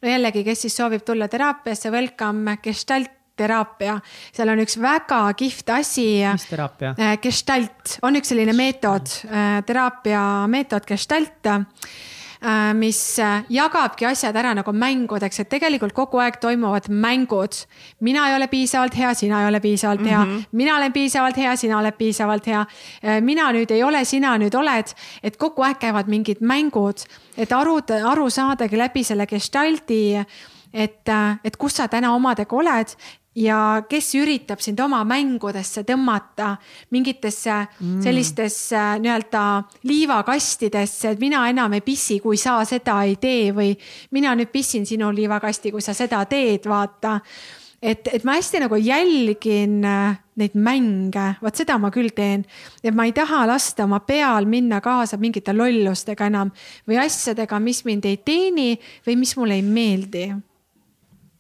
no 0.02 0.08
jällegi, 0.08 0.44
kes 0.44 0.66
siis 0.66 0.76
soovib 0.76 1.04
tulla 1.04 1.28
teraapiasse, 1.28 1.90
welcome 1.90 2.56
Gestalt 2.62 3.12
teraapia, 3.36 3.98
seal 4.34 4.50
on 4.52 4.62
üks 4.64 4.78
väga 4.80 5.20
kihvt 5.36 5.72
asi. 5.76 6.08
mis 6.32 6.48
teraapia? 6.48 6.94
Äh, 6.96 7.16
gestalt 7.22 7.98
on 8.06 8.16
üks 8.20 8.32
selline 8.32 8.54
meetod, 8.56 9.12
äh, 9.28 9.60
teraapia 9.66 10.22
meetod 10.52 10.88
Gestalt 10.88 11.50
äh, 11.50 11.66
mis 12.76 12.98
jagabki 13.52 14.06
asjad 14.06 14.36
ära 14.36 14.52
nagu 14.54 14.72
mängudeks, 14.72 15.40
et 15.40 15.48
tegelikult 15.48 15.94
kogu 15.96 16.20
aeg 16.20 16.40
toimuvad 16.40 16.88
mängud. 16.88 17.54
mina 18.00 18.28
ei 18.28 18.36
ole 18.36 18.46
piisavalt 18.46 18.96
hea, 18.96 19.14
sina 19.14 19.40
ei 19.42 19.48
ole 19.48 19.60
piisavalt 19.60 20.04
hea 20.06 20.24
mm, 20.24 20.36
-hmm. 20.36 20.44
mina 20.52 20.76
olen 20.76 20.92
piisavalt 20.92 21.36
hea, 21.36 21.56
sina 21.56 21.78
oled 21.78 21.94
piisavalt 21.98 22.46
hea. 22.46 22.66
mina 23.20 23.52
nüüd 23.52 23.70
ei 23.70 23.82
ole, 23.82 24.04
sina 24.04 24.36
nüüd 24.38 24.54
oled, 24.54 24.94
et 25.22 25.36
kogu 25.36 25.62
aeg 25.62 25.78
käivad 25.78 26.08
mingid 26.08 26.40
mängud, 26.40 27.06
et 27.36 27.52
aru, 27.52 27.80
aru 28.04 28.30
saadagi 28.30 28.78
läbi 28.78 29.04
selle 29.04 29.26
gestaldi 29.26 30.16
et, 30.72 31.08
et 31.44 31.56
kus 31.56 31.76
sa 31.76 31.88
täna 31.88 32.12
omadega 32.14 32.56
oled 32.56 32.96
ja 33.36 33.82
kes 33.88 34.14
üritab 34.16 34.62
sind 34.64 34.80
oma 34.80 35.02
mängudesse 35.08 35.84
tõmmata 35.86 36.54
mingitesse 36.94 37.52
mm. 37.52 38.00
sellistesse 38.04 38.84
nii-öelda 39.02 39.42
liivakastidesse, 39.88 41.12
et 41.12 41.20
mina 41.20 41.44
enam 41.50 41.76
ei 41.76 41.84
pissi, 41.84 42.18
kui 42.24 42.40
sa 42.40 42.58
seda 42.68 43.02
ei 43.04 43.18
tee 43.20 43.52
või 43.56 43.74
mina 44.16 44.34
nüüd 44.38 44.52
pissin 44.54 44.88
sinu 44.88 45.12
liivakasti, 45.14 45.74
kui 45.74 45.84
sa 45.84 45.94
seda 45.96 46.24
teed, 46.30 46.64
vaata. 46.68 47.18
et, 47.82 48.08
et 48.12 48.24
ma 48.24 48.38
hästi 48.38 48.64
nagu 48.64 48.80
jälgin 48.80 49.84
äh, 49.84 50.16
neid 50.40 50.56
mänge, 50.56 51.28
vot 51.42 51.56
seda 51.56 51.76
ma 51.78 51.92
küll 51.92 52.16
teen. 52.16 52.44
et 52.82 52.94
ma 52.94 53.04
ei 53.04 53.12
taha 53.12 53.44
lasta 53.46 53.84
oma 53.84 54.00
peal 54.00 54.48
minna 54.48 54.80
kaasa 54.80 55.20
mingite 55.20 55.52
lollustega 55.52 56.32
enam 56.32 56.52
või 56.88 57.04
asjadega, 57.04 57.60
mis 57.60 57.84
mind 57.84 58.08
ei 58.08 58.16
teeni 58.16 58.76
või 59.06 59.20
mis 59.20 59.36
mulle 59.36 59.60
ei 59.60 59.64
meeldi 59.64 60.30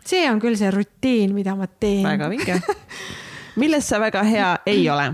see 0.06 0.26
on 0.30 0.40
küll 0.42 0.56
see 0.58 0.70
rutiin, 0.70 1.34
mida 1.34 1.56
ma 1.58 1.66
teen. 1.66 2.04
väga 2.06 2.30
vinge. 2.30 2.60
milles 3.60 3.88
sa 3.88 4.00
väga 4.00 4.22
hea 4.26 4.50
ei 4.66 4.88
ole? 4.90 5.06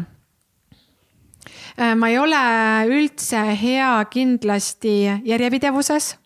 Äh, 1.78 1.94
ma 1.96 2.10
ei 2.12 2.18
ole 2.18 2.42
üldse 2.90 3.42
hea 3.56 3.92
kindlasti 4.10 4.96
järjepidevuses. 5.24 6.16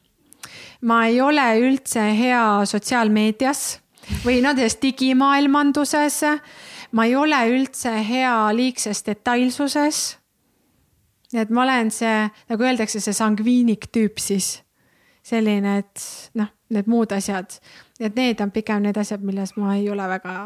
ma 0.81 1.07
ei 1.07 1.21
ole 1.21 1.45
üldse 1.59 2.03
hea 2.15 2.65
sotsiaalmeedias 2.69 3.81
või 4.25 4.43
noh, 4.43 4.55
selles 4.55 4.79
digimaailmanduses. 4.83 6.21
ma 6.93 7.07
ei 7.07 7.17
ole 7.17 7.41
üldse 7.55 7.93
hea 8.09 8.37
liigses 8.55 9.03
detailsuses. 9.07 10.19
et 11.35 11.51
ma 11.51 11.63
olen 11.63 11.91
see, 11.91 12.31
nagu 12.49 12.63
öeldakse, 12.63 13.01
see 13.01 13.13
sangviinik 13.13 13.91
tüüp 13.93 14.19
siis. 14.19 14.63
selline, 15.23 15.79
et 15.79 16.03
noh, 16.35 16.51
need 16.71 16.87
muud 16.87 17.13
asjad 17.13 17.59
et 18.01 18.16
need 18.16 18.40
on 18.40 18.52
pigem 18.52 18.82
need 18.85 18.98
asjad, 19.01 19.23
milles 19.24 19.55
ma 19.56 19.77
ei 19.77 19.89
ole 19.90 20.09
väga, 20.09 20.36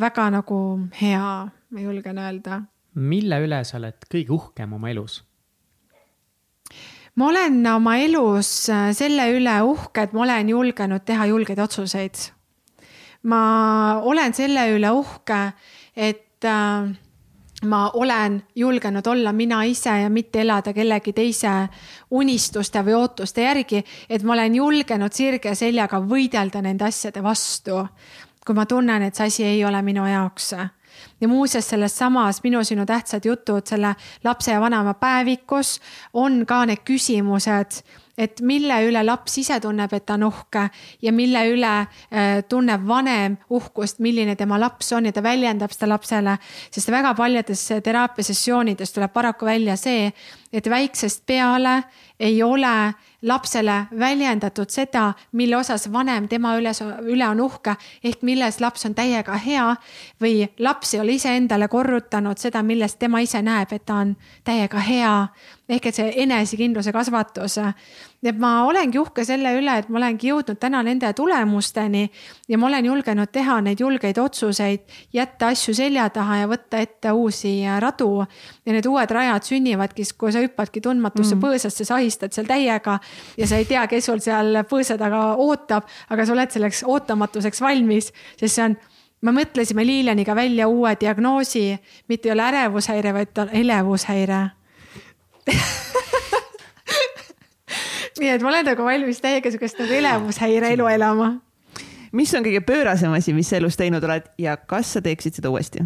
väga 0.00 0.28
nagu 0.36 0.60
hea, 1.00 1.32
ma 1.70 1.80
julgen 1.80 2.18
öelda. 2.18 2.62
mille 2.94 3.38
üle 3.40 3.62
sa 3.64 3.78
oled 3.78 4.04
kõige 4.12 4.34
uhkem 4.36 4.72
oma 4.76 4.90
elus? 4.90 5.22
ma 7.16 7.28
olen 7.28 7.66
oma 7.66 7.96
elus 8.00 8.68
äh, 8.70 8.90
selle 8.96 9.28
üle 9.36 9.56
uhke, 9.66 10.06
et 10.06 10.12
ma 10.12 10.24
olen 10.26 10.48
julgenud 10.48 11.04
teha 11.04 11.26
julgeid 11.26 11.58
otsuseid. 11.58 12.28
ma 13.22 14.00
olen 14.02 14.34
selle 14.34 14.68
üle 14.76 14.90
uhke, 14.90 15.42
et 15.96 16.44
äh, 16.44 16.92
ma 17.64 17.90
olen 17.94 18.42
julgenud 18.56 19.06
olla 19.06 19.32
mina 19.32 19.62
ise 19.64 19.90
ja 20.00 20.10
mitte 20.10 20.40
elada 20.40 20.72
kellegi 20.72 21.12
teise 21.12 21.50
unistuste 22.10 22.82
või 22.84 22.94
ootuste 22.98 23.42
järgi, 23.42 23.84
et 24.10 24.22
ma 24.22 24.32
olen 24.32 24.54
julgenud 24.54 25.12
sirge 25.12 25.54
seljaga 25.54 26.00
võidelda 26.00 26.62
nende 26.62 26.84
asjade 26.84 27.22
vastu. 27.22 27.86
kui 28.46 28.54
ma 28.54 28.66
tunnen, 28.66 29.02
et 29.02 29.14
see 29.14 29.26
asi 29.26 29.44
ei 29.44 29.64
ole 29.64 29.82
minu 29.82 30.06
jaoks. 30.06 30.52
ja 31.20 31.28
muuseas, 31.28 31.68
selles 31.68 31.98
samas 31.98 32.42
Minu 32.42 32.64
sinu 32.64 32.86
tähtsad 32.86 33.24
jutud 33.24 33.66
selle 33.66 33.94
lapse 34.24 34.52
ja 34.52 34.60
vanema 34.60 34.94
päevikus 34.94 35.80
on 36.12 36.46
ka 36.46 36.66
need 36.66 36.82
küsimused 36.84 37.82
et 38.18 38.40
mille 38.44 38.76
üle 38.86 39.02
laps 39.04 39.38
ise 39.40 39.58
tunneb, 39.60 39.92
et 39.92 40.04
ta 40.06 40.16
on 40.18 40.26
uhke 40.28 40.66
ja 41.02 41.12
mille 41.12 41.44
üle 41.52 41.72
äh, 41.80 42.42
tunneb 42.48 42.84
vanem 42.88 43.38
uhkust, 43.50 44.02
milline 44.04 44.36
tema 44.36 44.58
laps 44.60 44.92
on 44.92 45.08
ja 45.08 45.12
ta 45.12 45.22
väljendab 45.24 45.72
seda 45.72 45.92
lapsele. 45.94 46.36
sest 46.70 46.90
väga 46.90 47.14
paljudes 47.14 47.66
teraapiasessioonides 47.84 48.92
tuleb 48.92 49.12
paraku 49.12 49.46
välja 49.46 49.76
see, 49.76 50.12
et 50.52 50.70
väiksest 50.70 51.26
peale 51.26 51.82
ei 52.20 52.42
ole 52.42 52.94
lapsele 53.22 53.86
väljendatud 53.98 54.70
seda, 54.70 55.12
mille 55.32 55.56
osas 55.56 55.92
vanem 55.92 56.28
tema 56.28 56.56
üles, 56.58 56.82
üle 56.82 57.26
on 57.28 57.40
uhke, 57.40 57.74
ehk 58.04 58.22
milles 58.22 58.60
laps 58.60 58.86
on 58.86 58.94
täiega 58.94 59.36
hea 59.38 59.68
või 60.22 60.48
laps 60.58 60.94
ei 60.94 61.00
ole 61.00 61.16
iseendale 61.18 61.68
korrutanud 61.68 62.38
seda, 62.38 62.62
milles 62.62 62.96
tema 62.96 63.22
ise 63.22 63.42
näeb, 63.42 63.72
et 63.72 63.86
ta 63.86 64.02
on 64.04 64.16
täiega 64.44 64.78
hea. 64.78 65.28
ehk 65.68 65.86
et 65.86 65.94
see 65.94 66.12
enesekindluse 66.22 66.92
kasvatus. 66.92 67.58
Et 68.22 68.38
ma 68.38 68.50
olengi 68.68 69.00
uhke 69.00 69.24
selle 69.26 69.50
üle, 69.58 69.74
et 69.82 69.88
ma 69.90 69.98
olengi 69.98 70.30
jõudnud 70.30 70.58
täna 70.62 70.82
nende 70.86 71.08
tulemusteni 71.18 72.04
ja 72.48 72.58
ma 72.60 72.68
olen 72.68 72.86
julgenud 72.86 73.32
teha 73.34 73.58
neid 73.66 73.82
julgeid 73.82 74.18
otsuseid, 74.22 74.84
jätta 75.14 75.50
asju 75.50 75.74
selja 75.74 76.06
taha 76.14 76.42
ja 76.42 76.50
võtta 76.50 76.78
ette 76.82 77.10
uusi 77.12 77.56
radu. 77.82 78.24
ja 78.66 78.72
need 78.72 78.86
uued 78.86 79.10
rajad 79.10 79.48
sünnivadki, 79.48 80.06
kui 80.18 80.32
sa 80.32 80.42
hüppadki 80.44 80.80
tundmatusse 80.80 81.34
mm. 81.34 81.42
põõsasse, 81.42 81.84
sahistad 81.88 82.32
seal 82.32 82.46
täiega 82.46 82.98
ja 83.36 83.46
sa 83.46 83.58
ei 83.58 83.66
tea, 83.66 83.86
kes 83.90 84.06
sul 84.06 84.22
seal 84.22 84.62
põõsa 84.70 84.98
taga 84.98 85.34
ootab, 85.42 85.90
aga 86.10 86.26
sa 86.26 86.36
oled 86.36 86.54
selleks 86.54 86.84
ootamatuseks 86.86 87.62
valmis, 87.64 88.12
sest 88.38 88.54
see 88.54 88.66
on 88.70 88.78
me 89.22 89.34
mõtlesime 89.34 89.86
Liilianiga 89.86 90.34
välja 90.34 90.68
uue 90.70 90.94
diagnoosi, 91.00 91.68
mitte 92.08 92.28
ei 92.28 92.36
ole 92.36 92.46
ärevushäire, 92.50 93.14
vaid 93.14 93.38
on 93.38 93.54
elevushäire 93.62 94.42
nii 98.20 98.34
et 98.34 98.42
ma 98.42 98.52
olen 98.52 98.68
nagu 98.72 98.84
valmis 98.84 99.22
täiega 99.22 99.50
sihukest 99.50 99.80
nagu 99.82 99.96
elevushäire 99.96 100.72
elu 100.76 100.86
elama. 100.92 101.32
mis 102.12 102.34
on 102.34 102.44
kõige 102.44 102.60
pöörasem 102.66 103.12
asi, 103.16 103.32
mis 103.32 103.50
sa 103.50 103.56
elus 103.56 103.76
teinud 103.76 104.04
oled 104.04 104.28
ja 104.38 104.56
kas 104.56 104.92
sa 104.96 105.02
teeksid 105.04 105.40
seda 105.40 105.52
uuesti? 105.52 105.84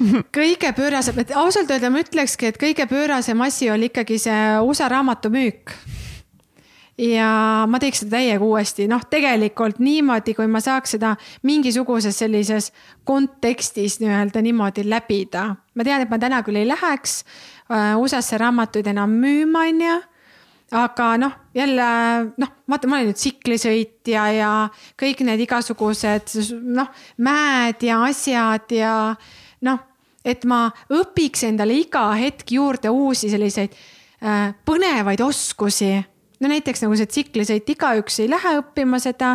kõige 0.38 0.72
pöörasem, 0.76 1.18
et 1.20 1.32
ausalt 1.36 1.70
öelda 1.70 1.90
ma 1.92 2.02
ütlekski, 2.04 2.50
et 2.50 2.60
kõige 2.60 2.86
pöörasem 2.90 3.40
asi 3.44 3.70
oli 3.70 3.90
ikkagi 3.90 4.18
see 4.20 4.44
USA 4.64 4.88
raamatu 4.88 5.32
müük. 5.32 5.74
ja 7.00 7.64
ma 7.68 7.78
teeks 7.80 8.02
seda 8.02 8.18
täiega 8.18 8.44
uuesti, 8.44 8.84
noh, 8.88 9.00
tegelikult 9.10 9.78
niimoodi, 9.80 10.34
kui 10.36 10.46
ma 10.52 10.60
saaks 10.60 10.96
seda 10.96 11.14
mingisuguses 11.48 12.18
sellises 12.20 12.72
kontekstis 13.08 13.98
nii-öelda 14.02 14.42
niimoodi 14.44 14.84
läbida. 14.88 15.56
ma 15.74 15.84
tean, 15.84 16.04
et 16.04 16.10
ma 16.10 16.18
täna 16.18 16.42
küll 16.44 16.60
ei 16.60 16.68
läheks 16.68 17.24
äh, 17.70 17.98
USA-sse 17.98 18.38
raamatuid 18.38 18.86
enam 18.94 19.18
müüma, 19.20 19.66
onju 19.68 19.98
aga 20.70 21.06
noh, 21.18 21.32
jälle 21.54 21.86
noh, 22.38 22.50
vaata, 22.70 22.88
ma 22.88 22.98
olen 22.98 23.10
nüüd 23.10 23.18
tsiklisõitja 23.18 24.26
ja 24.36 24.50
kõik 25.00 25.24
need 25.26 25.42
igasugused 25.46 26.36
noh, 26.76 26.90
mäed 27.26 27.82
ja 27.86 28.02
asjad 28.06 28.70
ja 28.74 28.92
noh, 29.66 29.80
et 30.24 30.46
ma 30.48 30.68
õpiks 30.92 31.46
endale 31.48 31.80
iga 31.80 32.06
hetk 32.18 32.54
juurde 32.54 32.92
uusi 32.92 33.32
selliseid 33.32 33.74
äh, 33.74 34.52
põnevaid 34.66 35.22
oskusi. 35.24 35.96
No 36.40 36.48
näiteks 36.48 36.84
nagu 36.84 36.96
see 36.96 37.10
tsiklisõit, 37.10 37.68
igaüks 37.68 38.22
ei 38.22 38.30
lähe 38.30 38.54
õppima 38.62 39.00
seda, 39.02 39.34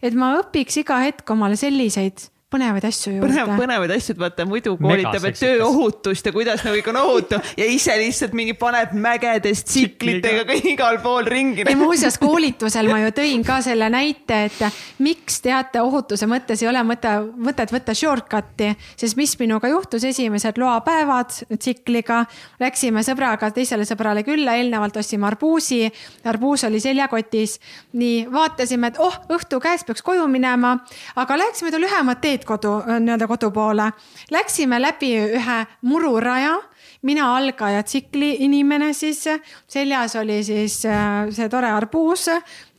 et 0.00 0.14
ma 0.16 0.36
õpiks 0.38 0.80
iga 0.80 1.02
hetk 1.02 1.34
omale 1.34 1.58
selliseid 1.60 2.30
põnevaid 2.46 2.84
asju 2.86 3.10
juurde. 3.16 3.26
põnev, 3.26 3.48
põnevaid 3.58 3.92
asju, 3.96 4.14
et 4.14 4.20
vaata 4.22 4.44
muidu 4.46 4.76
koolitab, 4.78 5.24
et 5.26 5.38
tööohutust 5.40 6.28
ja 6.28 6.32
kuidas 6.34 6.60
nagu 6.62 6.76
kõik 6.78 6.90
on 6.92 6.98
ohutu 7.00 7.40
ja 7.58 7.66
ise 7.66 7.96
lihtsalt 7.98 8.36
mingi 8.38 8.54
paneb 8.54 8.92
mägedes 8.94 9.64
tsiklitega 9.66 10.54
igal 10.70 11.00
pool 11.02 11.26
ringi. 11.26 11.64
ei 11.66 11.74
muuseas, 11.78 12.20
koolitusel 12.22 12.86
ma 12.92 13.00
ju 13.02 13.10
tõin 13.16 13.42
ka 13.46 13.58
selle 13.66 13.88
näite, 13.90 14.38
et 14.46 14.78
miks 15.02 15.40
teate 15.42 15.82
ohutuse 15.82 16.28
mõttes 16.30 16.62
ei 16.62 16.70
ole 16.70 16.84
mõte, 16.86 17.16
mõtet 17.48 17.74
võtta 17.74 17.96
shortcut'i, 17.98 18.70
sest 18.94 19.18
mis 19.18 19.34
minuga 19.42 19.72
juhtus, 19.72 20.06
esimesed 20.06 20.62
loapäevad 20.62 21.34
tsikliga. 21.56 22.22
Läksime 22.62 23.02
sõbraga 23.06 23.50
teisele 23.50 23.82
sõbrale 23.88 24.22
külla, 24.26 24.54
eelnevalt 24.60 25.02
ostsime 25.02 25.26
arbuusi, 25.26 25.82
arbuus 26.30 26.62
oli 26.70 26.78
seljakotis. 26.84 27.58
nii 27.98 28.26
vaatasime, 28.30 28.94
et 28.94 29.02
oh, 29.02 29.18
õhtu 29.34 29.58
käes 29.60 29.82
peaks 29.84 30.06
koju 30.06 30.30
minema, 30.30 30.76
aga 31.18 31.42
läheksime 31.42 31.74
ta 31.74 31.82
lühemat 31.82 32.22
teed 32.22 32.35
kodu, 32.44 32.82
nii-öelda 33.00 33.26
kodu 33.26 33.50
poole. 33.50 33.90
Läksime 34.30 34.80
läbi 34.82 35.12
ühe 35.38 35.58
mururaja, 35.82 36.56
mina 37.02 37.36
algaja 37.36 37.82
tsikli 37.82 38.36
inimene 38.44 38.92
siis, 38.92 39.24
seljas 39.68 40.16
oli 40.16 40.42
siis 40.44 40.80
äh, 40.86 41.28
see 41.30 41.48
tore 41.48 41.70
arbuus 41.70 42.28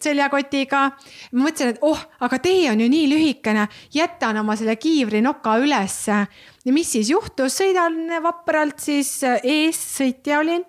seljakotiga. 0.04 0.84
ma 1.32 1.48
mõtlesin, 1.48 1.74
et 1.74 1.80
oh, 1.82 2.00
aga 2.20 2.40
tee 2.40 2.68
on 2.72 2.82
ju 2.82 2.90
nii 2.90 3.08
lühikene, 3.10 3.68
jätan 3.94 4.38
oma 4.44 4.56
selle 4.56 4.76
kiivri 4.76 5.22
noka 5.22 5.58
ülesse. 5.58 6.28
ja 6.66 6.74
mis 6.74 6.92
siis 6.92 7.10
juhtus, 7.10 7.58
sõidan 7.58 8.22
vapralt 8.24 8.80
siis 8.80 9.24
äh, 9.24 9.40
ees, 9.44 9.80
sõitja 9.98 10.40
olin 10.44 10.66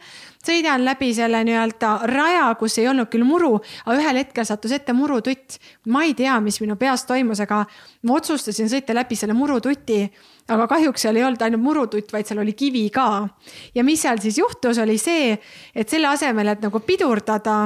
sõidan 0.48 0.84
läbi 0.84 1.10
selle 1.16 1.42
nii-öelda 1.46 1.92
raja, 2.10 2.48
kus 2.60 2.78
ei 2.80 2.88
olnud 2.90 3.10
küll 3.12 3.26
muru, 3.28 3.54
aga 3.84 3.96
ühel 4.00 4.20
hetkel 4.22 4.46
sattus 4.48 4.74
ette 4.76 4.94
murututt. 4.96 5.58
ma 5.86 6.04
ei 6.04 6.14
tea, 6.14 6.38
mis 6.40 6.60
minu 6.60 6.76
peas 6.76 7.04
toimus, 7.08 7.40
aga 7.44 7.64
ma 8.02 8.18
otsustasin 8.18 8.70
sõita 8.72 8.96
läbi 8.96 9.16
selle 9.16 9.36
murututi. 9.36 10.04
aga 10.48 10.68
kahjuks 10.68 11.02
seal 11.02 11.16
ei 11.16 11.24
olnud 11.24 11.42
ainult 11.42 11.62
murututt, 11.62 12.12
vaid 12.12 12.26
seal 12.26 12.40
oli 12.44 12.52
kivi 12.52 12.88
ka. 12.90 13.28
ja 13.74 13.84
mis 13.84 14.02
seal 14.02 14.20
siis 14.20 14.38
juhtus, 14.38 14.78
oli 14.78 14.98
see, 14.98 15.36
et 15.74 15.88
selle 15.88 16.08
asemel, 16.08 16.54
et 16.54 16.64
nagu 16.64 16.80
pidurdada 16.80 17.58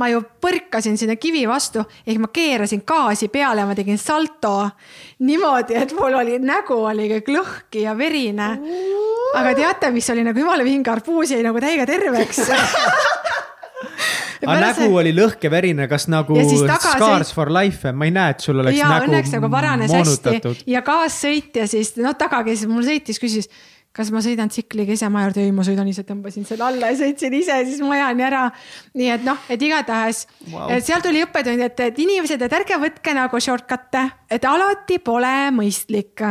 ma 0.00 0.08
ju 0.10 0.22
põrkasin 0.42 0.96
sinna 0.98 1.16
kivi 1.20 1.44
vastu, 1.46 1.84
ehk 2.06 2.18
ma 2.22 2.30
keerasin 2.34 2.82
gaasi 2.86 3.28
peale 3.32 3.62
ja 3.62 3.68
ma 3.68 3.76
tegin 3.78 3.98
salto. 3.98 4.70
niimoodi, 5.18 5.76
et 5.78 5.94
mul 5.94 6.18
oli 6.18 6.38
nägu 6.42 6.80
oli 6.90 7.08
kõik 7.12 7.30
lõhki 7.36 7.84
ja 7.86 7.94
verine. 7.98 8.48
Aga 9.40 9.54
teate, 9.58 9.90
mis 9.94 10.08
oli 10.14 10.24
nagu 10.26 10.44
jumala 10.44 10.66
vinge, 10.66 10.90
arbuus 10.92 11.34
jäi 11.34 11.42
nagu 11.44 11.60
täiega 11.62 11.86
terveks. 11.88 12.44
Aga 14.44 14.56
nägu 14.60 14.96
oli 15.00 15.12
lõhkeverine, 15.16 15.86
kas 15.88 16.04
nagu 16.12 16.36
tagasi... 16.36 16.96
scars 16.98 17.30
for 17.32 17.48
life, 17.52 17.92
ma 17.96 18.08
ei 18.08 18.12
näe, 18.12 18.34
et 18.34 18.44
sul 18.44 18.60
oleks 18.60 18.76
ja, 18.76 18.90
nägu 18.92 19.08
õnneks 19.08 19.32
nagu 19.36 19.48
paranes 19.52 19.94
hästi. 19.94 20.52
ja 20.68 20.82
kaassõitja 20.84 21.64
siis, 21.70 21.94
noh 22.00 22.16
taga 22.18 22.42
käis, 22.44 22.66
mul 22.68 22.84
sõitis, 22.84 23.20
küsis 23.22 23.48
kas 23.94 24.10
ma 24.10 24.20
sõidan 24.24 24.50
tsikliga 24.50 24.94
ise 24.96 25.08
maja 25.12 25.28
juurde, 25.28 25.42
ei, 25.46 25.52
ma 25.54 25.64
sõidan 25.66 25.86
ise, 25.86 26.02
tõmbasin 26.06 26.46
selle 26.48 26.66
alla 26.66 26.90
ja 26.90 26.96
sõitsin 26.98 27.34
ise 27.38 27.60
siis 27.68 27.82
majani 27.84 28.26
ära. 28.26 28.42
nii 28.98 29.10
et 29.14 29.26
noh, 29.26 29.38
et 29.48 29.62
igatahes 29.62 30.24
wow., 30.50 30.72
seal 30.82 31.04
tuli 31.04 31.22
õppetund, 31.22 31.62
et, 31.62 31.82
et 31.86 32.00
inimesed, 32.02 32.42
et 32.42 32.56
ärge 32.58 32.78
võtke 32.82 33.14
nagu 33.14 33.40
shortcut'e, 33.46 34.02
et 34.34 34.48
alati 34.50 34.98
pole 34.98 35.34
mõistlik. 35.54 36.24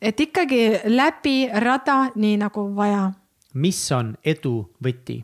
et 0.00 0.20
ikkagi 0.20 0.62
läbi 0.92 1.38
rada, 1.64 2.10
nii 2.14 2.36
nagu 2.44 2.68
vaja. 2.76 3.08
mis 3.54 3.80
on 3.96 4.12
edu 4.24 4.58
võti? 4.84 5.22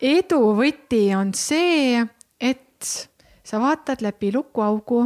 edu 0.00 0.40
võti 0.56 1.04
on 1.16 1.36
see, 1.36 2.00
et 2.40 2.96
sa 3.44 3.60
vaatad 3.60 4.00
läbi 4.00 4.32
lukuaugu 4.32 5.04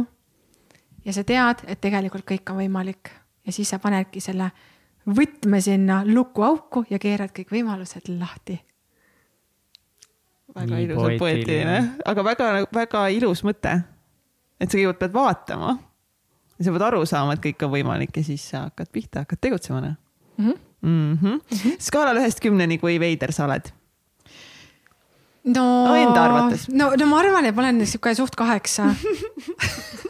ja 1.03 1.11
sa 1.11 1.27
tead, 1.27 1.65
et 1.67 1.81
tegelikult 1.83 2.23
kõik 2.23 2.55
on 2.55 2.63
võimalik 2.63 3.19
ja 3.45 3.51
siis 3.51 3.69
sa 3.69 3.79
panedki 3.79 4.21
selle 4.21 4.51
võtme 5.07 5.61
sinna 5.61 6.01
lukuauku 6.05 6.85
ja 6.89 6.99
keerad 7.01 7.33
kõik 7.35 7.53
võimalused 7.55 8.11
lahti. 8.19 8.59
väga 10.55 10.75
Nii 10.75 10.85
ilus, 10.85 11.19
poeetiline, 11.19 11.77
aga 12.05 12.23
väga-väga 12.23 13.07
ilus 13.15 13.43
mõte. 13.43 13.81
et 14.59 14.69
sa 14.69 14.77
kõigepealt 14.77 14.99
pead 14.99 15.13
vaatama 15.13 15.77
ja 16.57 16.65
sa 16.65 16.71
pead 16.71 16.81
aru 16.81 17.05
saama, 17.05 17.33
et 17.33 17.43
kõik 17.43 17.65
on 17.65 17.71
võimalik 17.71 18.17
ja 18.17 18.23
siis 18.23 18.49
sa 18.49 18.67
hakkad 18.69 18.91
pihta, 18.91 19.19
hakkad 19.25 19.41
tegutsema 19.41 19.81
mm. 19.81 19.95
-hmm. 20.37 20.57
Mm 20.81 21.17
-hmm. 21.17 21.27
Mm 21.27 21.57
-hmm. 21.57 21.75
skaalal 21.79 22.17
ühest 22.17 22.39
kümneni, 22.39 22.77
kui 22.77 22.99
veider 22.99 23.31
sa 23.31 23.45
oled? 23.45 23.71
no, 25.43 25.87
no 25.87 25.95
enda 25.95 26.23
arvates. 26.23 26.69
no, 26.69 26.91
no 26.97 27.05
ma 27.05 27.19
arvan, 27.19 27.45
et 27.45 27.55
ma 27.55 27.61
olen 27.61 27.85
sihuke 27.85 28.15
suht 28.15 28.35
kaheksa 28.35 28.95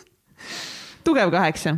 tugev 1.05 1.31
kaheksa 1.31 1.77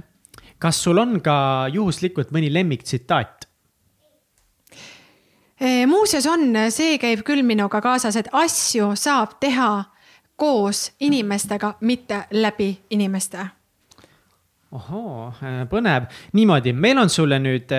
kas 0.64 0.80
sul 0.84 1.02
on 1.02 1.18
ka 1.23 1.35
juhuslikult 1.73 2.31
mõni 2.35 2.52
lemmiktsitaat? 2.53 3.49
muuseas 5.88 6.26
on, 6.27 6.57
see 6.76 6.98
käib 6.99 7.22
küll 7.23 7.44
minuga 7.48 7.80
kaasas, 7.84 8.18
et 8.19 8.27
asju 8.35 8.90
saab 8.99 9.38
teha 9.40 9.85
koos 10.35 10.90
inimestega, 10.99 11.77
mitte 11.88 12.26
läbi 12.35 12.73
inimeste 12.91 13.45
ohoo, 14.73 15.30
põnev. 15.69 16.07
niimoodi, 16.34 16.73
meil 16.73 16.98
on 16.98 17.11
sulle 17.14 17.38
nüüd 17.40 17.72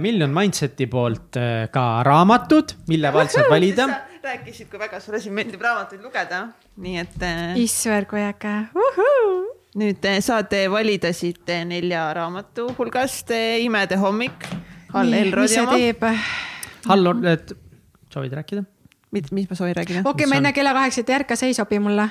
Million 0.00 0.32
Mindseti 0.34 0.86
poolt 0.90 1.36
ka 1.70 1.84
raamatud, 2.06 2.78
mille 2.88 3.12
vahelt 3.12 3.34
saad 3.34 3.50
valida. 3.52 3.88
rääkisid, 4.24 4.70
kui 4.72 4.80
väga 4.80 5.00
sulle 5.04 5.20
siin 5.20 5.36
meeldib 5.36 5.60
raamatuid 5.60 6.00
lugeda, 6.00 6.46
nii 6.80 6.96
et 7.02 7.26
issand, 7.60 8.08
kui 8.08 8.24
äge 8.24 8.54
nüüd 9.74 10.04
eh, 10.06 10.20
saate 10.22 10.66
valida 10.70 11.12
siit 11.12 11.48
eh, 11.50 11.64
nelja 11.66 12.06
raamatu 12.14 12.68
hulgast 12.78 13.30
eh, 13.34 13.64
Imede 13.64 13.98
hommik. 13.98 14.46
Hall 14.94 15.12
Elrodi 15.12 15.58
oma. 15.58 16.14
Hall, 16.86 17.26
et 17.26 17.52
soovid 18.12 18.36
rääkida? 18.38 18.62
mis, 19.14 19.32
mis 19.32 19.50
ma 19.50 19.56
soovin 19.56 19.76
rääkida? 19.76 20.00
okei 20.00 20.10
okay,, 20.10 20.26
ma 20.30 20.42
enne 20.42 20.52
kella 20.52 20.74
kaheksat 20.74 21.10
ei 21.10 21.18
ärka, 21.20 21.36
see 21.38 21.52
ei 21.52 21.56
sobi 21.56 21.78
mulle 21.82 22.06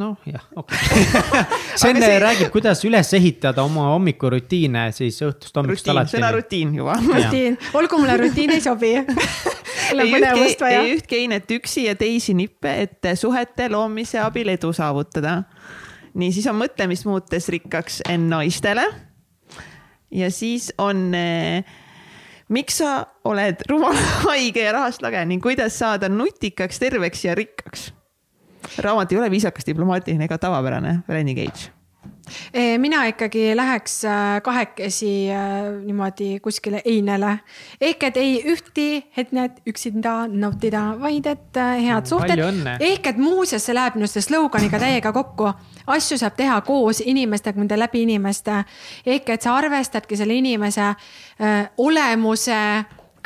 noh, 0.00 0.16
jah, 0.28 0.44
okei 0.56 0.78
okay. 1.20 1.44
see 1.74 1.92
enne 1.92 2.04
see... 2.04 2.18
räägib, 2.22 2.50
kuidas 2.54 2.82
üles 2.88 3.12
ehitada 3.16 3.64
oma 3.64 3.88
hommikurutiine 3.94 4.86
siis 4.96 5.20
õhtust 5.24 5.56
hommikust 5.56 5.88
alati. 5.92 6.20
on 6.20 6.28
rutiin 6.38 6.74
juba. 6.80 6.98
rutiin, 7.16 7.58
olgu 7.80 8.00
mulle 8.00 8.16
rutiin 8.20 8.56
ei 8.56 8.64
sobi 8.64 8.92
on 9.06 10.04
põnevust 10.12 10.64
vaja. 10.64 10.82
ei 10.82 10.96
ühtki 10.96 11.22
einet 11.24 11.56
üksi 11.58 11.86
ja 11.88 11.96
teisi 11.98 12.36
nippe, 12.36 12.76
et 12.86 13.12
suhete 13.16 13.70
loomise 13.72 14.20
abil 14.24 14.52
edu 14.56 14.72
saavutada 14.76 15.42
nii, 16.16 16.32
siis 16.32 16.46
on 16.50 16.58
mõtlemist 16.60 17.06
muutes 17.08 17.48
rikkaks 17.52 18.00
naistele. 18.28 18.86
ja 20.10 20.30
siis 20.30 20.72
on 20.78 21.14
eh, 21.14 21.64
miks 22.48 22.80
sa 22.82 22.96
oled 23.24 23.62
rumal, 23.70 23.96
haige 24.26 24.64
ja 24.64 24.74
rahast 24.76 25.04
lage 25.04 25.24
ning 25.28 25.42
kuidas 25.42 25.78
saada 25.78 26.08
nutikaks, 26.08 26.80
terveks 26.82 27.24
ja 27.24 27.34
rikkaks. 27.34 27.92
raamat 28.82 29.12
ei 29.12 29.18
ole 29.18 29.30
viisakas, 29.30 29.66
diplomaatiline 29.66 30.24
ega 30.24 30.38
tavapärane, 30.38 31.00
Renny 31.08 31.34
Cage 31.34 31.75
mina 32.78 33.04
ikkagi 33.06 33.56
läheks 33.56 34.04
äh, 34.04 34.42
kahekesi 34.42 35.30
äh, 35.30 35.38
niimoodi 35.84 36.40
kuskile 36.40 36.82
einele. 36.84 37.38
ehk 37.80 38.02
et 38.02 38.16
ei 38.16 38.42
ühti 38.44 39.04
hetnet 39.16 39.60
üksinda 39.66 40.26
nautida, 40.28 40.96
vaid 41.00 41.26
et 41.26 41.56
äh, 41.56 41.82
head 41.84 42.06
suhted. 42.06 42.38
ehk 42.80 43.06
et 43.06 43.16
muuseas, 43.16 43.66
see 43.66 43.74
läheb 43.74 43.96
minu 43.96 44.06
selle 44.06 44.26
sloganiga 44.26 44.78
täiega 44.78 45.12
kokku. 45.12 45.52
asju 45.86 46.18
saab 46.18 46.36
teha 46.36 46.60
koos 46.60 47.00
inimestega, 47.00 47.60
mitte 47.60 47.78
läbi 47.78 48.02
inimeste. 48.02 48.64
ehk 49.06 49.28
et 49.28 49.42
sa 49.42 49.56
arvestadki 49.56 50.16
selle 50.16 50.34
inimese 50.34 50.94
olemuse 51.78 52.60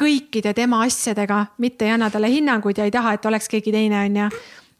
kõikide 0.01 0.55
tema 0.55 0.82
asjadega, 0.85 1.47
mitte 1.59 1.85
ei 1.85 1.93
anna 1.93 2.10
talle 2.10 2.31
hinnanguid 2.32 2.78
ja 2.78 2.85
ei 2.89 2.90
taha, 2.90 3.12
et 3.14 3.27
oleks 3.27 3.48
keegi 3.48 3.72
teine, 3.72 4.05
onju. 4.05 4.28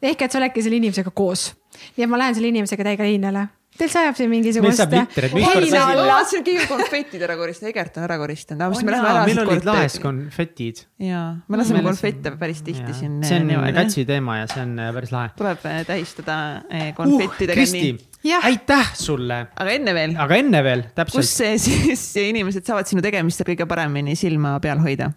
ehk 0.03 0.23
et 0.23 0.33
sa 0.33 0.39
oledki 0.39 0.63
selle 0.63 0.77
inimesega 0.77 1.11
koos. 1.11 1.55
nii 1.97 2.05
et 2.05 2.11
ma 2.11 2.19
lähen 2.19 2.35
selle 2.35 2.49
inimesega 2.49 2.85
täiega 2.85 3.05
einele 3.05 3.49
Teil 3.81 3.89
sajab 3.89 4.17
siin 4.19 4.29
mingisugust. 4.29 4.83
heina 4.93 5.85
alla. 5.87 6.05
laadsin 6.11 6.43
keegi 6.45 6.67
konfetid 6.69 7.23
ära 7.25 7.37
koristada, 7.39 7.71
Egert 7.71 7.97
on 7.97 8.05
ära 8.05 8.19
koristanud, 8.21 8.83
meil 8.85 9.41
olid 9.45 9.69
laes 9.69 9.97
konfetid. 10.03 10.83
ja, 11.01 11.23
me 11.49 11.61
laseme 11.61 11.81
konfette 11.87 12.35
päris 12.41 12.61
tihti 12.67 12.93
siin. 12.99 13.19
see 13.25 13.41
on 13.41 13.49
niimoodi. 13.49 13.73
katsi 13.79 14.05
teema 14.09 14.41
ja 14.43 14.51
see 14.51 14.67
on 14.67 14.77
äh, 14.79 14.93
päris 14.97 15.15
lahe. 15.15 15.33
tuleb 15.39 15.65
äh, 15.71 15.81
tähistada 15.89 16.37
äh, 16.69 16.91
konfettidega 16.99 17.57
uh,. 17.57 17.63
Kristi, 17.63 18.37
aitäh 18.43 18.93
sulle. 19.01 19.41
aga 19.57 19.79
enne 19.79 19.97
veel. 19.97 20.15
aga 20.27 20.41
enne 20.45 20.63
veel, 20.67 20.85
täpselt. 20.95 21.25
kus 21.25 21.33
siis 21.71 22.05
inimesed 22.27 22.69
saavad 22.69 22.91
sinu 22.91 23.05
tegemistel 23.05 23.49
kõige 23.49 23.69
paremini 23.71 24.19
silma 24.19 24.59
peal 24.61 24.85
hoida? 24.85 25.13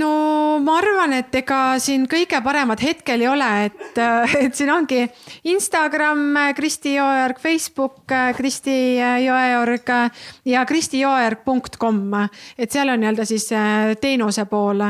No 0.00 0.10
ma 0.64 0.76
arvan, 0.80 1.14
et 1.16 1.34
ega 1.40 1.76
siin 1.82 2.06
kõige 2.10 2.40
paremat 2.44 2.82
hetkel 2.84 3.24
ei 3.24 3.30
ole, 3.30 3.48
et, 3.68 4.00
et 4.40 4.56
siin 4.56 4.70
ongi 4.72 5.02
Instagram 5.52 6.36
Kristi 6.56 6.96
Joojärg, 6.96 7.40
Facebook 7.40 8.16
Kristi 8.36 8.76
Joojärg 8.98 9.94
ja 10.52 10.66
kristijoojärg.com, 10.68 12.02
et 12.58 12.72
seal 12.72 12.92
on 12.92 13.02
nii-öelda 13.02 13.28
siis 13.28 13.48
teenuse 14.00 14.46
pool. 14.50 14.84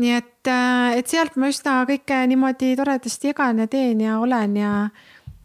nii 0.00 0.12
et, 0.16 0.48
et 0.96 1.10
sealt 1.10 1.36
ma 1.36 1.50
üsna 1.50 1.82
kõike 1.88 2.22
niimoodi 2.30 2.72
toredasti 2.78 3.34
jagan 3.34 3.58
ja 3.60 3.68
teen 3.68 4.00
ja 4.00 4.18
olen 4.22 4.56
ja, 4.56 4.74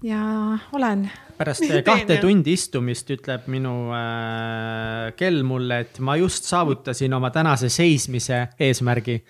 ja 0.06 0.24
olen 0.72 1.10
pärast 1.38 1.66
kahte 1.90 2.18
tundi 2.24 2.56
istumist 2.56 3.10
ütleb 3.16 3.50
minu 3.52 3.74
äh, 3.96 5.12
kell 5.20 5.44
mulle, 5.48 5.84
et 5.86 6.00
ma 6.00 6.18
just 6.20 6.48
saavutasin 6.50 7.14
oma 7.18 7.32
tänase 7.36 7.70
seismise 7.74 8.48
eesmärgi. 8.60 9.22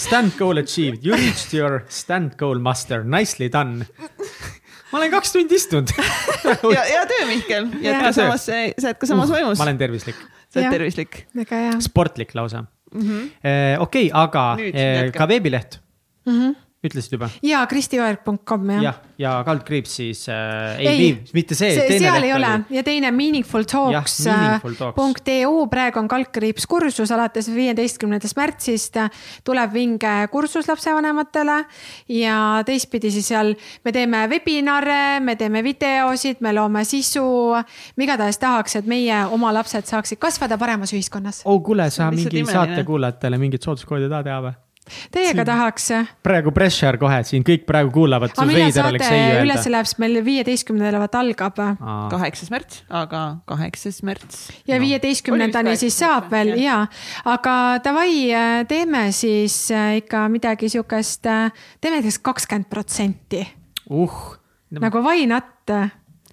Stand 0.00 0.38
goal 0.38 0.56
achieved, 0.56 1.04
you 1.04 1.12
reached 1.12 1.52
your 1.52 1.82
stand 1.92 2.38
goal 2.40 2.58
master, 2.62 3.02
nicely 3.04 3.50
done. 3.52 3.84
Ma 4.92 5.02
olen 5.02 5.10
kaks 5.12 5.34
tundi 5.34 5.58
istunud. 5.58 5.92
Ja, 6.76 6.84
hea 6.86 7.02
töö, 7.10 7.26
Mihkel, 7.26 7.66
jätka 7.82 8.12
samas, 8.14 8.44
sa 8.46 8.54
oled 8.62 9.00
ka 9.02 9.08
samas 9.10 9.32
uh, 9.32 9.34
vaimus. 9.34 9.58
ma 9.58 9.66
olen 9.66 9.80
tervislik. 9.80 10.18
sa 10.46 10.62
oled 10.62 10.76
tervislik. 10.78 11.24
väga 11.36 11.58
hea. 11.64 11.72
sportlik 11.82 12.36
lausa. 12.38 12.62
Mm 12.94 13.02
-hmm.. 13.02 13.24
okei 13.82 14.06
okay,, 14.06 14.10
aga 14.14 14.44
Nüüd, 14.60 14.78
eh, 14.78 15.10
ka 15.12 15.28
veebileht. 15.28 15.80
Mm. 16.24 16.38
-hmm 16.38 16.65
ütlesid 16.90 17.12
juba? 17.16 17.26
ja 17.44 17.58
kristijõerg.com 17.70 18.70
jah. 18.76 18.82
jah, 18.86 18.96
ja 19.18 19.44
kaldkriips 19.46 19.96
siis 20.00 20.28
äh, 20.28 20.34
ei, 20.78 20.88
ei 20.88 20.98
viib, 21.00 21.18
mitte 21.36 21.54
see, 21.58 21.74
see. 21.76 21.98
seal 22.02 22.22
ei 22.26 22.32
ole 22.34 22.52
ja 22.72 22.82
teine 22.86 23.10
meaningfultalks.eu, 23.14 25.52
äh, 25.52 25.68
praegu 25.70 25.98
on 26.02 26.08
kaldkriips 26.10 26.66
kursus 26.70 27.10
alates 27.14 27.46
viieteistkümnendast 27.54 28.36
märtsist. 28.36 28.94
tuleb 29.44 29.72
vinge 29.72 30.28
kursus 30.32 30.68
lapsevanematele 30.68 31.64
ja 32.16 32.62
teistpidi 32.66 33.10
siis 33.14 33.28
seal 33.32 33.54
me 33.84 33.92
teeme 33.92 34.28
webinare, 34.30 35.20
me 35.20 35.36
teeme 35.36 35.62
videosid, 35.66 36.36
me 36.40 36.52
loome 36.56 36.84
sisu. 36.84 37.54
me 37.96 38.04
igatahes 38.04 38.38
tahaks, 38.42 38.76
et 38.80 38.86
meie 38.86 39.24
oma 39.32 39.52
lapsed 39.54 39.84
saaksid 39.88 40.18
kasvada 40.22 40.58
paremas 40.58 40.92
ühiskonnas. 40.96 41.42
oh 41.44 41.62
kuule, 41.62 41.90
sa 41.90 42.10
mingi 42.10 42.44
saate 42.46 42.84
kuulajatele 42.84 43.38
mingit 43.38 43.62
sooduskoodi 43.62 44.08
tahad 44.08 44.24
teha 44.30 44.40
või? 44.48 44.54
Teiega 45.10 45.42
siin, 45.42 45.48
tahaks. 45.48 45.88
praegu 46.22 46.52
pressure 46.54 46.98
kohe 47.00 47.18
siin, 47.26 47.44
kõik 47.46 47.64
praegu 47.66 47.90
kuulavad. 47.94 48.34
aga 48.36 48.46
millal 48.46 48.72
saate 48.74 49.20
üles 49.42 49.68
läheb, 49.72 49.88
sest 49.90 50.00
meil 50.02 50.20
viieteistkümnendal 50.26 51.00
vaata 51.02 51.22
algab. 51.24 51.58
kaheksas 52.12 52.52
märts, 52.54 52.82
aga 53.02 53.24
kaheksas 53.50 54.02
märts. 54.06 54.46
ja 54.68 54.78
viieteistkümnendani 54.82 55.74
no, 55.74 55.80
siis 55.80 55.98
saab 55.98 56.30
veel 56.30 56.54
ja, 56.62 56.84
aga 57.26 57.56
davai, 57.84 58.30
teeme 58.70 59.08
siis 59.16 59.58
äh, 59.74 59.98
ikka 60.02 60.26
midagi 60.32 60.70
sihukest, 60.72 61.26
äh, 61.26 61.50
teeme 61.80 62.00
näiteks 62.00 62.22
kakskümmend 62.22 62.70
protsenti. 62.70 63.46
uh. 63.90 64.36
nagu 64.70 65.02
why 65.02 65.26
not 65.26 65.54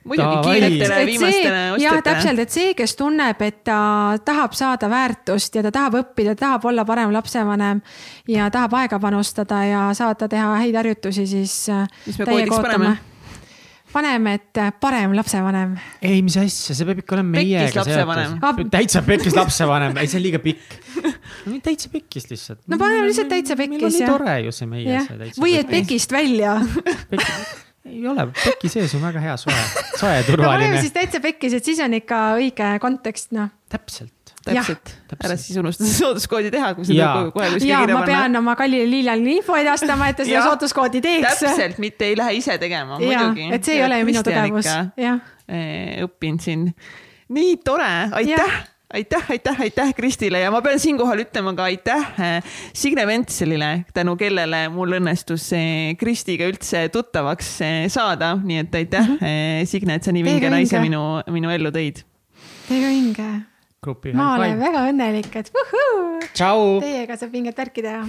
muidugi 0.03 0.41
kiiretele 0.47 1.05
viimastele 1.05 1.61
ostjatele. 1.75 1.83
jah, 1.85 2.01
täpselt, 2.03 2.43
et 2.43 2.57
see, 2.57 2.73
kes 2.77 2.95
tunneb, 2.99 3.41
et 3.45 3.61
ta 3.67 3.77
tahab 4.25 4.57
saada 4.57 4.89
väärtust 4.91 5.55
ja 5.55 5.63
ta 5.67 5.71
tahab 5.71 6.01
õppida, 6.01 6.35
tahab 6.39 6.67
olla 6.71 6.85
parem 6.85 7.13
lapsevanem 7.15 7.81
ja 8.31 8.49
tahab 8.53 8.77
aega 8.81 8.99
panustada 8.99 9.63
ja 9.67 9.87
saada 9.97 10.29
teha 10.31 10.53
häid 10.63 10.77
harjutusi, 10.81 11.27
siis 11.29 11.57
äh, 11.73 11.87
täiega 12.19 12.59
ootame 12.59 12.97
paneme, 13.93 14.33
et 14.39 14.57
äh, 14.57 14.71
parem 14.81 15.13
lapsevanem. 15.15 15.75
ei, 16.01 16.21
mis 16.25 16.37
asja, 16.41 16.75
see 16.75 16.87
peab 16.87 17.03
ikka 17.03 17.17
olema 17.17 17.37
meiega 17.37 17.83
seotud. 17.85 18.71
täitsa 18.73 19.03
pekkis 19.05 19.37
lapsevanem, 19.37 19.97
ei 20.01 20.09
see 20.09 20.19
on 20.19 20.25
liiga 20.25 20.41
pikk. 20.43 20.77
täitsa 21.67 21.91
pekkis 21.93 22.29
lihtsalt. 22.31 22.63
no 22.67 22.79
paneme 22.81 23.05
lihtsalt 23.09 23.29
täitsa 23.33 23.57
pekkis. 23.59 23.77
meil 23.77 23.89
on 23.89 23.97
nii 23.99 24.09
tore 24.09 24.39
ju 24.47 24.55
see 24.55 24.71
meie. 24.71 25.03
või 25.37 25.57
et 25.59 25.69
pekist 25.69 26.15
välja 26.15 26.57
ei 27.85 28.07
ole, 28.07 28.27
peki 28.31 28.69
sees 28.71 28.93
on 28.97 29.03
väga 29.03 29.21
hea 29.23 29.35
soe, 29.39 29.55
soe 29.99 30.15
ja 30.19 30.23
turvaline 30.27 30.77
no,. 30.77 30.81
siis 30.83 30.95
täitsa 30.95 31.19
pekkis, 31.23 31.57
et 31.59 31.67
siis 31.67 31.81
on 31.83 31.95
ikka 31.97 32.19
õige 32.39 32.69
kontekst, 32.83 33.33
noh. 33.35 33.51
täpselt. 33.71 34.33
täpselt, 34.43 34.93
ära 35.19 35.37
siis 35.39 35.59
unusta 35.59 35.83
seda 35.83 35.97
sooduskoodi 35.99 36.51
teha, 36.53 36.73
kui 36.77 36.87
seda 36.87 37.11
kohe 37.35 37.51
kuskile 37.55 37.61
kirja 37.67 37.79
panna. 37.83 37.99
ma 37.99 38.07
pean 38.07 38.41
oma 38.41 38.57
kallile 38.59 38.89
Liilale 38.89 39.37
info 39.37 39.57
edastama, 39.59 40.09
et 40.11 40.19
ta 40.19 40.27
seda 40.27 40.43
sooduskoodi 40.47 41.03
teeks. 41.03 41.43
täpselt, 41.43 41.79
mitte 41.83 42.11
ei 42.11 42.19
lähe 42.19 42.37
ise 42.39 42.57
tegema, 42.61 42.99
muidugi. 43.03 43.49
et 43.55 43.67
see 43.67 43.79
ei 43.79 43.87
ole 43.87 44.01
ju 44.01 44.11
minu 44.11 44.25
tugevus, 44.25 44.69
jah. 44.99 45.33
õppinud 46.07 46.43
siin. 46.43 46.69
nii 47.33 47.57
tore, 47.67 47.91
aitäh 48.19 48.61
aitäh, 48.93 49.25
aitäh, 49.29 49.61
aitäh 49.61 49.93
Kristile 49.95 50.39
ja 50.39 50.51
ma 50.53 50.61
pean 50.61 50.79
siinkohal 50.79 51.23
ütlema 51.23 51.53
ka 51.57 51.67
aitäh 51.69 52.09
eh, 52.21 52.55
Signe 52.73 53.05
Ventselile, 53.07 53.85
tänu 53.93 54.15
kellele 54.19 54.67
mul 54.73 54.97
õnnestus 54.99 55.49
Kristiga 55.99 56.47
üldse 56.49 56.85
tuttavaks 56.93 57.53
eh, 57.65 57.77
saada, 57.93 58.33
nii 58.43 58.63
et 58.63 58.75
aitäh 58.81 59.07
mm, 59.07 59.17
-hmm. 59.21 59.69
Signe, 59.69 59.97
et 59.97 60.03
sa 60.03 60.13
nii 60.15 60.25
vinge 60.25 60.49
naise 60.53 60.81
minu, 60.83 61.03
minu 61.31 61.53
ellu 61.53 61.73
tõid. 61.73 62.03
Teiega 62.67 62.91
vinge. 62.93 63.31
ma 64.13 64.35
olen 64.35 64.59
väga 64.59 64.83
õnnelik, 64.91 65.31
et 65.35 65.51
vuhuu. 65.53 66.19
Teiega 66.81 67.17
saab 67.17 67.31
vinget 67.31 67.57
värki 67.57 67.81
teha 67.81 68.05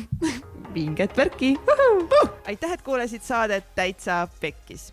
vinget 0.74 1.16
värki. 1.16 1.56
Aitäh, 2.46 2.72
et 2.72 2.82
kuulasid 2.82 3.22
saadet 3.22 3.74
Täitsa 3.74 4.26
Pekkis 4.40 4.92